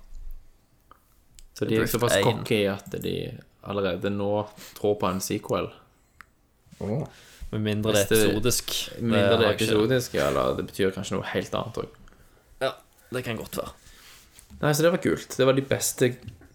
Så 1.57 1.65
de 1.65 1.79
er 1.81 1.89
såpass 1.89 2.19
cocky 2.25 2.67
at 2.69 2.93
de 3.03 3.17
allerede 3.67 4.11
nå 4.13 4.31
tror 4.77 4.99
på 5.01 5.09
en 5.09 5.23
sequel. 5.25 5.71
Oh. 6.85 7.07
Med 7.51 7.63
mindre 7.65 7.95
det 7.95 8.03
er 8.03 8.11
episodisk. 8.11 8.75
Mindre 9.01 9.39
det 9.41 9.47
er 9.47 9.55
episodisk, 9.55 10.17
ja, 10.19 10.29
eller 10.29 10.59
det 10.59 10.67
betyr 10.69 10.93
kanskje 10.95 11.17
noe 11.17 11.29
helt 11.31 11.55
annet 11.57 11.81
òg. 11.81 12.01
Ja, 12.61 12.73
det 13.15 13.23
kan 13.25 13.39
godt 13.41 13.57
være. 13.61 13.73
Nei, 14.61 14.73
så 14.73 14.85
det 14.85 14.93
var 14.93 15.03
kult. 15.05 15.37
Det 15.37 15.47
var 15.47 15.57
de 15.57 15.65
beste 15.65 16.11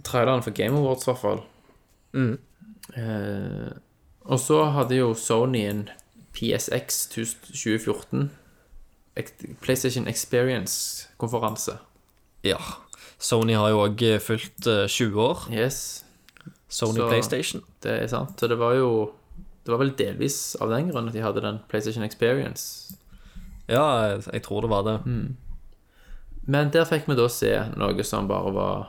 trailerne 0.06 0.46
for 0.46 0.54
Game 0.58 0.78
Awards, 0.78 1.08
i 1.08 1.12
hvert 1.12 1.22
fall. 1.22 1.42
Mm. 2.14 2.38
Eh, 2.98 3.72
og 4.30 4.40
så 4.42 4.64
hadde 4.76 5.00
jo 5.00 5.14
Sony 5.18 5.64
en 5.70 5.88
PSX 6.38 7.08
2014 7.14 8.30
PlayStation 9.62 10.08
Experience-konferanse. 10.08 11.78
Ja. 12.48 12.58
Sony 13.22 13.54
har 13.54 13.70
jo 13.70 13.82
òg 13.86 14.02
fylt 14.24 14.68
eh, 14.68 14.88
20 14.90 15.20
år. 15.22 15.44
Yes, 15.54 16.04
Sony 16.72 16.98
Så- 16.98 17.10
PlayStation. 17.12 17.62
det 17.84 17.92
er 18.04 18.08
sant. 18.10 18.34
Så 18.40 18.48
det 18.50 18.58
var 18.58 18.74
jo 18.80 19.14
Det 19.64 19.70
var 19.70 19.78
vel 19.78 19.92
delvis 19.94 20.56
av 20.60 20.70
den 20.72 20.88
grunn 20.90 21.08
at 21.08 21.14
de 21.14 21.22
hadde 21.22 21.42
den 21.44 21.60
PlayStation 21.70 22.04
Experience. 22.04 22.96
Ja, 23.70 23.84
jeg, 24.10 24.24
jeg 24.34 24.42
tror 24.48 24.62
det 24.66 24.70
var 24.72 24.82
det. 24.88 24.96
Mm. 25.06 25.36
Men 26.48 26.72
der 26.74 26.88
fikk 26.90 27.06
vi 27.08 27.16
da 27.16 27.28
se 27.30 27.52
noe 27.78 28.04
som 28.04 28.28
bare 28.28 28.52
var 28.56 28.88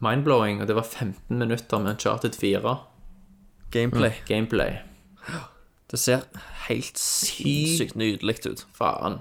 mind-blowing, 0.00 0.60
og 0.62 0.68
det 0.70 0.76
var 0.78 0.86
15 0.86 1.38
minutter 1.42 1.78
med 1.82 1.96
Uncharted 1.96 2.34
4 2.38 2.76
Gameplay. 3.72 4.12
gameplay. 4.28 4.78
Det 5.90 5.98
ser 5.98 6.22
helt 6.68 6.98
sinnssykt 6.98 7.96
nydelig 7.96 8.46
ut. 8.46 8.64
Faen. 8.78 9.18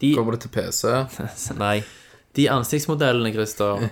De, 0.00 0.14
Kommer 0.16 0.32
det 0.32 0.40
til 0.46 0.50
PC? 0.56 0.88
Nei. 1.60 1.82
De 2.36 2.44
ansiktsmodellene, 2.48 3.32
Christer, 3.34 3.88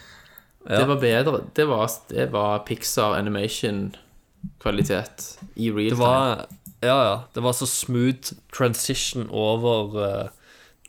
det 0.68 0.84
var 0.86 0.96
bedre. 1.00 1.40
Det 1.56 1.64
var, 1.66 1.88
det 2.12 2.28
var 2.32 2.58
Pixar 2.68 3.14
animation-kvalitet 3.18 5.38
i 5.56 5.70
real 5.70 5.90
Det 5.90 5.98
var 6.00 6.46
Ja, 6.80 6.96
ja. 7.04 7.16
Det 7.34 7.40
var 7.44 7.52
så 7.52 7.66
smooth 7.68 8.32
transition 8.56 9.26
over 9.30 9.96
uh, 10.00 10.28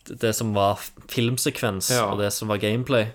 det 0.08 0.32
som 0.36 0.54
var 0.56 0.80
filmsekvens, 1.12 1.89
Ja. 1.91 2.06
og 2.12 2.20
det 2.22 2.32
som 2.34 2.47
var 2.47 2.58
gameplay. 2.64 3.06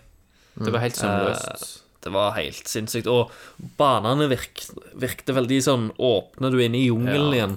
Det 0.57 0.73
var 0.73 0.79
helt 0.81 0.97
sømløst. 0.97 1.83
Det 2.05 2.13
var 2.15 2.31
helt 2.37 2.69
sinnssykt. 2.69 3.07
Og 3.11 3.31
banene 3.79 4.29
virk, 4.31 4.61
virkte 4.95 5.33
veldig 5.35 5.59
sånn 5.65 5.89
Åpner 5.99 6.51
du 6.55 6.61
inne 6.63 6.77
i 6.79 6.87
jungelen 6.87 7.33
Ja. 7.33 7.37
igjen. 7.37 7.57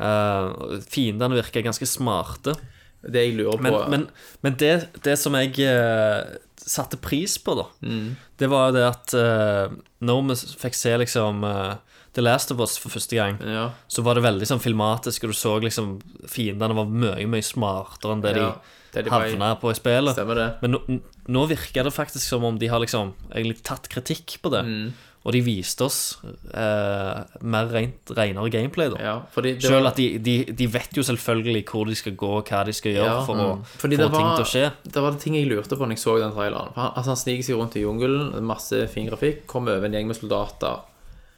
Uh, 0.00 0.80
fiendene 0.86 1.34
virker 1.40 1.62
ganske 1.66 1.86
smarte. 1.88 2.54
Det 3.02 3.22
jeg 3.26 3.36
lurer 3.38 3.56
på 3.62 3.88
men, 3.88 4.08
men 4.44 4.56
det, 4.60 4.88
det 5.02 5.14
som 5.18 5.32
jeg 5.38 5.54
eh, 5.64 6.24
satte 6.60 6.98
pris 7.00 7.38
på, 7.40 7.54
da, 7.56 7.64
Mm. 7.82 8.16
det 8.38 8.48
var 8.52 8.68
jo 8.68 8.74
det 8.76 8.82
at 8.88 9.14
eh, 9.16 9.76
når 10.04 10.26
vi 10.28 10.36
fikk 10.60 10.74
se 10.76 10.92
liksom 11.00 11.44
eh, 11.48 11.76
The 12.12 12.20
Last 12.22 12.50
of 12.52 12.60
Us 12.60 12.76
for 12.76 12.90
første 12.92 13.16
gang, 13.16 13.38
Ja. 13.46 13.70
så 13.88 14.02
var 14.02 14.14
det 14.18 14.24
veldig 14.26 14.46
sånn 14.50 14.60
filmatisk, 14.60 15.24
og 15.24 15.30
du 15.32 15.38
så 15.38 15.56
liksom 15.62 16.00
fiendene 16.28 16.74
var 16.76 16.84
mye, 16.90 17.26
mye 17.30 17.42
smartere 17.46 18.12
enn 18.12 18.22
det 18.26 18.36
Ja, 18.36 18.52
de 18.92 19.02
de 19.06 19.10
havna 19.10 19.52
på 19.60 19.70
i 19.70 19.74
spillet. 19.78 20.16
Stemmer 20.18 20.34
det. 20.34 20.48
Men 20.62 20.72
nå, 20.74 21.00
nå 21.30 21.46
virker 21.48 21.84
det 21.86 21.92
faktisk 21.94 22.26
som 22.26 22.44
om 22.44 22.58
de 22.58 22.66
har 22.66 22.80
liksom 22.82 23.14
egentlig 23.30 23.62
tatt 23.62 23.88
kritikk 23.88 24.40
på 24.42 24.50
det. 24.50 24.64
Mm. 24.66 24.92
Og 25.20 25.34
de 25.36 25.40
viste 25.44 25.84
oss 25.84 26.16
eh, 26.24 27.18
mer 27.44 27.66
rent, 27.68 28.12
renere 28.16 28.48
gameplay, 28.54 28.88
da. 28.88 29.00
Ja, 29.04 29.42
det 29.44 29.58
Selv 29.60 29.82
var- 29.82 29.90
at 29.90 29.98
de, 30.00 30.06
de, 30.18 30.36
de 30.56 30.66
vet 30.72 30.96
jo 30.96 31.02
selvfølgelig 31.04 31.64
hvor 31.68 31.84
de 31.90 31.96
skal 31.98 32.14
gå, 32.16 32.30
hva 32.48 32.62
de 32.64 32.72
skal 32.72 32.94
gjøre 32.94 33.10
Ja, 33.10 33.18
for 33.26 33.36
mm. 33.36 33.42
å 33.44 33.66
Fordi 33.82 33.98
få 34.00 34.06
ting 34.14 34.24
var- 34.24 34.36
til 34.38 34.44
å 34.46 34.48
skje. 34.48 34.72
Det 34.88 35.02
var 35.04 35.10
det 35.12 35.20
ting 35.20 35.36
jeg 35.36 35.50
lurte 35.50 35.76
på 35.76 35.84
når 35.84 35.98
jeg 35.98 36.04
så 36.06 36.18
den 36.22 36.32
traileren. 36.32 36.72
For 36.72 36.80
han, 36.80 36.92
altså 36.96 37.12
han 37.12 37.20
sniker 37.20 37.44
seg 37.50 37.60
rundt 37.60 37.76
i 37.76 37.84
jungelen, 37.84 38.32
masse 38.48 38.80
fin 38.88 39.10
grafikk, 39.10 39.44
kommer 39.46 39.76
over 39.76 39.90
en 39.90 39.92
gjeng 39.98 40.06
med 40.08 40.16
soldater. 40.16 40.80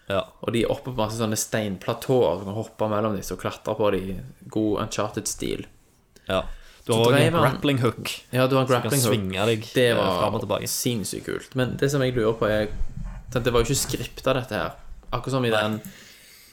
Ja. 0.08 0.22
Og 0.42 0.52
de 0.54 0.62
er 0.62 0.70
oppe 0.70 0.92
på 0.92 0.98
masse 1.02 1.18
sånne 1.18 1.38
steinplatåer. 1.38 2.38
Du 2.38 2.44
kan 2.44 2.54
hoppe 2.54 2.88
mellom 2.90 3.16
disse 3.18 3.34
og 3.34 3.42
klatre 3.42 3.74
på 3.78 3.90
de 3.96 3.98
i 4.14 4.18
god 4.48 4.82
uncharted-stil. 4.86 5.66
ja. 6.28 6.44
Du 6.84 6.90
har 6.94 7.12
òg 7.12 7.14
en 7.14 7.32
grappling 7.36 7.78
hook. 7.78 8.08
Ja, 8.34 8.48
du 8.50 8.56
har 8.56 8.64
en 8.64 8.66
grappling 8.68 8.98
hook. 8.98 9.12
svinge 9.14 9.44
deg 9.46 9.68
Det 9.72 9.90
eh, 9.92 9.94
var 9.94 10.64
sinnssykt 10.66 11.26
kult. 11.28 11.52
Men 11.54 11.76
det 11.78 11.88
som 11.92 12.02
jeg 12.02 12.16
lurer 12.16 12.34
på, 12.34 12.48
er 12.50 12.72
Det 13.32 13.52
var 13.52 13.62
jo 13.62 13.68
ikke 13.70 13.80
skripta, 13.80 14.34
dette 14.36 14.54
her. 14.58 14.72
Akkurat 15.12 15.32
som 15.36 15.44
i 15.44 15.50
den 15.50 15.80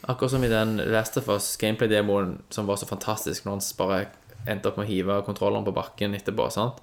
Akkurat 0.08 0.32
som 0.32 0.44
i 0.44 0.48
den 0.52 0.78
Last 0.94 1.18
of 1.18 1.28
Us 1.30 1.58
gameplay-demoen 1.60 2.38
som 2.50 2.66
var 2.70 2.78
så 2.80 2.88
fantastisk 2.88 3.44
når 3.46 3.58
han 3.58 3.66
bare 3.78 4.06
endte 4.48 4.70
opp 4.70 4.78
med 4.80 4.88
å 4.88 4.90
hive 4.90 5.18
kontrolleren 5.28 5.66
på 5.68 5.74
bakken 5.76 6.16
etterpå. 6.16 6.50
sant? 6.52 6.80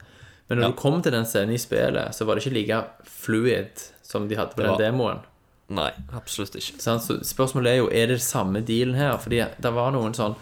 Men 0.49 0.59
når 0.59 0.63
Ja. 0.65 0.69
du 0.69 0.77
kom 0.77 1.03
til 1.03 1.13
den 1.13 1.25
scenen 1.25 1.55
i 1.55 1.59
spillet, 1.59 2.15
så 2.15 2.25
var 2.27 2.35
det 2.37 2.45
ikke 2.45 2.55
like 2.55 2.85
fluid 3.05 3.83
som 4.03 4.29
de 4.29 4.37
hadde 4.37 4.55
på 4.55 4.63
den 4.63 4.79
demoen. 4.79 5.21
Nei, 5.69 5.91
absolutt 6.15 6.55
ikke. 6.55 6.79
Så 6.79 6.99
spørsmålet 7.25 7.67
er 7.73 7.77
jo 7.81 7.89
er 7.91 8.07
det 8.07 8.21
samme 8.23 8.61
dealen 8.65 8.95
her. 8.95 9.17
Fordi 9.19 9.41
det 9.61 9.73
var 9.75 9.91
noen 9.93 10.15
sånn 10.15 10.37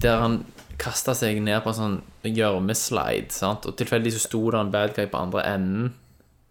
Der 0.00 0.20
han 0.20 0.44
kasta 0.78 1.12
seg 1.14 1.40
ned 1.42 1.62
på 1.62 1.68
en 1.68 1.74
sånn 1.74 2.02
gjørmeslide, 2.24 3.42
og 3.42 3.76
tilfeldigvis 3.76 4.18
så 4.20 4.26
sto 4.28 4.50
det 4.50 4.60
en 4.60 4.70
bad 4.70 4.94
guy 4.96 5.06
på 5.06 5.18
andre 5.20 5.42
enden, 5.54 5.94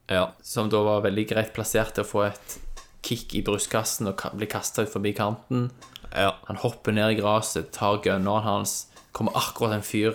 Ja. 0.09 0.29
som 0.41 0.69
da 0.69 0.79
var 0.83 1.01
veldig 1.03 1.25
greit 1.29 1.53
plassert 1.53 1.93
til 1.97 2.03
å 2.05 2.07
få 2.07 2.21
et 2.29 2.57
kick 3.03 3.33
i 3.35 3.41
brystkassen 3.43 4.07
og 4.07 4.21
bli 4.39 4.47
kasta 4.47 4.83
ut 4.85 4.91
forbi 4.93 5.13
kanten. 5.15 5.69
ja. 6.15 6.31
Han 6.47 6.55
hopper 6.57 6.91
ned 6.95 7.11
i 7.17 7.19
gresset, 7.21 7.71
tar 7.75 7.97
gunneren 8.03 8.43
hans, 8.43 8.87
kommer 9.11 9.35
akkurat 9.35 9.73
en 9.77 9.81
fyr 9.85 10.13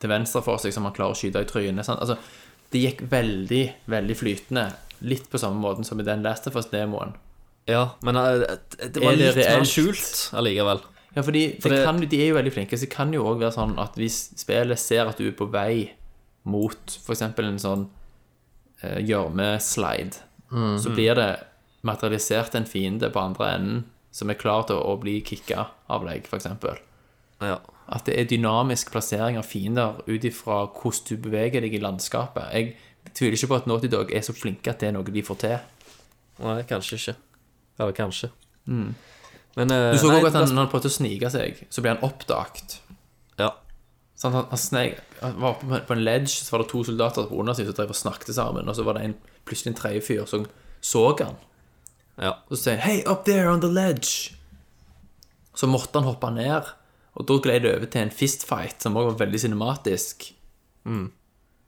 til 0.00 0.10
venstre 0.10 0.42
for 0.42 0.58
seg 0.58 0.72
som 0.74 0.84
han 0.84 0.92
klarer 0.96 1.14
å 1.14 1.18
skyte 1.18 1.40
i 1.40 1.48
trynet. 1.48 1.84
Sant? 1.86 2.00
Altså, 2.00 2.16
det 2.72 2.80
gikk 2.82 3.02
veldig, 3.12 3.64
veldig 3.92 4.16
flytende. 4.16 4.66
Litt 5.02 5.28
på 5.30 5.38
samme 5.40 5.60
måten 5.60 5.84
som 5.84 6.00
i 6.00 6.06
den 6.06 6.22
Last 6.22 6.46
of 6.46 6.56
Us-demoen. 6.56 7.14
ja. 7.68 7.90
Men 8.02 8.16
eh, 8.16 8.56
det 8.88 9.02
var 9.02 9.12
Er 9.12 9.16
litt 9.16 9.36
mer 9.36 9.64
skjult 9.64 10.30
allikevel. 10.34 10.80
Ja, 11.14 11.22
fordi 11.22 11.58
det 11.60 11.70
det- 11.70 11.84
kan, 11.84 12.00
de 12.00 12.20
er 12.22 12.28
jo 12.28 12.34
veldig 12.38 12.52
flinke, 12.52 12.76
så 12.76 12.86
det 12.86 12.90
kan 12.90 13.12
jo 13.12 13.24
òg 13.24 13.38
være 13.40 13.52
sånn 13.52 13.78
at 13.78 13.94
hvis 13.96 14.32
spillet 14.40 14.78
ser 14.78 15.06
at 15.08 15.16
du 15.18 15.26
er 15.28 15.32
på 15.36 15.50
vei 15.50 15.92
mot 16.44 16.78
f.eks. 17.06 17.22
en 17.22 17.58
sånn 17.58 17.88
uh, 18.82 18.98
gjørmeslide, 19.00 20.28
så 20.52 20.90
blir 20.92 21.16
det 21.16 21.30
materialisert 21.80 22.54
en 22.58 22.66
fiende 22.68 23.08
på 23.10 23.20
andre 23.22 23.46
enden 23.54 23.84
som 24.12 24.30
er 24.30 24.36
klar 24.36 24.66
til 24.68 24.76
å, 24.76 24.96
bli 25.00 25.22
kicka 25.24 25.70
av 25.88 26.04
deg, 26.04 26.28
f.eks. 26.28 26.50
Ja. 27.42 27.56
At 27.92 28.06
det 28.06 28.18
er 28.20 28.28
dynamisk 28.28 28.92
plassering 28.92 29.38
av 29.40 29.48
fiender 29.48 30.02
ut 30.06 30.26
ifra 30.28 30.66
hvordan 30.68 31.06
du 31.08 31.16
beveger 31.24 31.64
deg 31.64 31.74
i 31.74 31.80
landskapet. 31.82 32.52
Jeg 32.52 33.14
tviler 33.16 33.38
ikke 33.38 33.50
på 33.50 33.58
at 33.62 33.70
Naughty 33.70 33.90
Dog 33.92 34.12
er 34.12 34.24
så 34.24 34.36
flinke 34.36 34.70
at 34.70 34.84
det 34.84 34.90
er 34.90 34.94
noe 34.98 35.16
de 35.16 35.24
får 35.24 35.40
til. 35.42 35.56
Nei, 36.44 36.60
kanskje 36.68 37.00
ikke. 37.00 37.16
Eller 37.80 37.96
kanskje. 37.96 38.30
Men 39.58 39.72
uh, 39.72 39.90
Du 39.92 40.00
så 40.00 40.12
òg 40.12 40.28
at 40.28 40.36
han, 40.36 40.48
når 40.52 40.66
han 40.66 40.72
prøvde 40.72 40.92
å 40.92 40.94
snike 40.94 41.32
seg, 41.32 41.64
så 41.72 41.84
ble 41.84 41.96
han 41.96 42.04
oppdaget. 42.06 42.78
Ja. 43.40 43.54
Han, 44.22 44.32
han, 44.32 44.58
snek, 44.58 45.00
han 45.20 45.40
var 45.40 45.54
på- 45.58 45.80
på 45.86 45.92
en 45.96 46.04
ledge, 46.04 46.28
så 46.44 46.50
var 46.52 46.62
det 46.62 46.68
to 46.70 46.84
soldater 46.84 47.26
på 47.26 47.34
undersiden 47.40 47.72
som 47.72 47.74
drev 47.74 47.88
og 47.90 47.96
snakket 47.96 48.34
sammen, 48.34 48.68
og 48.68 48.76
så 48.76 48.84
var 48.86 48.92
det 48.94 49.04
en, 49.04 49.14
plutselig 49.44 49.72
en 49.72 49.78
tredje 49.80 50.00
fyr 50.06 50.24
som 50.30 50.46
så 50.80 51.16
han. 51.24 51.34
ja. 52.18 52.30
Og 52.50 52.56
så 52.56 52.62
sier 52.62 52.76
han 52.76 52.90
'Hey, 52.90 53.02
up 53.06 53.24
there 53.24 53.48
on 53.50 53.60
the 53.60 53.68
ledge'. 53.70 54.32
Så 55.54 55.66
måtte 55.66 55.98
han 55.98 56.04
hoppe 56.04 56.30
ned, 56.30 56.62
og 57.14 57.26
da 57.28 57.34
gled 57.42 57.60
det 57.62 57.74
over 57.76 57.86
til 57.86 58.00
en 58.02 58.10
fistfight, 58.10 58.82
som 58.82 58.96
også 58.96 59.10
var 59.10 59.26
veldig 59.26 59.40
cinematisk. 59.40 60.32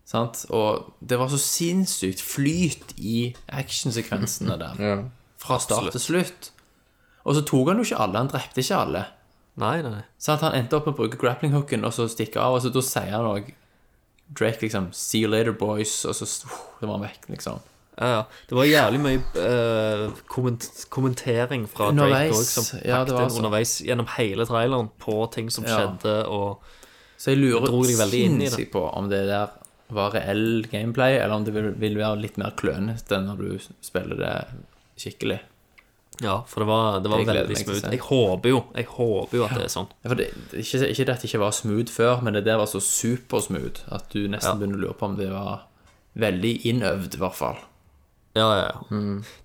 Sant? 0.06 0.44
Og 0.50 0.94
det 1.08 1.18
var 1.18 1.28
så 1.28 1.38
sinnssykt 1.40 2.20
flyt 2.22 2.94
i 2.98 3.34
actionsekvensene 3.48 4.58
der. 4.60 4.74
Ja. 4.78 4.96
Fra 5.38 5.58
start 5.58 5.92
til 5.92 6.00
slutt. 6.00 6.50
Og 7.24 7.34
så 7.34 7.42
tok 7.44 7.68
han 7.68 7.76
jo 7.80 7.82
ikke 7.82 8.00
alle, 8.00 8.18
han 8.18 8.28
drepte 8.28 8.60
ikke 8.60 8.76
alle. 8.76 9.04
Nei, 9.56 9.82
nei. 9.82 10.00
Så 10.18 10.32
at 10.34 10.40
han 10.42 10.56
endte 10.58 10.74
opp 10.76 10.88
med 10.88 10.96
å 10.96 10.98
bruke 11.04 11.18
grappling-hooken 11.20 11.84
og 11.86 11.92
så 11.94 12.08
stikke 12.10 12.40
av, 12.42 12.56
og 12.56 12.64
så 12.64 12.72
da 12.74 12.82
sier 12.82 13.12
han 13.14 13.28
òg 13.30 13.52
Drake 14.34 14.62
liksom 14.64 14.88
'See 14.92 15.20
you 15.20 15.28
later, 15.28 15.52
boys', 15.52 16.00
og 16.08 16.14
så 16.16 16.24
uh, 16.24 16.28
så 16.80 16.86
var 16.88 16.96
han 16.98 17.04
vekk, 17.04 17.28
liksom. 17.28 17.60
Ja, 17.98 18.06
ja. 18.08 18.22
Det 18.48 18.56
var 18.56 18.64
jævlig 18.66 19.00
mye 19.04 19.20
eh, 19.38 20.10
komment 20.26 20.64
kommentering 20.90 21.68
fra 21.70 21.92
Drake 21.92 21.92
Underveis, 21.92 22.32
òg, 22.34 22.64
som 22.64 22.78
ja, 22.82 23.04
det 23.04 23.12
pakte 23.12 23.18
var 23.20 23.28
så. 23.30 23.36
underveis 23.38 23.74
gjennom 23.86 24.08
hele 24.16 24.46
traileren 24.48 24.88
på 24.98 25.18
ting 25.30 25.50
som 25.50 25.64
Ja. 25.64 25.76
skjedde, 25.76 26.26
og 26.26 26.58
Så 27.18 27.30
jeg 27.30 27.38
lurer 27.38 27.66
dro 27.68 27.82
deg 27.84 27.96
veldig 28.00 28.24
inn 28.24 28.40
i 28.40 28.44
det. 28.48 28.50
sinnssykt 28.50 28.72
på 28.72 28.82
om 28.96 29.08
det 29.08 29.26
der 29.28 29.48
var 29.90 30.10
reell 30.10 30.64
gameplay, 30.72 31.18
eller 31.18 31.34
om 31.36 31.44
det 31.44 31.54
vil, 31.54 31.70
vil 31.78 31.96
være 31.96 32.20
litt 32.20 32.36
mer 32.36 32.50
klønete 32.56 33.20
når 33.22 33.36
du 33.38 33.58
spiller 33.80 34.16
det 34.16 34.34
skikkelig. 34.98 35.38
Ja, 36.22 36.42
for 36.46 36.60
det 36.60 36.66
var, 36.68 37.00
det 37.02 37.10
var 37.10 37.18
Jeg 37.18 37.26
gleder 37.26 37.46
veldig 37.48 37.48
meg 37.48 37.56
til 37.56 37.64
å 37.64 37.74
smooth. 37.74 37.80
se. 37.80 37.90
Jeg 37.90 38.00
håper 38.06 38.48
jo 38.48 38.58
Jeg 38.76 38.86
håper 38.86 39.34
jo 39.36 39.44
at 39.44 39.54
det 39.54 39.64
er 39.64 39.72
sånn. 39.74 39.88
Ja, 40.04 40.08
for 40.08 40.14
det, 40.14 40.26
det- 40.50 40.60
ikke, 40.62 40.88
ikke 40.90 41.04
det 41.06 41.14
at 41.16 41.20
det 41.22 41.28
ikke 41.32 41.40
var 41.42 41.50
smooth 41.50 41.90
før, 41.90 42.22
men 42.22 42.32
det 42.34 42.44
der 42.44 42.56
var 42.56 42.66
så 42.66 42.80
supersmooth 42.80 43.82
at 43.92 44.08
du 44.10 44.28
nesten 44.28 44.58
begynner 44.60 44.78
å 44.78 44.82
lure 44.84 44.94
på 44.94 45.08
om 45.08 45.16
det 45.16 45.30
var 45.32 45.64
veldig 46.16 46.52
innøvd, 46.70 47.14
i 47.14 47.18
hvert 47.18 47.34
fall. 47.34 47.58
Ja, 48.36 48.46
ja, 48.58 48.70
ja. 48.70 48.98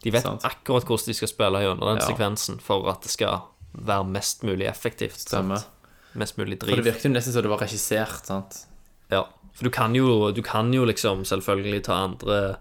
De 0.03 0.11
vet 0.11 0.23
sant. 0.23 0.41
akkurat 0.45 0.85
hvordan 0.85 1.05
de 1.05 1.13
skal 1.13 1.27
spille 1.27 1.59
gjennom 1.61 1.79
den 1.89 1.97
Ja. 2.01 2.05
sekvensen 2.07 2.59
for 2.61 2.87
at 2.89 3.01
det 3.01 3.09
skal 3.11 3.41
være 3.75 4.05
mest 4.05 4.41
mulig 4.43 4.67
effektivt. 4.69 5.17
sant? 5.17 5.45
Stemmer. 5.49 5.63
Mest 6.15 6.37
mulig 6.37 6.59
For 6.59 6.67
det 6.75 6.83
virket 6.85 7.03
jo 7.05 7.09
nesten 7.11 7.33
som 7.33 7.41
det 7.43 7.49
var 7.49 7.59
regissert. 7.59 8.25
sant? 8.25 8.65
Ja. 9.11 9.25
For 9.53 9.63
du 9.63 9.69
kan, 9.69 9.93
jo, 9.93 10.31
du 10.31 10.41
kan 10.41 10.71
jo 10.73 10.85
liksom 10.85 11.21
selvfølgelig 11.25 11.83
ta 11.83 11.93
andre 12.05 12.57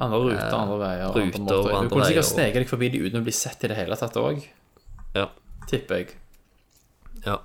Andre 0.00 0.18
ruter, 0.24 0.54
andre 0.56 0.78
veier. 0.80 1.06
ruter 1.12 1.22
andre 1.22 1.40
måter. 1.44 1.74
andre 1.76 1.88
Du 1.88 1.94
kunne 1.94 2.08
sikkert 2.08 2.28
sneke 2.30 2.62
deg 2.62 2.68
forbi 2.70 2.88
de 2.94 2.98
uten 3.04 3.20
å 3.20 3.24
bli 3.26 3.32
sett 3.36 3.64
i 3.64 3.68
det 3.68 3.76
hele 3.76 3.96
tatt 4.00 4.16
òg, 4.16 4.42
Ja. 5.14 5.28
tipper 5.68 5.96
jeg. 6.02 6.14
ja. 7.26 7.38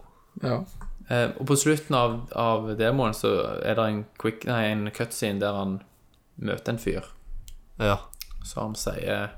Ja. 0.44 0.64
Eh, 1.10 1.30
og 1.40 1.46
på 1.48 1.56
slutten 1.56 1.96
av, 1.96 2.16
av 2.36 2.78
demoen 2.78 3.14
så 3.14 3.62
er 3.64 3.76
det 3.78 3.84
en, 3.86 4.06
quick, 4.18 4.46
nei, 4.50 4.64
en 4.72 4.90
cutscene 4.92 5.40
der 5.40 5.54
han 5.54 5.78
møter 6.42 6.74
en 6.74 6.80
fyr 6.82 7.06
ja. 7.80 8.00
som 8.44 8.74
sier 8.76 9.30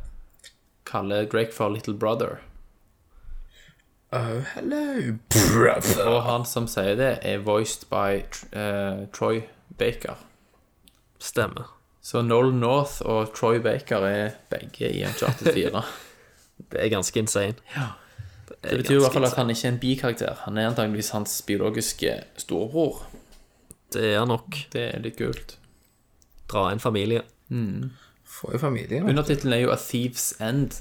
Kaller 0.88 1.26
Drake 1.28 1.52
for 1.54 1.70
Little 1.70 1.94
Brother. 1.94 2.40
Oh, 4.14 4.40
hello. 4.56 5.18
brother. 5.30 6.08
Og 6.08 6.22
han 6.24 6.46
som 6.46 6.68
sier 6.72 6.96
det, 6.96 7.20
er 7.28 7.44
voiced 7.44 7.90
by 7.92 8.24
uh, 8.56 9.04
Troy 9.12 9.44
Baker. 9.78 10.16
Stemmer. 11.20 11.74
Så 12.08 12.22
Noel 12.24 12.54
North 12.56 13.02
og 13.04 13.34
Troy 13.36 13.58
Baker 13.60 14.06
er 14.08 14.36
begge 14.52 14.88
i 14.96 15.02
Uncharted 15.04 15.50
4. 15.54 15.82
Det 16.72 16.80
er 16.82 16.90
ganske 16.90 17.20
insane. 17.20 17.58
Ja. 17.76 17.90
Det 18.64 18.78
betyr 18.80 18.96
i 18.96 19.02
hvert 19.04 19.14
fall 19.14 19.28
at 19.28 19.36
han 19.38 19.52
ikke 19.52 19.68
er 19.68 19.74
en 19.74 19.80
bikarakter. 19.82 20.40
Han 20.46 20.58
er 20.58 20.70
antageligvis 20.72 21.12
hans 21.14 21.36
biologiske 21.46 22.14
storebror. 22.42 23.04
Det 23.94 24.14
er 24.16 24.26
nok 24.28 24.56
Det 24.74 24.86
er 24.96 25.04
litt 25.04 25.18
kult. 25.20 25.58
dra 26.50 26.70
inn 26.72 26.80
familie. 26.80 27.22
Får 28.28 28.56
jo 28.56 28.60
familie. 28.64 29.04
Undertittelen 29.04 29.54
er 29.54 29.62
jo 29.66 29.72
A 29.72 29.78
Thief's 29.80 30.32
End. 30.44 30.80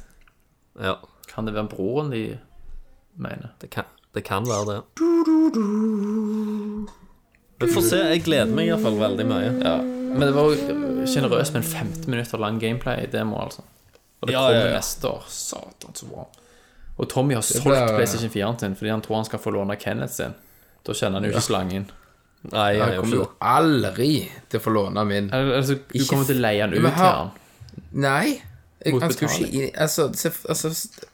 Ja, 0.81 0.95
Kan 1.29 1.47
det 1.47 1.55
være 1.55 1.69
broren 1.75 2.11
de 2.15 2.39
mener? 3.19 3.51
det 3.61 3.71
kan, 3.71 3.85
det 4.15 4.25
kan 4.25 4.47
være 4.47 4.65
det. 4.73 4.81
Vi 7.61 7.69
får 7.75 7.83
se. 7.83 7.97
Jeg 8.15 8.25
gleder 8.25 8.55
meg 8.55 8.71
iallfall 8.71 8.99
veldig 9.01 9.27
mye. 9.27 9.53
Ja. 9.65 9.77
Men 10.19 10.29
det 10.29 10.35
var 10.35 11.07
sjenerøst 11.07 11.53
med 11.55 11.63
en 11.63 11.69
15 11.69 12.11
minutter 12.11 12.39
lang 12.39 12.59
gameplay-demo, 12.61 13.37
altså. 13.45 13.63
Og 14.23 14.27
det 14.29 14.33
Ja, 14.35 14.41
kommer 14.47 14.61
ja, 14.61 14.67
ja. 14.71 14.77
neste 14.79 15.09
år. 15.11 15.25
Satan, 15.29 15.95
så 15.95 16.07
bra. 16.11 16.27
Og 16.99 17.09
Tommy 17.13 17.35
har 17.35 17.43
solgt 17.43 17.67
blir- 17.67 17.97
PlayStation 17.97 18.31
4-en 18.31 18.59
sin 18.59 18.75
fordi 18.77 18.91
han 18.91 19.03
tror 19.03 19.17
han 19.17 19.25
skal 19.29 19.39
få 19.39 19.51
låne 19.53 19.77
Kenneth 19.77 20.13
sin. 20.15 20.35
Da 20.87 20.93
kjenner 20.93 21.21
han 21.21 21.25
jo 21.25 21.31
ikke 21.35 21.43
slangen. 21.51 21.87
Nei, 22.53 22.69
jeg 22.73 22.79
Jeg 22.79 22.95
er 22.97 23.01
kommer 23.01 23.17
jo 23.17 23.29
aldri 23.43 24.31
til 24.49 24.61
å 24.61 24.63
få 24.63 24.71
låne 24.73 25.05
min. 25.07 25.31
Altså, 25.31 25.75
du 25.75 25.99
Ikke 25.99 26.09
kommer 26.11 26.27
til 26.27 26.37
å 26.39 26.41
leie 26.41 26.61
han 26.63 26.73
ut 26.73 26.77
til 26.81 26.91
har- 26.91 27.17
han. 27.17 27.31
Nei. 27.93 28.43
Jeg, 28.87 29.01
han 29.01 29.11
skal 29.13 29.29
jo 29.29 29.35
ikke 29.35 29.53
inn 29.65 29.71
Altså, 29.83 30.03
altså, 30.49 30.69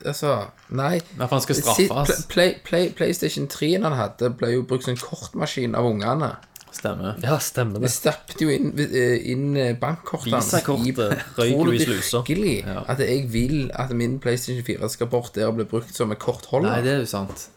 altså 0.05 0.47
Nei. 0.71 1.01
Men 1.17 1.29
for 1.29 1.37
han 1.37 1.41
skal 1.41 1.55
straffes. 1.55 2.27
Play, 2.29 2.55
play, 2.65 2.91
PlayStation 2.91 3.47
3 3.49 3.83
han 3.83 3.93
hadde, 3.93 4.31
ble 4.37 4.51
jo 4.53 4.63
brukt 4.63 4.85
som 4.85 4.97
kortmaskin 4.97 5.75
av 5.75 5.85
ungene. 5.87 6.37
Stemmer. 6.73 7.19
Ja, 7.23 7.37
stemmer 7.39 7.79
Vi 7.83 7.87
det. 7.87 7.93
stappet 7.93 8.41
jo 8.41 8.49
inn, 8.49 8.71
eh, 8.81 9.19
inn 9.33 9.57
eh, 9.61 9.75
bankkortene 9.77 10.39
Visakortet 10.41 11.19
røyk 11.37 11.37
Tror 11.37 11.51
jo 11.53 11.65
du 11.69 11.73
i 11.77 11.85
slusa. 11.85 12.23
virkelig 12.25 12.55
at 12.89 13.03
jeg 13.05 13.27
vil 13.33 13.71
at 13.75 13.91
min 13.97 14.19
PlayStation 14.23 14.65
4 14.65 14.89
skal 14.89 15.07
bort 15.13 15.35
der 15.35 15.47
og 15.51 15.59
bli 15.61 15.65
brukt 15.69 15.93
som 15.95 16.11
en 16.11 16.17
kortholder? 16.17 16.71
Nei, 16.71 16.81
det 16.87 16.93
er 16.95 17.03
jo 17.05 17.11
sant. 17.13 17.49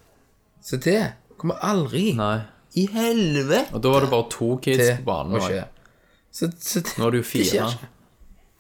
Så 0.66 0.78
det 0.84 1.00
kommer 1.38 1.56
aldri 1.64 2.14
Nei. 2.18 2.42
i 2.76 2.88
helvete 2.92 3.74
Og 3.74 3.82
da 3.86 3.90
var 3.94 4.02
det 4.02 4.10
bare 4.12 4.30
to 4.34 4.58
kids 4.64 4.84
til 4.84 4.98
på 5.00 5.06
banen. 5.08 5.38
å 5.38 5.44
også. 5.44 5.64
Så, 6.36 6.50
så 6.60 6.82
det, 6.84 6.98
Nå 7.00 7.08
er 7.08 7.12
det 7.16 7.22
jo 7.22 7.28
det 7.30 7.46
skjer 7.48 7.62
fire. 7.62 7.70
ikke. 7.72 7.92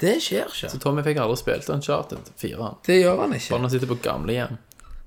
Det 0.06 0.14
skjer 0.24 0.46
ikke. 0.52 0.70
Så 0.72 0.80
Tommy 0.84 1.04
fikk 1.04 1.18
aldri 1.24 1.36
spilt 1.40 1.70
Uncharted 1.72 2.32
4. 2.40 2.70
Det 2.88 3.02
gjør 3.02 3.20
han 3.26 3.34
ikke. 3.36 3.52
Bare 3.52 3.62
han 3.68 3.74
sitter 3.76 3.92
på 3.92 4.00
gamlehjem. 4.04 4.56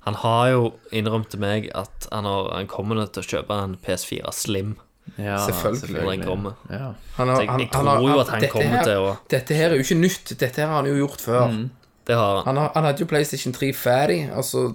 Han 0.09 0.15
har 0.23 0.51
jo 0.53 0.61
innrømt 0.93 1.29
til 1.33 1.41
meg 1.41 1.71
at 1.77 2.07
han, 2.13 2.25
har, 2.25 2.53
han 2.57 2.69
kommer 2.71 3.01
til 3.13 3.21
å 3.25 3.29
kjøpe 3.33 3.57
en 3.65 3.75
PS4 3.85 4.31
Slim 4.33 4.77
Ja, 5.17 5.37
Selvfølgelig. 5.47 5.81
selvfølgelig. 5.81 6.25
kommer. 6.27 6.53
Ja. 6.71 6.93
Han 7.17 7.29
har, 7.29 7.37
Så 7.37 7.41
jeg- 7.43 7.51
han, 7.51 7.61
jeg 7.61 7.69
han 7.73 7.85
tror 7.85 7.91
har- 7.91 8.01
jo 8.15 8.21
at 8.21 8.29
han 8.29 8.49
kommer 8.51 8.77
her, 8.77 8.85
til 8.85 8.93
å- 8.93 9.17
Dette 9.31 9.55
her 9.55 9.71
er 9.71 9.75
jo 9.75 9.83
ikke 9.83 10.01
nytt. 10.01 10.35
Dette 10.41 10.57
her 10.61 10.67
har 10.67 10.83
han 10.83 10.87
jo 10.87 11.07
gjort 11.07 11.21
før. 11.21 11.69
Det 12.07 12.17
har 12.17 12.35
han. 12.37 12.45
Han, 12.45 12.57
har, 12.57 12.71
han 12.75 12.85
hadde 12.85 12.99
jo 13.01 13.07
PlayStation 13.07 13.53
3 13.53 13.73
ferdig, 13.75 14.31
og 14.37 14.45
så 14.45 14.75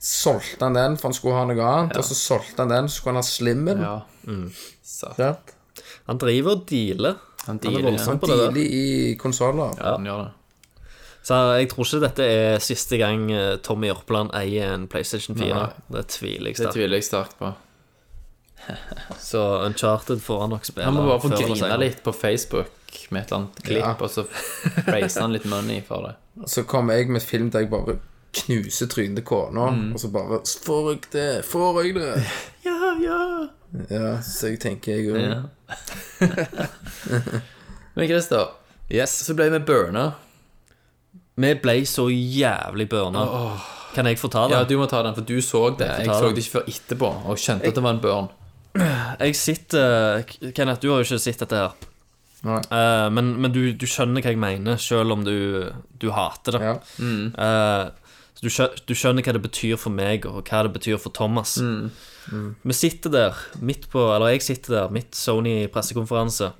solgte 0.00 0.60
han 0.62 0.74
den 0.74 0.96
for 0.96 1.08
han 1.08 1.14
skulle 1.14 1.34
ha 1.34 1.44
noe 1.44 1.62
annet. 1.64 1.96
Og 1.96 2.04
så 2.04 2.14
solgte 2.14 2.58
han 2.58 2.68
den, 2.68 2.88
så 2.88 2.96
skulle 3.00 3.14
han 3.14 3.22
ha 3.22 3.22
slimmen. 3.22 3.80
ja. 3.80 4.00
Sant? 4.82 5.52
Han 6.06 6.18
driver 6.18 6.50
og 6.50 6.66
dealer. 6.70 7.14
Han 7.46 7.46
Han 7.46 7.56
er 7.56 7.60
dealer, 7.78 7.90
voldsom 7.90 8.14
ja. 8.14 8.18
på 8.18 8.26
det 8.26 8.36
Han 8.44 8.54
dealer 8.54 8.70
i 8.70 9.14
konsoller. 9.18 9.74
Ja, 9.78 9.96
han 9.96 10.04
gjør 10.06 10.24
det. 10.24 10.32
Så 11.26 11.34
jeg 11.58 11.68
tror 11.72 11.84
ikke 11.84 12.00
dette 12.06 12.24
er 12.24 12.58
siste 12.62 12.98
gang 12.98 13.30
eh, 13.32 13.56
Tommy 13.56 13.88
Jørpeland 13.90 14.30
eier 14.38 14.72
en 14.74 14.86
PlayStation 14.86 15.36
4. 15.36 15.54
Nei. 15.54 15.68
Det 15.92 16.06
tviler 16.08 16.94
jeg 17.00 17.04
sterkt 17.04 17.34
på. 17.38 17.52
Så 19.20 19.42
Uncharted 19.66 20.20
får 20.22 20.40
han 20.40 20.50
nok 20.50 20.64
spille. 20.66 20.84
Han 20.88 20.94
må 20.94 21.06
bare 21.06 21.20
få 21.22 21.28
grine 21.36 21.76
litt 21.78 22.02
på 22.04 22.12
Facebook 22.14 22.72
med 23.10 23.22
et 23.22 23.26
eller 23.32 23.38
annet 23.42 23.62
klipp, 23.62 23.82
Ja. 23.84 23.94
og 24.00 24.10
så 24.10 24.24
raiser 24.88 25.20
han 25.26 25.32
litt 25.36 25.44
money 25.50 25.82
for 25.86 26.06
det. 26.08 26.14
Så 26.52 26.62
kommer 26.68 26.94
jeg 26.94 27.08
med 27.08 27.22
et 27.22 27.28
film 27.28 27.50
der 27.50 27.60
jeg 27.66 27.70
bare 27.70 27.98
knuser 28.36 28.86
trynet 28.92 29.16
til 29.16 29.24
kona, 29.24 29.70
Mm. 29.70 29.92
og 29.94 30.00
så 30.00 30.08
bare 30.12 30.40
Får 30.64 30.90
jeg 30.90 31.00
det? 31.12 31.44
Får 31.44 31.82
jeg 31.84 31.94
det? 31.94 32.24
Ja, 32.66 32.94
ja. 33.00 33.20
Ja, 33.90 34.20
så 34.22 34.46
jeg 34.48 34.60
tenker 34.60 34.92
jeg 34.96 35.10
òg. 35.10 35.20
ja. 35.20 35.42
Men 37.94 38.08
Christer, 38.08 38.46
Yes. 38.90 39.10
så 39.26 39.34
ble 39.34 39.48
vi 39.50 39.58
burna. 39.66 40.12
Vi 41.36 41.54
ble 41.60 41.80
så 41.88 42.06
jævlig 42.12 42.88
burna. 42.88 43.24
Kan 43.94 44.06
jeg 44.06 44.18
få 44.20 44.28
ta 44.30 44.44
det? 44.48 44.54
Ja, 44.56 44.64
du 44.64 44.76
må 44.78 44.86
ta 44.88 45.02
den, 45.02 45.14
for 45.16 45.22
du 45.26 45.38
så 45.42 45.70
det. 45.76 45.88
Jeg, 45.88 46.06
Jeg 46.06 46.14
så 46.14 46.28
det 46.30 46.44
ikke 46.44 46.52
før 46.58 46.68
etterpå, 46.70 47.10
og 47.26 47.38
skjønte 47.40 47.66
at 47.68 47.74
det 47.74 47.82
var 47.82 47.90
en 47.96 48.00
burn. 48.00 48.28
Jeg 48.76 49.36
sitter 49.38 50.24
Kenneth, 50.54 50.80
du 50.82 50.90
har 50.90 51.02
jo 51.02 51.06
ikke 51.06 51.22
sett 51.22 51.42
dette 51.44 51.60
her. 51.60 51.76
Nei. 52.46 52.58
Eh, 52.70 53.06
men 53.10 53.32
men 53.40 53.54
du, 53.54 53.60
du 53.74 53.86
skjønner 53.88 54.22
hva 54.22 54.32
jeg 54.32 54.40
mener, 54.40 54.80
selv 54.80 55.14
om 55.16 55.24
du, 55.26 55.72
du 55.98 56.10
hater 56.14 56.58
det. 56.58 56.66
Ja. 56.66 56.74
Eh, 57.46 58.12
så 58.36 58.44
du, 58.44 58.76
du 58.90 58.94
skjønner 58.94 59.24
hva 59.24 59.34
det 59.36 59.44
betyr 59.46 59.80
for 59.80 59.94
meg, 59.94 60.28
og 60.28 60.44
hva 60.44 60.62
det 60.66 60.74
betyr 60.76 61.00
for 61.00 61.14
Thomas. 61.16 61.56
Vi 61.56 62.74
sitter 62.76 63.12
der, 63.14 63.42
midt 63.62 63.86
på 63.92 64.02
Eller 64.10 64.34
jeg 64.34 64.42
sitter 64.44 64.74
der, 64.74 64.92
midt 64.92 65.16
Sony-pressekonferanse. 65.16 66.50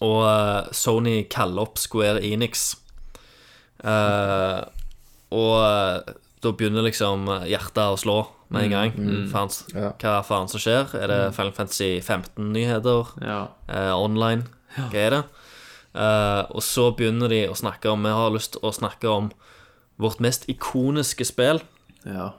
Og 0.00 0.20
uh, 0.24 0.68
Sony 0.76 1.24
kaller 1.32 1.66
opp 1.66 1.80
Square 1.80 2.22
Enix. 2.24 2.70
Eh, 3.80 4.60
og 5.32 6.12
da 6.44 6.52
begynner 6.52 6.84
liksom 6.84 7.28
hjertet 7.48 7.82
å 7.84 7.98
slå 8.00 8.18
med 8.50 8.64
en 8.66 8.70
gang. 8.74 8.92
Faen, 9.30 9.50
Ja. 9.74 9.92
Hva 10.02 10.20
faen 10.26 10.48
som 10.50 10.60
skjer? 10.60 10.94
Er 10.98 11.06
det 11.12 11.34
Final 11.36 11.52
Fantasy 11.52 12.00
15-nyheter? 12.00 13.12
Ja. 13.22 13.40
eh, 13.68 13.92
online. 13.94 14.46
Hva 14.76 14.94
er 14.94 15.10
det? 15.10 15.22
Eh, 15.94 16.42
og 16.54 16.62
så 16.62 16.90
begynner 16.94 17.28
de 17.28 17.44
å 17.50 17.54
snakke 17.58 17.90
om 17.90 18.02
Vi 18.06 18.10
har 18.14 18.30
lyst 18.30 18.52
til 18.54 18.60
å 18.62 18.72
snakke 18.74 19.08
om 19.10 19.30
vårt 19.98 20.20
mest 20.20 20.46
ikoniske 20.48 21.24
spill. 21.26 21.60
ja. 22.06 22.30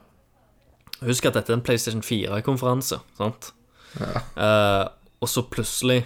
Husk 1.02 1.26
at 1.26 1.34
dette 1.34 1.50
er 1.50 1.56
en 1.58 1.64
PlayStation 1.66 2.02
4-konferanse, 2.06 3.00
sant? 3.18 3.48
Eh, 4.38 4.86
og 5.22 5.28
så 5.30 5.42
plutselig 5.50 6.04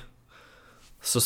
så 1.03 1.19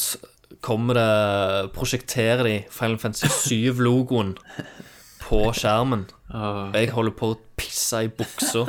kommer 0.65 0.97
det 0.97 1.71
Prosjekterer 1.75 2.43
de 2.43 2.55
Final 2.73 2.97
Fantasy 2.97 3.27
7-logoen 3.71 4.33
på 5.29 5.43
skjermen. 5.55 6.07
Og 6.33 6.75
jeg 6.77 6.91
holder 6.95 7.15
på 7.17 7.33
å 7.33 7.39
pisse 7.59 8.05
i 8.05 8.11
buksa. 8.11 8.65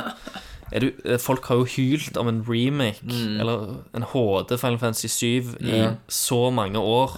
Du, 0.71 0.87
eh, 1.03 1.17
folk 1.19 1.49
har 1.49 1.59
jo 1.59 1.67
hylt 1.67 2.15
om 2.21 2.29
en 2.31 2.43
remake, 2.47 3.03
eller 3.11 3.81
en 3.97 4.05
HD 4.13 4.53
Final 4.57 4.79
Fantasy 4.79 5.09
7, 5.11 5.55
i 5.59 5.81
så 6.07 6.45
mange 6.53 6.79
år. 6.79 7.17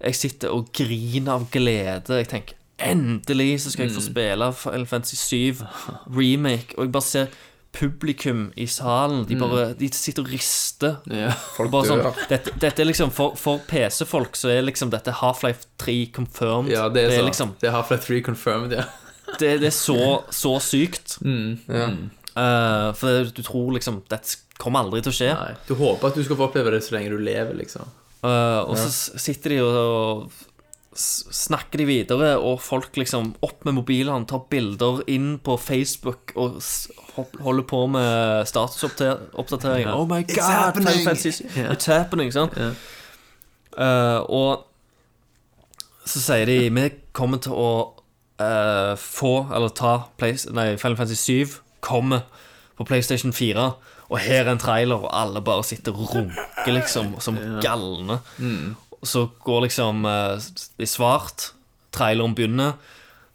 Jeg 0.00 0.14
sitter 0.14 0.54
og 0.54 0.70
griner 0.72 1.34
av 1.36 1.50
glede. 1.50 2.20
Jeg 2.22 2.28
tenker 2.32 2.56
endelig 2.78 3.60
så 3.64 3.72
skal 3.72 3.86
jeg 3.86 3.96
få 3.96 4.04
spille 4.04 4.48
Final 4.52 4.86
Fantasy 4.86 5.16
7 5.16 5.66
remake. 6.16 6.76
Og 6.76 6.86
jeg 6.86 6.92
bare 6.92 7.02
ser 7.02 7.26
publikum 7.76 8.46
i 8.56 8.66
salen. 8.70 9.24
De 9.28 9.36
bare 9.38 9.66
De 9.78 9.88
sitter 9.92 10.24
og 10.24 10.30
rister. 10.32 10.96
ja. 11.12 11.30
Folk 11.56 11.70
Bare 11.74 11.88
sånn, 11.90 12.02
dør. 12.04 12.20
dette, 12.30 12.54
dette 12.62 12.82
er 12.84 12.88
liksom 12.88 13.12
For, 13.14 13.36
for 13.36 13.60
PC-folk 13.68 14.36
så 14.38 14.50
er 14.54 14.64
liksom 14.66 14.90
dette 14.94 15.12
Half-Life 15.20 15.68
3 15.82 15.96
confirmed. 16.16 16.72
ja 16.72 16.88
det 16.92 17.04
er, 17.10 17.16
så. 17.18 17.26
liksom 17.28 17.54
Det 17.60 17.68
er 17.70 17.76
Half-Life 17.76 18.06
3 18.08 18.22
confirmed, 18.30 18.72
ja. 18.78 18.86
det, 19.40 19.52
det 19.62 19.70
er 19.70 19.76
så, 19.76 19.98
så 20.30 20.56
sykt. 20.62 21.18
Ja. 21.22 21.90
uh, 21.92 22.90
for 22.96 23.06
det, 23.10 23.36
du 23.36 23.42
tror 23.46 23.72
liksom 23.76 24.02
Dette 24.10 24.42
kommer 24.56 24.80
aldri 24.86 25.02
til 25.04 25.12
å 25.12 25.16
skje. 25.18 25.30
Nei. 25.36 25.54
Du 25.68 25.74
håper 25.76 26.08
at 26.08 26.16
du 26.16 26.22
skal 26.24 26.38
få 26.38 26.46
oppleve 26.48 26.70
det 26.72 26.82
så 26.86 26.94
lenge 26.96 27.12
du 27.12 27.18
lever, 27.20 27.52
liksom. 27.58 27.84
Uh, 28.24 28.62
og 28.64 28.78
så 28.80 28.88
sitter 29.20 29.52
de 29.52 29.58
og, 29.62 29.74
og 29.76 30.46
snakker 30.96 31.82
de 31.82 31.86
videre, 31.88 32.34
og 32.38 32.60
folk 32.64 32.96
liksom 32.96 33.34
opp 33.44 33.66
med 33.68 33.76
mobilene, 33.78 34.26
tar 34.28 34.46
bilder 34.50 35.02
inn 35.12 35.36
på 35.44 35.58
Facebook 35.60 36.32
og 36.36 36.60
holder 37.44 37.66
på 37.68 37.82
med 37.92 38.46
statusoppdatering. 38.48 39.90
Oh 39.92 40.06
my 40.08 40.22
god, 40.22 40.36
It's 40.36 40.48
happening! 40.48 41.04
It's 41.70 41.90
happening, 41.90 42.32
sant? 42.32 42.56
Uh, 43.76 44.22
og 44.32 44.64
så 46.06 46.22
sier 46.22 46.48
de 46.48 46.70
Vi 46.72 46.84
kommer 47.12 47.40
til 47.44 47.52
å 47.52 47.70
uh, 48.40 48.94
få, 48.96 49.34
eller 49.52 49.74
ta 49.76 49.98
Place, 50.16 50.48
nei, 50.54 50.76
Final 50.80 50.96
Fantasy 51.00 51.42
7 51.44 51.58
kommer 51.84 52.24
på 52.76 52.86
PlayStation 52.88 53.32
4. 53.36 53.68
Og 54.06 54.18
her 54.22 54.44
er 54.44 54.52
en 54.52 54.60
trailer, 54.62 55.02
og 55.02 55.10
alle 55.12 55.42
bare 55.44 55.64
sitter 55.66 55.96
og 55.96 56.12
runker 56.14 56.72
liksom 56.72 57.16
som 57.22 57.38
galne. 57.62 58.20
Og 58.38 58.85
så 59.04 59.26
går 59.44 59.66
liksom 59.66 60.04
eh, 60.06 60.38
i 60.78 60.86
svart. 60.86 61.50
Traileren 61.92 62.34
begynner. 62.36 62.72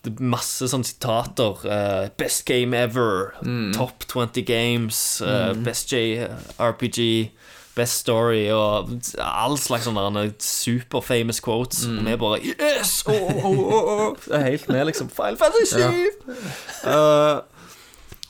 Det 0.02 0.16
er 0.18 0.24
masse 0.34 0.66
sånne 0.72 0.88
sitater. 0.88 1.62
eh, 1.70 2.10
best 2.18 2.46
game 2.50 2.74
ever. 2.78 3.34
Top 3.76 4.06
20 4.10 4.42
games. 4.48 5.22
eh, 5.22 5.54
Best 5.54 5.92
JRPG. 5.94 7.32
Best 7.76 8.02
story 8.04 8.50
og 8.52 8.90
all 9.24 9.54
slags 9.58 9.86
sånne 9.88 10.26
super 10.44 11.00
famous 11.00 11.40
quotes. 11.40 11.86
Og 11.88 12.02
vi 12.04 12.16
bare 12.20 12.42
Yes! 12.44 12.98
Oh, 13.08 13.14
oh, 13.46 13.46
oh, 13.48 13.92
oh. 14.10 14.18
Det 14.26 14.36
er 14.36 14.50
helt 14.50 14.68
med, 14.68 14.86
liksom. 14.90 15.08
Final 15.10 15.38
Fantasy 15.40 15.80
7! 15.80 16.90
Eh, 16.92 17.40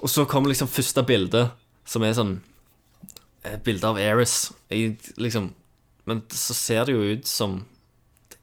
og 0.01 0.09
så 0.09 0.25
kommer 0.25 0.49
liksom 0.53 0.69
første 0.69 1.03
bilde, 1.05 1.47
som 1.85 2.03
er 2.05 2.13
sånn 2.17 2.35
Et 3.45 3.61
bilde 3.65 3.87
av 3.89 3.97
Eris. 3.97 4.51
Jeg, 4.69 4.99
liksom, 5.17 5.51
men 6.05 6.23
så 6.33 6.53
ser 6.57 6.85
det 6.89 6.95
jo 6.95 7.01
ut 7.15 7.27
som 7.29 7.59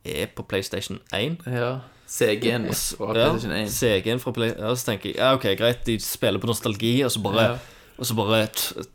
det 0.04 0.14
er 0.22 0.28
på 0.36 0.44
PlayStation 0.48 1.00
1. 1.12 1.40
Ja. 1.46 1.72
CG-en 2.08 2.68
fra 2.72 3.10
PlayStation 3.12 3.52
1. 3.52 3.72
CG-en 3.74 4.20
fra 4.22 4.32
Play... 4.32 4.54
Ja, 4.56 4.70
så 4.78 4.92
tenker 4.92 5.10
jeg 5.10 5.18
ja, 5.18 5.34
ok, 5.36 5.44
greit, 5.58 5.82
de 5.86 5.98
spiller 6.00 6.40
på 6.40 6.48
nostalgi, 6.48 6.94
og 7.04 7.12
så 7.12 7.20
bare, 7.24 7.42
Ja. 7.42 7.58
og 7.98 8.06
så 8.08 8.16
bare 8.16 8.46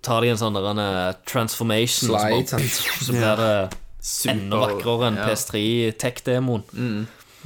tar 0.01 0.21
de 0.25 0.31
en 0.33 0.39
sånn 0.41 0.57
der, 0.57 0.69
en, 0.71 0.81
eh, 0.81 1.13
transformation, 1.29 2.09
Slide, 2.09 2.39
og 2.41 2.47
så, 2.49 2.49
bare, 2.55 2.57
pff, 2.63 3.03
så 3.05 3.13
blir 3.13 3.43
det 3.43 4.33
enda 4.33 4.61
vakrere 4.63 5.11
enn 5.11 5.19
ja. 5.21 5.27
PS3 5.29 5.63
tech-demoen. 6.01 6.63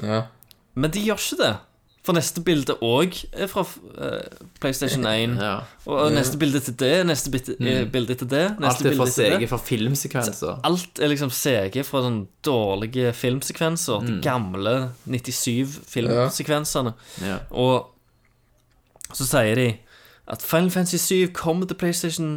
Ja. 0.04 0.22
Men 0.78 0.94
de 0.94 1.04
gjør 1.10 1.20
ikke 1.20 1.42
det. 1.44 1.54
For 2.08 2.16
neste 2.16 2.40
bilde 2.40 2.72
òg 2.88 3.18
er 3.36 3.50
fra 3.52 3.66
eh, 4.00 4.38
PlayStation 4.62 5.04
1. 5.10 5.34
Ja. 5.44 5.58
Og 5.92 6.14
neste 6.16 6.40
bilde 6.40 6.62
til 6.64 6.78
det, 6.80 6.92
neste 7.10 7.34
bilde, 7.34 7.58
eh, 7.60 7.82
bilde 7.92 8.16
til 8.22 8.30
det, 8.32 8.46
Alt 8.62 8.80
er 8.80 8.94
fra 8.96 9.04
bilde 9.04 9.08
CG, 9.12 9.44
fra 9.52 9.60
filmsekvenser. 9.60 10.62
Alt 10.70 11.02
er 11.04 11.12
liksom 11.12 11.34
CG 11.36 11.82
fra 11.84 12.06
sånne 12.06 12.30
dårlige 12.48 13.12
filmsekvenser. 13.12 14.08
De 14.08 14.16
gamle 14.24 14.78
97-filmsekvensene. 15.04 16.96
Ja. 17.28 17.42
Og 17.52 17.92
så 19.12 19.28
sier 19.28 19.60
de 19.60 19.68
at 20.32 20.44
Final 20.44 20.72
Fantasy 20.72 21.04
7 21.28 21.34
kommer 21.36 21.68
til 21.68 21.76
PlayStation 21.80 22.32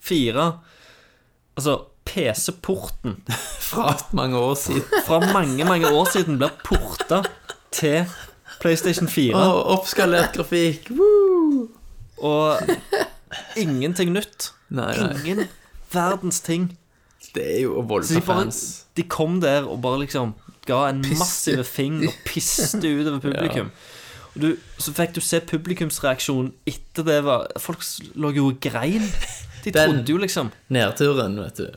4. 0.00 0.48
Altså, 1.60 1.76
PC-porten 2.08 3.20
Fra 3.70 3.92
mange 4.16 4.38
år 4.38 4.54
siden. 4.56 4.82
fra 5.06 5.20
mange, 5.32 5.64
mange 5.64 5.92
år 5.92 6.08
siden 6.10 6.40
blir 6.40 6.56
porta 6.64 7.20
til 7.72 8.08
PlayStation 8.60 9.08
4. 9.08 9.34
Og 9.36 9.66
oppskalert 9.78 10.34
grafikk. 10.36 10.90
Woo! 10.96 11.68
Og 12.20 12.60
ingenting 13.56 14.12
nytt. 14.14 14.50
Nei, 14.70 14.92
nei. 14.98 15.14
Ingen 15.24 15.46
verdens 15.92 16.40
ting. 16.44 16.68
Det 17.34 17.44
er 17.56 17.60
jo 17.64 17.82
Så 18.02 18.14
de, 18.16 18.20
fans. 18.24 18.60
de 18.96 19.02
kom 19.06 19.40
der 19.42 19.66
og 19.68 19.80
bare 19.84 20.00
liksom 20.02 20.34
ga 20.66 20.88
en 20.90 21.00
massiv 21.18 21.62
fing 21.64 22.02
og 22.08 22.14
piste 22.26 22.78
utover 22.80 23.20
publikum. 23.22 23.70
Og 24.34 24.40
du, 24.44 24.48
så 24.78 24.92
fikk 24.94 25.14
du 25.16 25.20
se 25.24 25.40
publikumsreaksjon 25.40 26.52
etter 26.70 27.02
det 27.06 27.16
var 27.26 27.48
Folk 27.58 27.82
lå 28.14 28.30
jo 28.36 28.48
og 28.52 28.60
grein. 28.62 29.02
De 29.64 29.70
Den- 29.72 29.90
trodde 29.96 30.12
jo 30.12 30.16
liksom 30.22 30.50
Nedturen, 30.72 31.34
vet 31.42 31.56
du. 31.58 31.70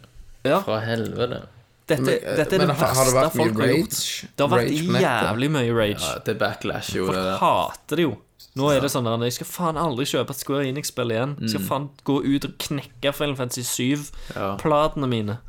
Ja, 0.45 0.60
Fra 0.64 0.80
helvete. 0.84 1.41
Dette, 1.88 2.01
Men, 2.01 2.10
eh, 2.14 2.35
dette 2.38 2.55
er 2.55 2.61
men 2.64 2.69
det 2.72 2.77
verste 2.80 3.30
folk 3.35 3.57
har 3.60 3.72
gjort. 3.73 3.97
Det 4.38 4.45
har 4.45 4.51
vært 4.53 4.69
Rage 4.72 5.01
jævlig 5.03 5.49
mye 5.51 5.73
rage. 5.76 5.99
Ja, 5.99 6.19
det 6.26 6.38
backlash 6.39 6.93
jo 6.95 7.07
Folk 7.10 7.18
det 7.18 7.39
hater 7.41 7.99
det 7.99 8.05
jo. 8.07 8.14
Nå 8.55 8.69
er 8.69 8.84
det 8.84 8.91
sånn 8.93 9.07
at 9.10 9.19
Jeg 9.26 9.34
skal 9.34 9.49
faen 9.49 9.80
aldri 9.81 10.05
kjøpe 10.05 10.30
et 10.30 10.38
Square 10.38 10.68
Enix-spill 10.69 11.11
igjen. 11.11 11.38
Jeg 11.41 11.49
skal 11.55 11.65
faen 11.68 11.89
gå 12.05 12.19
ut 12.23 12.45
og 12.45 12.53
knekke 12.61 13.14
Final 13.14 13.35
Fantasy 13.35 13.64
7-platene 13.65 15.10
mine. 15.10 15.39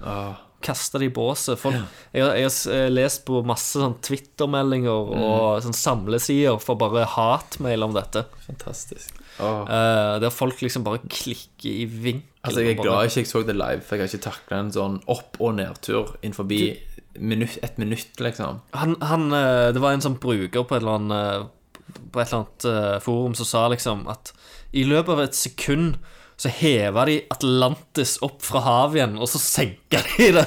Kaste 0.65 1.01
det 1.01 1.11
i 1.11 1.13
båset. 1.15 1.59
Folk, 1.61 1.77
jeg, 2.15 2.25
jeg 2.25 2.47
har 2.49 2.77
eh, 2.77 2.87
lest 2.93 3.25
på 3.29 3.43
masse 3.47 3.81
sånn 3.81 3.99
Twitter-meldinger 4.05 5.13
og 5.19 5.59
sånn 5.65 5.77
samlesider 5.77 6.57
for 6.63 6.81
bare 6.81 7.05
hatmail 7.15 7.85
om 7.85 7.93
dette. 7.97 8.25
Fantastisk. 8.47 9.21
Oh. 9.43 9.67
Uh, 9.67 10.17
der 10.23 10.33
folk 10.33 10.63
liksom 10.63 10.87
bare 10.87 11.03
klikker 11.05 11.69
i 11.69 11.85
vinkel. 11.85 12.31
Altså, 12.45 12.63
jeg 12.65 12.77
er 12.77 12.81
glad 12.83 13.07
jeg 13.09 13.25
ikke 13.25 13.33
så 13.33 13.43
det 13.49 13.57
live, 13.57 13.85
for 13.85 13.97
jeg 13.97 14.05
har 14.05 14.13
ikke 14.13 14.27
takla 14.31 14.63
en 14.63 14.73
sånn 14.75 14.99
opp- 15.11 15.39
og 15.41 15.55
nedtur 15.59 16.15
innenfor 16.21 16.49
minutt, 16.49 17.59
et 17.65 17.79
minutt, 17.81 18.21
liksom. 18.21 18.61
han, 18.77 18.97
han, 19.01 19.29
eh, 19.33 19.69
Det 19.73 19.81
var 19.83 19.95
en 19.95 20.05
sånn 20.05 20.19
bruker 20.21 20.67
på 20.67 20.77
et 20.77 20.83
eller 20.83 20.99
annet 20.99 22.11
På 22.13 22.21
et 22.21 22.27
eller 22.27 22.43
annet 22.43 23.05
forum 23.05 23.37
som 23.39 23.49
sa 23.49 23.69
liksom 23.73 24.05
at 24.11 24.35
i 24.75 24.83
løpet 24.83 25.13
av 25.15 25.21
et 25.23 25.37
sekund 25.39 26.01
så 26.37 26.51
hever 26.51 27.11
de 27.11 27.21
Atlantis 27.31 28.17
opp 28.27 28.43
fra 28.43 28.63
havet 28.65 28.99
igjen, 28.99 29.19
og 29.23 29.31
så 29.31 29.41
senker 29.43 30.07
de 30.17 30.31
det. 30.41 30.47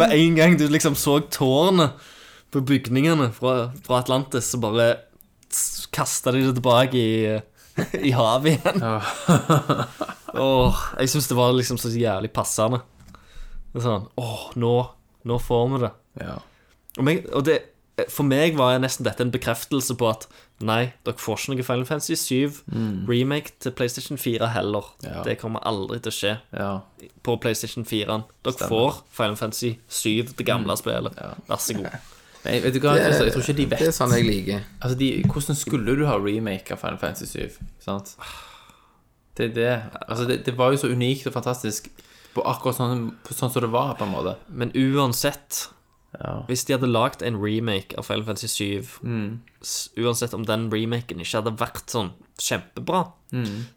Med 0.00 0.10
en 0.12 0.36
gang 0.38 0.58
du 0.60 0.66
liksom 0.68 0.96
så 0.98 1.18
tårnet 1.32 1.96
på 2.54 2.62
bygningene 2.62 3.30
fra, 3.34 3.72
fra 3.86 4.02
Atlantis, 4.02 4.50
så 4.52 4.60
bare 4.62 4.92
kasta 5.94 6.34
de 6.34 6.44
det 6.44 6.56
tilbake 6.58 6.98
i, 7.00 7.38
i 8.10 8.12
havet 8.14 8.58
igjen. 8.58 8.84
Åh, 10.34 10.82
jeg 11.00 11.12
syns 11.12 11.30
det 11.30 11.38
var 11.38 11.54
liksom 11.54 11.78
så 11.80 11.92
jævlig 11.94 12.32
passende. 12.34 12.82
Sånn 13.74 14.08
Åh, 14.20 14.48
nå, 14.60 14.74
nå 15.26 15.38
får 15.42 15.70
vi 15.72 15.80
det. 15.86 15.92
Ja. 16.22 16.36
Og, 16.98 17.06
meg, 17.06 17.24
og 17.34 17.46
det, 17.46 17.58
for 18.10 18.26
meg 18.26 18.58
var 18.58 18.76
nesten 18.82 19.06
dette 19.06 19.24
en 19.24 19.34
bekreftelse 19.34 19.96
på 19.98 20.10
at 20.10 20.28
nei, 20.62 20.92
dere 21.06 21.18
får 21.18 21.40
ikke 21.40 21.54
noe 21.54 21.66
Final 21.66 21.86
Fantasy 21.88 22.14
7 22.20 22.58
remake 23.08 23.56
til 23.62 23.74
PlayStation 23.74 24.18
4 24.20 24.48
heller. 24.54 24.86
Ja. 25.02 25.22
Det 25.26 25.38
kommer 25.40 25.64
aldri 25.66 25.98
til 26.04 26.12
å 26.12 26.14
skje 26.14 26.34
ja. 26.54 26.70
på 27.26 27.36
PlayStation 27.42 27.86
4. 27.88 28.18
Dere 28.46 28.70
får 28.70 29.00
Final 29.14 29.38
Fantasy 29.40 29.74
7, 29.88 30.34
det 30.38 30.46
gamle 30.46 30.76
spillet. 30.78 31.18
Vær 31.48 31.62
så 31.62 31.78
god. 31.78 31.90
Nei, 32.44 32.58
vet 32.60 32.74
du 32.76 32.80
hva, 32.82 32.92
Det, 32.98 33.04
altså, 33.08 33.24
jeg 33.24 33.32
tror 33.32 33.46
ikke 33.46 33.56
de 33.56 33.68
vet 33.70 33.80
det 33.80 33.88
er 33.88 33.94
sånn 33.96 34.12
jeg 34.12 34.24
liker. 34.28 34.64
Altså, 34.78 34.96
de, 35.00 35.10
Hvordan 35.32 35.56
skulle 35.56 35.94
du 35.96 36.04
ha 36.04 36.18
remake 36.20 36.74
av 36.74 36.82
Final 36.82 36.98
Fantasy 37.00 37.46
7? 37.48 37.62
Sant? 37.84 38.16
Det 39.34 39.48
er 39.48 39.54
det. 39.54 39.70
Altså, 40.06 40.28
det, 40.28 40.34
det 40.46 40.52
var 40.54 40.70
jo 40.70 40.78
så 40.78 40.88
unikt 40.94 41.26
og 41.26 41.32
fantastisk 41.34 41.88
på 42.36 42.42
akkurat 42.46 42.76
sånn, 42.76 43.08
på 43.26 43.34
sånn 43.34 43.50
som 43.50 43.64
det 43.64 43.70
var, 43.72 43.96
på 43.98 44.06
en 44.06 44.12
måte. 44.12 44.36
Men 44.46 44.70
uansett 44.78 45.64
Ja. 46.14 46.34
Hvis 46.46 46.64
de 46.68 46.76
hadde 46.76 46.90
lagd 46.90 47.24
en 47.26 47.38
remake 47.42 47.96
av 47.98 48.06
Final 48.06 48.24
Fantasy 48.28 48.48
7, 48.48 49.00
mm. 49.02 49.30
uansett 50.04 50.34
om 50.36 50.44
den 50.46 50.68
remaken 50.72 51.22
ikke 51.22 51.40
hadde 51.40 51.54
vært 51.58 51.90
sånn 51.90 52.12
kjempebra, 52.40 53.06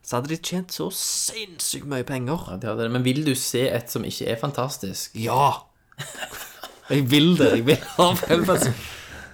så 0.06 0.20
hadde 0.20 0.30
de 0.30 0.38
tjent 0.38 0.76
så 0.76 0.92
sinnssykt 0.94 1.88
mye 1.90 2.06
penger. 2.06 2.44
Ja, 2.52 2.60
det 2.62 2.70
hadde 2.70 2.86
det. 2.86 2.94
Men 2.94 3.06
vil 3.08 3.24
du 3.26 3.34
se 3.38 3.64
et 3.74 3.90
som 3.90 4.06
ikke 4.06 4.30
er 4.30 4.38
fantastisk? 4.42 5.18
Ja! 5.18 5.64
Jeg 6.92 7.08
vil 7.12 7.34
det. 7.40 7.50
Jeg 7.58 7.66
vil 7.68 7.90
ha 7.98 8.12
Final 8.16 8.46
Fantasy, 8.48 8.72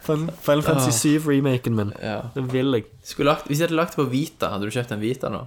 Final 0.06 0.32
Final 0.42 0.64
Fantasy 0.66 1.12
7-remaken 1.12 1.76
min. 1.78 1.92
Ja. 2.02 2.22
Det 2.34 2.48
vil 2.54 2.80
jeg. 2.80 2.88
Lagt, 3.20 3.50
hvis 3.50 3.60
jeg 3.60 3.68
hadde 3.68 3.78
lagt 3.78 3.98
det 3.98 4.02
på 4.02 4.08
Vita, 4.10 4.50
hadde 4.56 4.70
du 4.70 4.74
kjøpt 4.74 4.96
en 4.96 5.04
Vita 5.04 5.30
nå? 5.34 5.44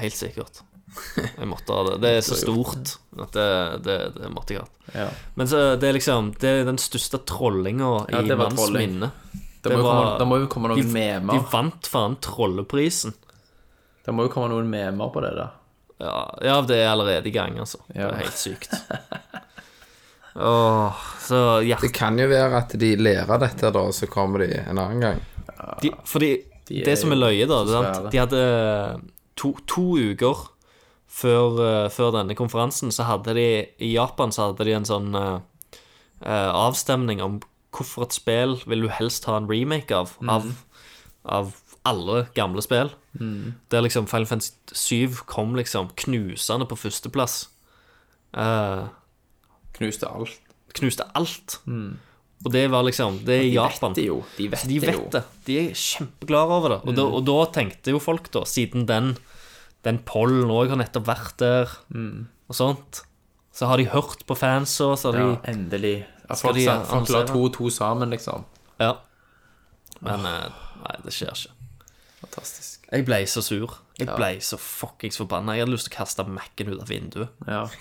Helt 0.00 0.16
sikkert. 0.16 0.64
Jeg 1.40 1.46
måtte 1.48 1.74
ha 1.76 1.82
det. 1.88 1.96
Det 2.02 2.10
er 2.18 2.24
så 2.26 2.36
stort 2.40 2.96
at 3.20 3.32
det, 3.36 3.48
det, 3.86 3.96
det 4.16 4.30
måtte 4.34 4.56
jeg 4.56 4.64
ha. 4.64 4.68
Ja. 4.94 5.08
Men 5.38 5.46
så 5.50 5.60
det 5.78 5.86
er 5.90 5.94
liksom 5.94 6.32
Det 6.40 6.48
er 6.50 6.64
den 6.66 6.78
største 6.82 7.20
trollinga 7.28 7.90
Ja, 8.10 8.20
i 8.24 8.26
det 8.28 8.34
var 8.38 8.48
manns 8.50 8.58
trolling. 8.64 8.96
minne. 8.96 9.10
Det, 9.32 9.68
Det 9.68 9.76
må, 9.76 9.82
var- 9.84 10.00
komme, 10.00 10.18
Det 10.18 10.26
må 10.32 10.38
jo 10.40 10.46
komme 10.50 10.72
noen 10.72 10.92
De, 10.94 11.06
de 11.30 11.40
vant 11.52 11.90
faen 11.92 12.16
trolleprisen. 12.24 13.14
Det 14.06 14.14
må 14.16 14.24
jo 14.26 14.32
komme 14.32 14.48
noen 14.50 14.70
memer 14.72 15.12
på 15.14 15.20
det, 15.22 15.34
da. 15.36 15.48
Ja, 16.00 16.14
ja, 16.42 16.54
det 16.64 16.78
er 16.80 16.88
allerede 16.94 17.28
i 17.28 17.34
gang, 17.34 17.58
altså. 17.60 17.78
Det 17.92 18.00
er 18.00 18.14
helt 18.22 18.38
sykt. 18.40 18.72
Åh, 20.34 20.92
så 21.20 21.40
hjert... 21.66 21.80
Det 21.82 21.90
kan 21.94 22.18
jo 22.18 22.28
være 22.30 22.60
at 22.62 22.74
de 22.78 22.92
lærer 22.96 23.40
dette, 23.42 23.70
da, 23.74 23.82
og 23.82 23.94
så 23.96 24.06
kommer 24.10 24.44
de 24.44 24.48
en 24.62 24.78
annen 24.78 25.02
gang. 25.02 25.20
De, 25.82 25.90
fordi 26.08 26.30
De 26.70 26.84
det 26.86 26.94
som 27.00 27.12
er 27.12 27.18
løye, 27.18 27.48
da, 27.50 27.58
det 27.66 27.74
er 27.74 27.88
sant? 27.90 28.10
de 28.14 28.20
hadde 28.22 28.42
to, 29.40 29.50
to 29.68 29.84
uker 29.98 30.44
før, 31.10 31.58
eh, 31.66 31.88
før 31.92 32.12
denne 32.14 32.36
konferansen, 32.38 32.92
så 32.94 33.04
hadde 33.08 33.34
de 33.36 33.46
I 33.82 33.92
Japan 33.96 34.30
så 34.32 34.48
hadde 34.50 34.64
de 34.68 34.74
en 34.76 34.86
sånn 34.88 35.10
uh, 35.16 35.40
avstemning 36.54 37.20
om 37.24 37.40
hvorfor 37.74 38.06
et 38.06 38.14
spill 38.16 38.56
vil 38.68 38.86
du 38.86 38.88
helst 38.92 39.26
ha 39.30 39.36
en 39.40 39.48
remake 39.50 39.94
av. 39.94 40.14
Av, 40.28 40.46
av 41.24 41.52
alle 41.88 42.26
gamle 42.36 42.62
spill. 42.62 42.90
Der 43.72 43.82
liksom 43.84 44.06
Final 44.10 44.26
Fantasy 44.28 45.06
7 45.08 45.22
kom 45.30 45.54
liksom 45.58 45.88
knusende 45.96 46.66
på 46.68 46.76
førsteplass. 46.78 47.48
Uh, 48.36 48.86
Knuste 49.78 50.06
alt. 50.10 50.34
knuste 50.76 51.06
alt. 51.16 51.56
Og 52.44 52.52
det 52.52 52.66
var 52.72 52.84
liksom 52.86 53.18
Det 53.24 53.34
er 53.38 53.42
De 53.46 53.54
Japan. 53.54 53.94
vet 53.94 53.96
det 53.96 54.04
jo. 54.06 54.18
De 54.36 54.48
vet, 54.52 54.66
De 54.68 54.78
det 54.80 54.92
jo. 54.94 55.06
det. 55.12 55.22
De 55.46 55.56
er 55.62 55.72
kjempeglade 55.74 56.56
over 56.58 56.74
det. 56.74 56.80
Og, 56.86 56.94
da, 56.96 57.04
og 57.16 57.24
da 57.26 57.38
tenkte 57.54 57.94
jo 57.94 58.00
folk, 58.02 58.28
da, 58.34 58.44
siden 58.48 58.84
den, 58.88 59.14
den 59.86 59.98
pollen 60.04 60.50
òg 60.52 60.68
har 60.74 60.80
nettopp 60.80 61.06
vært 61.08 61.36
der, 61.40 61.70
og 62.50 62.54
sånt, 62.56 63.02
så 63.52 63.66
har 63.70 63.76
de 63.80 63.88
hørt 63.92 64.26
på 64.28 64.36
fansa, 64.38 64.92
så 64.96 65.12
har 65.12 65.18
Ja, 65.18 65.28
de 65.30 65.38
endelig. 65.52 66.06
Ja, 66.28 66.34
folk, 66.34 66.54
de 66.54 66.64
sa- 66.64 66.84
folk 66.84 67.08
la 67.08 67.24
to 67.26 67.44
og 67.44 67.52
to 67.54 67.70
sammen, 67.70 68.10
liksom. 68.10 68.44
Ja. 68.78 68.92
Men 70.00 70.20
oh. 70.26 70.50
nei, 70.84 70.96
det 71.04 71.12
skjer 71.12 71.32
ikke. 71.34 71.52
Fantastisk. 72.20 72.86
Jeg 72.92 73.04
ble 73.06 73.26
så 73.26 73.42
sur. 73.42 73.78
Jeg 73.98 74.08
ble 74.08 74.40
så 74.44 74.56
fuckings 74.60 75.16
forbanna. 75.20 75.52
Jeg 75.56 75.64
hadde 75.64 75.74
lyst 75.74 75.86
til 75.88 75.94
å 75.94 75.98
kaste 75.98 76.24
Mac-en 76.28 76.72
ut 76.72 76.80
av 76.80 76.88
vinduet. 76.88 77.28
Ja. 77.48 77.66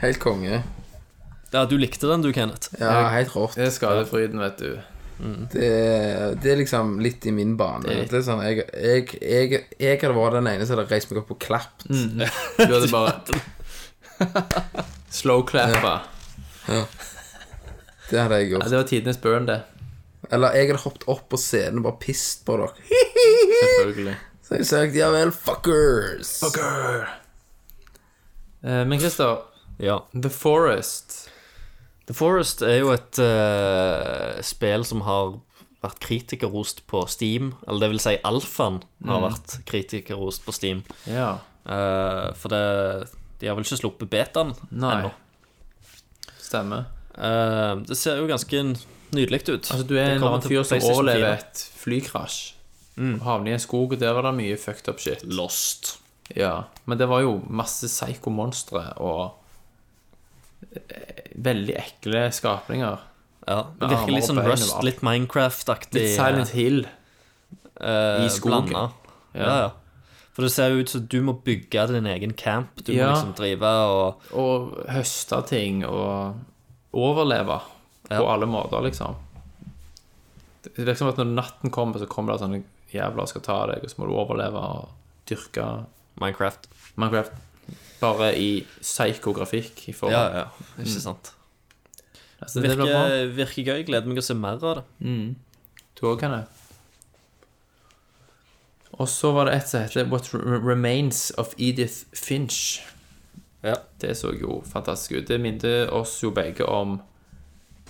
Helt 0.00 0.20
konge. 0.22 0.62
Ja, 1.50 1.64
du 1.66 1.74
likte 1.80 2.06
den, 2.06 2.22
du, 2.22 2.30
Kenneth. 2.32 2.70
Ja, 2.78 3.08
helt 3.10 3.32
rått. 3.34 3.56
Det 3.58 3.64
er 3.66 3.72
skadefryden, 3.74 4.38
vet 4.38 4.60
du. 4.62 4.76
Det, 5.52 5.68
det 6.40 6.52
er 6.52 6.56
liksom 6.62 6.94
litt 7.04 7.26
i 7.28 7.32
min 7.36 7.56
bane. 7.60 7.84
Det 7.84 8.06
Det 8.08 8.18
er 8.20 8.22
sånn, 8.24 8.40
jeg, 8.46 8.62
jeg, 8.72 9.06
jeg, 9.20 9.64
jeg 9.80 9.98
hadde 10.00 10.14
vært 10.16 10.38
den 10.38 10.48
ene 10.54 10.64
som 10.66 10.78
hadde 10.78 10.88
reist 10.94 11.10
meg 11.12 11.20
opp 11.22 11.34
og 11.34 11.40
klappet. 11.42 11.88
Du 12.56 12.72
hadde 12.72 12.88
bare 12.92 13.20
Slow-clappa. 15.10 15.94
Det 18.10 18.18
hadde 18.20 18.38
jeg 18.40 18.48
Ja, 18.50 18.56
gjort. 18.56 18.70
det 18.70 18.76
var 18.80 18.88
tidenes 18.88 19.20
burn, 19.22 19.46
det. 19.48 19.60
Eller 20.30 20.54
jeg 20.56 20.68
hadde 20.70 20.82
hoppet 20.84 21.06
opp 21.10 21.28
på 21.32 21.38
scenen 21.40 21.80
og 21.80 21.86
bare 21.88 22.00
pist 22.02 22.44
på 22.46 22.56
dere. 22.60 22.74
Selvfølgelig. 23.60 24.16
Så 24.50 24.58
jeg 24.58 24.66
sagt 24.66 24.96
ja 24.98 25.08
vel, 25.14 25.30
fuckers. 25.32 26.32
Eh, 28.62 28.84
Men 28.86 28.98
Christer, 29.00 29.38
Ja. 29.80 30.00
The 30.12 30.28
Forest 30.30 31.29
The 32.10 32.16
Forest 32.18 32.64
er 32.66 32.80
jo 32.80 32.90
et 32.90 33.20
uh, 33.22 34.40
spill 34.42 34.82
som 34.82 35.04
har 35.06 35.36
vært 35.80 36.00
kritikerrost 36.02 36.82
på 36.90 37.04
Steam. 37.06 37.52
Eller 37.68 37.84
det 37.84 37.90
vil 37.92 38.02
si, 38.02 38.16
alfaen 38.26 38.80
har 39.06 39.22
vært 39.28 39.60
kritikerrost 39.70 40.42
på 40.42 40.54
Steam. 40.56 40.82
Ja. 41.06 41.36
Uh, 41.62 42.34
for 42.34 42.50
det, 42.50 42.64
de 43.38 43.46
har 43.46 43.54
vel 43.54 43.62
ikke 43.62 43.78
sluppet 43.78 44.10
betaen 44.10 44.56
ennå. 44.74 45.12
Stemmer. 46.42 46.90
Uh, 47.14 47.78
det 47.86 47.94
ser 48.00 48.18
jo 48.18 48.26
ganske 48.26 48.64
nydelig 49.14 49.44
ut. 49.46 49.70
Altså, 49.70 49.86
du 49.86 49.94
er 49.94 50.16
en 50.16 50.26
annen 50.32 50.42
fyr 50.42 50.66
som 50.66 50.82
overlever 50.90 51.38
et 51.38 51.66
flykrasj. 51.78 52.40
Havner 52.98 53.52
i 53.52 53.54
en 53.54 53.62
skog, 53.62 53.94
og 53.94 54.02
der 54.02 54.18
var 54.18 54.26
det 54.26 54.34
mye 54.42 54.58
fucked 54.58 54.90
up 54.90 54.98
shit. 54.98 55.22
Lost. 55.30 56.00
Ja, 56.34 56.64
men 56.90 56.98
det 56.98 57.06
var 57.10 57.22
jo 57.22 57.38
masse 57.46 57.86
psycho-monstre 57.86 58.88
og 58.98 59.39
veldig 61.40 61.74
ekle 61.80 62.26
skapninger. 62.34 62.98
Ja, 63.48 63.60
det 63.80 63.88
virker 63.90 64.12
litt 64.14 64.26
sånn 64.28 64.40
Rust, 64.44 64.76
litt 64.86 65.00
Minecraft-aktig. 65.06 65.94
Litt 66.02 66.16
Silent 66.16 66.52
Hill. 66.54 66.82
eh, 67.80 68.24
i 68.26 68.28
skogen. 68.28 68.70
Ja. 68.76 68.90
Ja. 69.34 69.54
ja. 69.64 69.70
For 70.36 70.42
det 70.46 70.52
ser 70.52 70.70
jo 70.70 70.82
ut 70.84 70.88
som 70.92 71.06
du 71.10 71.18
må 71.26 71.32
bygge 71.44 71.86
din 71.90 72.06
egen 72.06 72.32
camp. 72.38 72.84
Du 72.84 72.92
Ja. 72.92 73.08
må 73.08 73.14
liksom 73.16 73.34
drive 73.36 73.62
og 73.64 74.22
Og 74.36 74.86
høste 74.88 75.40
ting 75.48 75.84
og 75.84 76.36
overleve 76.92 77.60
på 78.08 78.26
alle 78.28 78.46
måter, 78.46 78.82
liksom. 78.82 79.16
Det 80.62 80.76
virker 80.76 80.96
som 80.98 81.08
at 81.08 81.16
når 81.16 81.34
natten 81.34 81.70
kommer, 81.70 81.98
så 81.98 82.06
kommer 82.06 82.32
det 82.34 82.42
sånne 82.42 82.62
jævler 82.92 83.22
og 83.22 83.28
skal 83.28 83.40
ta 83.42 83.66
deg, 83.66 83.82
og 83.84 83.90
så 83.90 83.98
må 83.98 84.06
du 84.06 84.14
overleve 84.14 84.54
og 84.60 84.88
dyrke 85.26 85.86
Minecraft. 86.20 86.68
Minecraft. 86.96 87.32
Bare 88.00 88.32
i 88.36 88.48
psykografikk. 88.80 89.88
I 89.88 89.92
forhold. 89.96 90.16
Ja, 90.16 90.44
ja, 90.44 90.82
ikke 90.82 91.02
sant. 91.04 91.32
Altså, 92.40 92.60
det 92.62 92.70
blir 92.70 92.80
bra. 92.80 92.86
Virker, 92.86 93.34
virker 93.36 93.68
gøy. 93.74 93.84
Gleder 93.88 94.08
meg 94.08 94.18
å 94.22 94.24
se 94.24 94.34
mer 94.38 94.56
av 94.64 94.80
det. 94.80 94.86
Du 96.00 96.06
òg 96.08 96.18
kan 96.22 96.32
det. 96.38 96.44
Og 99.00 99.08
så 99.08 99.30
var 99.32 99.46
det 99.48 99.54
et 99.60 99.68
som 99.70 99.84
heter 99.84 100.08
What 100.10 100.26
Re- 100.34 100.58
Remains 100.66 101.30
of 101.40 101.54
Edith 101.58 102.02
Finch. 102.16 102.80
Ja. 103.64 103.76
Det 104.00 104.14
så 104.18 104.32
jo 104.36 104.60
fantastisk 104.66 105.18
ut. 105.20 105.28
Det 105.28 105.38
minte 105.40 105.70
oss 105.94 106.16
jo 106.24 106.32
begge 106.36 106.66
om 106.66 106.98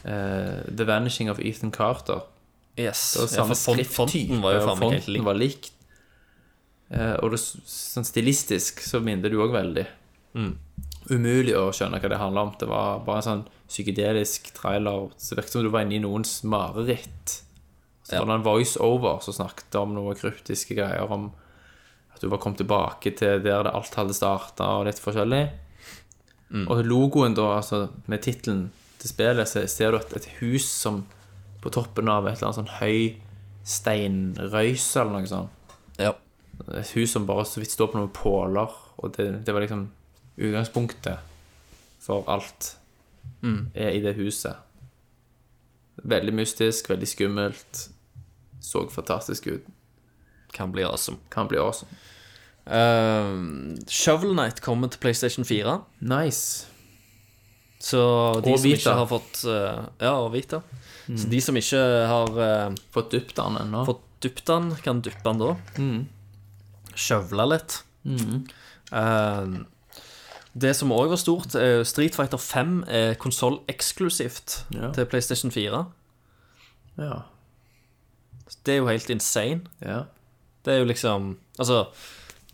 eh, 0.05 0.61
The 0.67 0.87
Vanishing 0.87 1.31
of 1.33 1.41
Ethan 1.41 1.73
Carter. 1.75 2.21
Yes. 2.79 3.15
Det 3.15 3.21
var 3.25 3.33
samme 3.33 3.57
font- 3.57 3.81
skrifttype, 3.81 3.95
fonten 3.97 4.43
var 4.45 4.55
jo 4.55 4.61
og 4.61 4.69
faen 4.69 4.79
meg 4.83 4.93
helt 4.93 5.05
fonten 5.07 5.17
lik. 5.17 5.25
var 5.27 5.39
likt. 5.41 5.73
Eh, 6.91 7.15
og 7.23 7.31
det, 7.35 7.41
sånn 7.71 8.07
stilistisk 8.07 8.83
så 8.83 9.01
minner 9.03 9.31
det 9.31 9.39
jo 9.39 9.47
òg 9.47 9.55
veldig. 9.57 9.87
Mm. 10.35 10.59
Umulig 11.11 11.55
å 11.59 11.71
skjønne 11.75 11.99
hva 12.01 12.09
det 12.13 12.19
handler 12.21 12.47
om. 12.47 12.55
Det 12.61 12.69
var 12.71 13.01
bare 13.07 13.23
en 13.23 13.27
sånn 13.29 13.45
psykedelisk 13.71 14.53
trailer. 14.55 15.09
Så 15.17 15.35
det 15.35 15.41
virket 15.43 15.57
som 15.57 15.65
du 15.67 15.71
var 15.73 15.87
inne 15.87 15.97
i 15.99 16.03
noens 16.05 16.43
mareritt. 16.45 17.41
Så 18.05 18.15
Ja. 18.15 18.25
var 18.25 18.27
det 18.27 18.35
en 18.41 18.47
voice-over 18.47 19.21
som 19.23 19.35
snakket 19.35 19.75
om 19.81 19.95
noen 19.95 20.15
kryptiske 20.19 20.75
greier 20.75 21.11
om 21.11 21.33
at 22.15 22.21
du 22.21 22.29
var 22.29 22.39
kommet 22.39 22.59
tilbake 22.59 23.17
til 23.17 23.41
der 23.43 23.63
det 23.63 23.73
alt 23.75 23.95
hadde 23.95 24.15
starta, 24.15 24.65
og 24.81 24.87
litt 24.87 24.99
forskjellig. 24.99 25.51
Mm. 26.51 26.67
Og 26.69 26.85
logoen, 26.85 27.35
da, 27.35 27.57
altså 27.61 27.89
med 28.09 28.23
tittelen 28.23 28.71
til 28.99 29.09
spillet, 29.09 29.47
så 29.49 29.67
ser 29.69 29.93
du 29.93 29.99
et, 29.99 30.17
et 30.17 30.27
hus 30.41 30.65
som 30.67 31.07
på 31.63 31.71
toppen 31.71 32.09
av 32.09 32.27
et 32.27 32.37
eller 32.39 32.49
annet 32.51 32.61
sånn 32.67 32.81
høy 32.81 33.17
steinrøyse 33.65 35.01
eller 35.01 35.13
noe 35.13 35.27
sånt. 35.31 35.51
Ja. 36.01 36.15
Et 36.77 36.91
hus 36.97 37.13
som 37.15 37.27
bare 37.29 37.47
så 37.49 37.61
vidt 37.63 37.73
står 37.73 37.93
på 37.93 38.01
noen 38.01 38.13
påler, 38.13 38.69
og 39.01 39.15
det, 39.17 39.45
det 39.47 39.55
var 39.55 39.65
liksom 39.65 39.87
utgangspunktet 40.39 41.19
for 42.01 42.25
alt 42.31 42.77
er 43.75 43.91
i 43.97 44.01
det 44.05 44.15
huset. 44.19 44.57
Veldig 46.05 46.33
mystisk, 46.35 46.89
veldig 46.91 47.09
skummelt. 47.09 47.89
Så 48.61 48.87
fantastisk 48.93 49.47
ut. 49.47 49.65
Kan 50.53 50.73
bli 50.73 50.83
awesome. 50.85 51.19
Kan 51.33 51.49
bli 51.49 51.59
awesome. 51.61 51.89
Uh, 52.67 53.77
Shovel 53.89 54.35
Knight 54.37 54.61
kommer 54.61 54.89
til 54.93 55.01
PlayStation 55.01 55.45
4. 55.45 55.79
Nice. 56.01 56.67
Så 57.81 58.01
de 58.45 58.53
Og 58.53 58.59
som 58.61 58.67
Vita. 58.69 58.77
ikke 58.83 58.97
har 58.99 59.07
fått 59.09 59.39
uh, 59.49 59.87
Ja, 60.05 60.13
og 60.21 60.33
Vita. 60.35 60.61
Så 61.17 61.29
de 61.33 61.41
som 61.41 61.57
ikke 61.57 61.81
har 62.11 62.29
uh, 62.37 62.75
Fått 62.93 63.11
dypt 63.17 63.37
den 63.41 63.57
ennå. 63.63 63.85
fått 63.89 64.05
dypt 64.23 64.45
den, 64.47 64.75
kan 64.85 65.01
dyppe 65.01 65.25
den 65.25 65.41
da. 65.41 65.55
Skjøvle 66.95 67.47
litt. 67.55 67.79
Eh, 68.05 69.47
det 70.55 70.73
som 70.77 70.91
òg 70.93 71.09
var 71.13 71.17
stort, 71.21 71.55
er 71.55 71.85
Street 71.85 72.15
Fighter 72.17 72.39
5 72.39 72.85
er 72.89 73.15
konsolleksklusivt 73.15 74.65
Ja. 74.75 74.93
til 74.93 75.07
PlayStation 75.07 75.51
4. 75.51 75.85
Ja. 76.99 77.13
Det 78.67 78.75
er 78.75 78.79
jo 78.79 78.89
helt 78.89 79.11
insane. 79.11 79.61
ja. 79.83 80.03
Det 80.65 80.75
er 80.75 80.79
jo 80.79 80.85
liksom 80.85 81.39
Altså, 81.59 81.87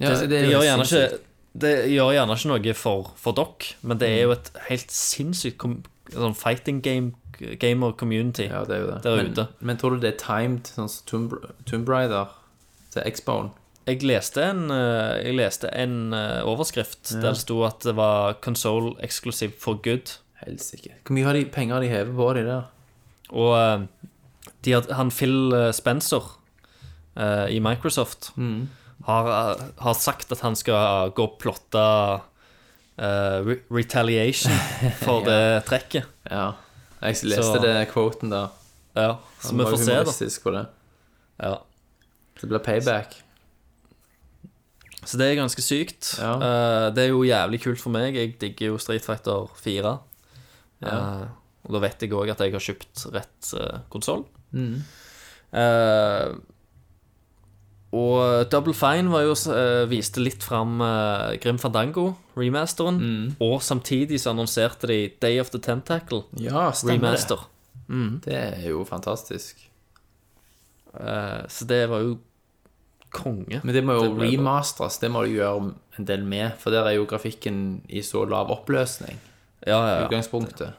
ja 0.01 0.11
det, 0.21 0.31
det, 0.31 0.39
er 0.39 0.51
gjør 0.51 0.63
gjerne 0.63 0.83
ikke 0.83 1.19
Det 1.61 1.91
gjør 1.91 2.13
gjerne 2.13 2.33
ikke 2.37 2.49
noe 2.49 2.75
for, 2.75 3.13
for 3.17 3.33
dere, 3.33 3.75
men 3.83 3.99
det 3.99 4.09
er 4.09 4.23
jo 4.23 4.31
et 4.37 4.51
helt 4.69 4.93
sinnssykt 4.93 5.65
sånn 6.13 6.35
fighting 6.37 6.83
game 6.85 7.13
gamer 7.61 7.93
community. 7.93 8.43
Ja, 8.49 8.65
det 8.65 8.77
er 8.77 8.81
jo 8.81 8.87
det. 8.87 9.03
Der 9.05 9.17
men, 9.17 9.33
ute. 9.33 9.47
men 9.61 9.77
tror 9.77 9.91
du 9.91 10.01
det 10.01 10.15
er 10.15 10.19
timed, 10.23 10.67
sånn 10.73 10.89
som 10.89 11.07
Tomb, 11.07 11.35
Tomb 11.67 11.89
Raider 11.89 12.31
til 12.95 13.03
X-Bone? 13.11 13.51
Jeg 13.87 14.03
leste 14.03 14.43
en, 14.43 14.71
eh, 14.71 15.23
jeg 15.29 15.37
leste 15.39 15.71
en 15.71 16.13
overskrift 16.13 16.47
overskrift 16.47 17.13
der 17.23 17.37
det 17.37 17.43
sto 17.43 17.61
at 17.65 17.85
det 17.87 17.95
var 17.97 18.41
console 18.43 18.97
exclusive 19.05 19.53
for 19.59 19.79
good. 19.83 20.17
Helsike. 20.43 20.93
Hvor 21.07 21.15
mye 21.17 21.25
har 21.25 21.39
de, 21.39 21.45
penger 21.47 21.79
har 21.79 21.85
de 21.85 21.89
hevet 21.93 22.17
på 22.17 22.33
de 22.37 22.43
der? 22.47 22.67
Og 23.31 23.53
eh, 23.59 23.87
de 24.65 24.75
had, 24.77 24.91
han 24.95 25.11
Phil 25.15 25.53
eh, 25.55 25.71
Spencer 25.75 26.23
uh, 27.17 27.47
i 27.51 27.59
Microsoft 27.63 28.33
har, 29.07 29.29
eh, 29.31 29.65
har 29.83 29.95
sagt 29.99 30.33
at 30.33 30.43
han 30.45 30.57
skal 30.59 31.13
gå 31.17 31.27
og 31.27 31.39
plotte 31.43 31.83
uh, 31.83 33.39
re 33.47 33.59
retaliation 33.71 34.55
for 35.05 35.27
det 35.27 35.65
trekket. 35.69 36.09
Ja. 36.31 36.53
Jeg 37.03 37.23
leste 37.29 37.45
Så- 37.53 37.63
det 37.63 37.77
quoten 37.93 38.33
der. 38.33 38.49
Ja, 38.97 39.19
så 39.45 39.53
vi 39.53 39.65
får 39.69 39.77
se, 39.77 39.97
da. 40.01 40.53
det. 40.57 40.67
Ja. 41.45 41.57
Det 42.41 42.49
blir 42.49 42.63
payback. 42.65 43.19
Så 45.07 45.19
det 45.21 45.29
er 45.31 45.39
ganske 45.39 45.63
sykt. 45.63 46.17
Ja. 46.19 46.33
Uh, 46.37 46.87
det 46.95 47.05
er 47.05 47.13
jo 47.13 47.23
jævlig 47.27 47.61
kult 47.63 47.81
for 47.83 47.95
meg. 47.95 48.17
Jeg 48.19 48.35
digger 48.43 48.73
jo 48.73 48.79
Street 48.83 49.05
Fighter 49.07 49.47
4. 49.63 49.93
Ja. 50.83 50.97
Uh, 50.97 51.27
og 51.67 51.77
da 51.77 51.83
vet 51.87 52.03
jeg 52.03 52.13
òg 52.15 52.31
at 52.35 52.43
jeg 52.43 52.55
har 52.55 52.63
kjøpt 52.63 53.07
rett 53.15 53.53
uh, 53.59 53.81
konsoll. 53.91 54.25
Mm. 54.57 54.79
og 57.97 58.47
Double 58.53 58.75
Fine 58.77 59.11
var 59.13 59.25
jo, 59.27 59.35
viste 59.91 60.21
litt 60.23 60.45
fram 60.45 60.81
uh, 60.83 61.35
Grim 61.43 61.59
Fandango, 61.59 62.11
remasteren. 62.39 62.99
Mm. 63.01 63.29
Og 63.47 63.61
samtidig 63.65 64.21
så 64.23 64.33
annonserte 64.35 64.91
de 64.91 64.99
Day 65.23 65.41
of 65.41 65.51
the 65.55 65.61
Tentacle, 65.63 66.25
Ja, 66.43 66.69
remaster. 66.87 67.47
det. 67.89 68.25
Det 68.27 68.37
er 68.37 68.69
jo 68.71 68.85
fantastisk. 68.85 69.63
Eh, 70.97 71.43
så 71.49 71.65
det 71.69 71.85
var 71.91 72.01
jo 72.03 72.17
konge. 73.15 73.61
Men 73.65 73.75
det 73.75 73.83
må 73.85 73.95
jo 73.97 74.09
Det 74.15 74.31
remasteres. 74.31 74.99
Det 75.01 75.11
må 75.11 75.23
du 75.25 75.35
gjøre 75.37 75.73
en 75.99 76.05
del 76.09 76.25
med, 76.25 76.57
for 76.59 76.71
der 76.75 76.87
er 76.89 76.97
jo 76.99 77.07
grafikken 77.09 77.83
i 77.89 78.03
så 78.05 78.25
lav 78.29 78.51
oppløsning. 78.51 79.19
Ja, 79.67 79.79
ja, 79.79 79.95
ja. 80.01 80.07
Utgangspunktet. 80.07 80.75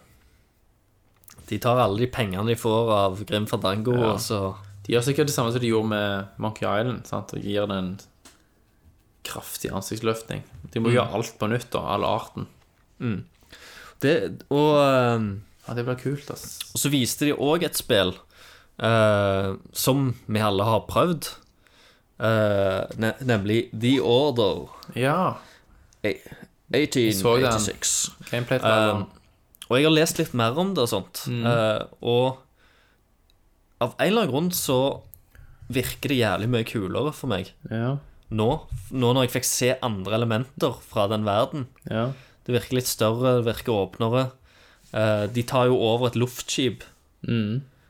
De 1.48 1.58
tar 1.64 1.80
alle 1.80 1.98
de 2.04 2.08
pengene 2.12 2.46
de 2.52 2.56
får 2.60 2.92
av 2.92 3.22
Grim 3.26 3.48
Fandango, 3.48 3.94
Ja. 3.96 4.14
og 4.14 4.20
så 4.20 4.56
De 4.86 4.94
gjør 4.94 5.04
sikkert 5.04 5.28
det 5.28 5.34
samme 5.36 5.52
som 5.52 5.60
de 5.60 5.68
gjorde 5.68 5.90
med 5.90 6.28
Monkey 6.40 6.64
Island. 6.64 7.06
Sant? 7.08 7.34
Og 7.34 7.42
gir 7.44 7.66
den 7.68 7.72
en 7.78 8.00
kraftig 9.28 9.72
ansiktsløftning. 9.76 10.44
De 10.72 10.80
må 10.80 10.94
gjøre 10.94 11.12
alt 11.18 11.34
på 11.40 11.50
nytt, 11.52 11.70
da. 11.74 11.80
All 11.80 12.06
arten. 12.08 12.48
det, 14.00 14.44
Og 14.50 14.78
eh, 14.80 15.26
Ja, 15.68 15.74
det 15.76 15.84
blir 15.84 16.00
kult, 16.00 16.30
ass. 16.32 16.60
Og 16.74 16.80
så 16.80 16.90
viste 16.94 17.26
de 17.28 17.34
òg 17.36 17.64
et 17.68 17.76
spill 17.76 18.14
uh, 18.80 19.58
som 19.74 20.14
vi 20.28 20.40
alle 20.40 20.64
har 20.64 20.86
prøvd, 20.88 21.28
eh, 22.20 22.98
ne 22.98 23.14
nemlig 23.22 23.70
The 23.74 24.00
Order 24.02 24.68
Ja. 24.96 25.38
eh, 26.04 26.16
så 26.72 27.38
den. 27.38 27.48
1886. 27.48 28.12
Gameplay 28.32 28.60
Eh, 28.60 29.04
og 29.70 29.78
jeg 29.78 29.84
har 29.86 29.92
lest 29.96 30.18
litt 30.20 30.34
mer 30.34 30.58
om 30.58 30.74
det 30.74 30.84
og 30.86 30.90
sånt, 30.90 31.26
eh, 31.28 31.84
og 32.02 32.38
av 33.82 33.94
en 34.00 34.08
eller 34.08 34.22
annen 34.24 34.32
grunn 34.32 34.52
så 34.52 35.02
virker 35.70 36.10
det 36.10 36.18
jævlig 36.22 36.48
mye 36.50 36.64
kulere 36.66 37.12
for 37.14 37.28
meg 37.28 37.50
ja. 37.70 37.98
nå, 38.32 38.48
nå 38.96 39.10
når 39.14 39.26
jeg 39.28 39.34
fikk 39.36 39.46
se 39.50 39.74
andre 39.84 40.16
elementer 40.16 40.78
fra 40.88 41.08
den 41.12 41.26
verden. 41.28 41.68
ja. 41.90 42.14
Det 42.48 42.54
virker 42.56 42.78
litt 42.78 42.88
større, 42.88 43.42
det 43.42 43.44
virker 43.44 43.76
åpnere. 43.76 44.22
Uh, 44.94 45.28
de 45.28 45.44
tar 45.44 45.66
jo 45.68 45.76
over 45.84 46.08
et 46.08 46.16
luftskip. 46.16 46.86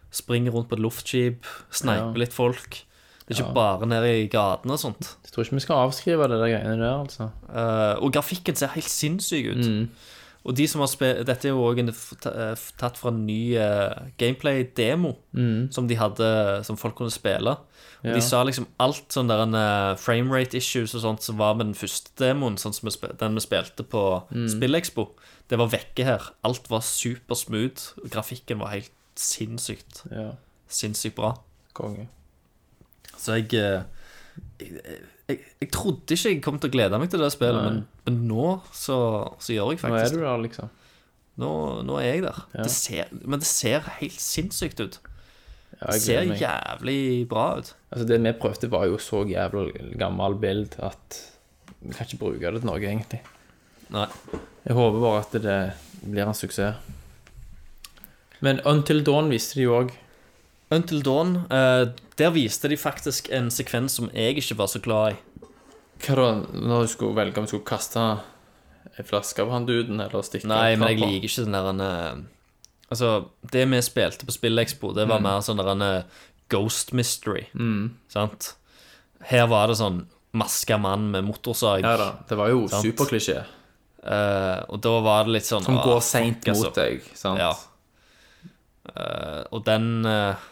Springer 0.10 0.49
rundt 0.56 0.70
på 0.72 0.74
et 0.74 0.82
luftskip, 0.82 1.45
sneiper 1.70 2.16
Ja. 2.16 2.22
litt 2.24 2.34
folk. 2.34 2.80
Det 3.28 3.36
er 3.36 3.44
ikke 3.44 3.54
bare 3.54 3.86
nede 3.88 4.12
i 4.24 4.28
gatene 4.32 4.72
og 4.74 4.80
sånt. 4.80 5.16
Jeg 5.26 5.32
tror 5.34 5.44
ikke 5.44 5.58
vi 5.60 5.60
skal 5.66 5.82
avskrive 5.88 6.28
det 6.32 6.38
der 6.40 6.52
greiene 6.54 6.78
der, 6.80 6.94
altså. 7.04 7.30
Eh, 7.49 7.95
og 8.04 8.14
grafikken 8.14 8.56
ser 8.56 8.68
helt 8.68 8.88
sinnssyk 8.90 9.49
ut. 9.52 9.66
Mm. 9.68 9.90
Og 10.48 10.56
de 10.56 10.68
som 10.68 10.80
har 10.80 10.88
spilt 10.88 11.26
Dette 11.28 11.49
er 11.49 11.52
jo 11.52 11.66
òg 11.68 11.82
tatt 12.80 12.95
fra 12.98 13.10
en 13.12 13.26
ny 13.28 13.58
eh, 13.60 13.98
gameplay-demo 14.18 15.12
som 15.76 15.88
de 15.90 15.98
hadde 15.99 16.64
Som 16.64 16.78
folk 16.80 16.95
kunne 16.95 17.12
spille. 17.12 17.58
Og 17.58 17.66
Mm. 18.06 18.14
De 18.14 18.22
sa 18.22 18.44
liksom 18.45 18.68
alt 18.80 19.10
sånn 19.12 19.28
der 19.28 19.40
en 19.41 19.56
uh, 19.58 19.95
framerate 19.98 20.54
issues 20.60 20.94
og 20.95 21.02
sånt 21.02 21.24
som 21.26 21.36
var 21.40 21.56
med 21.58 21.66
den 21.66 21.74
første 21.76 22.12
demoen, 22.22 22.54
sånn 22.56 22.72
som 22.72 22.86
vi 22.86 22.91
spil- 22.94 23.16
den 23.18 23.34
vi 23.34 23.41
spilte 23.41 23.84
på 23.84 24.24
Mm. 24.32 24.45
Spillekspo, 24.54 25.08
det 25.49 25.58
var 25.58 25.68
vekke 25.68 26.06
her. 26.06 26.22
Alt 26.45 26.70
var 26.70 26.82
supersmooth. 26.86 27.98
og 27.98 28.10
Grafikken 28.12 28.60
var 28.60 28.68
helt 28.70 28.91
sinnssykt 29.16 30.04
Ja. 30.12 30.36
Sinnssykt 30.70 31.16
bra. 31.16 31.40
Konge. 31.74 32.08
Så 33.18 33.38
jeg 33.39 33.53
eh, 33.60 33.84
jeg, 34.61 34.81
jeg, 35.27 35.39
jeg 35.61 35.69
trodde 35.73 36.15
ikke 36.15 36.31
jeg 36.34 36.41
kom 36.45 36.60
til 36.61 36.69
å 36.69 36.76
glede 36.77 36.99
meg 37.02 37.10
til 37.11 37.22
det 37.23 37.31
spillet, 37.34 37.64
men, 37.65 37.80
men 38.07 38.19
nå 38.30 38.49
så, 38.76 38.98
så 39.41 39.56
gjør 39.56 39.73
jeg 39.73 39.81
faktisk 39.84 39.98
Nå 39.98 40.03
er 40.06 40.15
du 40.15 40.26
der, 40.27 40.44
liksom. 40.45 40.73
Nå, 41.38 41.49
nå 41.85 41.99
er 42.02 42.07
jeg 42.07 42.23
der. 42.26 42.38
Det 42.56 42.72
ser, 42.73 43.11
men 43.22 43.41
det 43.44 43.49
ser 43.49 43.85
helt 43.99 44.22
sinnssykt 44.22 44.80
ut. 44.81 44.99
Ja, 45.77 45.91
Det 45.91 45.99
ser 46.02 46.23
meg. 46.26 46.39
jævlig 46.41 47.27
bra 47.30 47.44
ut. 47.60 47.73
Altså, 47.91 48.07
det 48.10 48.18
vi 48.23 48.31
prøvde, 48.41 48.69
var 48.73 48.88
jo 48.89 48.98
så 49.02 49.22
jævla 49.30 49.68
gammel 50.02 50.38
bild 50.41 50.77
at 50.81 51.19
vi 51.84 51.94
kan 51.94 52.07
ikke 52.07 52.18
bruke 52.23 52.41
det 52.56 52.64
til 52.64 52.69
noe, 52.72 52.80
egentlig. 52.81 53.19
Nei. 53.94 54.07
Jeg 54.65 54.76
håper 54.76 55.03
bare 55.03 55.19
at 55.22 55.38
det 55.44 55.60
blir 56.02 56.26
en 56.26 56.34
suksess. 56.35 56.81
Men 58.41 58.60
Until 58.65 59.03
Dawn 59.06 59.30
viste 59.30 59.60
de 59.60 59.68
jo 59.68 59.77
òg. 59.77 59.94
Until 60.73 61.03
Dawn, 61.06 61.35
eh, 61.53 61.85
der 62.18 62.31
viste 62.34 62.69
de 62.72 62.77
faktisk 62.80 63.30
en 63.35 63.49
sekvens 63.53 63.98
som 63.99 64.10
jeg 64.14 64.38
ikke 64.41 64.57
var 64.57 64.68
så 64.72 64.81
glad 64.84 65.14
i. 65.15 65.52
Hva 66.06 66.15
da, 66.18 66.27
når 66.53 66.85
du 66.85 66.91
skulle 66.94 67.18
velge 67.18 67.38
om 67.41 67.45
du 67.48 67.52
skulle 67.52 67.65
kaste 67.68 68.02
ei 68.98 69.06
flaske 69.06 69.41
av 69.44 69.52
han 69.53 69.65
duden, 69.68 69.99
eller 70.02 70.26
stikke 70.26 70.49
Nei, 70.49 70.76
men 70.77 70.89
jeg 70.94 70.99
liker 71.02 71.30
ikke 71.30 71.45
den 71.45 71.57
der 71.57 71.85
eh, 71.85 72.26
Altså, 72.88 73.10
det 73.52 73.65
vi 73.68 73.81
spilte 73.84 74.26
på 74.26 74.31
Spillekspo, 74.31 74.94
det 74.95 75.03
Mm. 75.06 75.10
var 75.11 75.19
mer 75.26 75.41
sånn 75.44 75.57
der 75.60 75.72
en 75.73 75.81
eh, 75.84 76.03
ghost 76.49 76.94
mystery. 76.95 77.48
Sant? 78.07 78.53
Her 79.27 79.48
var 79.52 79.68
det 79.68 79.76
sånn 79.81 80.06
maska 80.38 80.77
mann 80.80 81.10
med 81.11 81.26
motorsag. 81.27 81.81
Ja 81.84 81.98
da, 81.99 82.10
det 82.30 82.38
var 82.39 82.48
jo 82.53 82.68
superklisjé. 82.72 83.41
Uh, 84.07 84.64
og 84.72 84.80
da 84.80 84.94
var 85.03 85.26
det 85.27 85.34
litt 85.35 85.48
sånn 85.49 85.65
Som 85.65 85.80
ah, 85.81 85.84
går 85.84 85.98
fuck, 85.99 86.07
seint 86.07 86.45
altså. 86.48 86.69
mot 86.69 86.76
deg, 86.77 87.02
sant? 87.18 87.41
Ja. 87.41 87.49
Uh, 88.88 89.44
og 89.52 89.65
den 89.68 90.06
eh, 90.07 90.45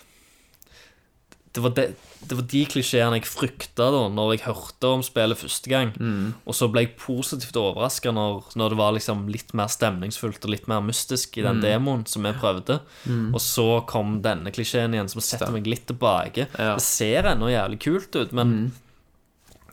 det, 1.55 1.61
var 1.63 1.71
de, 1.77 1.83
det 2.27 2.35
var 2.35 2.45
de 2.51 2.61
klisjeene 2.67 3.15
jeg 3.17 3.25
frykta 3.29 3.85
da 3.93 4.01
Når 4.11 4.33
jeg 4.35 4.41
hørte 4.45 4.89
om 4.91 5.03
spillet 5.05 5.39
første 5.39 5.69
gang. 5.71 5.93
Mm. 5.95 6.33
Og 6.45 6.53
så 6.57 6.67
ble 6.71 6.83
jeg 6.83 6.97
positivt 6.99 7.55
overraska 7.61 8.11
når, 8.11 8.49
når 8.59 8.73
det 8.73 8.79
var 8.81 8.91
liksom 8.97 9.21
litt 9.31 9.53
mer 9.55 9.71
stemningsfullt 9.71 10.43
og 10.43 10.51
litt 10.51 10.67
mer 10.71 10.81
mystisk 10.83 11.37
i 11.39 11.45
Mm. 11.45 11.47
den 11.47 11.61
demoen 11.63 12.03
som 12.11 12.23
vi 12.27 12.33
prøvde. 12.35 12.79
Og 13.33 13.39
så 13.39 13.67
kom 13.87 14.17
denne 14.25 14.51
klisjeen 14.51 14.93
igjen, 14.97 15.07
som 15.09 15.21
setter 15.23 15.51
meg 15.55 15.65
litt 15.71 15.87
tilbake. 15.87 16.47
Ja. 16.59 16.73
Mm. 16.75 16.79
Det 16.81 16.83
ser 16.83 17.23
ennå 17.31 17.47
jævlig 17.53 17.79
kult 17.87 18.15
ut, 18.19 18.33
men 18.33 18.73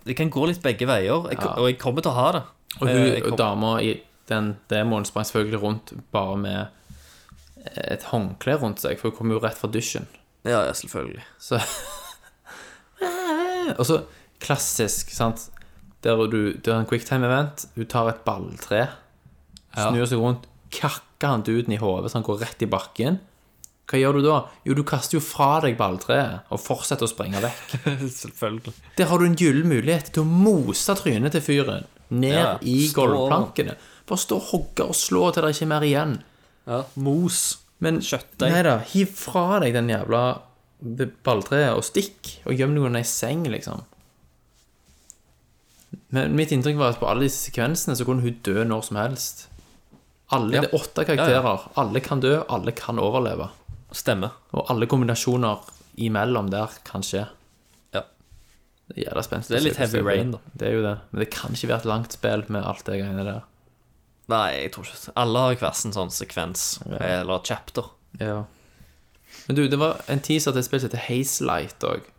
det 0.04 0.16
kan 0.16 0.30
gå 0.30 0.46
litt 0.48 0.62
begge 0.62 0.86
veier. 0.86 1.28
Jeg, 1.30 1.38
Og 1.58 1.66
jeg 1.68 1.78
kommer 1.78 2.02
til 2.02 2.10
å 2.12 2.14
ha 2.14 2.32
det. 2.32 2.42
Og 2.80 2.88
Eh, 2.88 3.20
hun 3.20 3.30
kom- 3.30 3.36
dama 3.36 3.80
i 3.82 4.00
den 4.28 4.56
demoen 4.70 5.04
sprang 5.04 5.24
selvfølgelig 5.26 5.60
rundt 5.62 5.92
bare 6.12 6.36
med 6.36 6.68
et 7.76 8.02
håndkle 8.10 8.56
rundt 8.60 8.80
seg, 8.82 8.98
for 8.98 9.10
hun 9.10 9.16
kom 9.18 9.30
jo 9.30 9.38
rett 9.40 9.54
fra 9.58 9.68
dusjen. 9.68 10.06
Ja, 10.44 10.64
ja, 10.66 10.72
selvfølgelig. 10.74 11.22
Så 11.38 11.60
Og 13.78 13.86
så 13.86 14.00
klassisk, 14.42 15.12
sant 15.14 15.50
Der 16.02 16.18
du 16.26 16.52
Det 16.52 16.66
er 16.66 16.80
en 16.80 16.88
quicktime-event. 16.88 17.68
Du 17.76 17.84
tar 17.84 18.08
et 18.10 18.24
balltre, 18.26 18.88
snur 19.76 20.08
seg 20.10 20.18
rundt, 20.18 20.48
kakker 20.74 21.36
han 21.36 21.44
duden 21.46 21.76
i 21.76 21.78
hodet 21.78 22.10
så 22.10 22.18
han 22.18 22.26
går 22.26 22.42
rett 22.42 22.64
i 22.64 22.70
bakken. 22.70 23.20
Hva 23.86 24.00
gjør 24.00 24.18
du 24.18 24.24
da? 24.24 24.36
Jo, 24.66 24.74
du 24.78 24.82
kaster 24.88 25.18
jo 25.18 25.22
fra 25.22 25.60
deg 25.62 25.76
balltreet 25.78 26.50
og 26.52 26.60
fortsetter 26.62 27.06
å 27.06 27.10
springe 27.10 27.42
vekk. 27.44 27.74
selvfølgelig. 28.22 28.74
Der 28.98 29.10
har 29.10 29.20
du 29.20 29.28
en 29.28 29.38
gyllen 29.38 29.68
mulighet 29.70 30.10
til 30.14 30.24
å 30.24 30.28
mose 30.28 30.96
trynet 30.98 31.34
til 31.36 31.44
fyren 31.44 31.86
ned 32.12 32.38
Ja, 32.38 32.52
i 32.60 32.88
stå 32.88 33.06
gulvplankene. 33.06 33.76
Bare 34.08 34.20
stå 34.20 34.38
og 34.40 34.48
hogge 34.50 34.88
og 34.90 34.98
slå 34.98 35.28
til 35.32 35.46
det 35.46 35.54
ikke 35.54 35.66
er 35.66 35.72
mer 35.74 35.86
igjen. 35.86 36.16
Ja, 36.66 36.82
mos. 37.04 37.42
Men 37.82 37.98
Kjøttdeig. 38.04 38.52
Nei 38.54 38.62
da, 38.66 38.76
hiv 38.92 39.10
fra 39.18 39.58
deg 39.62 39.74
den 39.74 39.90
jævla 39.90 40.22
balltreet 41.26 41.76
og 41.78 41.84
stikk, 41.86 42.36
og 42.46 42.54
gjem 42.58 42.76
deg 42.76 42.86
under 42.88 43.02
ei 43.02 43.06
seng, 43.08 43.44
liksom. 43.50 43.82
Men 46.12 46.34
mitt 46.36 46.52
inntrykk 46.54 46.78
var 46.78 46.94
at 46.94 47.00
på 47.00 47.08
alle 47.08 47.26
disse 47.26 47.48
sekvensene 47.48 47.96
så 47.98 48.06
kunne 48.08 48.24
hun 48.24 48.38
dø 48.44 48.62
når 48.68 48.86
som 48.88 48.98
helst. 49.00 49.46
Alle, 50.32 50.54
Ja. 50.56 50.62
Det 50.64 50.70
er 50.72 50.78
åtte 50.78 51.04
karakterer. 51.08 51.68
Alle 51.76 52.00
kan 52.00 52.20
dø, 52.20 52.42
alle 52.48 52.72
kan 52.72 52.98
overleve. 52.98 53.50
Stemmer. 53.92 54.32
Og 54.52 54.70
alle 54.72 54.86
kombinasjoner 54.88 55.60
imellom 56.00 56.48
der 56.50 56.72
kan 56.88 57.02
skje. 57.04 57.26
Ja. 57.92 58.02
Det 58.88 58.96
er 58.96 59.10
jævla 59.10 59.22
spenstig. 59.26 59.52
Det 59.56 59.60
er 59.60 59.66
litt 59.68 59.80
heavy 59.82 60.00
rain, 60.06 60.30
da. 60.32 60.38
Det 60.56 60.68
er 60.68 60.72
jo 60.78 60.82
det. 60.86 60.94
Men 61.10 61.24
det 61.24 61.30
kan 61.34 61.52
ikke 61.52 61.68
være 61.68 61.82
et 61.84 61.90
langt 61.90 62.12
spill 62.16 62.44
med 62.48 62.64
alt 62.64 62.84
det 62.88 63.00
greiene 63.02 63.24
der. 63.28 63.42
Nei, 64.32 64.48
jeg 64.64 64.72
tror 64.74 64.88
ikke 64.88 65.14
Alle 65.22 65.44
har 65.44 65.60
hver 65.60 65.76
sin 65.76 65.94
sånn 65.94 66.10
sekvens, 66.14 66.66
eller 66.98 67.44
chapter. 67.46 67.92
Ja. 68.20 68.42
Men 69.46 69.58
du, 69.58 69.62
det 69.68 69.78
var 69.80 70.02
en 70.12 70.22
teaser 70.22 70.54
til 70.54 70.62
et 70.62 70.68
spill 70.68 70.82
som 70.82 70.90
heter 70.90 71.06
Hazelight 71.08 71.86
òg. 71.88 72.10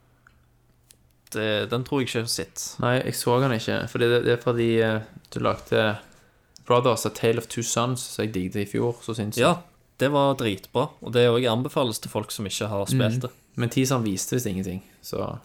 Den 1.34 1.86
tror 1.86 2.02
jeg 2.02 2.10
ikke 2.10 2.20
jeg 2.20 2.26
har 2.28 2.34
sett. 2.34 2.64
Nei, 2.84 2.96
jeg 3.00 3.18
så 3.18 3.38
den 3.42 3.56
ikke. 3.58 3.78
For 3.90 4.04
det, 4.04 4.10
det 4.28 4.36
er 4.36 4.42
fordi 4.42 4.70
eh, 4.86 5.06
du 5.34 5.40
lagde 5.42 5.86
Brothers 6.68 7.08
A 7.10 7.12
Tale 7.14 7.42
of 7.42 7.48
Two 7.50 7.64
Sons, 7.66 8.04
som 8.14 8.26
jeg 8.26 8.34
digget 8.36 8.60
i 8.62 8.68
fjor. 8.70 9.00
Så 9.02 9.16
sinnssykt. 9.18 9.42
Ja, 9.42 9.56
det 10.02 10.12
var 10.14 10.36
dritbra. 10.38 10.88
Og 11.02 11.16
det 11.16 11.26
òg 11.32 11.48
anbefales 11.50 12.02
til 12.04 12.14
folk 12.14 12.34
som 12.34 12.46
ikke 12.50 12.70
har 12.70 12.86
spilt 12.92 13.26
det. 13.26 13.32
Men 13.58 13.74
teaseren 13.74 14.06
viste 14.06 14.38
visst 14.38 14.50
ingenting, 14.50 14.84
så 15.02 15.36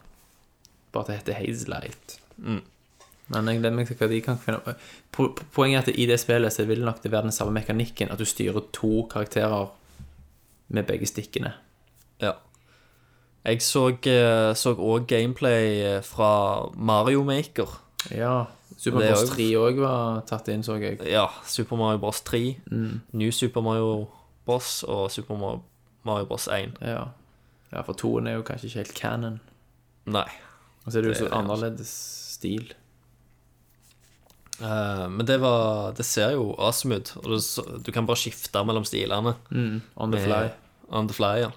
Bare 0.93 1.11
det 1.11 1.19
heter 1.19 1.37
Hazelight. 1.37 2.15
Mm. 2.41 2.63
Men 3.29 3.47
jeg 3.51 3.59
glemmer 3.61 3.85
ikke 3.85 3.95
hva 4.01 4.09
de 4.09 4.21
kan 4.25 4.39
finne 4.41 4.61
po 5.13 5.29
po- 5.29 5.45
Poenget 5.53 5.89
er 5.89 5.93
at 5.93 5.99
i 5.99 6.07
det 6.09 6.17
spillet 6.21 6.53
så 6.53 6.65
vil 6.65 6.85
nok 6.85 7.03
det 7.03 7.11
være 7.13 7.23
den 7.29 7.33
samme 7.33 7.53
mekanikken, 7.53 8.11
at 8.11 8.19
du 8.19 8.25
styrer 8.25 8.63
to 8.73 9.03
karakterer 9.11 9.67
med 10.69 10.87
begge 10.89 11.07
stikkene. 11.07 11.53
Ja. 12.21 12.33
Jeg 13.45 13.63
så 13.63 13.89
eh, 13.89 14.55
òg 14.77 15.07
gameplay 15.09 15.81
eh, 15.97 16.03
fra 16.05 16.69
Mario 16.77 17.23
Maker. 17.25 17.69
Ja. 18.11 18.45
Super 18.79 18.99
Mario 18.99 19.15
Bros. 19.15 19.31
3 19.31 19.47
òg 19.59 19.79
var 19.83 20.21
tatt 20.29 20.49
inn, 20.53 20.63
så 20.63 20.77
jeg. 20.81 20.99
Ja, 21.09 21.27
Super 21.47 21.77
Mario 21.77 21.99
Bros 21.99 22.21
3, 22.23 22.57
Mm. 22.71 23.01
New 23.13 23.31
Super 23.31 23.61
Mario 23.61 24.09
Bros 24.47 24.83
og 24.89 25.11
Super 25.11 25.37
Mario, 26.05 26.25
Bros 26.27 26.49
1. 26.49 26.77
Ja. 26.81 27.05
ja, 27.73 27.81
for 27.83 27.93
toen 27.93 28.27
er 28.27 28.37
jo 28.39 28.43
kanskje 28.43 28.67
ikke 28.69 28.79
helt 28.85 28.95
canon. 28.99 29.41
Nei. 30.07 30.29
Og 30.87 30.93
så 30.93 30.99
er 30.99 31.03
det 31.03 31.09
jo 31.11 31.19
så 31.25 31.27
er 31.29 31.35
annerledes 31.37 31.91
stil. 32.39 32.73
Eh, 34.61 35.05
men 35.09 35.27
det 35.27 35.37
var 35.41 35.93
Det 35.95 36.05
ser 36.07 36.33
jo 36.35 36.51
awesome 36.59 36.97
ut. 36.99 37.13
Og 37.23 37.31
det, 37.31 37.83
du 37.87 37.93
kan 37.95 38.07
bare 38.09 38.19
skifte 38.19 38.65
mellom 38.67 38.85
stilene. 38.89 39.37
On 39.97 40.11
the 40.11 40.19
med- 40.27 40.53
On 40.91 41.07
the 41.09 41.15
fly, 41.15 41.41
ja. 41.45 41.51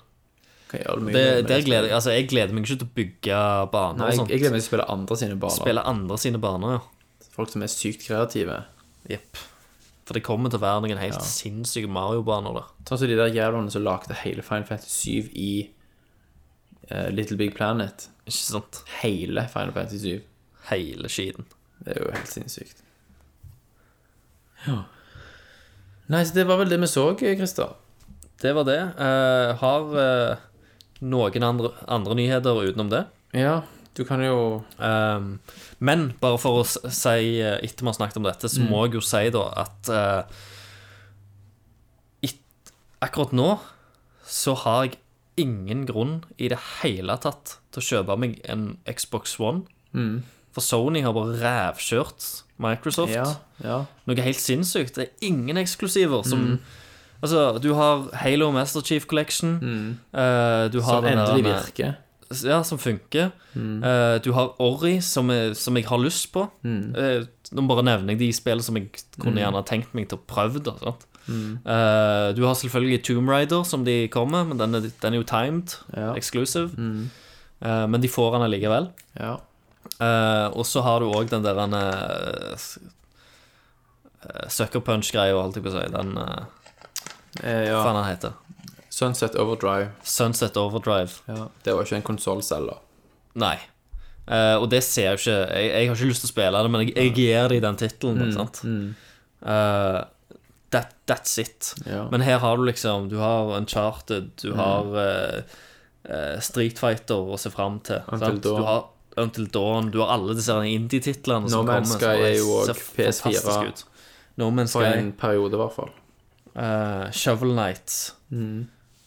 Kan 0.71 1.05
det 1.05 1.47
Det, 1.47 1.65
gleder, 1.65 1.91
altså, 1.91 2.11
jeg 2.15 2.29
gleder 2.29 2.53
meg 2.53 2.63
ikke 2.63 2.77
til 2.79 2.87
å 2.87 2.95
bygge 2.95 3.39
baner 3.71 3.97
Nei, 3.99 4.09
jeg, 4.11 4.17
sånt. 4.19 4.29
jeg 4.29 4.39
gleder 4.39 4.51
meg 4.55 4.61
til 4.61 4.67
å 4.67 4.71
spille 4.71 4.89
andre 4.89 5.17
sine 5.19 5.35
baner. 5.39 5.55
Spille 5.55 5.83
andre 5.85 6.17
sine 6.17 6.39
baner, 6.39 6.71
ja. 6.77 7.27
Folk 7.31 7.49
som 7.51 7.63
er 7.63 7.71
sykt 7.71 8.05
kreative. 8.07 8.63
Jepp. 9.09 9.37
For 10.05 10.13
det 10.13 10.23
kommer 10.23 10.49
til 10.51 10.59
å 10.59 10.63
være 10.63 10.81
noen 10.85 10.99
helt 10.99 11.23
sinnssyke 11.23 11.87
Mario-baner 11.91 12.53
der. 12.55 12.69
Ta 12.87 12.95
så 12.99 13.07
de 13.07 13.15
der 13.19 13.31
jævlene 13.35 13.71
som 13.71 13.83
lagde 13.83 14.15
hele 14.23 14.43
Final 14.43 14.63
Fantasy 14.67 15.21
7 15.21 15.29
i 15.35 15.69
uh, 16.91 17.09
Little 17.11 17.37
Big 17.39 17.53
Planet. 17.55 18.07
Ikke 18.27 18.35
sant? 18.37 18.81
Hele 19.01 19.47
Final 19.51 19.71
Fantasy 19.75 19.99
7. 19.99 20.21
Hele 20.71 21.11
skiten. 21.11 21.45
Det 21.83 21.95
er 21.97 22.03
jo 22.03 22.11
helt 22.15 22.31
sinnssykt. 22.31 22.83
Ja. 24.67 24.83
Nei, 26.11 26.23
så 26.27 26.35
det 26.35 26.47
var 26.49 26.59
vel 26.59 26.71
det 26.71 26.79
vi 26.81 26.89
så, 26.91 27.05
Christer. 27.17 27.75
Det 28.41 28.55
var 28.57 28.65
det. 28.67 28.79
Eh, 28.99 29.51
har 29.61 29.99
eh, 30.01 30.41
noen 31.01 31.45
andre, 31.45 31.71
andre 31.87 32.17
nyheter 32.17 32.63
utenom 32.65 32.89
det. 32.91 33.05
Ja, 33.37 33.61
du 33.97 34.03
kan 34.07 34.23
jo 34.23 34.63
Um, 34.81 35.39
men 35.79 36.13
bare 36.21 36.39
for 36.41 36.61
å 36.61 36.65
si, 36.65 37.37
eh, 37.41 37.59
etter 37.61 37.83
vi 37.85 37.89
har 37.89 37.97
snakket 37.97 38.17
om 38.17 38.25
dette, 38.25 38.49
så 38.49 38.63
må 38.65 38.85
jeg 38.85 38.97
jo 38.97 39.03
si 39.05 39.29
da 39.33 39.43
at 39.61 39.89
eh, 39.93 40.23
et, 42.29 42.71
akkurat 43.01 43.33
nå 43.37 43.47
så 44.25 44.55
har 44.63 44.85
jeg 44.85 44.97
ingen 45.41 45.85
grunn 45.85 46.23
i 46.37 46.49
det 46.51 46.59
hele 46.81 47.13
tatt 47.21 47.59
til 47.71 47.81
å 47.81 47.87
kjøpe 47.89 48.17
meg 48.19 48.39
en 48.49 48.77
Xbox 48.89 49.37
One. 49.39 49.65
For 50.51 50.61
Sony 50.61 51.01
har 51.05 51.13
bare 51.15 51.37
rævkjørt 51.41 52.43
Microsoft. 52.61 53.13
Ja. 53.13 53.23
ja. 53.63 53.79
Noe 54.07 54.21
helt 54.25 54.39
sinnssykt. 54.41 54.95
Det 54.95 55.07
er 55.07 55.27
ingen 55.31 55.57
eksklusiver 55.57 56.23
som 56.27 56.59
Altså, 57.21 57.59
du 57.61 57.75
har 57.77 58.07
Halo 58.17 58.47
Master 58.51 58.81
Chief 58.81 59.03
Collection. 59.05 59.59
du 59.61 60.79
har 60.81 60.95
Som 61.01 61.05
endelig 61.05 61.43
denne, 61.43 61.53
virker. 61.53 61.91
ja, 62.49 62.63
som 62.63 62.79
funker. 62.81 63.29
Eh, 63.55 64.17
du 64.25 64.31
har 64.33 64.55
Ori, 64.59 64.95
som, 65.01 65.29
er, 65.29 65.53
som 65.53 65.77
jeg 65.77 65.85
har 65.85 65.99
lyst 66.01 66.31
på. 66.33 66.47
Uh, 66.65 67.21
nå 67.53 67.65
bare 67.69 67.83
nevner 67.85 68.15
jeg 68.15 68.19
de 68.23 68.31
spillene 68.33 68.63
som 68.65 68.75
jeg 68.79 68.89
kunne 69.21 69.37
gjerne 69.37 69.53
ha 69.59 69.61
tenkt 69.69 69.93
meg 69.93 70.09
til 70.09 70.17
å 70.17 70.25
prøve. 70.25 70.63
Da, 70.65 70.73
sant? 70.81 71.05
Eh, 71.29 72.33
du 72.33 72.41
har 72.47 72.55
selvfølgelig 72.57 73.03
Tomb 73.05 73.29
Raider, 73.29 73.63
som 73.69 73.85
de 73.85 74.07
kommer, 74.09 74.43
men 74.49 74.57
den 74.57 74.75
er, 74.79 74.89
den 75.03 75.13
er 75.13 75.21
jo 75.21 75.27
timed, 75.29 75.75
Ja. 75.95 76.15
exclusive. 76.17 76.71
Eh, 77.61 77.85
men 77.87 78.01
de 78.01 78.07
får 78.09 78.33
den 78.33 78.47
allikevel. 78.49 78.89
Ja. 79.19 79.37
Eh, 79.99 80.47
og 80.53 80.65
så 80.65 80.81
har 80.85 81.01
du 81.01 81.11
òg 81.11 81.29
den 81.29 81.43
der 81.43 81.59
uh, 81.59 82.55
Sucker 84.49 84.79
Punch-greia, 84.85 85.35
holdt 85.35 85.57
jeg 85.59 85.65
på 85.65 85.73
å 85.73 85.77
si. 85.77 85.85
Den 85.93 86.17
uh, 86.17 86.45
Eh, 87.39 87.63
Hva 87.63 87.67
ja. 87.67 87.83
faen 87.85 88.03
heter 88.05 88.33
Sunset 88.91 89.37
Overdrive. 89.39 89.91
Sunset 90.03 90.57
Overdrive. 90.59 91.21
Ja. 91.31 91.47
Det 91.63 91.73
var 91.73 91.87
ikke 91.87 92.01
en 92.01 92.07
konsollselger. 92.09 92.81
Nei. 93.39 93.55
Uh, 94.27 94.59
og 94.61 94.67
det 94.69 94.81
ser 94.85 95.07
jeg 95.07 95.15
jo 95.15 95.21
ikke 95.21 95.37
jeg, 95.57 95.69
jeg 95.71 95.87
har 95.87 95.95
ikke 95.95 96.09
lyst 96.11 96.23
til 96.23 96.29
å 96.29 96.31
spille 96.31 96.59
det, 96.63 96.71
men 96.71 96.83
jeg, 96.83 96.91
jeg 96.99 97.13
gir 97.15 97.47
det 97.49 97.57
i 97.57 97.63
den 97.63 97.79
tittelen. 97.79 98.33
sant? 98.35 98.59
uh, 99.47 100.03
that, 100.75 100.91
that's 101.07 101.39
it. 101.41 101.71
Ja. 101.87 102.03
Men 102.11 102.23
her 102.27 102.43
har 102.43 102.59
du 102.59 102.67
liksom 102.67 103.07
Du 103.09 103.17
har 103.23 103.55
Uncharted, 103.57 104.29
du 104.43 104.53
har 104.59 104.91
eh, 105.01 105.41
eh, 106.03 106.37
Street 106.39 106.79
Fighter 106.79 107.31
å 107.31 107.39
se 107.39 107.51
fram 107.51 107.79
til. 107.87 108.03
Du 108.43 108.53
har 108.59 108.85
Until 109.17 109.47
Dawn, 109.51 109.89
du 109.91 109.99
har 109.99 110.13
alle 110.15 110.35
disse 110.37 110.53
indie-titlene 110.53 111.49
som 111.51 111.65
kommer. 111.67 111.83
Sky 111.85 111.99
så 111.99 112.11
er 112.15 112.35
jo 112.37 112.59
ser 112.65 112.73
PS4. 112.73 113.23
fantastisk 113.25 113.67
ut. 113.67 113.85
No 114.37 114.49
Man's 114.55 114.71
For 114.71 114.85
Sky. 114.85 114.97
en 114.99 115.11
periode, 115.19 115.53
i 115.53 115.57
hvert 115.59 115.75
fall. 115.75 115.89
Uh, 116.55 117.09
Shovel 117.11 117.51
Knight 117.55 118.13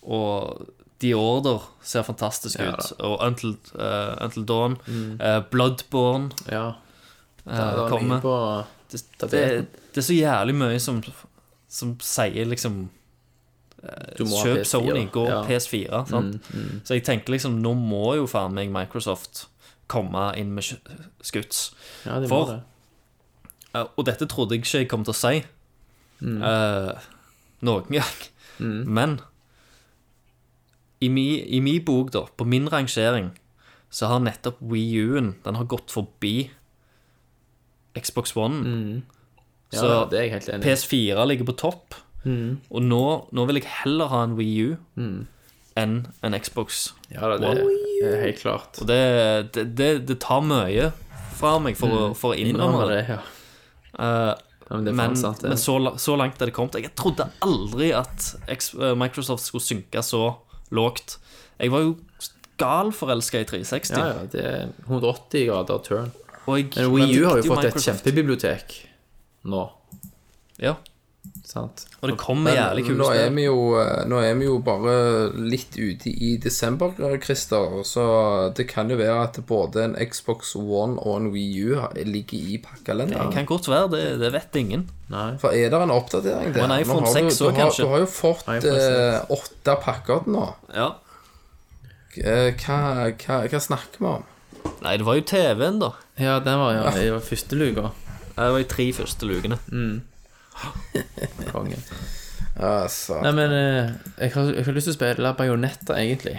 og 0.05 0.67
The 1.01 1.13
Order 1.17 1.65
ser 1.83 2.03
fantastisk 2.07 2.59
Ja, 2.61 2.73
ut. 2.77 2.93
Og 3.01 3.19
Until, 3.27 3.57
uh, 3.75 4.15
Until 4.25 4.45
Dawn. 4.49 4.77
Eh, 5.21 5.41
Bloodborne 5.51 6.31
Ja. 6.51 6.73
Det 7.45 7.53
er 7.61 7.89
kommer. 7.89 8.21
på 8.21 8.65
det, 8.91 9.01
det, 9.21 9.67
det 9.95 9.99
er 10.01 10.07
så 10.07 10.15
jævlig 10.17 10.55
mye 10.55 10.79
som, 10.81 11.03
som 11.69 11.97
sier 12.01 12.47
liksom 12.49 12.89
Du 14.17 14.25
må 14.25 14.39
ha 14.39 14.45
Kjøp 14.45 14.63
PS4. 14.63 14.65
Sony, 14.71 15.03
gå 15.13 15.27
Ja. 15.29 15.43
Mm, 15.43 15.49
PS4. 15.51 16.05
Sant? 16.09 16.49
Så 16.89 16.95
jeg 16.95 17.05
tenker 17.05 17.33
liksom, 17.35 17.59
nå 17.61 17.75
må 17.77 18.15
jo 18.17 18.25
faen 18.31 18.55
meg 18.57 18.71
Microsoft 18.73 19.47
komme 19.89 20.33
inn 20.39 20.53
med 20.55 20.63
skuts. 21.23 21.75
Ja, 22.07 22.21
det 22.21 22.29
For- 22.29 22.47
det. 22.47 22.61
Uh, 23.75 23.87
og 23.99 24.05
dette 24.07 24.27
trodde 24.31 24.55
jeg 24.55 24.63
ikke 24.63 24.79
jeg 24.85 24.89
kom 24.89 25.05
til 25.05 25.13
å 25.13 25.17
si 25.19 25.45
Mm. 26.23 26.43
uh, 26.43 26.93
noen 27.63 27.85
gang. 27.91 28.21
Men 28.61 29.21
i 31.03 31.09
min, 31.09 31.63
mi 31.65 31.79
bok, 31.81 32.13
da, 32.15 32.23
på 32.39 32.45
min 32.49 32.69
rangering, 32.73 33.33
så 33.91 34.07
har 34.09 34.21
nettopp 34.23 34.61
Wii 34.63 34.95
U-en 35.05 35.35
Den 35.45 35.55
har 35.59 35.65
gått 35.65 35.91
forbi 35.91 36.51
Xbox 37.99 38.37
One. 38.37 39.03
Ja, 39.73 39.79
Så 39.81 40.11
det 40.11 40.19
er 40.19 40.23
jeg 40.23 40.33
helt 40.33 40.49
enig. 40.49 40.65
PS4 40.65 41.27
ligger 41.29 41.45
på 41.51 41.57
topp. 41.59 41.95
Og 42.71 42.83
nå, 42.83 43.03
nå 43.33 43.45
vil 43.47 43.59
jeg 43.61 43.69
heller 43.83 44.09
ha 44.09 44.23
en 44.25 44.37
Wii 44.39 44.63
U 44.71 44.77
enn 45.77 46.07
en 46.23 46.39
Xbox. 46.41 46.93
Ja, 47.11 47.27
da, 47.29 47.37
det 47.39 47.51
er 47.59 47.65
helt 48.23 48.41
klart. 48.43 48.81
Og 48.83 48.87
det, 48.91 49.01
det, 49.57 49.65
det, 49.79 49.89
det 50.09 50.19
tar 50.23 50.41
mye 50.47 50.91
fra 51.39 51.57
meg 51.63 51.77
for, 51.79 51.89
å, 51.91 52.03
for 52.17 52.35
å 52.35 52.39
innrømme 52.39 52.89
det. 52.93 53.01
ja. 53.09 53.21
Eh, 53.99 54.35
Ja, 54.65 54.79
men 54.79 54.87
det 54.87 54.93
er 54.95 54.97
men 54.97 55.11
faen 55.13 55.19
sant, 55.21 55.43
det. 55.45 55.49
men 55.53 55.59
så, 55.61 55.75
la- 55.79 55.91
så 56.01 56.15
langt 56.17 56.41
er 56.41 56.49
det 56.49 56.55
kommet. 56.57 56.79
Jeg 56.81 56.95
trodde 56.97 57.27
aldri 57.45 57.91
at 57.93 58.31
X, 58.49 58.71
eh, 58.81 58.95
Microsoft 58.97 59.45
skulle 59.45 59.61
synke 59.67 60.01
så 60.03 60.23
lågt. 60.73 61.19
Jeg 61.61 61.69
var 61.75 61.83
jo 61.85 61.91
galforelska 62.59 63.43
i 63.43 63.45
360. 63.51 63.99
Ja, 63.99 64.07
ja, 64.09 64.25
det 64.33 64.45
er 64.49 64.73
180 64.89 65.45
grader 65.51 65.83
turn. 65.85 66.09
Og 66.47 66.57
jeg 66.63 66.71
Men 66.79 66.91
Wii 66.95 67.19
U 67.21 67.27
har 67.29 67.37
likte 67.37 67.45
jo 67.45 67.53
fått 67.53 67.65
et 67.69 67.75
Microsoft. 67.75 67.85
kjempebibliotek 67.91 68.75
nå, 69.53 69.63
Ja, 70.65 70.75
sant? 71.45 71.85
og 72.01 72.11
det 72.11 72.17
kommer 72.21 72.51
Men 72.51 72.59
jævlig 72.59 72.85
kule 72.87 72.99
nå 72.99 73.09
spill. 73.11 73.35
vi 73.37 73.45
eh, 73.81 74.01
nå 74.11 74.21
er 74.25 74.35
vi 74.39 74.49
jo 74.49 74.57
bare 74.65 74.95
litt 75.39 75.77
ute 75.79 76.11
i 76.13 76.37
desember, 76.43 76.93
Christer, 77.23 77.83
så 77.87 78.07
det 78.57 78.67
kan 78.71 78.91
jo 78.91 78.99
være 79.01 79.17
at 79.23 79.41
både 79.47 79.85
en 79.85 79.97
Xbox 80.01 80.55
One 80.57 80.99
og 81.01 81.17
en 81.21 81.31
Wii 81.35 81.65
U 81.69 81.81
ligger 82.05 82.39
i 82.39 82.61
Det 82.65 83.33
kan 83.33 83.47
godt 83.47 83.69
være, 83.69 83.91
det, 83.95 84.05
det 84.21 84.33
vet 84.33 84.57
ingen. 84.57 84.89
Nei. 85.13 85.37
For 85.41 85.53
er 85.53 85.71
det 85.71 85.81
en 85.83 85.95
oppdatering 85.95 86.55
der? 86.55 86.63
Og 86.63 86.71
en 86.71 86.81
iPhone 86.81 87.07
du- 87.07 87.13
6 87.13 87.41
òg, 87.41 87.57
kanskje? 87.57 87.85
du 87.85 87.89
har 87.89 87.99
jo 87.99 88.07
fått 88.07 88.49
eh, 88.49 89.21
åtte 89.31 89.77
pakker 89.85 90.29
nå. 90.29 90.47
Ja. 90.75 90.93
Eh, 92.17 92.55
hva, 92.55 93.11
hva, 93.11 93.43
hva 93.51 93.61
snakker 93.61 94.01
vi 94.01 94.07
om? 94.07 94.25
Nei, 94.85 94.97
det 94.97 95.05
var 95.07 95.19
jo 95.19 95.23
TV-en, 95.29 95.79
da. 95.81 95.93
Ja, 96.21 96.39
den 96.41 96.59
var 96.61 96.75
ja, 96.77 96.89
i 96.97 97.11
første 97.21 97.57
luka. 97.59 97.91
Det 98.35 98.51
var 98.51 98.59
i 98.59 98.67
tre 98.71 98.93
første 98.93 99.29
lukene. 99.29 99.59
Konge. 101.53 101.79
Altså, 102.57 103.17
Nei, 103.25 103.33
men 103.35 103.51
eh, 103.53 103.89
jeg, 104.21 104.33
har, 104.37 104.51
jeg 104.55 104.65
har 104.69 104.77
lyst 104.77 104.87
til 104.91 104.95
å 104.95 104.99
spille 104.99 105.33
Bajonetta, 105.39 105.97
egentlig. 105.99 106.37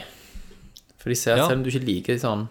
For 1.01 1.11
de 1.11 1.15
ser 1.19 1.33
at 1.35 1.41
Ja. 1.43 1.47
selv 1.49 1.59
om 1.59 1.63
du 1.65 1.69
ikke 1.73 1.85
liker 1.85 2.19
sånn 2.21 2.47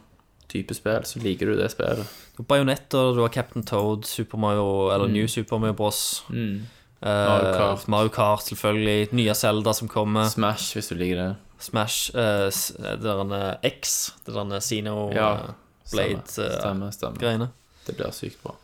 type 0.53 0.75
spill, 0.77 1.03
så 1.09 1.23
liker 1.25 1.47
du 1.51 1.57
det 1.59 1.71
spillet. 1.73 2.07
Bajonetter, 2.47 3.15
du 3.17 3.23
har 3.25 3.33
Captain 3.33 3.65
Toad, 3.67 4.05
Super 4.07 4.39
Mario, 4.39 4.91
eller 4.95 5.09
New 5.09 5.27
Super 5.31 5.59
Mario 5.63 5.75
Bros. 5.79 6.23
Eh, 6.29 6.35
Mm. 6.35 6.67
Mario 7.05 7.53
Kart. 7.59 7.89
Mario 7.89 8.09
Kart, 8.09 8.41
selvfølgelig. 8.47 9.13
Nye 9.13 9.35
Zelda 9.35 9.73
som 9.75 9.89
kommer. 9.89 10.29
Smash, 10.29 10.75
hvis 10.77 10.89
du 10.89 10.95
liker 10.97 11.17
det. 11.23 11.37
Smash. 11.61 12.11
eh, 12.15 12.47
s- 12.49 12.73
det 12.79 13.01
der 13.03 13.59
X, 13.63 14.13
det 14.27 14.35
der 14.35 14.61
Sino 14.61 15.11
Ja, 15.13 15.33
eh, 15.35 15.51
Blade-greiene. 15.93 16.27
Stemmer, 16.61 16.91
stemmer. 16.91 17.49
Det 17.87 17.97
blir 17.97 18.11
sykt 18.13 18.43
bra. 18.43 18.55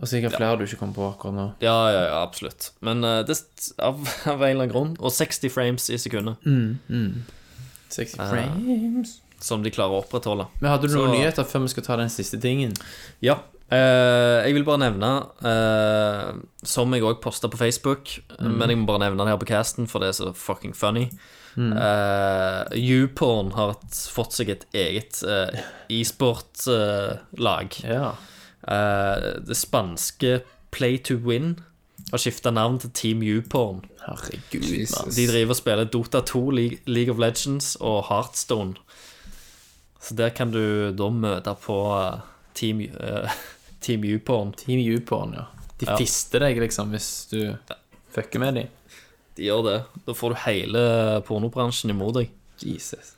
Og 0.00 0.08
sikkert 0.08 0.32
flere 0.38 0.56
du 0.56 0.64
ikke 0.64 0.78
kommer 0.80 0.96
på 0.96 1.06
akkurat 1.10 1.34
nå. 1.36 1.46
ja, 1.60 1.76
ja, 1.92 2.02
ja, 2.08 2.22
absolutt. 2.24 2.70
Men 2.80 3.04
uh, 3.04 3.20
det, 3.28 3.36
av, 3.78 3.98
av 4.26 4.40
en 4.40 4.48
eller 4.48 4.64
annen 4.64 4.70
grunn. 4.72 4.92
Og 4.98 5.12
60 5.12 5.52
frames 5.52 5.90
i 5.92 5.98
sekundet, 6.00 6.36
60 7.90 8.16
frames. 8.16 9.16
som 9.44 9.62
de 9.64 9.70
klarer 9.72 9.98
å 9.98 10.02
opprettholde. 10.04 10.46
Men 10.60 10.70
hadde 10.72 10.88
du 10.88 10.94
noen 10.96 11.10
Så- 11.10 11.16
nyheter 11.18 11.44
før 11.48 11.60
vi 11.66 11.68
skal 11.74 11.84
ta 11.84 11.96
den 12.00 12.08
siste 12.12 12.40
tingen? 12.40 12.72
Ja. 13.24 13.38
Uh, 13.70 14.40
jeg 14.46 14.54
vil 14.56 14.64
bare 14.66 14.80
nevne, 14.82 15.10
eh, 15.46 16.32
som 16.66 16.90
jeg 16.96 17.04
òg 17.06 17.20
posta 17.22 17.46
på 17.48 17.56
Facebook, 17.60 18.16
men 18.40 18.68
jeg 18.72 18.78
må 18.80 18.86
bare 18.88 19.04
nevne 19.04 19.22
det 19.22 19.30
her 19.30 19.38
på 19.38 19.46
casten, 19.52 19.86
for 19.86 20.02
det 20.02 20.08
er 20.10 20.16
så 20.18 20.32
fucking 20.34 20.72
funny. 20.74 21.04
Uh, 21.60 22.64
YouPorn 22.74 23.52
har 23.54 23.76
fått 23.92 24.32
seg 24.34 24.48
et 24.56 24.64
eget 24.74 25.22
e-sport-lag. 25.90 27.68
Ja. 27.84 28.14
Eh, 28.70 29.40
det 29.46 29.56
spanske 29.58 30.40
Play 30.70 30.98
to 31.02 31.16
Win 31.24 31.56
har 32.12 32.18
skifta 32.22 32.50
navn 32.54 32.78
til 32.82 32.90
Team 32.94 33.22
YouPorn. 33.22 33.82
Herregud, 34.06 34.64
Jesus. 34.78 35.14
De 35.16 35.26
driver 35.30 35.50
og 35.54 35.58
spiller 35.58 35.84
Dota 35.90 36.20
2, 36.26 36.42
League, 36.86 37.10
of 37.12 37.18
Legends 37.18 37.76
og 37.80 38.04
Heartstone. 38.08 38.74
Så 40.00 40.14
der 40.16 40.30
kan 40.34 40.50
du 40.54 40.90
da 40.96 41.08
møte 41.12 41.54
på 41.60 41.76
eh, 41.98 42.20
Team, 42.54 42.80
uh, 42.96 43.30
team 43.84 44.04
YouPorn. 44.04 44.52
Team 44.58 44.80
YouPorn, 44.80 45.34
ja. 45.38 45.44
De 45.80 45.86
Ja. 45.88 45.96
fister 45.96 46.42
deg, 46.42 46.58
liksom, 46.60 46.90
hvis 46.92 47.26
du 47.30 47.56
fucker 48.12 48.38
med 48.42 48.54
dem. 48.54 48.68
De 49.36 49.46
gjør 49.46 49.62
det. 49.64 49.76
Da 50.06 50.12
får 50.12 50.34
du 50.34 50.40
hele 50.44 50.82
pornobransjen 51.28 51.90
imot 51.94 52.14
deg. 52.18 52.30
Jesus. 52.60 53.14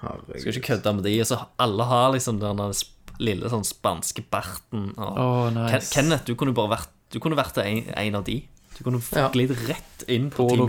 herregud. 0.00 0.38
Skal 0.40 0.54
ikke 0.54 0.66
kødde 0.70 0.92
med 0.96 1.04
de. 1.04 1.16
Så 1.28 1.36
alle 1.60 1.84
har 1.90 2.12
liksom 2.14 2.38
den 2.40 2.56
der 2.62 2.72
sp- 2.72 2.93
lille 3.22 3.48
sånn 3.52 3.64
spanske 3.64 4.24
barten. 4.30 4.92
og- 4.98 5.18
oh, 5.18 5.50
nice. 5.50 5.70
Ken- 5.70 5.90
Kenneth, 6.04 6.24
du 6.26 6.34
kunne 6.34 6.54
bare 6.54 6.76
vært 6.78 6.88
Du 7.14 7.20
kunne 7.20 7.36
vært 7.38 7.56
en, 7.62 7.84
en 7.94 8.14
av 8.18 8.24
de. 8.24 8.40
Du 8.76 8.82
kunne 8.82 8.98
Ja. 9.14 9.28
glidd 9.30 9.52
rett 9.68 10.02
inn 10.08 10.30
på 10.34 10.48
Team. 10.50 10.66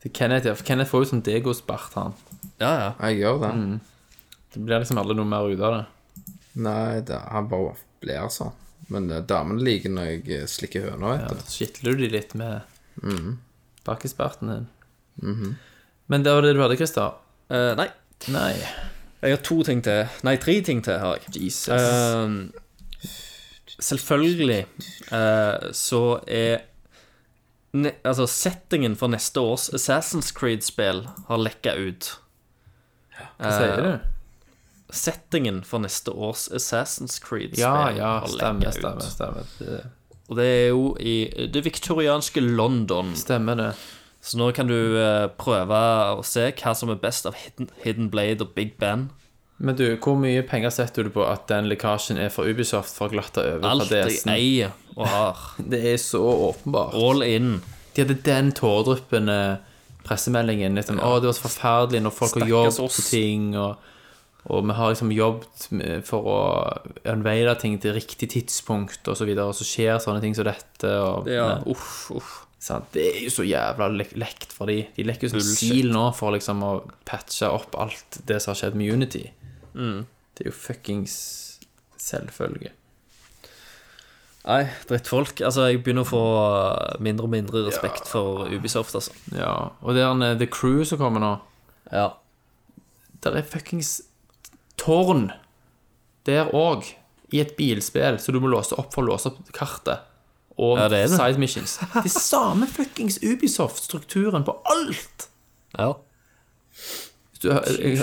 Det 0.00 0.06
er 0.08 0.14
Kenneth, 0.16 0.46
ja. 0.46 0.54
For 0.54 0.64
Kenneth 0.64 0.90
får 0.90 1.04
jo 1.04 1.10
sånn 1.10 1.22
degosbart, 1.26 1.92
han. 1.94 2.14
Ja, 2.58 2.70
ja. 2.78 2.94
Jeg 3.08 3.20
gjør 3.20 3.40
det. 3.42 3.80
Det 4.54 4.62
blir 4.64 4.80
liksom 4.80 4.98
aldri 5.02 5.14
noe 5.18 5.28
mer 5.28 5.50
ut 5.52 5.60
av 5.60 5.74
det. 5.76 5.86
Nei, 6.62 7.00
det, 7.00 7.18
han 7.32 7.48
bare 7.48 7.74
blir 8.00 8.28
sånn. 8.32 8.52
Men 8.92 9.10
eh, 9.12 9.20
damene 9.28 9.62
liker 9.62 9.90
når 9.92 10.08
jeg 10.10 10.40
eh, 10.40 10.46
slikker 10.50 10.88
høna, 10.90 11.12
Ja, 11.20 11.28
vet 11.28 11.38
du. 11.38 11.44
så 11.44 11.58
skitler 11.60 11.92
du 11.96 12.02
de 12.06 12.08
litt 12.16 12.34
med 12.34 12.62
bakkesparten 13.86 14.48
din. 14.52 15.56
Men 16.08 16.22
det 16.24 16.32
var 16.34 16.42
det 16.42 16.54
du 16.56 16.60
hadde, 16.64 16.76
Christer? 16.80 17.12
Uh, 17.52 17.74
nei, 17.76 17.88
Nei. 18.32 18.52
Jeg 19.22 19.36
har 19.36 19.42
to 19.46 19.62
ting 19.62 19.82
til. 19.84 20.06
Nei, 20.26 20.36
tre 20.42 20.56
ting 20.66 20.82
til 20.84 20.98
har 20.98 21.20
jeg. 21.20 21.36
Jesus. 21.46 21.68
Ehm, 21.70 22.52
selvfølgelig 23.78 24.64
uh, 25.12 25.70
så 25.72 26.20
er 26.26 26.68
ne 27.72 27.94
Altså, 28.04 28.26
settingen 28.28 28.96
for 29.00 29.08
neste 29.08 29.40
års 29.40 29.70
Assassin's 29.72 30.32
Creed-spill 30.36 31.06
har 31.28 31.40
lekka 31.40 31.72
ut. 31.78 32.10
Hva 33.38 33.52
sier 33.54 33.80
du? 33.80 33.92
Settingen 34.92 35.62
for 35.64 35.80
neste 35.80 36.12
års 36.12 36.48
Assassin's 36.52 37.16
Creed-spill 37.22 37.64
Ja, 37.64 37.88
ja, 37.96 38.10
har 38.20 38.28
stemmer, 38.28 38.74
stemmer. 38.76 39.08
Stemmer 39.08 39.56
det, 39.58 39.80
Og 40.28 40.36
det 40.36 40.46
er 40.50 40.68
jo 40.68 40.84
i 41.00 41.16
det 41.54 41.64
viktorianske 41.64 42.44
London. 42.44 43.14
stemmer 43.16 43.54
det. 43.54 43.72
Så 44.22 44.38
nå 44.38 44.52
kan 44.54 44.68
du 44.70 44.76
eh, 45.00 45.26
prøve 45.38 45.78
å 46.14 46.22
se 46.26 46.46
hva 46.54 46.72
som 46.78 46.92
er 46.94 47.00
best 47.02 47.26
av 47.26 47.34
Hidden, 47.34 47.72
Hidden 47.82 48.10
Blade 48.12 48.44
og 48.44 48.52
Big 48.54 48.76
Ben. 48.78 49.08
Men 49.62 49.76
du, 49.78 49.84
hvor 50.02 50.16
mye 50.18 50.42
penger 50.46 50.72
setter 50.74 51.06
du 51.06 51.10
på 51.14 51.22
at 51.26 51.44
den 51.50 51.68
lekkasjen 51.70 52.18
er 52.18 52.30
for 52.34 52.46
Ubisoft 52.50 52.96
for 52.96 53.10
å 53.10 53.14
glatte 53.14 53.42
over 53.46 53.66
Alt 53.68 53.92
jeg 53.94 54.16
eier 54.30 54.72
og 54.96 55.06
har. 55.10 55.42
Det 55.74 55.82
er 55.92 55.98
så 56.02 56.22
åpenbart. 56.22 56.96
All 56.98 57.22
in. 57.26 57.56
De 57.94 58.02
hadde 58.04 58.16
den 58.26 58.50
tåredryppende 58.58 59.38
pressemeldingen. 60.06 60.74
Liksom, 60.78 60.98
Å, 61.02 61.16
det 61.22 61.30
var 61.30 61.36
så 61.38 61.46
forferdelig 61.46 62.02
når 62.06 62.14
folk 62.16 62.38
har 62.40 62.50
jobbet 62.50 62.80
oss. 62.82 62.98
på 62.98 63.04
ting, 63.12 63.50
og, 63.58 63.90
og 64.50 64.64
vi 64.66 64.76
har 64.78 64.94
liksom 64.94 65.12
jobbet 65.14 65.66
for 66.08 66.30
å 66.32 66.38
unveile 67.12 67.54
ting 67.60 67.76
til 67.82 67.94
riktig 67.98 68.32
tidspunkt, 68.34 69.06
og 69.06 69.18
så 69.18 69.28
videre, 69.28 69.46
og 69.50 69.58
så 69.58 69.66
skjer 69.68 70.00
sånne 70.02 70.22
ting 70.24 70.34
som 70.38 70.48
dette. 70.48 70.94
Og, 70.98 71.30
Ja, 71.30 71.60
uff, 71.70 72.08
uff. 72.18 72.32
Sant? 72.62 72.90
Det 72.94 73.04
er 73.08 73.20
jo 73.26 73.32
så 73.34 73.46
jævla 73.46 73.88
le 73.92 74.06
lekt 74.20 74.54
for 74.54 74.70
de. 74.70 74.84
De 74.96 75.06
lekker 75.06 75.28
jo 75.28 75.34
som 75.34 75.42
sil 75.44 75.90
nå 75.94 76.08
for 76.16 76.34
liksom 76.36 76.62
å 76.66 76.74
patche 77.08 77.50
opp 77.50 77.76
alt 77.80 78.20
det 78.28 78.38
som 78.42 78.52
har 78.52 78.60
skjedd 78.62 78.78
med 78.78 78.94
Unity. 78.94 79.26
Mm. 79.74 80.04
Det 80.32 80.46
er 80.46 80.52
jo 80.52 80.56
fuckings 80.56 81.16
selvfølge. 82.00 82.72
Nei, 84.42 84.62
drittfolk. 84.90 85.38
Altså, 85.46 85.68
jeg 85.70 85.82
begynner 85.84 86.02
å 86.02 86.08
få 86.08 86.22
uh, 86.34 86.94
mindre 87.02 87.28
og 87.28 87.34
mindre 87.34 87.62
respekt 87.68 88.08
for 88.10 88.48
Ubisoft, 88.50 88.96
altså. 88.98 89.14
Ja, 89.36 89.54
og 89.84 89.94
det 89.94 90.02
er 90.02 90.24
eh, 90.26 90.38
The 90.40 90.48
Crew 90.50 90.82
som 90.88 90.98
kommer 90.98 91.22
nå. 91.22 91.36
Ja. 91.92 92.08
Der 93.22 93.38
er 93.38 93.46
fuckings 93.46 94.00
tårn 94.80 95.28
der 96.26 96.50
òg, 96.54 96.88
i 97.32 97.40
et 97.40 97.54
bilspill, 97.56 98.18
så 98.20 98.34
du 98.34 98.42
må 98.42 98.50
låse 98.50 98.76
opp 98.76 98.90
for 98.92 99.04
å 99.04 99.14
låse 99.14 99.30
opp 99.30 99.38
kartet. 99.56 100.02
Og 100.58 100.78
Ja, 100.78 100.88
det 100.88 101.08
det. 101.08 101.16
side 101.16 101.38
missions. 101.38 101.78
Det 101.78 102.04
er 102.04 102.20
samme 102.20 102.66
fuckings 102.66 103.18
Ubisoft-strukturen 103.22 104.44
på 104.44 104.56
alt! 104.68 105.28
Ja. 105.78 105.92
Du, 107.42 107.48
jeg, 107.50 108.02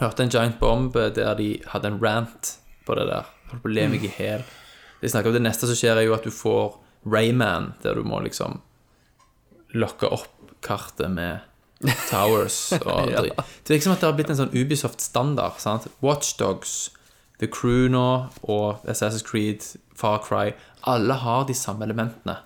hørte 0.00 0.22
en 0.22 0.30
Giant 0.30 0.58
Bomb 0.60 0.94
der 0.94 1.34
de 1.34 1.62
hadde 1.66 1.88
en 1.88 2.00
rant 2.04 2.58
på 2.86 2.94
det 2.94 3.06
der. 3.08 3.28
Holdt 3.50 3.62
på 3.64 3.70
å 3.70 3.74
le 3.74 3.86
meg 3.88 4.04
i 4.04 4.12
hæl. 4.14 4.44
De 5.00 5.08
snakker 5.08 5.32
om 5.32 5.38
det 5.38 5.42
neste 5.42 5.66
som 5.68 5.78
skjer, 5.78 5.96
er 5.96 6.08
jo 6.08 6.14
at 6.14 6.26
du 6.26 6.30
får 6.34 6.76
Rayman, 7.08 7.72
der 7.82 7.96
du 7.96 8.04
må 8.04 8.20
liksom 8.20 8.60
lokke 9.72 10.10
opp 10.12 10.28
kartet 10.64 11.10
med 11.10 11.40
Towers 12.10 12.72
og 12.84 13.08
drit. 13.08 13.36
Det 13.64 13.74
virker 13.74 13.88
som 13.88 13.94
at 13.96 14.02
det 14.02 14.08
har 14.10 14.16
blitt 14.18 14.32
en 14.34 14.40
sånn 14.42 14.52
Ubisoft-standard. 14.52 15.88
Watchdogs, 16.04 16.90
The 17.40 17.48
Crew 17.48 17.88
nå 17.88 18.06
og 18.42 18.84
Assassin's 18.88 19.24
Creed, 19.24 19.64
Far 19.96 20.20
Cry. 20.24 20.52
Alle 20.86 21.16
har 21.22 21.46
de 21.48 21.56
samme 21.56 21.84
elementene. 21.84 22.36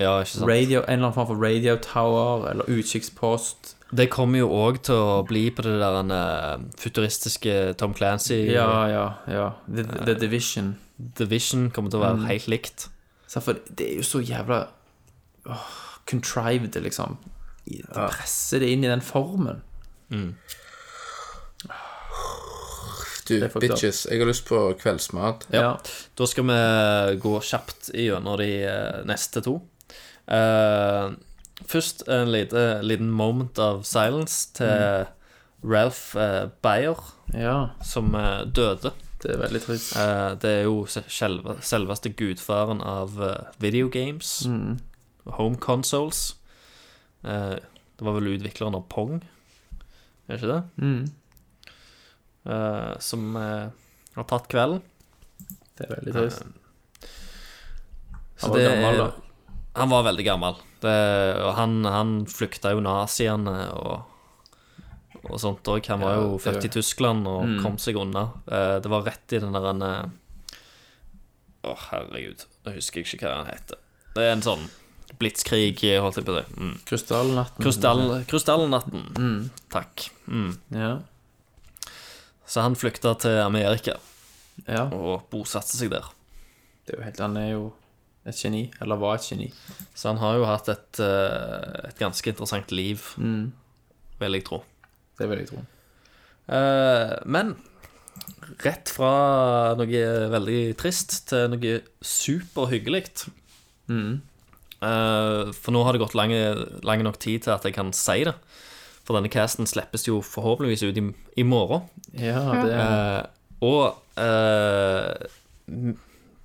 Ja, 0.00 0.18
ikke 0.22 0.30
sant? 0.30 0.48
Radio, 0.48 0.80
en 0.80 0.88
eller 0.88 1.08
annen 1.08 1.14
form 1.14 1.28
for 1.28 1.42
radio 1.42 1.76
tower 1.82 2.46
eller 2.50 2.70
utkikkspost. 2.70 3.76
Det 3.92 4.08
kommer 4.10 4.40
jo 4.40 4.48
òg 4.56 4.80
til 4.86 4.96
å 4.96 5.18
bli 5.28 5.50
på 5.52 5.64
det 5.66 5.74
der 5.82 5.98
eh, 6.16 6.62
futuristiske 6.80 7.74
Tom 7.78 7.92
Clancy. 7.94 8.38
Ja, 8.48 8.70
ja, 8.88 9.04
ja. 9.28 9.50
The, 9.68 9.84
the 10.06 10.14
Division. 10.16 10.76
Division 11.18 11.68
kommer 11.70 11.92
til 11.92 12.00
å 12.00 12.06
være 12.06 12.30
helt 12.30 12.48
likt. 12.48 12.88
For 13.32 13.60
det 13.68 13.90
er 13.90 14.00
jo 14.00 14.06
så 14.06 14.22
jævla 14.24 14.62
åh, 15.50 15.68
contrived, 16.08 16.76
liksom. 16.84 17.18
De 17.66 17.82
presser 17.92 18.64
det 18.64 18.72
inn 18.72 18.84
i 18.84 18.90
den 18.90 19.04
formen. 19.04 19.62
Du, 23.28 23.36
bitches, 23.60 24.06
jeg 24.10 24.22
har 24.22 24.28
lyst 24.28 24.46
på 24.48 24.60
kveldsmat. 24.80 25.46
Ja. 25.54 25.76
Da 26.18 26.28
skal 26.28 26.48
vi 26.48 26.58
gå 27.22 27.34
kjapt 27.46 27.92
gjennom 27.94 28.38
de 28.40 28.50
eh, 28.66 29.02
neste 29.08 29.44
to. 29.44 29.60
Uh, 30.26 31.14
først 31.68 32.06
en 32.10 32.30
lite, 32.32 32.80
liten 32.86 33.10
moment 33.10 33.58
of 33.62 33.86
silence 33.86 34.52
til 34.56 35.06
Ralph 35.62 36.16
uh, 36.16 36.50
Beyer, 36.64 36.98
ja. 37.34 37.56
som 37.86 38.14
uh, 38.14 38.42
døde. 38.46 38.94
Det 39.22 39.30
er 39.30 39.38
veldig 39.38 39.60
trist. 39.62 39.94
Eh, 39.96 40.34
det 40.42 40.50
er 40.50 40.62
jo 40.66 40.86
selve, 40.90 41.56
selveste 41.62 42.10
gudfaren 42.18 42.82
av 42.82 43.14
uh, 43.22 43.34
videogames. 43.62 44.40
Home 45.38 45.56
consoles. 45.62 46.36
Eh, 47.22 47.54
det 47.98 48.06
var 48.06 48.16
vel 48.18 48.32
utvikleren 48.34 48.74
av 48.74 48.88
Pong, 48.90 49.20
er 50.26 50.32
det 50.32 50.40
ikke 50.40 50.50
det? 50.50 50.62
Mm. 50.82 51.04
Eh, 52.44 52.98
som 52.98 53.36
eh, 53.36 53.68
har 54.14 54.28
tatt 54.28 54.48
kvelden. 54.50 54.82
Det 55.78 55.86
er 55.86 55.94
veldig 55.96 56.14
trist. 56.16 56.46
Så 58.36 58.48
Han 58.48 58.50
var 58.50 58.58
det 58.58 58.70
gammel, 58.70 58.98
da. 58.98 59.10
Han 59.78 59.92
var 59.92 60.02
veldig 60.08 60.24
gammel. 60.26 60.56
Det, 60.82 60.96
og 61.40 61.52
han, 61.56 61.76
han 61.86 62.16
flykta 62.28 62.74
jo 62.74 62.82
naziene 62.84 63.54
og, 63.78 64.02
og 65.22 65.38
sånt 65.40 65.68
òg. 65.70 65.86
Han 65.92 66.02
var 66.02 66.18
jo 66.18 66.34
født 66.42 66.66
i 66.66 66.72
Tyskland 66.74 67.28
og 67.30 67.54
kom 67.62 67.78
seg 67.80 68.00
unna. 68.02 68.26
Eh, 68.50 68.76
det 68.82 68.90
var 68.92 69.06
rett 69.06 69.36
i 69.36 69.40
den 69.42 69.54
der 69.54 69.70
en, 69.70 69.86
eh, 69.86 70.58
oh, 71.70 71.88
herregud, 71.92 72.44
nå 72.66 72.74
husker 72.76 73.00
jeg 73.00 73.14
ikke 73.14 73.28
hva 73.30 73.38
han 73.44 73.52
heter. 73.54 73.80
Det 74.12 74.26
er 74.26 74.34
en 74.34 74.44
sånn 74.44 74.66
blitskrig, 75.22 75.78
holdt 76.02 76.18
jeg 76.18 76.26
på 76.26 76.34
å 76.34 76.42
si. 76.42 76.58
Mm. 76.58 76.74
Krystallnatten. 76.88 77.64
Krystall, 77.64 78.04
krystallnatten. 78.28 79.50
Takk. 79.72 80.08
Mm. 80.26 80.52
Ja. 80.74 80.92
Så 82.46 82.64
han 82.64 82.76
flykta 82.78 83.14
til 83.22 83.38
Amerika 83.42 83.96
ja. 84.66 84.88
og 84.88 85.28
bosatte 85.32 85.76
seg 85.76 85.92
der. 85.94 86.08
Det 86.82 86.94
er 86.94 86.98
jo 86.98 87.06
helt 87.06 87.22
Han 87.22 87.38
er 87.38 87.50
jo 87.52 87.64
et 88.28 88.38
geni. 88.38 88.62
Eller 88.82 89.00
var 89.00 89.18
et 89.18 89.26
geni. 89.26 89.50
Så 89.94 90.10
han 90.12 90.20
har 90.22 90.38
jo 90.38 90.46
hatt 90.46 90.70
et, 90.70 91.02
eh, 91.02 91.88
et 91.90 91.98
ganske 91.98 92.30
interessant 92.30 92.74
liv, 92.74 93.02
vil 94.20 94.38
jeg 94.38 94.46
tro. 94.46 94.62
Det 95.18 95.28
vil 95.30 95.42
jeg 95.42 95.52
tro. 95.52 95.62
Eh, 96.52 97.14
men 97.26 97.54
rett 98.62 98.90
fra 98.92 99.74
noe 99.78 100.02
veldig 100.32 100.60
trist 100.78 101.22
til 101.30 101.48
noe 101.52 101.78
superhyggelig. 102.02 103.04
Eh, 104.82 105.52
for 105.54 105.74
nå 105.74 105.82
har 105.86 105.94
det 105.94 106.02
gått 106.02 106.18
lang 106.18 107.04
nok 107.06 107.18
tid 107.22 107.46
til 107.46 107.54
at 107.54 107.66
jeg 107.66 107.76
kan 107.76 107.92
si 107.96 108.22
det. 108.28 108.34
For 109.02 109.18
denne 109.18 109.30
casten 109.32 109.66
slippes 109.66 110.06
jo 110.06 110.20
forhåpentligvis 110.22 110.84
ut 110.86 111.00
i, 111.00 111.04
i 111.42 111.46
morgen. 111.46 111.88
Ja, 112.14 112.42
det 112.62 112.74
er 112.76 112.82
Uh, 112.82 113.38
og 113.62 113.94
uh, 114.18 115.22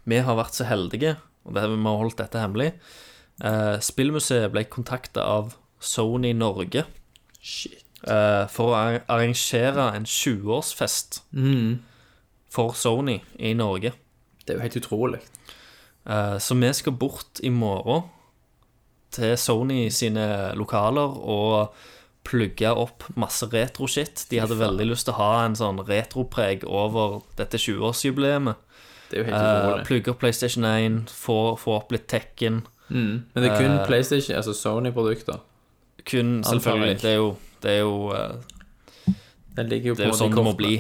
vi 0.06 0.18
har 0.22 0.36
vært 0.38 0.54
så 0.54 0.68
heldige, 0.70 1.16
og 1.48 1.56
det, 1.56 1.64
vi 1.72 1.80
har 1.82 2.02
holdt 2.04 2.20
dette 2.22 2.42
hemmelig. 2.44 2.68
Uh, 3.42 3.82
Spillmuseet 3.82 4.52
ble 4.54 4.68
kontakta 4.70 5.26
av 5.26 5.56
Sony 5.80 6.34
Norge 6.34 6.84
eh, 8.08 8.44
for 8.50 8.74
å 8.74 8.78
arrangere 9.06 9.90
en 9.96 10.08
20-årsfest 10.10 11.22
for 12.54 12.78
Sony 12.78 13.20
i 13.38 13.54
Norge. 13.58 13.94
Det 14.44 14.54
er 14.54 14.60
jo 14.60 14.66
helt 14.66 14.80
utrolig. 14.82 15.22
Eh, 16.08 16.38
så 16.40 16.58
vi 16.58 16.72
skal 16.74 16.98
bort 16.98 17.42
i 17.44 17.52
morgen 17.54 18.08
til 19.12 19.38
Sony 19.40 19.88
sine 19.94 20.54
lokaler 20.58 21.22
og 21.22 21.76
plugge 22.28 22.72
opp 22.76 23.06
masse 23.20 23.48
retro-shit. 23.52 24.26
De 24.32 24.42
hadde 24.42 24.58
veldig 24.60 24.90
lyst 24.90 25.08
til 25.08 25.16
å 25.16 25.20
ha 25.22 25.34
en 25.46 25.56
sånn 25.58 25.80
retropreg 25.88 26.66
over 26.68 27.22
dette 27.40 27.60
20-årsjubileet. 27.62 28.56
Det 29.08 29.24
Uh, 29.24 29.86
plugge 29.88 30.12
opp 30.12 30.20
PlayStation 30.20 30.66
1, 30.68 31.06
få, 31.08 31.56
få 31.56 31.78
opp 31.78 31.94
litt 31.96 32.10
Tekken. 32.12 32.66
Men 32.90 33.22
det 33.36 33.48
er 33.48 33.56
kun 33.56 33.78
PlayStation, 33.88 34.36
altså 34.36 34.52
Sony-produkter. 34.52 35.40
Kun, 36.08 36.42
selvfølgelig. 36.44 36.98
Det 37.00 37.14
er 37.14 37.16
jo, 37.16 37.30
det 37.64 37.72
er 37.72 37.80
jo, 37.80 37.96
uh, 38.12 39.16
det 39.56 39.66
ligger 39.70 39.94
jo 39.94 39.96
det 39.96 40.10
er 40.10 40.12
jo 40.12 40.20
sånn 40.20 40.36
det 40.36 40.46
må 40.50 40.54
bli. 40.60 40.76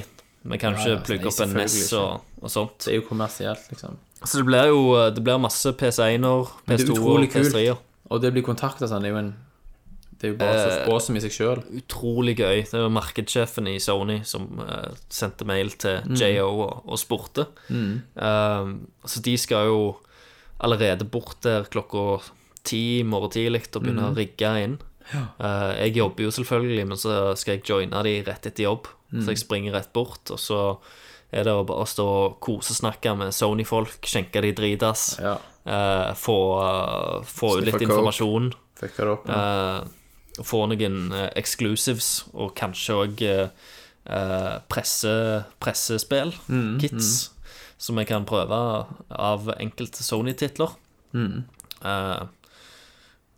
Vi 0.47 0.59
kan 0.59 0.75
ikke 0.75 0.91
ja, 0.91 0.99
plugge 1.07 1.31
opp 1.31 1.39
en 1.43 1.55
NES 1.55 1.79
og, 1.99 2.27
og 2.43 2.51
sånt. 2.51 2.77
Det 2.83 2.93
er 2.93 2.99
jo 2.99 3.07
kommersielt, 3.07 3.71
liksom. 3.71 3.97
Så 4.23 4.41
det 4.41 4.47
blir 4.47 4.71
jo 4.71 4.83
det 5.13 5.23
blir 5.23 5.39
masse 5.39 5.71
PC1-er, 5.79 6.53
det 6.67 6.75
er 6.75 6.83
PS2 6.83 6.91
og 6.91 6.97
utrolig 6.99 7.31
kult. 7.31 7.51
PS3-er. 7.51 7.83
Og 8.07 8.23
det 8.23 8.31
å 8.31 8.35
bli 8.35 8.43
kontakta 8.43 8.87
sånn, 8.91 9.03
det 9.03 9.11
er 9.11 9.15
jo 9.15 9.23
en 9.23 9.33
Det 10.19 10.27
er 10.27 10.31
jo 10.33 10.37
bare 10.39 10.57
så 10.57 10.69
Eh, 10.81 10.87
awesome 10.89 11.17
i 11.17 11.21
seg 11.21 11.31
sjøl. 11.35 11.59
Utrolig 11.77 12.35
gøy. 12.39 12.63
Det 12.71 12.73
var 12.81 12.89
markedssjefen 12.89 13.67
i 13.69 13.77
Sony 13.79 14.23
som 14.25 14.47
eh, 14.63 14.89
sendte 15.09 15.45
mail 15.45 15.69
til 15.77 16.01
Mm. 16.07 16.15
JO 16.17 16.47
og, 16.63 16.83
og 16.87 16.97
spurte. 16.97 17.45
Um, 17.69 18.87
så 19.05 19.21
de 19.21 19.37
skal 19.37 19.67
jo 19.69 19.79
allerede 20.59 21.05
bort 21.05 21.37
der 21.45 21.63
klokka 21.69 22.21
ti 22.67 22.99
i 22.99 23.03
morgen 23.03 23.29
tidlig 23.31 23.67
og 23.75 23.83
begynne 23.83 24.07
Mm. 24.07 24.13
å 24.13 24.17
rigge 24.17 24.63
inn. 24.63 24.77
Eh, 25.13 25.85
jeg 25.85 25.95
jobber 25.95 26.23
jo 26.25 26.31
selvfølgelig, 26.31 26.87
men 26.87 26.97
så 26.97 27.35
skal 27.37 27.55
jeg 27.57 27.63
joine 27.69 28.03
de 28.03 28.23
rett 28.23 28.45
etter 28.49 28.63
jobb. 28.65 28.87
Mm. 29.13 29.21
Så 29.23 29.27
jeg 29.31 29.37
springer 29.37 29.71
rett 29.73 29.93
bort, 29.93 30.31
og 30.31 30.37
så 30.39 30.77
er 31.31 31.43
det 31.43 31.53
å 31.53 31.63
bare 31.65 31.85
stå 31.85 32.03
og 32.07 32.39
kosesnakke 32.41 33.13
med 33.17 33.31
Sony-folk, 33.35 34.01
skjenke 34.01 34.41
de 34.41 34.51
dritas, 34.53 35.19
Ja. 35.21 35.37
eh, 35.65 36.13
få, 36.13 37.23
få 37.23 37.57
ut 37.59 37.65
litt 37.65 37.73
coke. 37.75 37.83
informasjon. 37.87 38.53
Fucka 38.77 38.97
det 39.05 39.07
opp. 39.13 39.29
Eh, 39.29 39.81
få 40.45 40.65
noen 40.69 41.11
eh, 41.13 41.29
exclusives, 41.39 42.25
og 42.33 42.53
kanskje 42.59 42.99
òg 43.03 43.25
presse, 44.71 45.13
pressespill, 45.59 46.29
kits, 46.79 47.31
som 47.77 47.97
jeg 47.99 48.07
kan 48.07 48.23
prøve 48.29 48.55
av 49.11 49.49
enkelte 49.59 49.99
Sony-titler. 50.05 50.71
Eh, 51.83 52.23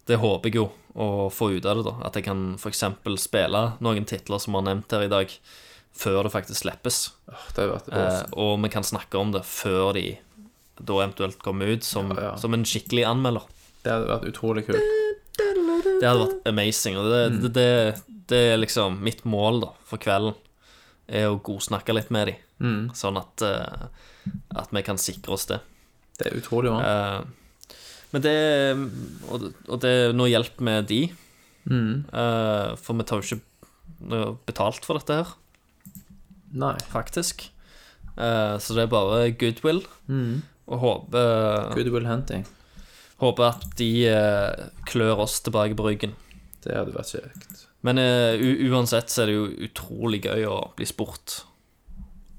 det 0.09 0.17
håper 0.21 0.49
jeg 0.49 0.59
jo 0.61 0.67
å 0.99 1.29
få 1.33 1.51
ut 1.55 1.65
av 1.69 1.79
det, 1.79 1.85
da. 1.87 1.95
At 2.07 2.17
jeg 2.17 2.25
kan 2.27 2.55
f.eks. 2.57 2.83
spille 3.21 3.63
noen 3.83 4.07
titler 4.09 4.41
som 4.41 4.53
vi 4.55 4.59
har 4.61 4.67
nevnt 4.71 4.95
her 4.95 5.05
i 5.05 5.11
dag, 5.11 5.33
før 5.99 6.23
det 6.25 6.33
faktisk 6.33 6.63
slippes. 6.63 7.11
Oh, 7.29 7.45
det 7.57 7.67
Eh, 7.91 8.21
og 8.39 8.59
vi 8.63 8.69
kan 8.69 8.85
snakke 8.85 9.17
om 9.19 9.33
det 9.35 9.43
før 9.45 9.93
de 9.97 10.17
da 10.79 11.01
eventuelt 11.01 11.41
kommer 11.43 11.67
ut, 11.75 11.83
som, 11.83 12.13
Ja, 12.15 12.31
ja. 12.31 12.35
som 12.37 12.53
en 12.53 12.63
skikkelig 12.63 13.05
anmelder. 13.05 13.43
Det 13.83 13.91
hadde 13.91 14.07
vært 14.07 14.29
utrolig 14.31 14.65
kult. 14.67 14.79
Det 15.85 16.05
hadde 16.07 16.25
vært 16.25 16.47
amazing. 16.51 16.99
Og 16.99 17.09
det, 17.09 17.23
det, 17.43 17.51
det, 17.55 18.19
det 18.29 18.43
er 18.53 18.61
liksom 18.61 18.99
mitt 19.05 19.25
mål 19.27 19.63
da, 19.65 19.73
for 19.87 20.01
kvelden. 20.01 20.37
Er 21.09 21.31
å 21.31 21.39
godsnakke 21.41 21.95
litt 21.95 22.11
med 22.13 22.29
dem, 22.29 22.89
sånn 22.93 23.17
at, 23.17 23.41
eh, 23.41 23.87
at 24.61 24.69
vi 24.75 24.83
kan 24.85 24.99
sikre 25.01 25.33
oss 25.33 25.47
det. 25.49 25.57
Det 26.19 26.27
er 26.27 26.37
utrolig 26.37 26.69
bra. 26.69 26.83
Uh, 26.83 27.75
men 28.13 28.23
det 28.25 28.35
Og, 29.29 29.47
og 29.69 29.79
det 29.81 29.89
er 29.89 30.13
noe 30.17 30.29
hjelp 30.29 30.61
med 30.65 30.89
de. 30.91 31.01
Uh, 31.69 32.75
for 32.81 32.97
vi 32.97 33.05
tar 33.09 33.21
jo 33.21 33.37
ikke 33.37 34.35
betalt 34.45 34.85
for 34.87 34.99
dette 34.99 35.17
her, 35.19 35.33
Nei. 36.55 36.75
faktisk. 36.91 37.47
Uh, 38.15 38.57
så 38.61 38.77
det 38.77 38.85
er 38.85 38.93
bare 38.93 39.31
goodwill. 39.33 39.83
Og 40.69 40.83
håper, 40.83 41.73
Goodwill 41.73 42.05
Hunting. 42.05 42.45
Håper 43.19 43.49
at 43.49 43.65
de 43.79 43.89
eh, 44.09 44.67
klør 44.89 45.25
oss 45.25 45.39
tilbake 45.45 45.75
på 45.79 45.85
ryggen. 45.89 46.13
Det 46.63 46.75
hadde 46.75 46.95
vært 46.95 47.11
kjekt. 47.15 47.65
Men 47.87 47.97
eh, 48.01 48.41
uansett 48.71 49.11
så 49.11 49.23
er 49.23 49.31
det 49.31 49.35
jo 49.37 49.45
utrolig 49.69 50.21
gøy 50.25 50.45
å 50.49 50.57
bli 50.75 50.87
spurt 50.89 51.41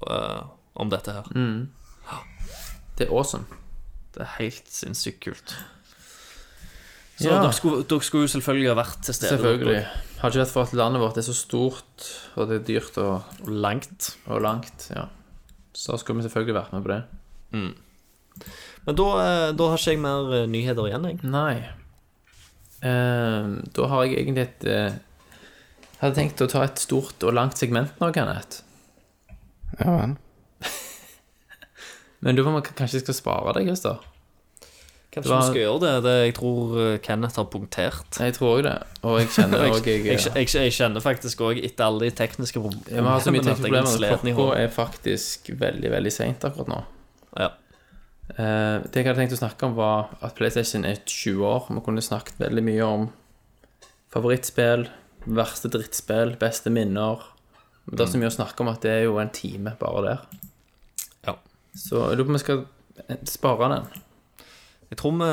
eh, 0.09 0.41
om 0.81 0.89
dette 0.93 1.15
her. 1.15 1.29
Det 2.97 3.07
er 3.07 3.13
awesome. 3.13 3.45
Det 4.13 4.21
er 4.25 4.33
helt 4.39 4.67
sinnssykt 4.69 5.21
kult. 5.23 5.55
Så 7.21 7.29
Ja. 7.29 7.37
dere, 7.43 7.53
skulle, 7.53 7.83
dere 7.85 8.01
skulle 8.05 8.25
jo 8.25 8.33
selvfølgelig 8.33 8.69
ha 8.71 8.77
vært 8.81 9.01
til 9.05 9.13
stede. 9.13 9.35
Selvfølgelig. 9.37 9.81
Hadde 10.21 10.33
ikke 10.33 10.41
vært 10.43 10.53
for 10.55 10.63
at 10.65 10.73
landet 10.77 11.01
vårt 11.03 11.17
er 11.21 11.25
så 11.25 11.35
stort, 11.37 12.07
og 12.35 12.49
det 12.49 12.55
er 12.59 12.65
dyrt 12.67 12.97
og, 13.01 13.23
Og 13.45 13.51
langt. 13.65 14.15
og 14.25 14.41
langt, 14.41 14.87
ja. 14.95 15.05
så 15.73 15.97
skulle 16.01 16.21
vi 16.21 16.27
selvfølgelig 16.29 16.57
vært 16.57 16.73
med 16.73 16.85
på 16.85 16.93
det. 16.95 17.01
Men 18.85 18.97
da, 18.97 19.07
eh, 19.21 19.51
da 19.57 19.69
har 19.69 19.77
ikke 19.77 19.93
jeg 19.93 20.01
mer 20.01 20.33
eh, 20.39 20.49
nyheter 20.49 20.89
igjen, 20.89 21.07
jeg. 21.11 21.21
Nei. 21.29 21.55
Uh, 22.81 23.61
da 23.77 23.87
har 23.91 24.07
jeg 24.07 24.23
egentlig 24.23 24.47
et 24.47 24.63
uh, 24.65 24.95
hadde 26.01 26.17
tenkt 26.17 26.41
å 26.41 26.47
ta 26.49 26.63
et 26.65 26.79
stort 26.81 27.21
og 27.27 27.35
langt 27.37 27.59
segment 27.61 27.99
nå, 28.01 28.09
Kenneth. 28.15 28.63
Ja 29.77 29.99
vel. 29.99 30.15
Men 32.25 32.37
du 32.37 32.41
får 32.45 32.71
kanskje 32.73 33.03
skal 33.03 33.17
spare 33.17 33.53
deg, 33.57 33.69
Christer? 33.69 34.01
Kanskje 35.11 35.27
Det 35.27 35.29
var- 35.29 35.41
vi 35.41 35.51
skal 35.51 35.61
gjøre 35.61 35.79
det. 35.83 35.93
det 36.07 36.17
jeg 36.25 36.33
tror 36.39 36.97
Kenneth 37.05 37.35
har 37.35 37.45
punktert. 37.53 38.17
Jeg 38.17 38.33
tror 38.33 38.57
òg 38.57 38.63
det. 38.63 38.75
Og 39.03 39.19
jeg 39.19 39.29
kjenner 39.35 39.61
Jeg, 39.65 39.71
òg 39.73 39.87
jeg, 39.87 40.05
jeg, 40.05 40.19
jeg, 40.33 40.49
jeg 40.55 40.75
kjenner 40.77 41.05
faktisk 41.05 41.41
òg, 41.41 41.61
etter 41.61 41.85
alle 41.85 42.09
de 42.09 42.11
tekniske 42.17 42.61
problemene 42.61 43.01
Vi 43.01 43.09
har 43.13 43.19
så 43.21 43.33
mye 43.33 43.45
tekniske 43.45 43.65
problemer. 43.67 44.37
Klokka 44.41 44.61
er 44.61 44.69
faktisk 44.73 45.53
veldig, 45.53 45.91
veldig 45.91 46.13
seint 46.13 46.45
akkurat 46.49 46.71
nå. 46.71 46.81
Ja. 47.37 47.51
Eh, 48.29 48.77
det 48.87 49.01
jeg 49.01 49.07
hadde 49.09 49.19
tenkt 49.19 49.35
å 49.35 49.41
snakke 49.41 49.67
om, 49.67 49.75
var 49.77 50.13
at 50.23 50.35
PlayStation 50.37 50.85
er 50.87 51.01
20 51.03 51.43
år. 51.47 51.67
Vi 51.71 51.83
kunne 51.85 52.03
snakket 52.05 52.39
veldig 52.41 52.63
mye 52.67 52.87
om 52.87 53.09
favorittspill, 54.11 54.87
verste 55.25 55.71
drittspill, 55.71 56.35
beste 56.41 56.73
minner. 56.73 57.25
Men 57.85 57.97
det 57.97 58.05
er 58.05 58.13
så 58.13 58.21
mye 58.21 58.31
å 58.31 58.37
snakke 58.37 58.63
om 58.63 58.71
at 58.71 58.83
det 58.85 58.93
er 58.93 59.03
jo 59.07 59.17
en 59.21 59.33
time 59.33 59.75
bare 59.79 60.05
der. 60.05 60.23
Ja. 61.27 61.35
Så 61.75 62.05
jeg 62.09 62.19
lurer 62.19 62.29
på 62.29 62.33
om 62.33 62.39
vi 62.39 62.45
skal 62.45 62.63
spare 63.27 63.69
den. 63.73 63.91
Jeg 64.91 64.99
tror, 64.99 65.13
vi, 65.15 65.27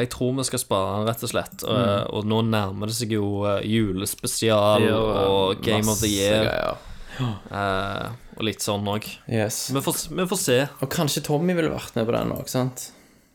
jeg 0.00 0.08
tror 0.10 0.32
vi 0.34 0.44
skal 0.48 0.58
spare 0.58 0.94
den, 0.96 1.08
rett 1.08 1.22
og 1.22 1.30
slett. 1.30 1.62
Og, 1.62 1.74
Uh, 1.74 2.02
og 2.18 2.26
nå 2.26 2.40
nærmer 2.48 2.90
det 2.90 2.96
seg 2.98 3.14
jo 3.14 3.44
eh, 3.46 3.62
julespesial 3.70 4.88
og 4.90 5.62
Game 5.62 5.86
of 5.90 6.02
the 6.02 6.10
Year. 6.10 6.48
greier. 6.48 6.82
Eh, 7.20 8.08
og 8.36 8.42
litt 8.46 8.64
sånn 8.64 8.86
òg. 8.90 9.06
Yes. 9.30 9.68
Vi, 9.74 9.80
får- 9.84 10.08
vi 10.18 10.26
får 10.30 10.40
se. 10.40 10.58
Og 10.82 10.90
kanskje 10.92 11.22
Tommy 11.26 11.54
ville 11.54 11.70
vært 11.72 11.94
med 11.98 12.08
på 12.08 12.14
den 12.16 12.32
òg, 12.34 12.48
sant? 12.50 12.88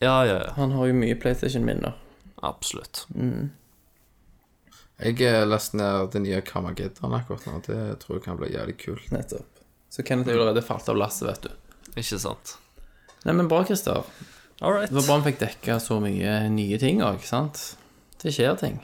Ja, 0.04 0.18
ja, 0.28 0.38
ja. 0.46 0.52
Han 0.58 0.72
har 0.76 0.88
jo 0.90 0.94
mye 0.96 1.16
PlayStation-minner. 1.20 1.94
Absolutt. 2.44 3.06
Jeg 5.00 5.22
eh, 5.24 5.46
leste 5.48 5.78
ned 5.80 6.10
det 6.14 6.22
nye 6.26 6.42
Kamageddon 6.46 7.14
akkurat 7.16 7.46
nå. 7.48 7.60
Det 7.66 7.80
tror 8.04 8.18
jeg 8.20 8.26
kan 8.26 8.40
bli 8.40 8.52
jævlig 8.54 8.76
kult. 8.82 9.06
Nettopp. 9.16 9.62
Så 9.90 10.04
Kenneth 10.06 10.30
er 10.30 10.36
jo 10.38 10.44
allerede 10.44 10.64
falt 10.66 10.90
av 10.92 11.00
lasset, 11.00 11.28
vet 11.30 11.48
du. 11.48 11.94
Ikke 11.98 12.20
sant? 12.22 12.58
Nei, 13.26 13.34
men 13.36 13.48
bra, 13.52 13.64
Christer. 13.68 14.04
All 14.62 14.76
right. 14.76 14.90
Det 14.92 14.96
var 15.00 15.08
bra 15.08 15.18
vi 15.22 15.32
fikk 15.32 15.40
dekka 15.46 15.80
så 15.84 15.98
mye 16.04 16.36
nye 16.52 16.78
ting 16.82 17.00
òg, 17.04 17.24
sant? 17.28 17.62
Det 18.22 18.34
skjer 18.36 18.58
ting. 18.60 18.78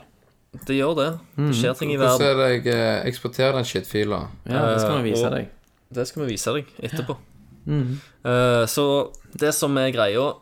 Det 0.66 0.76
gjør 0.78 0.94
det. 0.98 1.08
Det 1.36 1.54
skjer 1.58 1.74
ting 1.78 1.92
i 1.92 1.96
verden. 2.00 2.16
Hvordan 2.20 2.32
er 2.32 2.40
det 2.40 2.64
jeg 2.66 2.74
eh, 2.74 3.06
eksporterer 3.10 3.52
den 3.58 3.64
shitfila? 3.68 4.22
Ja, 4.48 4.64
det 4.72 4.80
skal 4.80 5.02
vi 5.02 5.10
vise 5.10 5.26
og- 5.26 5.32
deg. 5.36 5.48
Det 5.96 6.06
skal 6.08 6.22
vi 6.24 6.32
vise 6.32 6.52
deg 6.56 6.66
etterpå. 6.82 7.16
Eh, 7.66 8.66
så 8.66 9.12
det 9.38 9.52
som 9.54 9.76
er 9.78 9.90
greia, 9.94 10.32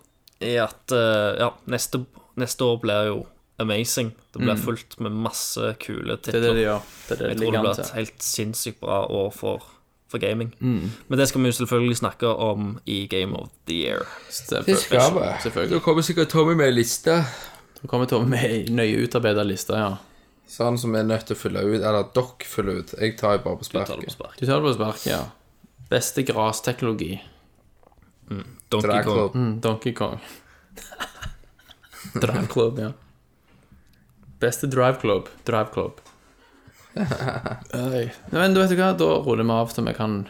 er 0.44 0.64
at 0.66 0.92
uh, 0.92 1.36
ja, 1.40 1.50
neste, 1.70 2.02
neste 2.36 2.64
år 2.66 2.80
blir 2.82 3.06
jo 3.08 3.20
amazing. 3.62 4.10
Det 4.34 4.42
blir 4.42 4.56
fullt 4.58 4.96
med 5.00 5.12
masse 5.24 5.76
kule 5.80 6.16
Det 6.18 6.34
er 6.34 6.40
det 6.40 6.42
titler. 6.42 6.54
de 6.58 6.64
gjør. 6.64 6.80
Det 7.08 7.14
er 7.14 7.16
det 7.22 7.28
Jeg 7.28 7.38
tror 7.38 7.52
det 7.52 7.60
blir 7.62 7.78
et 7.84 7.92
helt 7.94 8.22
sinnssykt 8.26 8.80
bra 8.80 8.98
år 9.06 9.30
for, 9.32 9.62
for 10.10 10.18
gaming. 10.18 10.52
Men 10.60 11.18
det 11.18 11.28
skal 11.30 11.40
vi 11.40 11.48
jo 11.52 11.56
selvfølgelig 11.60 11.96
snakke 11.96 12.26
om 12.28 12.78
i 12.86 13.06
Game 13.06 13.36
of 13.38 13.48
the 13.66 13.74
Year. 13.86 14.02
Det 14.66 14.76
skal 14.78 15.14
vi. 15.14 15.66
Da 15.70 15.78
kommer 15.78 16.02
sikkert 16.02 16.28
Tommy 16.34 16.54
med 16.58 16.66
ei 16.66 16.72
liste. 16.82 17.22
Så 17.84 17.88
kommer 17.90 18.08
være 18.08 18.30
med 18.32 18.70
nøye 18.72 19.02
utarbeida 19.04 19.44
liste, 19.44 19.76
ja. 19.76 19.90
Sånn 20.48 20.78
som 20.80 20.94
er 20.96 21.04
nødt 21.04 21.26
til 21.28 21.36
å 21.36 21.40
fylle 21.40 21.60
ut. 21.64 21.82
Eller 21.82 22.06
dere 22.16 22.48
fyller 22.48 22.80
ut. 22.80 22.94
Jeg 22.96 23.16
tar 23.20 23.36
jo 23.36 23.42
bare 23.44 23.60
på 23.60 23.66
Du 23.68 23.76
tar 23.76 23.84
det 24.00 24.06
på 24.08 24.14
sparket. 24.14 24.40
Du 24.40 24.46
tar 24.48 24.60
det 24.60 24.64
på 24.70 24.72
sparket, 24.78 25.06
ja. 25.12 25.20
Beste 25.92 26.24
grasteknologi. 26.24 27.20
Donkey 28.72 28.88
Drag 28.88 29.04
Kong. 29.04 29.30
Mm, 29.36 29.52
Donkey 29.60 29.92
Kong. 29.92 30.16
Drive 32.14 32.46
Club, 32.52 32.78
ja. 32.78 32.92
Beste 34.40 34.66
Drive 34.66 35.00
Club. 35.00 35.28
Drive 35.44 35.68
Club. 35.74 36.00
Nei, 37.74 38.12
Men 38.30 38.54
du 38.54 38.60
vet 38.62 38.70
du 38.70 38.76
hva, 38.78 38.92
da 38.96 39.10
ruller 39.24 39.44
vi 39.44 39.50
av 39.56 39.72
så 39.72 39.82
vi 39.84 39.94
kan 39.96 40.22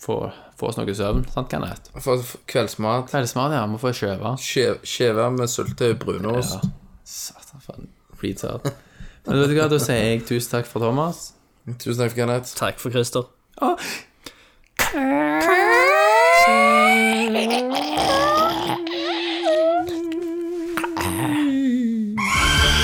få, 0.00 0.18
få 0.60 0.68
oss 0.70 0.78
noe 0.78 0.94
søvn. 0.94 1.24
Sant, 1.32 1.50
Kenneth? 1.50 1.90
For 2.04 2.22
kveldsmat. 2.50 3.10
Kveldsmat, 3.12 3.56
ja. 3.56 3.64
Vi 3.72 3.80
får 3.82 3.96
skjeve. 4.00 4.34
Skje- 4.40 4.78
Skjeve 4.86 5.28
med 5.36 5.50
syltetøy 5.52 5.92
og 5.96 6.00
brunost. 6.06 6.58
Ja. 6.64 6.72
Satan, 7.04 7.60
faen. 7.60 7.88
Retard. 8.22 8.64
Men 9.26 9.38
vet 9.40 9.50
du 9.52 9.56
hva, 9.58 9.68
da 9.68 9.78
sier 9.80 10.00
jeg 10.00 10.24
tusen 10.28 10.50
takk 10.56 10.66
for 10.68 10.80
Thomas. 10.84 11.34
Tusen 11.80 12.00
takk, 12.00 12.14
Kenneth. 12.16 12.54
Takk 12.56 12.80
for 12.80 12.90
Christer. 12.94 13.28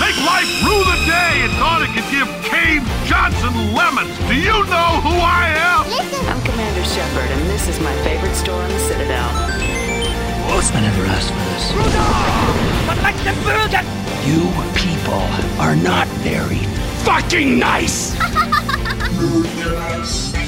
Make 0.01 0.19
life 0.29 0.51
rue 0.65 0.85
the 0.85 0.99
day 1.09 1.33
and 1.45 1.53
thought 1.57 1.81
it 1.81 1.89
could 1.97 2.09
give 2.13 2.29
Cave 2.45 2.85
Johnson 3.09 3.55
lemons. 3.73 4.13
Do 4.29 4.37
you 4.37 4.53
know 4.69 5.01
who 5.01 5.17
I 5.17 5.49
am? 5.65 5.85
I'm 6.29 6.41
Commander 6.45 6.85
Shepard, 6.85 7.31
and 7.31 7.43
this 7.49 7.69
is 7.69 7.81
my 7.81 7.95
favorite 8.05 8.37
store 8.37 8.61
on 8.61 8.69
the 8.69 8.81
Citadel. 8.81 9.31
I 10.63 10.81
never 10.83 11.07
asked 11.07 11.31
for 11.31 11.45
this. 11.49 11.73
You 14.27 14.51
people 14.75 15.23
are 15.59 15.75
not 15.75 16.07
very 16.19 16.59
fucking 17.05 17.59
nice. 17.59 18.15